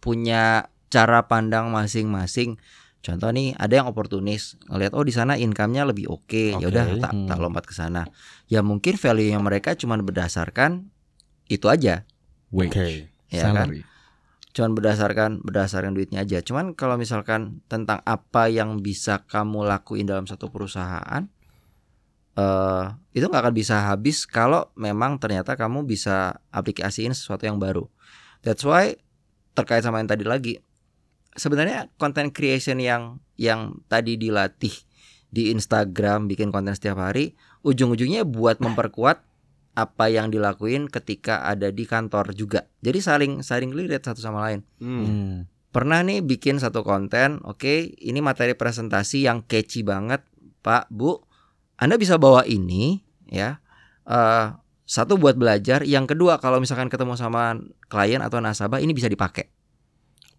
punya 0.00 0.68
cara 0.90 1.28
pandang 1.30 1.70
masing-masing. 1.70 2.58
Contoh 3.00 3.32
nih, 3.32 3.56
ada 3.56 3.80
yang 3.80 3.88
oportunis 3.88 4.60
ngelihat 4.68 4.92
oh 4.92 5.00
di 5.00 5.14
sana 5.14 5.32
income-nya 5.40 5.88
lebih 5.88 6.10
oke, 6.12 6.52
ya 6.60 6.66
udah 6.68 6.84
tak 7.00 7.12
tak 7.16 7.36
Hmm. 7.36 7.40
lompat 7.40 7.64
ke 7.64 7.72
sana. 7.72 8.04
Ya 8.44 8.60
mungkin 8.60 9.00
value-nya 9.00 9.40
mereka 9.40 9.72
cuma 9.72 9.96
berdasarkan 9.96 10.92
itu 11.48 11.64
aja, 11.72 12.04
Wage, 12.52 12.68
Oke. 12.68 12.88
ya 13.32 13.48
kan? 13.56 13.72
Cuman 14.50 14.74
berdasarkan 14.74 15.40
berdasarkan 15.46 15.94
duitnya 15.94 16.26
aja. 16.26 16.42
Cuman 16.42 16.74
kalau 16.74 16.98
misalkan 16.98 17.62
tentang 17.70 18.02
apa 18.02 18.50
yang 18.50 18.82
bisa 18.82 19.22
kamu 19.24 19.62
lakuin 19.64 20.04
dalam 20.04 20.26
satu 20.26 20.50
perusahaan 20.50 21.24
eh 22.34 22.84
itu 23.10 23.26
nggak 23.26 23.42
akan 23.50 23.54
bisa 23.54 23.90
habis 23.90 24.22
kalau 24.22 24.70
memang 24.78 25.18
ternyata 25.18 25.58
kamu 25.58 25.82
bisa 25.82 26.38
aplikasiin 26.54 27.10
sesuatu 27.14 27.46
yang 27.46 27.58
baru. 27.58 27.90
That's 28.46 28.62
why 28.62 28.98
terkait 29.60 29.84
sama 29.84 30.00
yang 30.00 30.08
tadi 30.08 30.24
lagi 30.24 30.56
sebenarnya 31.36 31.92
content 32.00 32.32
creation 32.34 32.80
yang 32.82 33.22
yang 33.38 33.78
tadi 33.86 34.18
dilatih 34.18 34.72
di 35.30 35.54
Instagram 35.54 36.26
bikin 36.26 36.50
konten 36.50 36.74
setiap 36.74 36.98
hari 36.98 37.38
ujung-ujungnya 37.62 38.26
buat 38.26 38.58
memperkuat 38.58 39.22
apa 39.78 40.10
yang 40.10 40.34
dilakuin 40.34 40.90
ketika 40.90 41.46
ada 41.46 41.70
di 41.70 41.86
kantor 41.86 42.34
juga. 42.34 42.66
Jadi 42.82 42.98
saling 42.98 43.32
saling 43.46 43.70
lihat 43.72 44.04
satu 44.04 44.18
sama 44.18 44.50
lain. 44.50 44.60
Hmm. 44.82 45.04
Hmm. 45.06 45.36
Pernah 45.70 46.02
nih 46.02 46.18
bikin 46.26 46.58
satu 46.58 46.82
konten, 46.82 47.38
oke, 47.46 47.94
ini 48.02 48.18
materi 48.18 48.58
presentasi 48.58 49.30
yang 49.30 49.46
catchy 49.46 49.86
banget, 49.86 50.18
Pak, 50.66 50.90
Bu. 50.90 51.22
Anda 51.78 51.94
bisa 51.94 52.18
bawa 52.18 52.42
ini, 52.42 53.06
ya. 53.30 53.62
Eh, 54.02 54.46
satu 54.90 55.14
buat 55.14 55.38
belajar, 55.38 55.86
yang 55.86 56.02
kedua 56.02 56.42
kalau 56.42 56.58
misalkan 56.58 56.90
ketemu 56.90 57.14
sama 57.14 57.54
klien 57.86 58.18
atau 58.18 58.42
nasabah 58.42 58.82
ini 58.82 58.90
bisa 58.90 59.06
dipakai. 59.06 59.46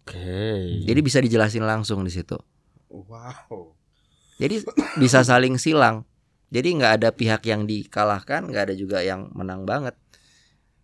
Oke. 0.02 0.84
Jadi 0.84 1.00
bisa 1.00 1.24
dijelasin 1.24 1.64
langsung 1.64 2.04
di 2.04 2.12
situ. 2.12 2.36
Wow. 2.92 3.72
Jadi 4.36 4.60
bisa 4.98 5.24
saling 5.24 5.56
silang. 5.56 6.04
Jadi 6.52 6.68
nggak 6.76 6.92
ada 7.00 7.08
pihak 7.10 7.40
yang 7.46 7.64
dikalahkan, 7.64 8.44
nggak 8.44 8.68
ada 8.68 8.74
juga 8.76 9.00
yang 9.00 9.32
menang 9.32 9.64
banget. 9.64 9.96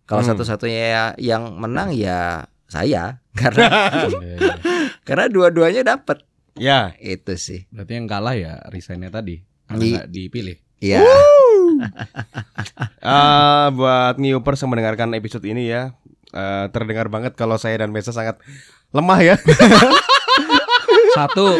Kalau 0.09 0.25
Hmm. 0.25 0.33
satu-satunya 0.33 1.13
yang 1.21 1.53
menang 1.53 1.93
ya 1.93 2.49
saya, 2.65 3.21
karena 3.37 3.69
karena 5.03 5.29
dua-duanya 5.29 5.85
dapat. 5.85 6.25
Ya. 6.57 6.97
Itu 6.97 7.37
sih. 7.37 7.69
Berarti 7.69 7.93
yang 7.93 8.09
kalah 8.09 8.33
ya 8.33 8.57
resignnya 8.67 9.13
tadi 9.13 9.45
karena 9.69 9.77
Di- 9.77 9.93
nggak 9.93 10.09
dipilih. 10.09 10.57
Iya. 10.81 11.05
Ah, 13.01 13.71
buat 13.71 14.15
newpers 14.15 14.59
yang 14.59 14.69
mendengarkan 14.69 15.11
episode 15.13 15.43
ini 15.43 15.67
ya, 15.67 15.95
eh, 16.29 16.65
terdengar 16.69 17.07
banget 17.07 17.33
kalau 17.33 17.55
saya 17.55 17.79
dan 17.79 17.89
Mesa 17.89 18.11
sangat 18.11 18.37
lemah 18.89 19.19
ya. 19.19 19.35
Satu 21.15 21.57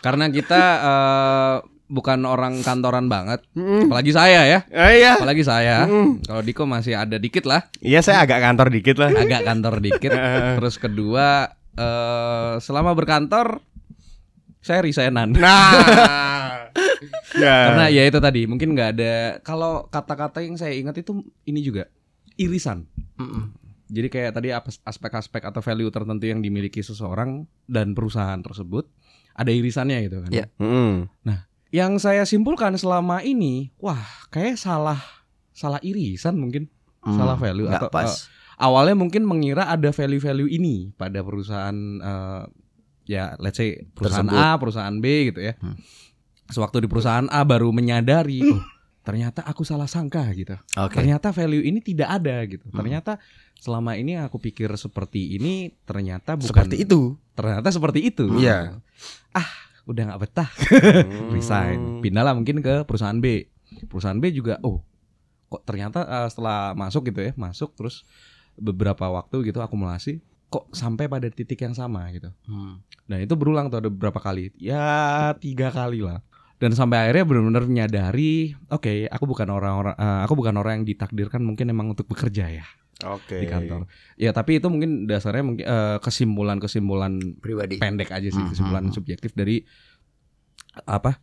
karena 0.00 0.28
kita 0.28 0.62
eh, 0.78 1.54
bukan 1.88 2.20
orang 2.22 2.60
kantoran 2.60 3.06
banget, 3.06 3.40
Hmm. 3.52 3.88
apalagi 3.88 4.10
saya 4.10 4.44
ya, 4.44 4.60
Eh, 4.68 5.00
iya. 5.00 5.16
apalagi 5.16 5.40
saya. 5.40 5.84
Hmm. 5.84 6.20
Kalau 6.20 6.40
Diko 6.40 6.64
masih 6.64 6.94
ada 6.94 7.16
dikit 7.16 7.44
lah, 7.44 7.68
Iya, 7.78 8.00
saya 8.00 8.20
agak 8.22 8.40
kantor 8.40 8.68
dikit 8.70 8.96
lah. 8.96 9.08
agak 9.10 9.40
kantor 9.42 9.80
dikit. 9.80 10.12
Terus 10.60 10.76
kedua 10.76 11.48
eh, 11.74 12.54
selama 12.58 12.92
berkantor 12.92 13.60
saya 14.60 14.82
resignan. 14.82 15.32
Nah. 15.32 16.57
Ya. 17.36 17.56
Karena 17.70 17.84
ya 17.88 18.02
itu 18.04 18.18
tadi 18.18 18.44
mungkin 18.44 18.74
nggak 18.74 18.90
ada 18.96 19.14
kalau 19.40 19.86
kata-kata 19.86 20.42
yang 20.42 20.56
saya 20.56 20.74
ingat 20.74 20.98
itu 20.98 21.22
ini 21.44 21.60
juga 21.60 21.86
irisan. 22.34 22.86
Mm-mm. 23.16 23.54
Jadi 23.88 24.08
kayak 24.12 24.36
tadi 24.36 24.52
apa- 24.52 24.82
aspek-aspek 24.84 25.48
atau 25.48 25.64
value 25.64 25.88
tertentu 25.88 26.28
yang 26.28 26.44
dimiliki 26.44 26.84
seseorang 26.84 27.48
dan 27.64 27.96
perusahaan 27.96 28.38
tersebut 28.38 28.84
ada 29.32 29.48
irisannya 29.48 29.98
gitu 30.04 30.16
kan. 30.22 30.30
Iya. 30.30 30.46
Mm. 30.60 31.08
Yang 31.68 31.92
saya 32.00 32.24
simpulkan 32.24 32.76
selama 32.76 33.20
ini, 33.20 33.72
wah 33.76 34.00
kayak 34.28 34.56
salah 34.56 35.00
salah 35.52 35.80
irisan 35.80 36.36
mungkin. 36.36 36.68
Hmm, 36.98 37.14
Salah 37.14 37.38
value 37.38 37.70
nggak 37.70 37.88
atau, 37.88 37.94
pas. 37.94 38.26
Awalnya 38.58 38.98
mungkin 38.98 39.22
mengira 39.22 39.70
ada 39.70 39.94
value-value 39.94 40.50
ini 40.50 40.90
pada 40.98 41.22
perusahaan 41.22 41.76
eh, 42.02 42.42
ya 43.06 43.38
let's 43.38 43.56
say 43.56 43.86
perusahaan 43.94 44.26
Tersebut. 44.26 44.50
A, 44.52 44.58
perusahaan 44.58 44.96
B 44.98 45.30
gitu 45.30 45.40
ya. 45.40 45.54
Hmm. 45.62 45.78
Sewaktu 46.48 46.84
di 46.84 46.88
perusahaan 46.88 47.28
A 47.28 47.44
baru 47.44 47.68
menyadari, 47.70 48.40
oh 48.44 48.78
ternyata 49.08 49.40
aku 49.40 49.64
salah 49.64 49.88
sangka 49.88 50.20
gitu. 50.36 50.52
Oke. 50.76 51.00
Ternyata 51.00 51.32
value 51.32 51.64
ini 51.64 51.80
tidak 51.80 52.20
ada 52.20 52.44
gitu. 52.44 52.68
Hmm. 52.68 52.76
Ternyata 52.84 53.16
selama 53.56 53.96
ini 53.96 54.20
aku 54.20 54.36
pikir 54.36 54.68
seperti 54.76 55.32
ini, 55.40 55.72
ternyata 55.88 56.36
bukan 56.36 56.68
Seperti 56.68 56.84
itu. 56.84 57.16
Ternyata 57.32 57.72
seperti 57.72 58.04
itu. 58.04 58.28
Iya. 58.36 58.76
Ah, 59.32 59.48
udah 59.88 60.12
nggak 60.12 60.20
betah, 60.20 60.50
Hmm. 60.52 61.32
resign. 61.32 62.04
Pindahlah 62.04 62.36
mungkin 62.36 62.60
ke 62.60 62.84
perusahaan 62.84 63.16
B. 63.16 63.48
Perusahaan 63.88 64.20
B 64.20 64.28
juga, 64.28 64.60
oh, 64.60 64.84
kok 65.48 65.64
ternyata 65.64 66.04
eh, 66.04 66.28
setelah 66.28 66.76
masuk 66.76 67.08
gitu 67.08 67.24
ya, 67.24 67.32
masuk 67.40 67.72
terus 67.80 68.04
beberapa 68.60 69.08
waktu 69.08 69.40
gitu 69.48 69.64
akumulasi, 69.64 70.20
kok 70.52 70.68
sampai 70.76 71.08
pada 71.08 71.32
titik 71.32 71.64
yang 71.64 71.72
sama 71.72 72.04
gitu. 72.12 72.28
Hmm. 72.44 72.84
Dan 73.08 73.24
itu 73.24 73.32
berulang 73.40 73.72
tuh 73.72 73.80
ada 73.80 73.88
beberapa 73.88 74.20
kali, 74.20 74.52
ya 74.60 75.32
tiga 75.40 75.72
kali 75.72 76.04
lah. 76.04 76.20
Dan 76.58 76.74
sampai 76.74 77.06
akhirnya 77.06 77.22
benar-benar 77.22 77.64
menyadari, 77.64 78.50
oke, 78.66 79.06
aku 79.06 79.24
bukan 79.24 79.46
orang-orang, 79.46 79.94
eh, 79.94 80.20
aku 80.26 80.34
bukan 80.34 80.54
orang 80.54 80.82
yang 80.82 80.86
ditakdirkan 80.86 81.38
mungkin 81.40 81.70
emang 81.70 81.94
untuk 81.94 82.04
bekerja 82.04 82.50
ya 82.50 82.66
Oke. 83.06 83.38
di 83.38 83.46
kantor. 83.46 83.86
Ya 84.18 84.34
tapi 84.34 84.58
itu 84.58 84.66
mungkin 84.66 85.06
dasarnya 85.06 85.46
mungkin 85.46 85.62
eh, 85.62 85.96
kesimpulan-kesimpulan 86.02 87.38
Pribadi. 87.38 87.78
pendek 87.78 88.10
aja 88.10 88.26
sih 88.26 88.36
Hmm, 88.36 88.50
kesimpulan 88.50 88.84
hmm. 88.84 88.94
subjektif 88.94 89.30
dari 89.32 89.62
apa 90.80 91.18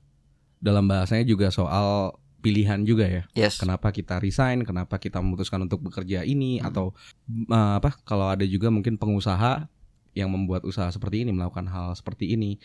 dalam 0.57 0.83
bahasanya 0.85 1.23
juga 1.23 1.47
soal 1.49 2.15
pilihan 2.39 2.85
juga 2.85 3.05
ya 3.05 3.23
Yes. 3.33 3.57
kenapa 3.57 3.89
kita 3.89 4.19
resign 4.19 4.61
kenapa 4.61 4.95
kita 4.95 5.17
memutuskan 5.17 5.59
untuk 5.59 5.81
bekerja 5.81 6.21
ini 6.23 6.59
Hmm. 6.59 6.67
atau 6.69 6.85
eh, 7.27 7.73
apa 7.75 7.91
kalau 8.03 8.29
ada 8.29 8.45
juga 8.45 8.69
mungkin 8.69 8.95
pengusaha 8.95 9.67
yang 10.13 10.31
membuat 10.31 10.63
usaha 10.63 10.87
seperti 10.87 11.27
ini 11.27 11.35
melakukan 11.35 11.67
hal 11.67 11.91
seperti 11.91 12.31
ini 12.31 12.55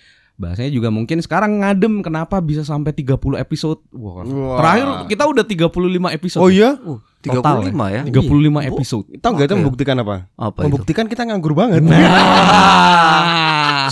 bahasanya 0.40 0.72
juga 0.72 0.88
mungkin 0.88 1.20
sekarang 1.20 1.60
ngadem 1.60 2.00
kenapa 2.00 2.40
bisa 2.40 2.62
sampai 2.62 2.90
30 2.90 3.36
episode 3.36 3.78
wah 3.92 4.24
Wah. 4.24 4.56
terakhir 4.56 4.86
kita 5.06 5.22
udah 5.26 5.44
35 5.44 5.68
episode 6.10 6.40
Oh 6.40 6.48
iya? 6.48 6.74
Uh, 6.74 6.98
Total 7.20 7.68
35 7.68 7.92
ya. 7.92 8.00
35 8.08 8.64
episode 8.66 9.04
Tahu 9.14 9.30
nggak 9.30 9.44
itu 9.44 9.54
membuktikan 9.54 9.94
apa? 10.00 10.26
Apa 10.34 10.58
itu? 10.58 10.64
membuktikan 10.66 11.04
kita 11.04 11.22
nganggur 11.22 11.52
banget. 11.52 11.84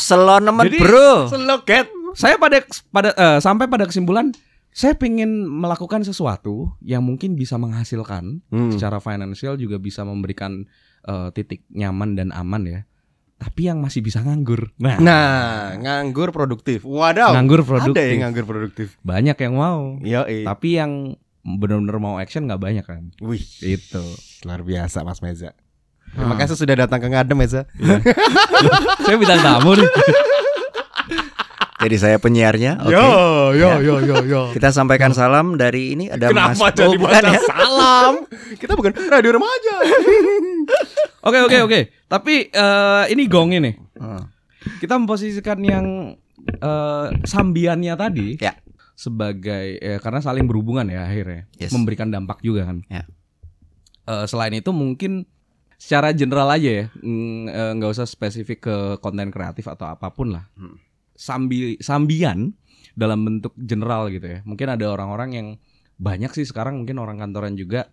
Selonemen 0.00 0.64
Jadi- 0.64 0.80
bro. 0.80 1.28
Seloket. 1.28 1.86
saya 2.10 2.34
pada 2.34 2.56
pada 2.88 3.08
eh, 3.12 3.38
sampai 3.38 3.68
pada 3.68 3.84
kesimpulan 3.84 4.32
saya 4.70 4.94
pengen 4.94 5.44
melakukan 5.44 6.02
sesuatu 6.02 6.72
yang 6.80 7.00
mungkin 7.00 7.34
bisa 7.34 7.54
menghasilkan 7.54 8.42
Hmm. 8.48 8.70
secara 8.72 8.98
finansial 8.98 9.54
juga 9.54 9.76
bisa 9.76 10.02
memberikan 10.02 10.64
eh, 11.04 11.28
titik 11.30 11.62
nyaman 11.68 12.14
dan 12.14 12.28
aman 12.32 12.62
ya 12.64 12.80
tapi 13.38 13.70
yang 13.70 13.78
masih 13.78 14.02
bisa 14.02 14.18
nganggur. 14.18 14.74
Nah, 14.76 14.98
Nah, 14.98 15.78
nganggur 15.78 16.34
produktif. 16.34 16.82
Wadaw. 16.82 17.32
nganggur 17.32 17.62
Ada 17.62 17.68
produktif 17.70 18.02
yang 18.04 18.20
nganggur 18.26 18.44
produktif. 18.44 18.86
banyak 19.00 19.38
yang 19.38 19.54
mau. 19.54 19.96
Iya, 20.02 20.26
tapi 20.44 20.74
yang 20.74 21.14
benar-benar 21.40 21.96
mau 21.96 22.18
action 22.18 22.44
nggak 22.44 22.60
banyak 22.60 22.84
kan. 22.84 23.14
Wih, 23.22 23.40
itu 23.62 24.02
luar 24.42 24.60
biasa 24.60 25.00
Mas 25.00 25.22
Meza. 25.22 25.54
Terima 26.08 26.34
kasih 26.34 26.56
sudah 26.56 26.76
datang 26.76 26.98
ke 26.98 27.08
Ngadem 27.08 27.36
Meza. 27.36 27.62
saya 29.04 29.16
bintang 29.16 29.40
tamu 29.40 29.76
nih 29.76 29.88
Jadi 31.78 31.96
saya 31.96 32.16
penyiarnya. 32.18 32.82
Oke. 32.82 32.90
Yo, 32.90 33.06
yo, 33.54 33.68
Ya. 33.70 33.72
yo, 33.78 33.94
yo, 34.00 34.16
yo. 34.22 34.42
Kita 34.50 34.68
sampaikan 34.68 35.10
salam 35.10 35.54
dari 35.54 35.94
ini 35.94 36.06
ada 36.06 36.28
Mas. 36.28 36.58
Kenapa 36.58 36.66
jadi 36.72 36.90
Oh, 36.90 37.00
bukan 37.00 37.22
ya? 37.24 37.40
salam? 37.40 38.12
Kita 38.54 38.72
bukan 38.74 38.92
radio 39.06 39.30
remaja. 39.32 39.74
oke 41.28 41.38
oke 41.40 41.56
oke 41.62 41.80
tapi 42.06 42.48
eh, 42.48 43.04
ini 43.08 43.24
gong 43.26 43.50
ini 43.52 43.72
Hmm. 43.94 44.22
kita 44.78 44.94
memposisikan 44.94 45.58
yang 45.60 45.86
eh, 46.56 47.06
sambiannya 47.20 47.94
tadi 47.94 48.28
Ya. 48.38 48.54
sebagai 48.94 49.76
ya, 49.76 49.98
karena 49.98 50.18
saling 50.18 50.46
berhubungan 50.46 50.86
ya 50.86 51.04
akhirnya 51.04 51.46
Yes. 51.54 51.70
memberikan 51.70 52.08
dampak 52.08 52.40
juga 52.40 52.62
kan. 52.64 52.82
Ya. 52.86 53.06
Eh, 54.04 54.24
selain 54.24 54.52
itu 54.52 54.70
mungkin 54.70 55.26
secara 55.76 56.10
general 56.10 56.48
aja 56.48 56.66
ya 56.66 56.86
mm, 56.96 57.78
nggak 57.78 57.92
usah 57.92 58.02
spesifik 58.02 58.58
ke 58.60 58.76
konten 58.98 59.30
kreatif 59.30 59.66
atau 59.66 59.86
apa 59.86 60.10
pun 60.10 60.34
lah. 60.34 60.50
Hmm. 60.54 60.74
Sambi 61.18 61.74
sambian 61.78 62.54
dalam 62.94 63.26
bentuk 63.26 63.52
general 63.58 64.06
gitu 64.08 64.24
ya. 64.24 64.38
Mungkin 64.42 64.70
ada 64.70 64.86
orang-orang 64.86 65.30
yang 65.34 65.48
banyak 65.98 66.30
sih 66.30 66.46
sekarang 66.46 66.78
mungkin 66.78 66.96
orang 66.96 67.18
kantoran 67.18 67.52
juga 67.52 67.90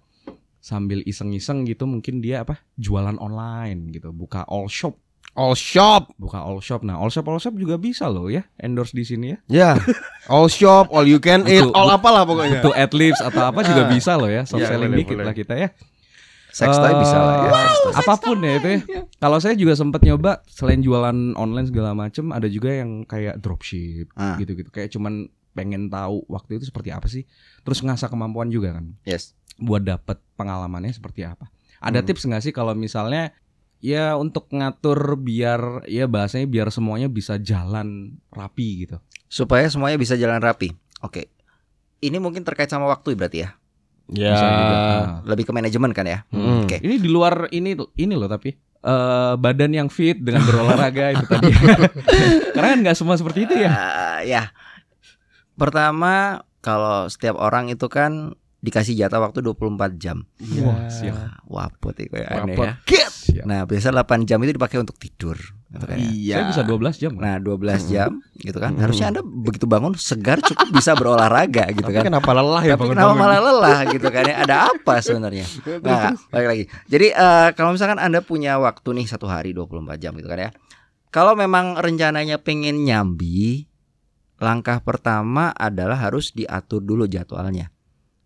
sambil 0.59 1.01
iseng-iseng 1.01 1.61
gitu 1.63 1.85
mungkin 1.85 2.21
dia 2.21 2.41
apa 2.41 2.61
jualan 2.75 3.17
online 3.17 3.89
gitu 3.91 4.09
buka 4.09 4.45
all 4.45 4.65
shop 4.65 4.97
All 5.35 5.51
shop. 5.51 6.15
buka 6.15 6.39
all 6.39 6.57
shop 6.57 6.81
nah 6.81 6.95
all 6.95 7.09
shop 7.09 7.25
all 7.25 7.37
shop 7.37 7.53
juga 7.53 7.75
bisa 7.75 8.07
loh 8.07 8.25
ya 8.25 8.45
endorse 8.55 8.93
di 8.93 9.03
sini 9.03 9.25
ya 9.29 9.37
Ya. 9.45 9.69
All 10.25 10.47
shop, 10.47 10.89
all 10.89 11.03
you 11.03 11.19
can 11.19 11.45
eat, 11.45 11.61
all 11.67 11.91
apalah 11.91 12.23
pokoknya. 12.23 12.61
itu 12.61 12.71
adlibs 12.71 13.19
atau 13.19 13.43
apa 13.43 13.61
juga 13.61 13.85
bisa 13.85 14.15
loh 14.15 14.25
ya 14.25 14.41
soft 14.41 14.63
Ya, 14.63 14.69
selling 14.69 14.89
boleh, 14.89 15.01
dikit 15.01 15.17
boleh. 15.17 15.25
lah 15.27 15.35
kita 15.35 15.53
ya 15.55 15.69
Sex 16.55 16.71
toy 16.73 16.93
bisa 16.95 17.17
lah 17.17 17.35
ya. 17.35 17.49
Eh, 17.49 17.51
sex 17.51 17.75
toy. 17.83 17.93
apa 17.99 18.13
pun 18.17 18.37
ya 18.39 18.53
itu 18.55 18.67
ya 18.69 18.79
kalau 19.17 19.37
saya 19.37 19.53
juga 19.53 19.73
sempat 19.73 19.99
nyoba 20.01 20.39
selain 20.45 20.79
jualan 20.79 21.11
online 21.35 21.67
segala 21.67 21.91
macem 21.91 22.31
ada 22.31 22.47
juga 22.47 22.71
yang 22.71 23.03
kayak 23.03 23.37
dropship 23.37 24.07
Ah. 24.13 24.35
gitu-gitu 24.35 24.69
kayak 24.69 24.87
cuman 24.89 25.27
pengen 25.51 25.87
tahu 25.87 26.23
waktu 26.25 26.57
itu 26.57 26.65
seperti 26.65 26.89
apa 26.89 27.05
sih 27.05 27.27
terus 27.61 27.79
ngasah 27.79 28.07
kemampuan 28.07 28.47
juga 28.47 28.71
kan 28.71 28.95
Yes. 29.03 29.35
buat 29.57 29.83
dapet 29.83 30.15
pengalamannya 30.33 30.91
seperti 30.91 31.23
apa 31.23 31.51
ada 31.77 31.99
Hmm. 31.99 32.05
tips 32.05 32.23
nggak 32.23 32.41
sih 32.41 32.51
kalau 32.51 32.71
misalnya 32.71 33.35
ya 33.77 34.15
untuk 34.15 34.47
ngatur 34.49 34.97
biar 35.17 35.59
ya 35.85 36.07
bahasanya 36.07 36.45
biar 36.45 36.67
semuanya 36.69 37.05
bisa 37.05 37.35
jalan 37.35 38.15
rapi 38.29 38.85
gitu 38.85 38.97
Supaya 39.25 39.67
semuanya 39.67 39.97
bisa 39.97 40.15
jalan 40.15 40.37
rapi. 40.37 40.71
Oke. 41.01 41.27
Ini 41.97 42.15
mungkin 42.17 42.41
terkait 42.41 42.67
sama 42.67 42.85
waktu 42.85 43.13
berarti 43.13 43.43
ya. 43.43 43.57
Ya. 44.11 44.37
Juga. 44.37 44.45
Nah. 44.45 45.05
Lebih 45.25 45.43
ke 45.49 45.53
manajemen 45.55 45.91
kan 45.95 46.05
ya. 46.05 46.19
Hmm. 46.29 46.65
Oke. 46.65 46.77
Ini 46.81 46.95
di 47.01 47.09
luar 47.09 47.49
ini 47.49 47.73
ini 47.97 48.13
loh 48.13 48.29
tapi 48.29 48.53
eh 48.85 49.33
badan 49.41 49.71
yang 49.73 49.89
fit 49.89 50.21
dengan 50.21 50.45
berolahraga 50.47 51.17
itu 51.17 51.25
tadi. 51.25 51.49
Karena 52.55 52.67
kan 52.75 52.79
nggak 52.85 52.97
semua 52.97 53.17
seperti 53.17 53.49
itu 53.49 53.55
ya. 53.57 53.71
Eh, 53.73 54.19
ya. 54.29 54.53
Pertama, 55.55 56.43
kalau 56.59 57.07
setiap 57.07 57.39
orang 57.39 57.71
itu 57.71 57.87
kan 57.87 58.35
dikasih 58.65 58.97
jatah 58.97 59.21
waktu 59.21 59.45
24 59.45 60.01
jam. 60.01 60.25
Wah, 60.65 60.89
siap. 60.89 61.13
Nah, 61.13 61.37
waput 61.45 61.93
itu 62.01 62.17
ya 62.17 62.41
aneh 62.41 62.57
ya. 62.57 62.73
Siap. 62.81 63.45
Nah, 63.45 63.69
biasa 63.69 63.93
8 63.93 64.25
jam 64.25 64.41
itu 64.41 64.57
dipakai 64.57 64.81
untuk 64.81 64.97
tidur 64.97 65.37
gitu 65.69 65.85
kan 65.85 65.97
ya. 66.01 66.07
Iya. 66.09 66.35
Saya 66.41 66.45
bisa 66.49 66.61
12 66.65 67.01
jam. 67.01 67.11
Nah, 67.19 67.35
12 67.37 67.91
jam 67.93 68.11
gitu 68.41 68.57
kan. 68.57 68.73
Harusnya 68.81 69.13
Anda 69.13 69.21
begitu 69.21 69.69
bangun 69.69 69.93
segar 69.93 70.41
cukup 70.41 70.73
bisa 70.73 70.97
berolahraga 70.97 71.69
gitu 71.77 71.85
Tapi 71.85 72.01
kan. 72.01 72.03
kenapa 72.09 72.31
lelah 72.33 72.63
ya 72.65 72.73
Tapi 72.73 72.81
bangun 72.89 72.95
kenapa 72.97 73.13
malah 73.13 73.39
lelah 73.43 73.79
gitu 73.93 74.07
kan 74.09 74.23
ya? 74.25 74.35
Ada 74.41 74.55
apa 74.73 74.93
sebenarnya? 75.05 75.45
Nah, 75.85 76.17
balik 76.33 76.47
lagi. 76.49 76.63
Jadi 76.89 77.07
eh, 77.13 77.49
kalau 77.53 77.77
misalkan 77.77 78.01
Anda 78.01 78.25
punya 78.25 78.57
waktu 78.57 78.89
nih 78.97 79.05
satu 79.05 79.29
hari 79.29 79.53
24 79.53 80.01
jam 80.01 80.17
gitu 80.17 80.25
kan 80.25 80.39
ya. 80.39 80.51
Kalau 81.13 81.31
memang 81.37 81.79
rencananya 81.79 82.43
pengen 82.43 82.83
nyambi, 82.83 83.71
langkah 84.41 84.83
pertama 84.83 85.53
adalah 85.55 85.95
harus 85.95 86.35
diatur 86.35 86.83
dulu 86.83 87.07
jadwalnya 87.07 87.71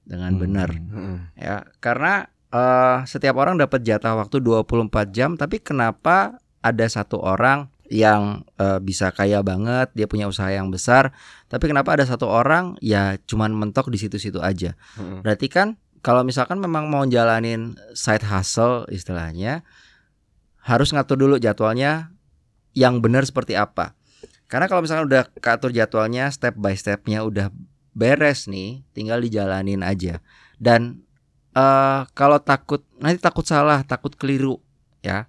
dengan 0.09 0.33
Hmm. 0.35 0.41
benar 0.41 0.69
Hmm. 0.73 1.17
ya. 1.37 1.69
Karena 1.77 2.25
eh, 2.49 2.97
setiap 3.05 3.37
orang 3.37 3.61
dapat 3.61 3.85
jatah 3.85 4.17
waktu 4.17 4.41
24 4.41 5.13
jam, 5.13 5.37
tapi 5.37 5.61
kenapa 5.61 6.41
ada 6.65 6.85
satu 6.89 7.21
orang 7.21 7.69
yang 7.93 8.41
eh, 8.57 8.81
bisa 8.81 9.13
kaya 9.13 9.45
banget, 9.45 9.93
dia 9.93 10.09
punya 10.09 10.25
usaha 10.25 10.49
yang 10.49 10.73
besar, 10.73 11.13
tapi 11.45 11.69
kenapa 11.69 11.93
ada 11.93 12.09
satu 12.09 12.25
orang 12.25 12.73
ya 12.81 13.21
cuman 13.29 13.53
mentok 13.53 13.93
di 13.93 14.01
situ-situ 14.01 14.41
aja. 14.41 14.73
Hmm. 14.97 15.21
Berarti 15.21 15.45
kan 15.45 15.77
kalau 16.01 16.25
misalkan 16.25 16.57
memang 16.57 16.89
mau 16.89 17.05
jalanin 17.05 17.77
side 17.93 18.25
hustle 18.25 18.89
istilahnya 18.89 19.61
harus 20.65 20.89
ngatur 20.89 21.21
dulu 21.21 21.35
jadwalnya 21.37 22.13
yang 22.73 22.97
benar 22.97 23.25
seperti 23.29 23.53
apa. 23.57 23.93
Karena 24.49 24.65
kalau 24.65 24.81
misalkan 24.81 25.05
udah 25.05 25.29
katur 25.37 25.69
jadwalnya 25.69 26.33
step 26.33 26.57
by 26.57 26.73
stepnya 26.73 27.21
udah 27.21 27.53
beres 27.91 28.45
nih, 28.45 28.83
tinggal 28.91 29.19
dijalanin 29.19 29.81
aja. 29.81 30.19
Dan 30.57 31.03
eh 31.51 32.01
kalau 32.13 32.37
takut 32.39 32.85
nanti 32.97 33.17
takut 33.19 33.43
salah, 33.43 33.81
takut 33.83 34.13
keliru 34.13 34.57
ya. 35.01 35.25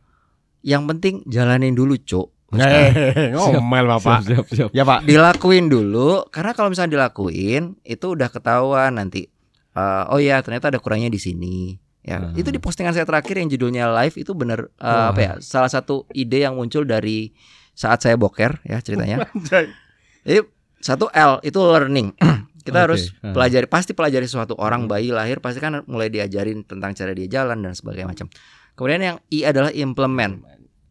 Yang 0.61 0.83
penting 0.93 1.15
jalanin 1.25 1.73
dulu, 1.73 1.97
Cuk. 1.97 2.29
Eh, 2.53 3.31
ngomel 3.33 3.87
Bapak. 3.87 4.27
Siap, 4.27 4.45
siap, 4.45 4.47
siap. 4.51 4.71
Ya, 4.75 4.83
Pak. 4.83 5.07
dilakuin 5.07 5.71
dulu 5.71 6.27
karena 6.29 6.51
kalau 6.53 6.69
misalnya 6.69 6.99
dilakuin 6.99 7.79
itu 7.83 8.07
udah 8.13 8.29
ketahuan 8.29 8.99
nanti 8.99 9.31
Eh, 9.71 10.05
oh 10.11 10.19
ya 10.19 10.43
ternyata 10.43 10.67
ada 10.67 10.83
kurangnya 10.83 11.07
di 11.07 11.23
sini 11.23 11.79
ya 12.03 12.19
Hmm. 12.19 12.35
itu 12.35 12.51
di 12.51 12.59
postingan 12.59 12.91
saya 12.91 13.07
terakhir 13.07 13.39
yang 13.39 13.47
judulnya 13.47 13.87
live 14.03 14.19
itu 14.19 14.35
bener 14.35 14.67
eh, 14.75 14.83
Wah. 14.83 15.15
apa 15.15 15.21
ya 15.23 15.33
salah 15.39 15.71
satu 15.71 16.11
ide 16.11 16.43
yang 16.43 16.59
muncul 16.59 16.83
dari 16.83 17.31
saat 17.71 18.03
saya 18.03 18.19
boker 18.19 18.59
ya 18.67 18.83
ceritanya 18.83 19.31
jadi 20.27 20.43
satu 20.83 21.07
L 21.15 21.39
itu 21.47 21.63
learning 21.63 22.11
kita 22.61 22.77
Oke, 22.77 22.85
harus 22.87 23.03
pelajari 23.21 23.67
pasti 23.67 23.93
pelajari 23.93 24.25
sesuatu 24.25 24.53
orang 24.55 24.85
Hmm. 24.85 24.91
bayi 24.91 25.11
lahir 25.11 25.39
pasti 25.39 25.59
kan 25.59 25.81
mulai 25.85 26.09
diajarin 26.09 26.63
tentang 26.63 26.93
cara 26.93 27.11
dia 27.11 27.27
jalan 27.27 27.61
dan 27.61 27.73
sebagainya 27.73 28.09
macam 28.09 28.27
kemudian 28.75 29.01
yang 29.01 29.17
I 29.29 29.45
adalah 29.45 29.71
implement 29.71 30.45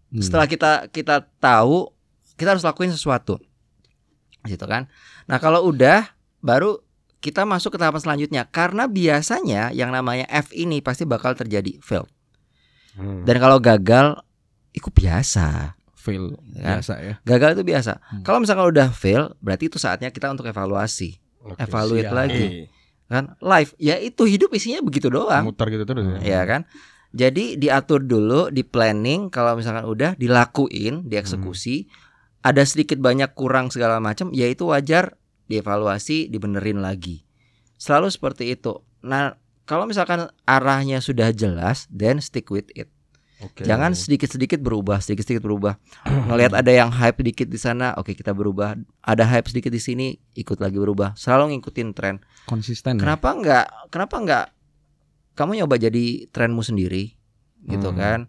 Hmm. 0.09 0.19
setelah 0.19 0.45
kita 0.45 0.71
kita 0.87 1.21
tahu 1.37 1.93
kita 2.33 2.53
harus 2.53 2.63
lakuin 2.63 2.89
sesuatu 2.89 3.37
gitu 4.41 4.65
kan 4.65 4.89
nah 5.23 5.37
kalau 5.37 5.61
udah 5.63 6.09
baru 6.39 6.81
kita 7.19 7.43
masuk 7.43 7.75
ke 7.75 7.77
tahapan 7.77 7.99
selanjutnya 7.99 8.41
karena 8.45 8.87
biasanya 8.87 9.69
yang 9.69 9.91
namanya 9.91 10.23
F 10.25 10.49
ini 10.49 10.79
pasti 10.79 11.03
bakal 11.03 11.33
terjadi 11.33 11.77
fail 11.79 12.07
Hmm. 12.89 13.21
dan 13.21 13.37
kalau 13.37 13.61
gagal 13.61 14.17
itu 14.71 14.89
biasa 14.89 15.77
fail 15.93 16.33
Ya. 16.51 16.79
biasa 16.79 16.93
ya. 16.97 17.13
gagal 17.21 17.53
itu 17.53 17.63
biasa 17.63 18.01
Hmm. 18.01 18.23
kalau 18.23 18.41
misalkan 18.41 18.65
udah 18.65 18.89
fail 18.89 19.37
berarti 19.37 19.67
itu 19.67 19.77
saatnya 19.77 20.09
kita 20.09 20.25
untuk 20.25 20.47
evaluasi 20.47 21.21
Oke, 21.43 21.57
evaluate 21.63 22.09
siap. 22.09 22.19
lagi. 22.19 22.45
Eh, 22.45 22.67
kan? 23.09 23.35
Live. 23.39 23.71
Ya 23.79 23.95
itu 23.97 24.23
hidup 24.27 24.51
isinya 24.53 24.83
begitu 24.83 25.07
doang. 25.07 25.47
Muter 25.47 25.67
gitu 25.71 25.83
terus 25.87 26.05
ya. 26.19 26.19
ya 26.19 26.41
kan? 26.45 26.61
Jadi 27.09 27.57
diatur 27.57 28.05
dulu 28.05 28.53
di 28.53 28.61
planning 28.61 29.33
kalau 29.33 29.57
misalkan 29.57 29.89
udah 29.89 30.13
dilakuin 30.13 31.09
dieksekusi 31.09 31.89
ada 32.45 32.61
sedikit 32.61 33.01
banyak 33.01 33.33
kurang 33.33 33.73
segala 33.73 33.97
macam 33.97 34.29
ya 34.29 34.45
itu 34.45 34.69
wajar 34.69 35.17
dievaluasi 35.49 36.29
dibenerin 36.29 36.85
lagi. 36.85 37.25
Selalu 37.81 38.13
seperti 38.13 38.53
itu. 38.53 38.85
Nah 39.01 39.33
kalau 39.65 39.89
misalkan 39.89 40.29
arahnya 40.45 41.01
sudah 41.01 41.33
jelas 41.33 41.89
then 41.89 42.21
stick 42.21 42.53
with 42.53 42.69
it 42.77 42.93
Oke. 43.39 43.63
jangan 43.63 43.95
sedikit-sedikit 43.95 44.59
berubah 44.59 44.99
sedikit-sedikit 44.99 45.39
berubah 45.39 45.79
ngelihat 46.27 46.51
ada 46.53 46.67
yang 46.69 46.91
hype 46.91 47.23
dikit 47.23 47.47
di 47.47 47.55
sana 47.55 47.95
oke 47.95 48.11
kita 48.11 48.31
berubah 48.31 48.75
ada 48.99 49.23
hype 49.23 49.47
sedikit 49.47 49.71
di 49.71 49.79
sini 49.79 50.07
ikut 50.35 50.59
lagi 50.59 50.75
berubah 50.75 51.15
selalu 51.15 51.55
ngikutin 51.55 51.89
tren 51.93 52.19
Konsisten. 52.43 52.97
ya. 52.97 52.99
Kenapa 52.99 53.27
enggak? 53.31 53.65
Kenapa 53.87 54.15
enggak? 54.17 54.45
Kamu 55.33 55.55
nyoba 55.55 55.77
jadi 55.77 56.27
trenmu 56.27 56.59
sendiri, 56.59 57.15
gitu 57.63 57.93
Hmm. 57.93 57.95
kan? 57.95 58.19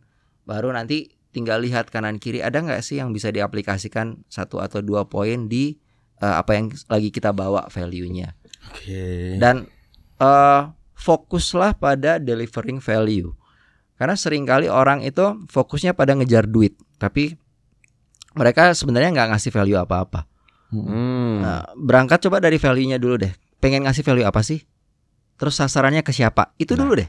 Baru 0.44 0.70
nanti 0.70 1.10
tinggal 1.30 1.58
lihat 1.58 1.88
kanan 1.88 2.18
kiri 2.18 2.38
ada 2.38 2.60
nggak 2.60 2.78
sih 2.80 3.00
yang 3.00 3.10
bisa 3.10 3.32
diaplikasikan 3.32 4.22
satu 4.26 4.60
atau 4.60 4.78
dua 4.78 5.06
poin 5.06 5.48
di 5.48 5.74
eh, 6.18 6.34
apa 6.36 6.52
yang 6.52 6.68
lagi 6.86 7.08
kita 7.08 7.32
bawa 7.32 7.66
value-nya. 7.66 8.36
Oke. 8.70 9.40
Dan 9.40 9.66
eh, 10.20 10.62
fokuslah 10.92 11.74
pada 11.74 12.20
delivering 12.20 12.78
value. 12.78 13.32
Karena 14.00 14.16
sering 14.16 14.48
kali 14.48 14.64
orang 14.66 15.04
itu 15.04 15.20
fokusnya 15.46 15.92
pada 15.92 16.16
ngejar 16.16 16.48
duit, 16.48 16.72
tapi 16.96 17.36
mereka 18.32 18.72
sebenarnya 18.72 19.12
nggak 19.12 19.28
ngasih 19.30 19.52
value 19.52 19.76
apa-apa. 19.76 20.24
Hmm. 20.72 21.44
Nah, 21.44 21.68
berangkat 21.76 22.24
coba 22.24 22.40
dari 22.40 22.56
value-nya 22.56 22.96
dulu 22.96 23.20
deh. 23.20 23.32
Pengen 23.60 23.84
ngasih 23.84 24.00
value 24.00 24.24
apa 24.24 24.40
sih? 24.40 24.64
Terus 25.36 25.52
sasarannya 25.52 26.00
ke 26.00 26.10
siapa? 26.10 26.56
Itu 26.56 26.72
Nah. 26.74 26.80
dulu 26.80 26.92
deh. 26.96 27.08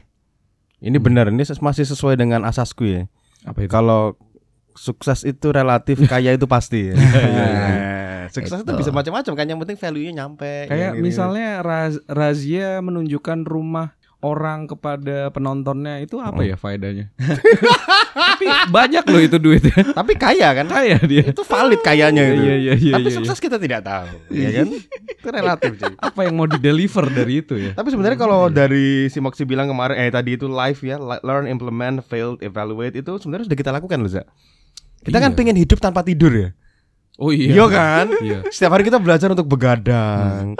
Ini 0.82 0.98
benar, 0.98 1.30
ini 1.30 1.40
masih 1.62 1.86
sesuai 1.86 2.18
dengan 2.18 2.44
asasku 2.44 2.84
ya. 2.84 3.08
Apa 3.46 3.64
itu? 3.64 3.70
Kalau 3.70 4.18
sukses 4.74 5.22
itu 5.22 5.48
relatif, 5.48 5.96
kaya 6.12 6.34
itu 6.34 6.44
pasti. 6.44 6.90
ya. 6.90 6.96
Sukses 8.28 8.58
itu 8.58 8.68
Itu. 8.68 8.80
bisa 8.80 8.90
macam-macam 8.90 9.32
kan, 9.32 9.46
yang 9.46 9.60
penting 9.60 9.76
value-nya 9.76 10.12
nyampe. 10.18 10.66
Kayak 10.66 10.92
ini. 10.96 11.02
misalnya 11.04 11.60
raz- 11.60 12.02
razia 12.04 12.80
menunjukkan 12.80 13.44
rumah 13.44 13.94
orang 14.22 14.70
kepada 14.70 15.34
penontonnya 15.34 15.98
itu 15.98 16.22
apa 16.22 16.40
Oh. 16.40 16.46
ya 16.46 16.54
faedahnya? 16.54 17.10
Tapi 18.12 18.44
banyak 18.70 19.04
loh 19.04 19.20
itu 19.20 19.36
duitnya. 19.36 19.74
tapi 19.98 20.14
kaya 20.14 20.54
kan? 20.54 20.66
Kaya 20.70 20.96
dia. 21.02 21.34
itu 21.34 21.42
valid 21.42 21.82
kayanya 21.82 22.22
itu. 22.30 22.42
Iya 22.42 22.54
iya 22.56 22.74
iya. 22.78 22.92
tapi 22.96 23.10
iya, 23.10 23.16
sukses 23.18 23.38
kita 23.42 23.58
tidak 23.58 23.82
tahu, 23.82 24.06
ya 24.30 24.62
kan? 24.62 24.66
itu 24.70 25.28
relatif 25.28 25.70
iya. 25.74 25.90
Apa 25.98 26.20
yang 26.24 26.34
mau 26.38 26.46
di 26.46 26.58
deliver 26.62 27.06
dari 27.10 27.42
itu 27.42 27.54
ya? 27.58 27.74
Tapi 27.74 27.90
sebenarnya 27.90 28.18
kalau 28.18 28.46
dari 28.46 29.10
si 29.10 29.18
Moxie 29.18 29.42
bilang 29.42 29.66
kemarin 29.66 29.98
eh 29.98 30.10
tadi 30.14 30.38
itu 30.38 30.46
live 30.46 30.80
ya, 30.80 30.96
learn, 31.02 31.50
implement, 31.50 31.98
failed, 32.06 32.38
evaluate 32.40 33.02
itu 33.02 33.12
sebenarnya 33.18 33.50
sudah 33.50 33.58
kita 33.58 33.70
lakukan 33.74 33.98
loh, 33.98 34.10
Za. 34.10 34.22
Kita 35.02 35.18
kan 35.18 35.34
Iya. 35.34 35.38
pengen 35.38 35.56
hidup 35.58 35.82
tanpa 35.82 36.06
tidur 36.06 36.30
ya. 36.30 36.48
Oh 37.18 37.34
iya. 37.34 37.58
Iya 37.58 37.66
kan? 37.68 38.06
Iya. 38.22 38.38
Setiap 38.54 38.78
hari 38.78 38.86
kita 38.86 39.02
belajar 39.02 39.28
untuk 39.34 39.50
begadang. 39.50 40.54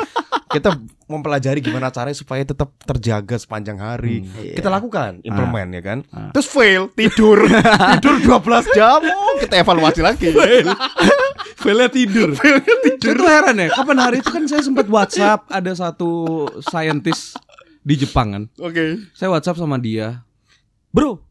Kita 0.53 0.77
mempelajari 1.09 1.65
gimana 1.65 1.89
caranya 1.89 2.16
supaya 2.16 2.45
tetap 2.45 2.73
terjaga 2.85 3.37
sepanjang 3.41 3.81
hari. 3.81 4.24
Iya. 4.39 4.61
Kita 4.61 4.69
lakukan, 4.69 5.24
implement 5.24 5.69
ya 5.73 5.83
kan. 5.83 5.99
Ah. 6.12 6.31
Terus 6.37 6.49
fail, 6.49 6.93
tidur. 6.93 7.45
tidur 7.99 8.15
12 8.20 8.77
jam. 8.77 9.01
Oh, 9.01 9.37
kita 9.41 9.61
evaluasi 9.61 10.01
lagi. 10.05 10.33
Failnya 11.61 11.89
tidur. 11.89 12.37
Saya 12.37 13.15
tuh 13.19 13.29
heran 13.29 13.57
ya, 13.59 13.69
kapan 13.74 13.99
hari 13.99 14.16
itu 14.23 14.31
kan 14.31 14.45
saya 14.47 14.62
sempat 14.62 14.87
WhatsApp 14.87 15.47
ada 15.51 15.73
satu 15.74 16.47
scientist 16.62 17.41
di 17.83 17.95
Jepang 17.99 18.29
kan. 18.33 18.45
Oke. 18.62 19.03
Saya 19.16 19.35
WhatsApp 19.35 19.59
sama 19.59 19.79
dia. 19.79 20.23
Bro, 20.95 21.24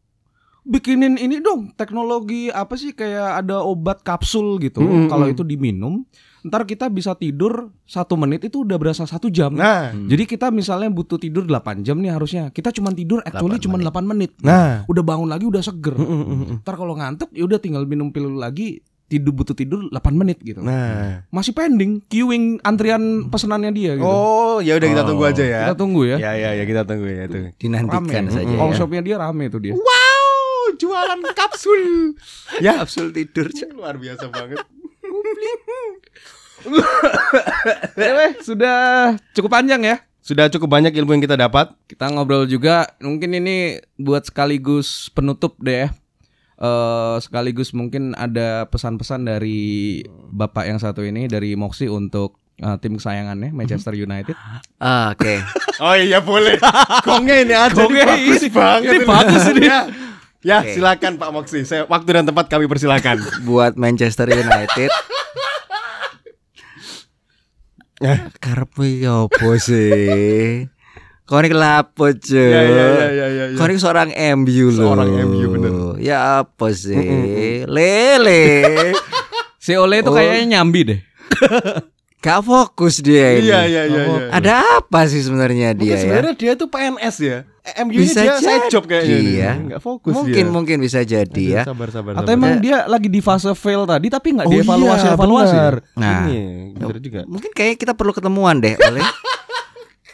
bikinin 0.62 1.18
ini 1.18 1.42
dong 1.42 1.74
teknologi 1.74 2.50
apa 2.52 2.78
sih 2.78 2.94
kayak 2.94 3.44
ada 3.44 3.62
obat 3.62 4.02
kapsul 4.04 4.60
gitu. 4.62 4.82
Mm, 4.82 5.08
Kalau 5.10 5.26
mm. 5.26 5.32
itu 5.34 5.42
diminum, 5.42 6.06
ntar 6.42 6.62
kita 6.62 6.86
bisa 6.86 7.14
tidur 7.14 7.70
satu 7.82 8.14
menit 8.14 8.42
itu 8.42 8.62
udah 8.62 8.74
berasa 8.74 9.02
satu 9.02 9.26
jam. 9.26 9.52
Nah, 9.52 9.94
Jadi 9.94 10.26
kita 10.26 10.50
misalnya 10.50 10.88
butuh 10.88 11.16
tidur 11.16 11.42
8 11.42 11.80
jam 11.80 11.96
nih 11.96 12.10
harusnya. 12.10 12.50
Kita 12.50 12.70
cuma 12.70 12.90
tidur 12.90 13.22
actually 13.22 13.56
8 13.56 13.64
cuma 13.64 13.76
menit. 13.76 13.86
8 13.88 14.02
menit. 14.04 14.30
nah. 14.40 14.82
Udah 14.84 15.02
bangun 15.02 15.26
lagi 15.26 15.44
udah 15.44 15.60
seger. 15.60 15.94
Mm, 15.94 16.02
mm. 16.04 16.46
Ntar 16.60 16.74
kalau 16.74 16.92
ngantuk 16.92 17.30
ya 17.30 17.42
udah 17.42 17.56
tinggal 17.56 17.82
minum 17.84 18.10
pil 18.10 18.26
lagi 18.32 18.82
tidur 19.06 19.30
butuh 19.30 19.52
tidur 19.52 19.86
8 19.86 19.94
menit 20.12 20.40
gitu. 20.40 20.58
Nah. 20.58 21.22
Masih 21.28 21.52
pending 21.52 22.00
queuing 22.06 22.58
antrian 22.60 23.28
pesenannya 23.28 23.70
dia 23.70 23.92
gitu. 23.94 24.02
Oh, 24.02 24.58
ya 24.58 24.74
udah 24.74 24.88
kita 24.88 25.02
Oh. 25.02 25.08
tunggu 25.08 25.24
aja 25.24 25.44
ya. 25.44 25.60
Kita 25.64 25.76
tunggu 25.76 26.02
ya. 26.04 26.16
Ya, 26.18 26.32
ya, 26.32 26.50
ya 26.56 26.64
kita 26.64 26.82
tunggu 26.82 27.06
ya 27.06 27.24
tuh. 27.26 27.52
Dinantikan 27.54 28.24
Rame. 28.24 28.32
saja 28.32 28.54
All 28.56 28.72
ya. 28.72 28.74
shopnya 28.74 29.00
dia 29.00 29.16
rame 29.16 29.46
tuh 29.46 29.60
dia. 29.60 29.76
Wow, 29.76 30.74
jualan 30.74 31.20
kapsul. 31.32 32.16
ya, 32.58 32.80
Kapsul 32.80 33.12
tidur. 33.12 33.46
Luar 33.72 33.94
biasa 33.94 34.26
banget. 34.26 34.58
Eh, 37.94 38.30
sudah 38.40 38.78
cukup 39.32 39.50
panjang 39.52 39.82
ya. 39.82 39.96
Sudah 40.18 40.46
cukup 40.46 40.70
banyak 40.70 40.94
ilmu 40.94 41.12
yang 41.12 41.22
kita 41.22 41.34
dapat. 41.34 41.74
Kita 41.84 42.06
ngobrol 42.08 42.46
juga. 42.46 42.86
Mungkin 42.98 43.34
ini 43.34 43.56
buat 43.96 44.22
sekaligus 44.22 45.10
penutup 45.10 45.58
deh 45.58 45.86
ya. 45.86 45.88
Eh, 46.56 47.16
sekaligus 47.18 47.72
mungkin 47.72 48.14
ada 48.14 48.64
pesan-pesan 48.66 49.26
dari 49.26 50.00
bapak 50.30 50.64
yang 50.64 50.78
satu 50.78 51.02
ini 51.02 51.26
dari 51.26 51.54
Moxie 51.54 51.90
untuk 51.90 52.38
eh, 52.56 52.76
tim 52.78 52.94
kesayangannya 52.94 53.50
Manchester 53.50 53.92
United. 53.92 54.38
Ah, 54.78 55.10
Oke. 55.10 55.42
Oh 55.82 55.98
iya 55.98 56.22
boleh. 56.22 56.60
Gongnya 57.02 57.42
ini 57.42 57.54
aja 57.56 57.74
Gongnya 57.74 58.06
ini 58.06 58.28
bagus 58.28 58.42
ini- 58.44 58.52
banget. 58.54 58.92
ini 58.92 58.98
bagus 59.02 59.42
ini. 59.50 59.62
Ya, 59.66 59.80
ya 60.40 60.58
Oke. 60.60 60.70
silakan 60.72 61.12
Pak 61.18 61.30
Moksi. 61.32 61.58
Saya 61.64 61.82
waktu 61.84 62.06
dan 62.12 62.24
tempat 62.24 62.46
kami 62.46 62.70
persilakan. 62.70 63.18
Buat 63.42 63.74
Manchester 63.74 64.30
United. 64.30 64.92
Karepmu 68.36 68.82
iki 68.82 69.06
opo 69.06 69.54
sih? 69.56 70.66
Kau 71.22 71.38
ini 71.38 71.48
kelapo 71.48 72.10
cuy. 72.10 72.50
Ya 72.50 72.60
ya 72.60 72.66
ya 72.66 72.86
ya 73.08 73.26
ya. 73.26 73.44
ya. 73.48 73.56
Kau 73.56 73.64
ini 73.64 73.78
seorang 73.78 74.10
MU 74.36 74.66
loh. 74.68 74.92
Seorang 74.92 75.10
MU, 75.24 75.46
bener. 75.50 75.72
Ya 75.96 76.42
apa 76.42 76.66
sih? 76.72 77.64
Lele. 77.64 78.44
Si 79.62 79.78
Ole 79.78 80.02
itu 80.02 80.10
Oh. 80.10 80.18
kayaknya 80.18 80.58
nyambi 80.58 80.80
deh. 80.82 81.00
Gak 82.22 82.42
fokus 82.42 82.98
dia 82.98 83.38
ini. 83.38 83.46
Iya 83.46 83.60
iya 83.62 83.82
iya. 83.86 84.02
Oh, 84.04 84.18
iya. 84.18 84.26
Ada 84.34 84.52
apa 84.82 85.06
sih 85.06 85.22
sebenarnya 85.22 85.70
Mungkin 85.70 85.82
dia 85.82 85.94
ya? 85.94 85.98
sebenarnya 86.02 86.34
dia 86.34 86.52
tuh 86.54 86.66
PNS 86.66 87.16
ya. 87.22 87.38
MU 87.62 87.94
ini 87.94 88.02
Bisa 88.02 88.20
dia 88.20 88.34
side 88.36 88.42
jadi 88.42 88.68
job 88.68 88.84
kayaknya. 88.84 89.16
ini. 89.16 89.32
ya. 89.36 89.52
Enggak 89.54 89.80
fokus 89.80 90.10
Mungkin 90.12 90.34
dia. 90.42 90.50
mungkin 90.50 90.76
bisa 90.78 91.00
jadi 91.00 91.44
ya. 91.46 91.62
Sabar 91.62 91.88
sabar. 91.88 92.12
Atau 92.12 92.26
sabar. 92.26 92.34
emang 92.34 92.52
dia 92.58 92.84
lagi 92.84 93.06
di 93.06 93.20
fase 93.20 93.46
fail 93.52 93.86
tadi 93.86 94.06
tapi 94.06 94.34
nggak 94.34 94.46
Oh 94.46 94.52
dievaluasi 94.52 95.04
iya, 95.04 95.14
evaluasi. 95.14 95.56
Nah. 95.94 96.26
Ini 96.26 96.40
bener 96.74 96.98
juga. 96.98 97.20
Mungkin 97.22 97.50
kayak 97.50 97.78
kita 97.78 97.92
perlu 97.92 98.10
ketemuan 98.10 98.58
deh, 98.58 98.74
oleh. 98.76 99.02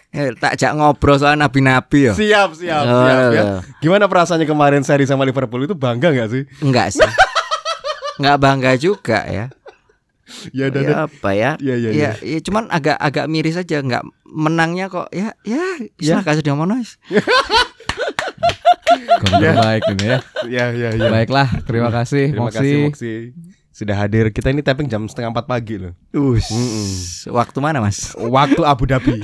Eh, 0.09 0.33
tak 0.35 0.57
jak 0.57 0.73
ngobrol 0.73 1.17
soal 1.17 1.37
nabi-nabi 1.37 2.09
ya. 2.09 2.13
Siap 2.17 2.57
siap 2.57 2.81
Oh, 2.83 3.05
siap 3.05 3.19
ya. 3.21 3.29
iya. 3.31 3.45
Gimana 3.79 4.09
perasaannya 4.09 4.45
kemarin 4.45 4.81
seri 4.81 5.05
sama 5.05 5.21
Liverpool 5.23 5.61
itu 5.63 5.77
bangga 5.77 6.09
nggak 6.09 6.29
sih? 6.29 6.43
Enggak 6.61 6.89
sih. 6.91 7.05
Enggak 8.19 8.37
bangga 8.39 8.73
juga 8.75 9.21
ya. 9.25 9.53
Ya 10.53 10.69
dan 10.69 10.83
Ya 10.85 10.97
apa 11.05 11.31
ya? 11.33 11.51
Iya, 11.57 11.75
iya, 11.75 11.91
ya, 11.91 12.11
ya, 12.21 12.39
cuman 12.41 12.69
agak 12.69 12.97
agak 12.97 13.27
miris 13.27 13.57
aja 13.57 13.81
enggak 13.81 14.05
menangnya 14.25 14.87
kok 14.87 15.09
ya 15.09 15.33
ya 15.41 15.57
Ya. 15.81 15.89
istilah 15.97 16.23
kasih 16.23 16.43
dia 16.43 16.53
mana 16.53 16.79
Kabar 19.19 19.55
baik 19.59 19.83
ini 19.91 20.05
ya. 20.07 20.19
ya 20.47 20.65
ya 20.73 20.89
ya. 20.95 21.09
Baiklah, 21.09 21.49
terima 21.65 21.91
kasih 21.91 22.31
Terima 22.31 22.47
Moxie. 22.47 22.59
kasih 22.59 22.79
Moksi 22.87 23.13
sudah 23.71 23.95
hadir. 23.95 24.27
Kita 24.29 24.51
ini 24.51 24.59
tapping 24.59 24.91
jam 24.91 25.07
setengah 25.07 25.31
empat 25.31 25.47
pagi 25.47 25.79
loh. 25.79 25.95
Us. 26.11 26.51
Waktu 27.25 27.59
mana, 27.63 27.79
Mas? 27.79 28.11
Waktu 28.13 28.67
Abu 28.67 28.91
Dhabi. 28.91 29.23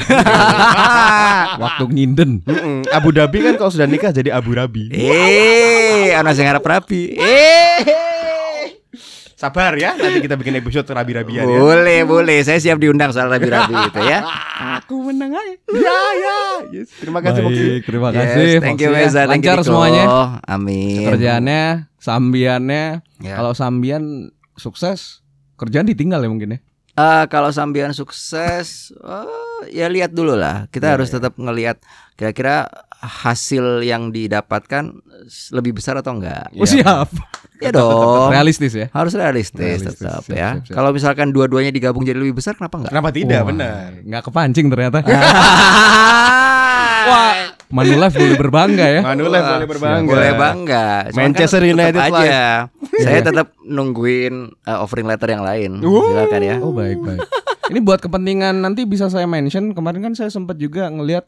Waktu 1.65 1.83
nginden. 1.91 2.39
Mm-mm. 2.47 2.87
Abu 2.89 3.11
Dhabi 3.11 3.43
kan 3.43 3.59
kalau 3.59 3.75
sudah 3.75 3.91
nikah 3.91 4.15
jadi 4.15 4.31
Abu 4.31 4.55
Dhabi. 4.55 4.95
eh, 4.95 6.15
ana 6.15 6.31
sing 6.31 6.47
ngarep 6.47 6.63
rapi. 6.63 7.19
Eh. 7.19 7.83
Sabar 9.35 9.75
ya, 9.75 9.93
nanti 9.95 10.23
kita 10.23 10.35
bikin 10.35 10.55
episode 10.57 10.87
rabi-rabian 10.87 11.43
ya. 11.43 11.59
Boleh, 11.59 12.01
boleh. 12.03 12.39
Saya 12.41 12.57
siap 12.57 12.79
diundang 12.79 13.11
soal 13.11 13.27
rabi-rabi 13.27 13.75
itu 13.75 14.01
ya. 14.01 14.23
Aku 14.79 15.03
menang 15.03 15.35
aja. 15.35 15.55
Ya 15.75 15.99
ya. 16.15 16.39
Yes. 16.71 16.95
Terima 16.97 17.19
kasih 17.19 17.43
Moksi. 17.43 17.65
Baik, 17.69 17.83
terima 17.83 18.09
Yes, 18.09 18.23
kasih. 18.31 18.63
thank 18.63 18.79
you 18.79 18.89
ya. 18.89 18.97
Meza, 18.97 19.23
thank 19.27 19.43
you 19.43 19.51
Lancar 19.51 19.59
Diko. 19.59 19.67
semuanya. 19.67 20.05
Amin. 20.47 21.03
Kerjaannya, 21.05 21.63
sambiannya. 21.99 22.85
Ya. 23.21 23.35
Kalau 23.35 23.53
sambian 23.53 24.31
sukses, 24.55 25.27
kerjaan 25.57 25.85
ditinggal 25.85 26.23
ya 26.23 26.31
mungkin 26.31 26.55
ya. 26.55 26.59
Eh, 26.95 27.25
kalau 27.27 27.51
sambian 27.51 27.91
sukses, 27.91 28.95
eh, 28.95 29.63
ya 29.75 29.91
lihat 29.91 30.15
dulu 30.15 30.39
lah. 30.39 30.71
Kita 30.71 30.95
harus 30.95 31.11
tetap 31.11 31.35
ngelihat 31.35 31.83
kira-kira 32.15 32.71
hasil 33.05 33.85
yang 33.85 34.09
didapatkan 34.09 34.97
lebih 35.53 35.77
besar 35.77 36.01
atau 36.01 36.17
enggak. 36.17 36.49
Oh 36.57 36.65
siap. 36.65 37.13
Ya 37.63 37.71
dong. 37.71 38.33
Realistis 38.33 38.75
ya. 38.75 38.87
Harus 38.91 39.15
realistis, 39.15 39.61
Realistis, 39.61 40.01
tetap 40.01 40.27
siap, 40.27 40.35
ya. 40.35 40.49
siap, 40.59 40.65
siap. 40.69 40.77
Kalau 40.77 40.91
misalkan 40.91 41.29
dua-duanya 41.31 41.71
digabung 41.71 42.03
jadi 42.03 42.19
lebih 42.19 42.41
besar, 42.41 42.59
kenapa 42.59 42.83
enggak? 42.83 42.93
Kenapa 42.93 43.11
tidak? 43.15 43.41
Wah, 43.41 43.49
Benar. 43.53 43.89
Nggak 44.05 44.23
kepancing 44.27 44.67
ternyata. 44.73 44.99
Wah, 47.05 47.33
Manulife 47.75 48.15
boleh 48.15 48.39
berbangga 48.39 48.87
ya. 48.87 49.01
Manulife 49.03 49.49
boleh 49.51 49.69
berbangga. 49.69 50.11
boleh 50.15 50.33
bangga. 50.39 50.87
Cuman 51.11 51.19
Manchester 51.19 51.59
kan 51.59 51.67
tetap 51.67 51.75
United 51.75 52.03
aja. 52.07 52.43
Saya 53.05 53.21
tetap 53.27 53.47
nungguin 53.67 54.35
uh, 54.63 54.79
offering 54.85 55.11
letter 55.11 55.29
yang 55.35 55.43
lain. 55.43 55.83
Silakan 55.83 56.43
ya. 56.47 56.57
Oh 56.63 56.71
baik 56.71 57.03
baik. 57.03 57.27
Ini 57.73 57.81
buat 57.81 57.99
kepentingan 57.99 58.61
nanti 58.61 58.85
bisa 58.85 59.09
saya 59.09 59.25
mention. 59.25 59.73
Kemarin 59.73 60.05
kan 60.05 60.13
saya 60.13 60.29
sempat 60.29 60.61
juga 60.61 60.93
ngelihat 60.93 61.25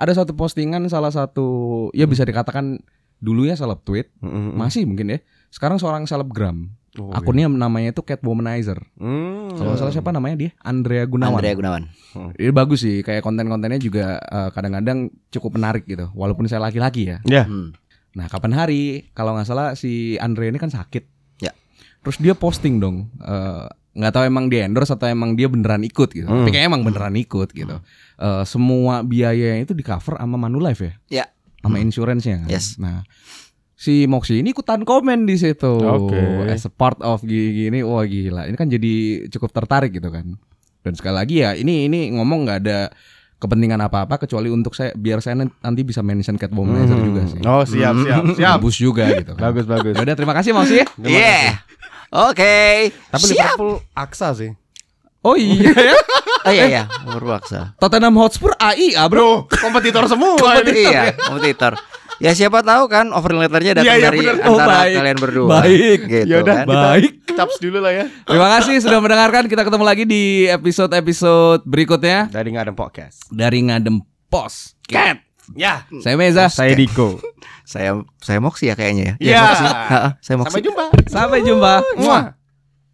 ada 0.00 0.12
satu 0.16 0.32
postingan 0.32 0.88
salah 0.88 1.12
satu 1.12 1.46
ya 1.92 2.08
bisa 2.08 2.24
dikatakan 2.24 2.80
dulu 3.20 3.44
ya 3.44 3.52
seleb 3.52 3.84
tweet 3.84 4.08
Mm-mm. 4.24 4.56
masih 4.56 4.88
mungkin 4.88 5.12
ya. 5.12 5.18
Sekarang 5.52 5.76
seorang 5.76 6.08
selebgram. 6.08 6.72
Oh, 6.98 7.14
Akunnya 7.14 7.46
namanya 7.46 7.94
itu 7.94 8.02
Catwomanizer. 8.02 8.82
Hmm. 8.98 9.54
Kalau 9.54 9.70
nggak 9.70 9.78
salah 9.78 9.94
siapa 9.94 10.10
namanya 10.10 10.36
dia? 10.42 10.50
Andrea 10.58 11.06
Gunawan. 11.06 11.38
Andrea 11.38 11.54
Gunawan. 11.54 11.82
Ini 12.34 12.50
bagus 12.50 12.82
sih, 12.82 13.06
kayak 13.06 13.22
konten-kontennya 13.22 13.78
juga 13.78 14.18
eh, 14.18 14.50
kadang-kadang 14.50 15.06
cukup 15.30 15.54
menarik 15.54 15.86
gitu. 15.86 16.10
Walaupun 16.18 16.50
saya 16.50 16.58
laki-laki 16.58 17.14
ya. 17.14 17.22
Ya. 17.22 17.46
Hmm. 17.46 17.78
Nah, 18.18 18.26
kapan 18.26 18.58
hari 18.58 19.06
kalau 19.14 19.38
nggak 19.38 19.46
salah 19.46 19.78
si 19.78 20.18
Andre 20.18 20.50
ini 20.50 20.58
kan 20.58 20.72
sakit. 20.74 21.06
Ya. 21.38 21.54
Terus 22.02 22.18
dia 22.18 22.34
posting 22.34 22.82
dong. 22.82 23.06
eh, 23.22 23.70
nggak 23.90 24.12
tahu 24.14 24.24
emang 24.26 24.46
dia 24.46 24.66
endorse 24.66 24.94
atau 24.94 25.10
emang 25.10 25.34
dia 25.34 25.46
beneran 25.46 25.82
ikut 25.82 26.10
gitu. 26.10 26.26
Hmm. 26.26 26.42
Tapi 26.42 26.50
kayaknya 26.54 26.74
emang 26.74 26.82
beneran 26.86 27.14
ikut 27.14 27.54
gitu. 27.54 27.76
Eh, 28.20 28.44
semua 28.44 29.00
biayanya 29.00 29.64
itu 29.64 29.72
di 29.72 29.80
cover 29.80 30.20
sama 30.20 30.36
Manulife 30.36 30.84
ya. 30.84 30.94
Ya. 31.08 31.26
Sama 31.64 31.80
insurance-nya 31.80 32.44
kan. 32.44 32.48
Yes. 32.52 32.76
Nah, 32.76 33.00
si 33.72 34.04
Moxie 34.04 34.44
ini 34.44 34.52
ikutan 34.52 34.84
komen 34.84 35.24
di 35.24 35.40
situ. 35.40 35.72
Oke. 35.80 36.20
As 36.46 36.68
a 36.68 36.72
part 36.72 37.00
of 37.00 37.24
gini, 37.24 37.80
wah 37.80 38.04
gila. 38.04 38.44
Ini 38.44 38.56
kan 38.56 38.68
jadi 38.68 39.24
cukup 39.32 39.56
tertarik 39.56 39.96
gitu 39.96 40.12
kan. 40.12 40.36
Dan 40.80 40.92
sekali 40.96 41.16
lagi 41.16 41.36
ya, 41.40 41.56
ini 41.56 41.88
ini 41.88 42.12
ngomong 42.12 42.44
nggak 42.44 42.58
ada 42.60 42.92
kepentingan 43.40 43.80
apa-apa 43.80 44.20
kecuali 44.20 44.52
untuk 44.52 44.76
saya 44.76 44.92
biar 44.92 45.24
saya 45.24 45.32
nanti 45.40 45.80
bisa 45.80 46.04
mention 46.04 46.36
Catwomanizer 46.36 46.92
Hmm. 46.92 47.06
juga 47.08 47.22
sih. 47.24 47.40
Oh 47.40 47.64
siap 47.64 47.94
siap 48.04 48.24
siap. 48.36 48.56
Bagus 48.60 48.76
juga 48.76 49.04
gitu 49.16 49.32
kan. 49.32 49.48
Bagus 49.48 49.64
bagus. 49.64 49.96
Yaudah 49.96 50.12
terima 50.12 50.36
kasih 50.36 50.52
Moxie. 50.52 50.84
Yeah. 51.00 51.56
Oke. 52.12 52.92
Tapi 53.08 53.24
Siap. 53.24 53.56
Liverpool 53.56 53.80
aksa 53.96 54.36
sih. 54.36 54.52
Oh 55.22 55.36
iya 55.36 55.72
ya. 55.72 55.96
Oh 56.40 56.48
iya 56.48 56.64
iya, 56.66 56.82
berpaksa. 57.04 57.76
Tottenham 57.76 58.16
Hotspur 58.16 58.56
AIA 58.56 59.04
bro. 59.06 59.44
Bro, 59.44 59.60
kompetitor 59.60 60.08
semua 60.08 60.40
ini. 60.64 60.88
iya, 60.88 61.12
kompetitor. 61.12 61.76
Ya 62.16 62.32
siapa 62.32 62.60
tahu 62.60 62.88
kan 62.88 63.12
offering 63.12 63.36
letternya 63.36 63.76
datang 63.76 63.84
Iya, 63.86 63.96
iya, 63.96 64.06
dari 64.08 64.18
bener. 64.18 64.36
Oh, 64.44 64.56
antara 64.56 64.72
baik. 64.84 64.96
kalian 64.96 65.18
berdua. 65.20 65.48
Baik. 65.58 65.98
Gitu 66.02 66.24
Yaudah, 66.32 66.54
kan. 66.54 66.66
Baik. 66.66 67.12
caps 67.30 67.56
dulu 67.56 67.78
lah 67.78 67.92
ya. 67.92 68.04
Terima 68.24 68.48
kasih 68.50 68.74
sudah 68.78 68.98
mendengarkan. 68.98 69.44
Kita 69.46 69.62
ketemu 69.62 69.84
lagi 69.84 70.04
di 70.04 70.22
episode-episode 70.46 71.60
berikutnya 71.62 72.28
Dari 72.28 72.48
ngadem 72.50 72.72
podcast. 72.72 73.28
dari 73.28 73.60
Ngadem 73.60 74.00
Pos. 74.26 74.80
Cat. 74.84 75.20
Ya. 75.52 75.84
Saya 76.00 76.16
Meza. 76.16 76.48
Saya 76.48 76.72
Diko. 76.72 77.20
Saya 77.62 78.00
saya 78.16 78.40
Moxie 78.40 78.68
ya 78.68 78.74
kayaknya 78.74 79.20
ya. 79.20 79.36
Iya. 79.36 79.42
Ha, 79.44 79.98
saya 80.18 80.40
Moxie. 80.40 80.56
Sampai 80.56 80.62
jumpa. 80.64 80.84
Sampai 81.04 81.38
jumpa. 81.44 81.72
Muah. 82.00 82.39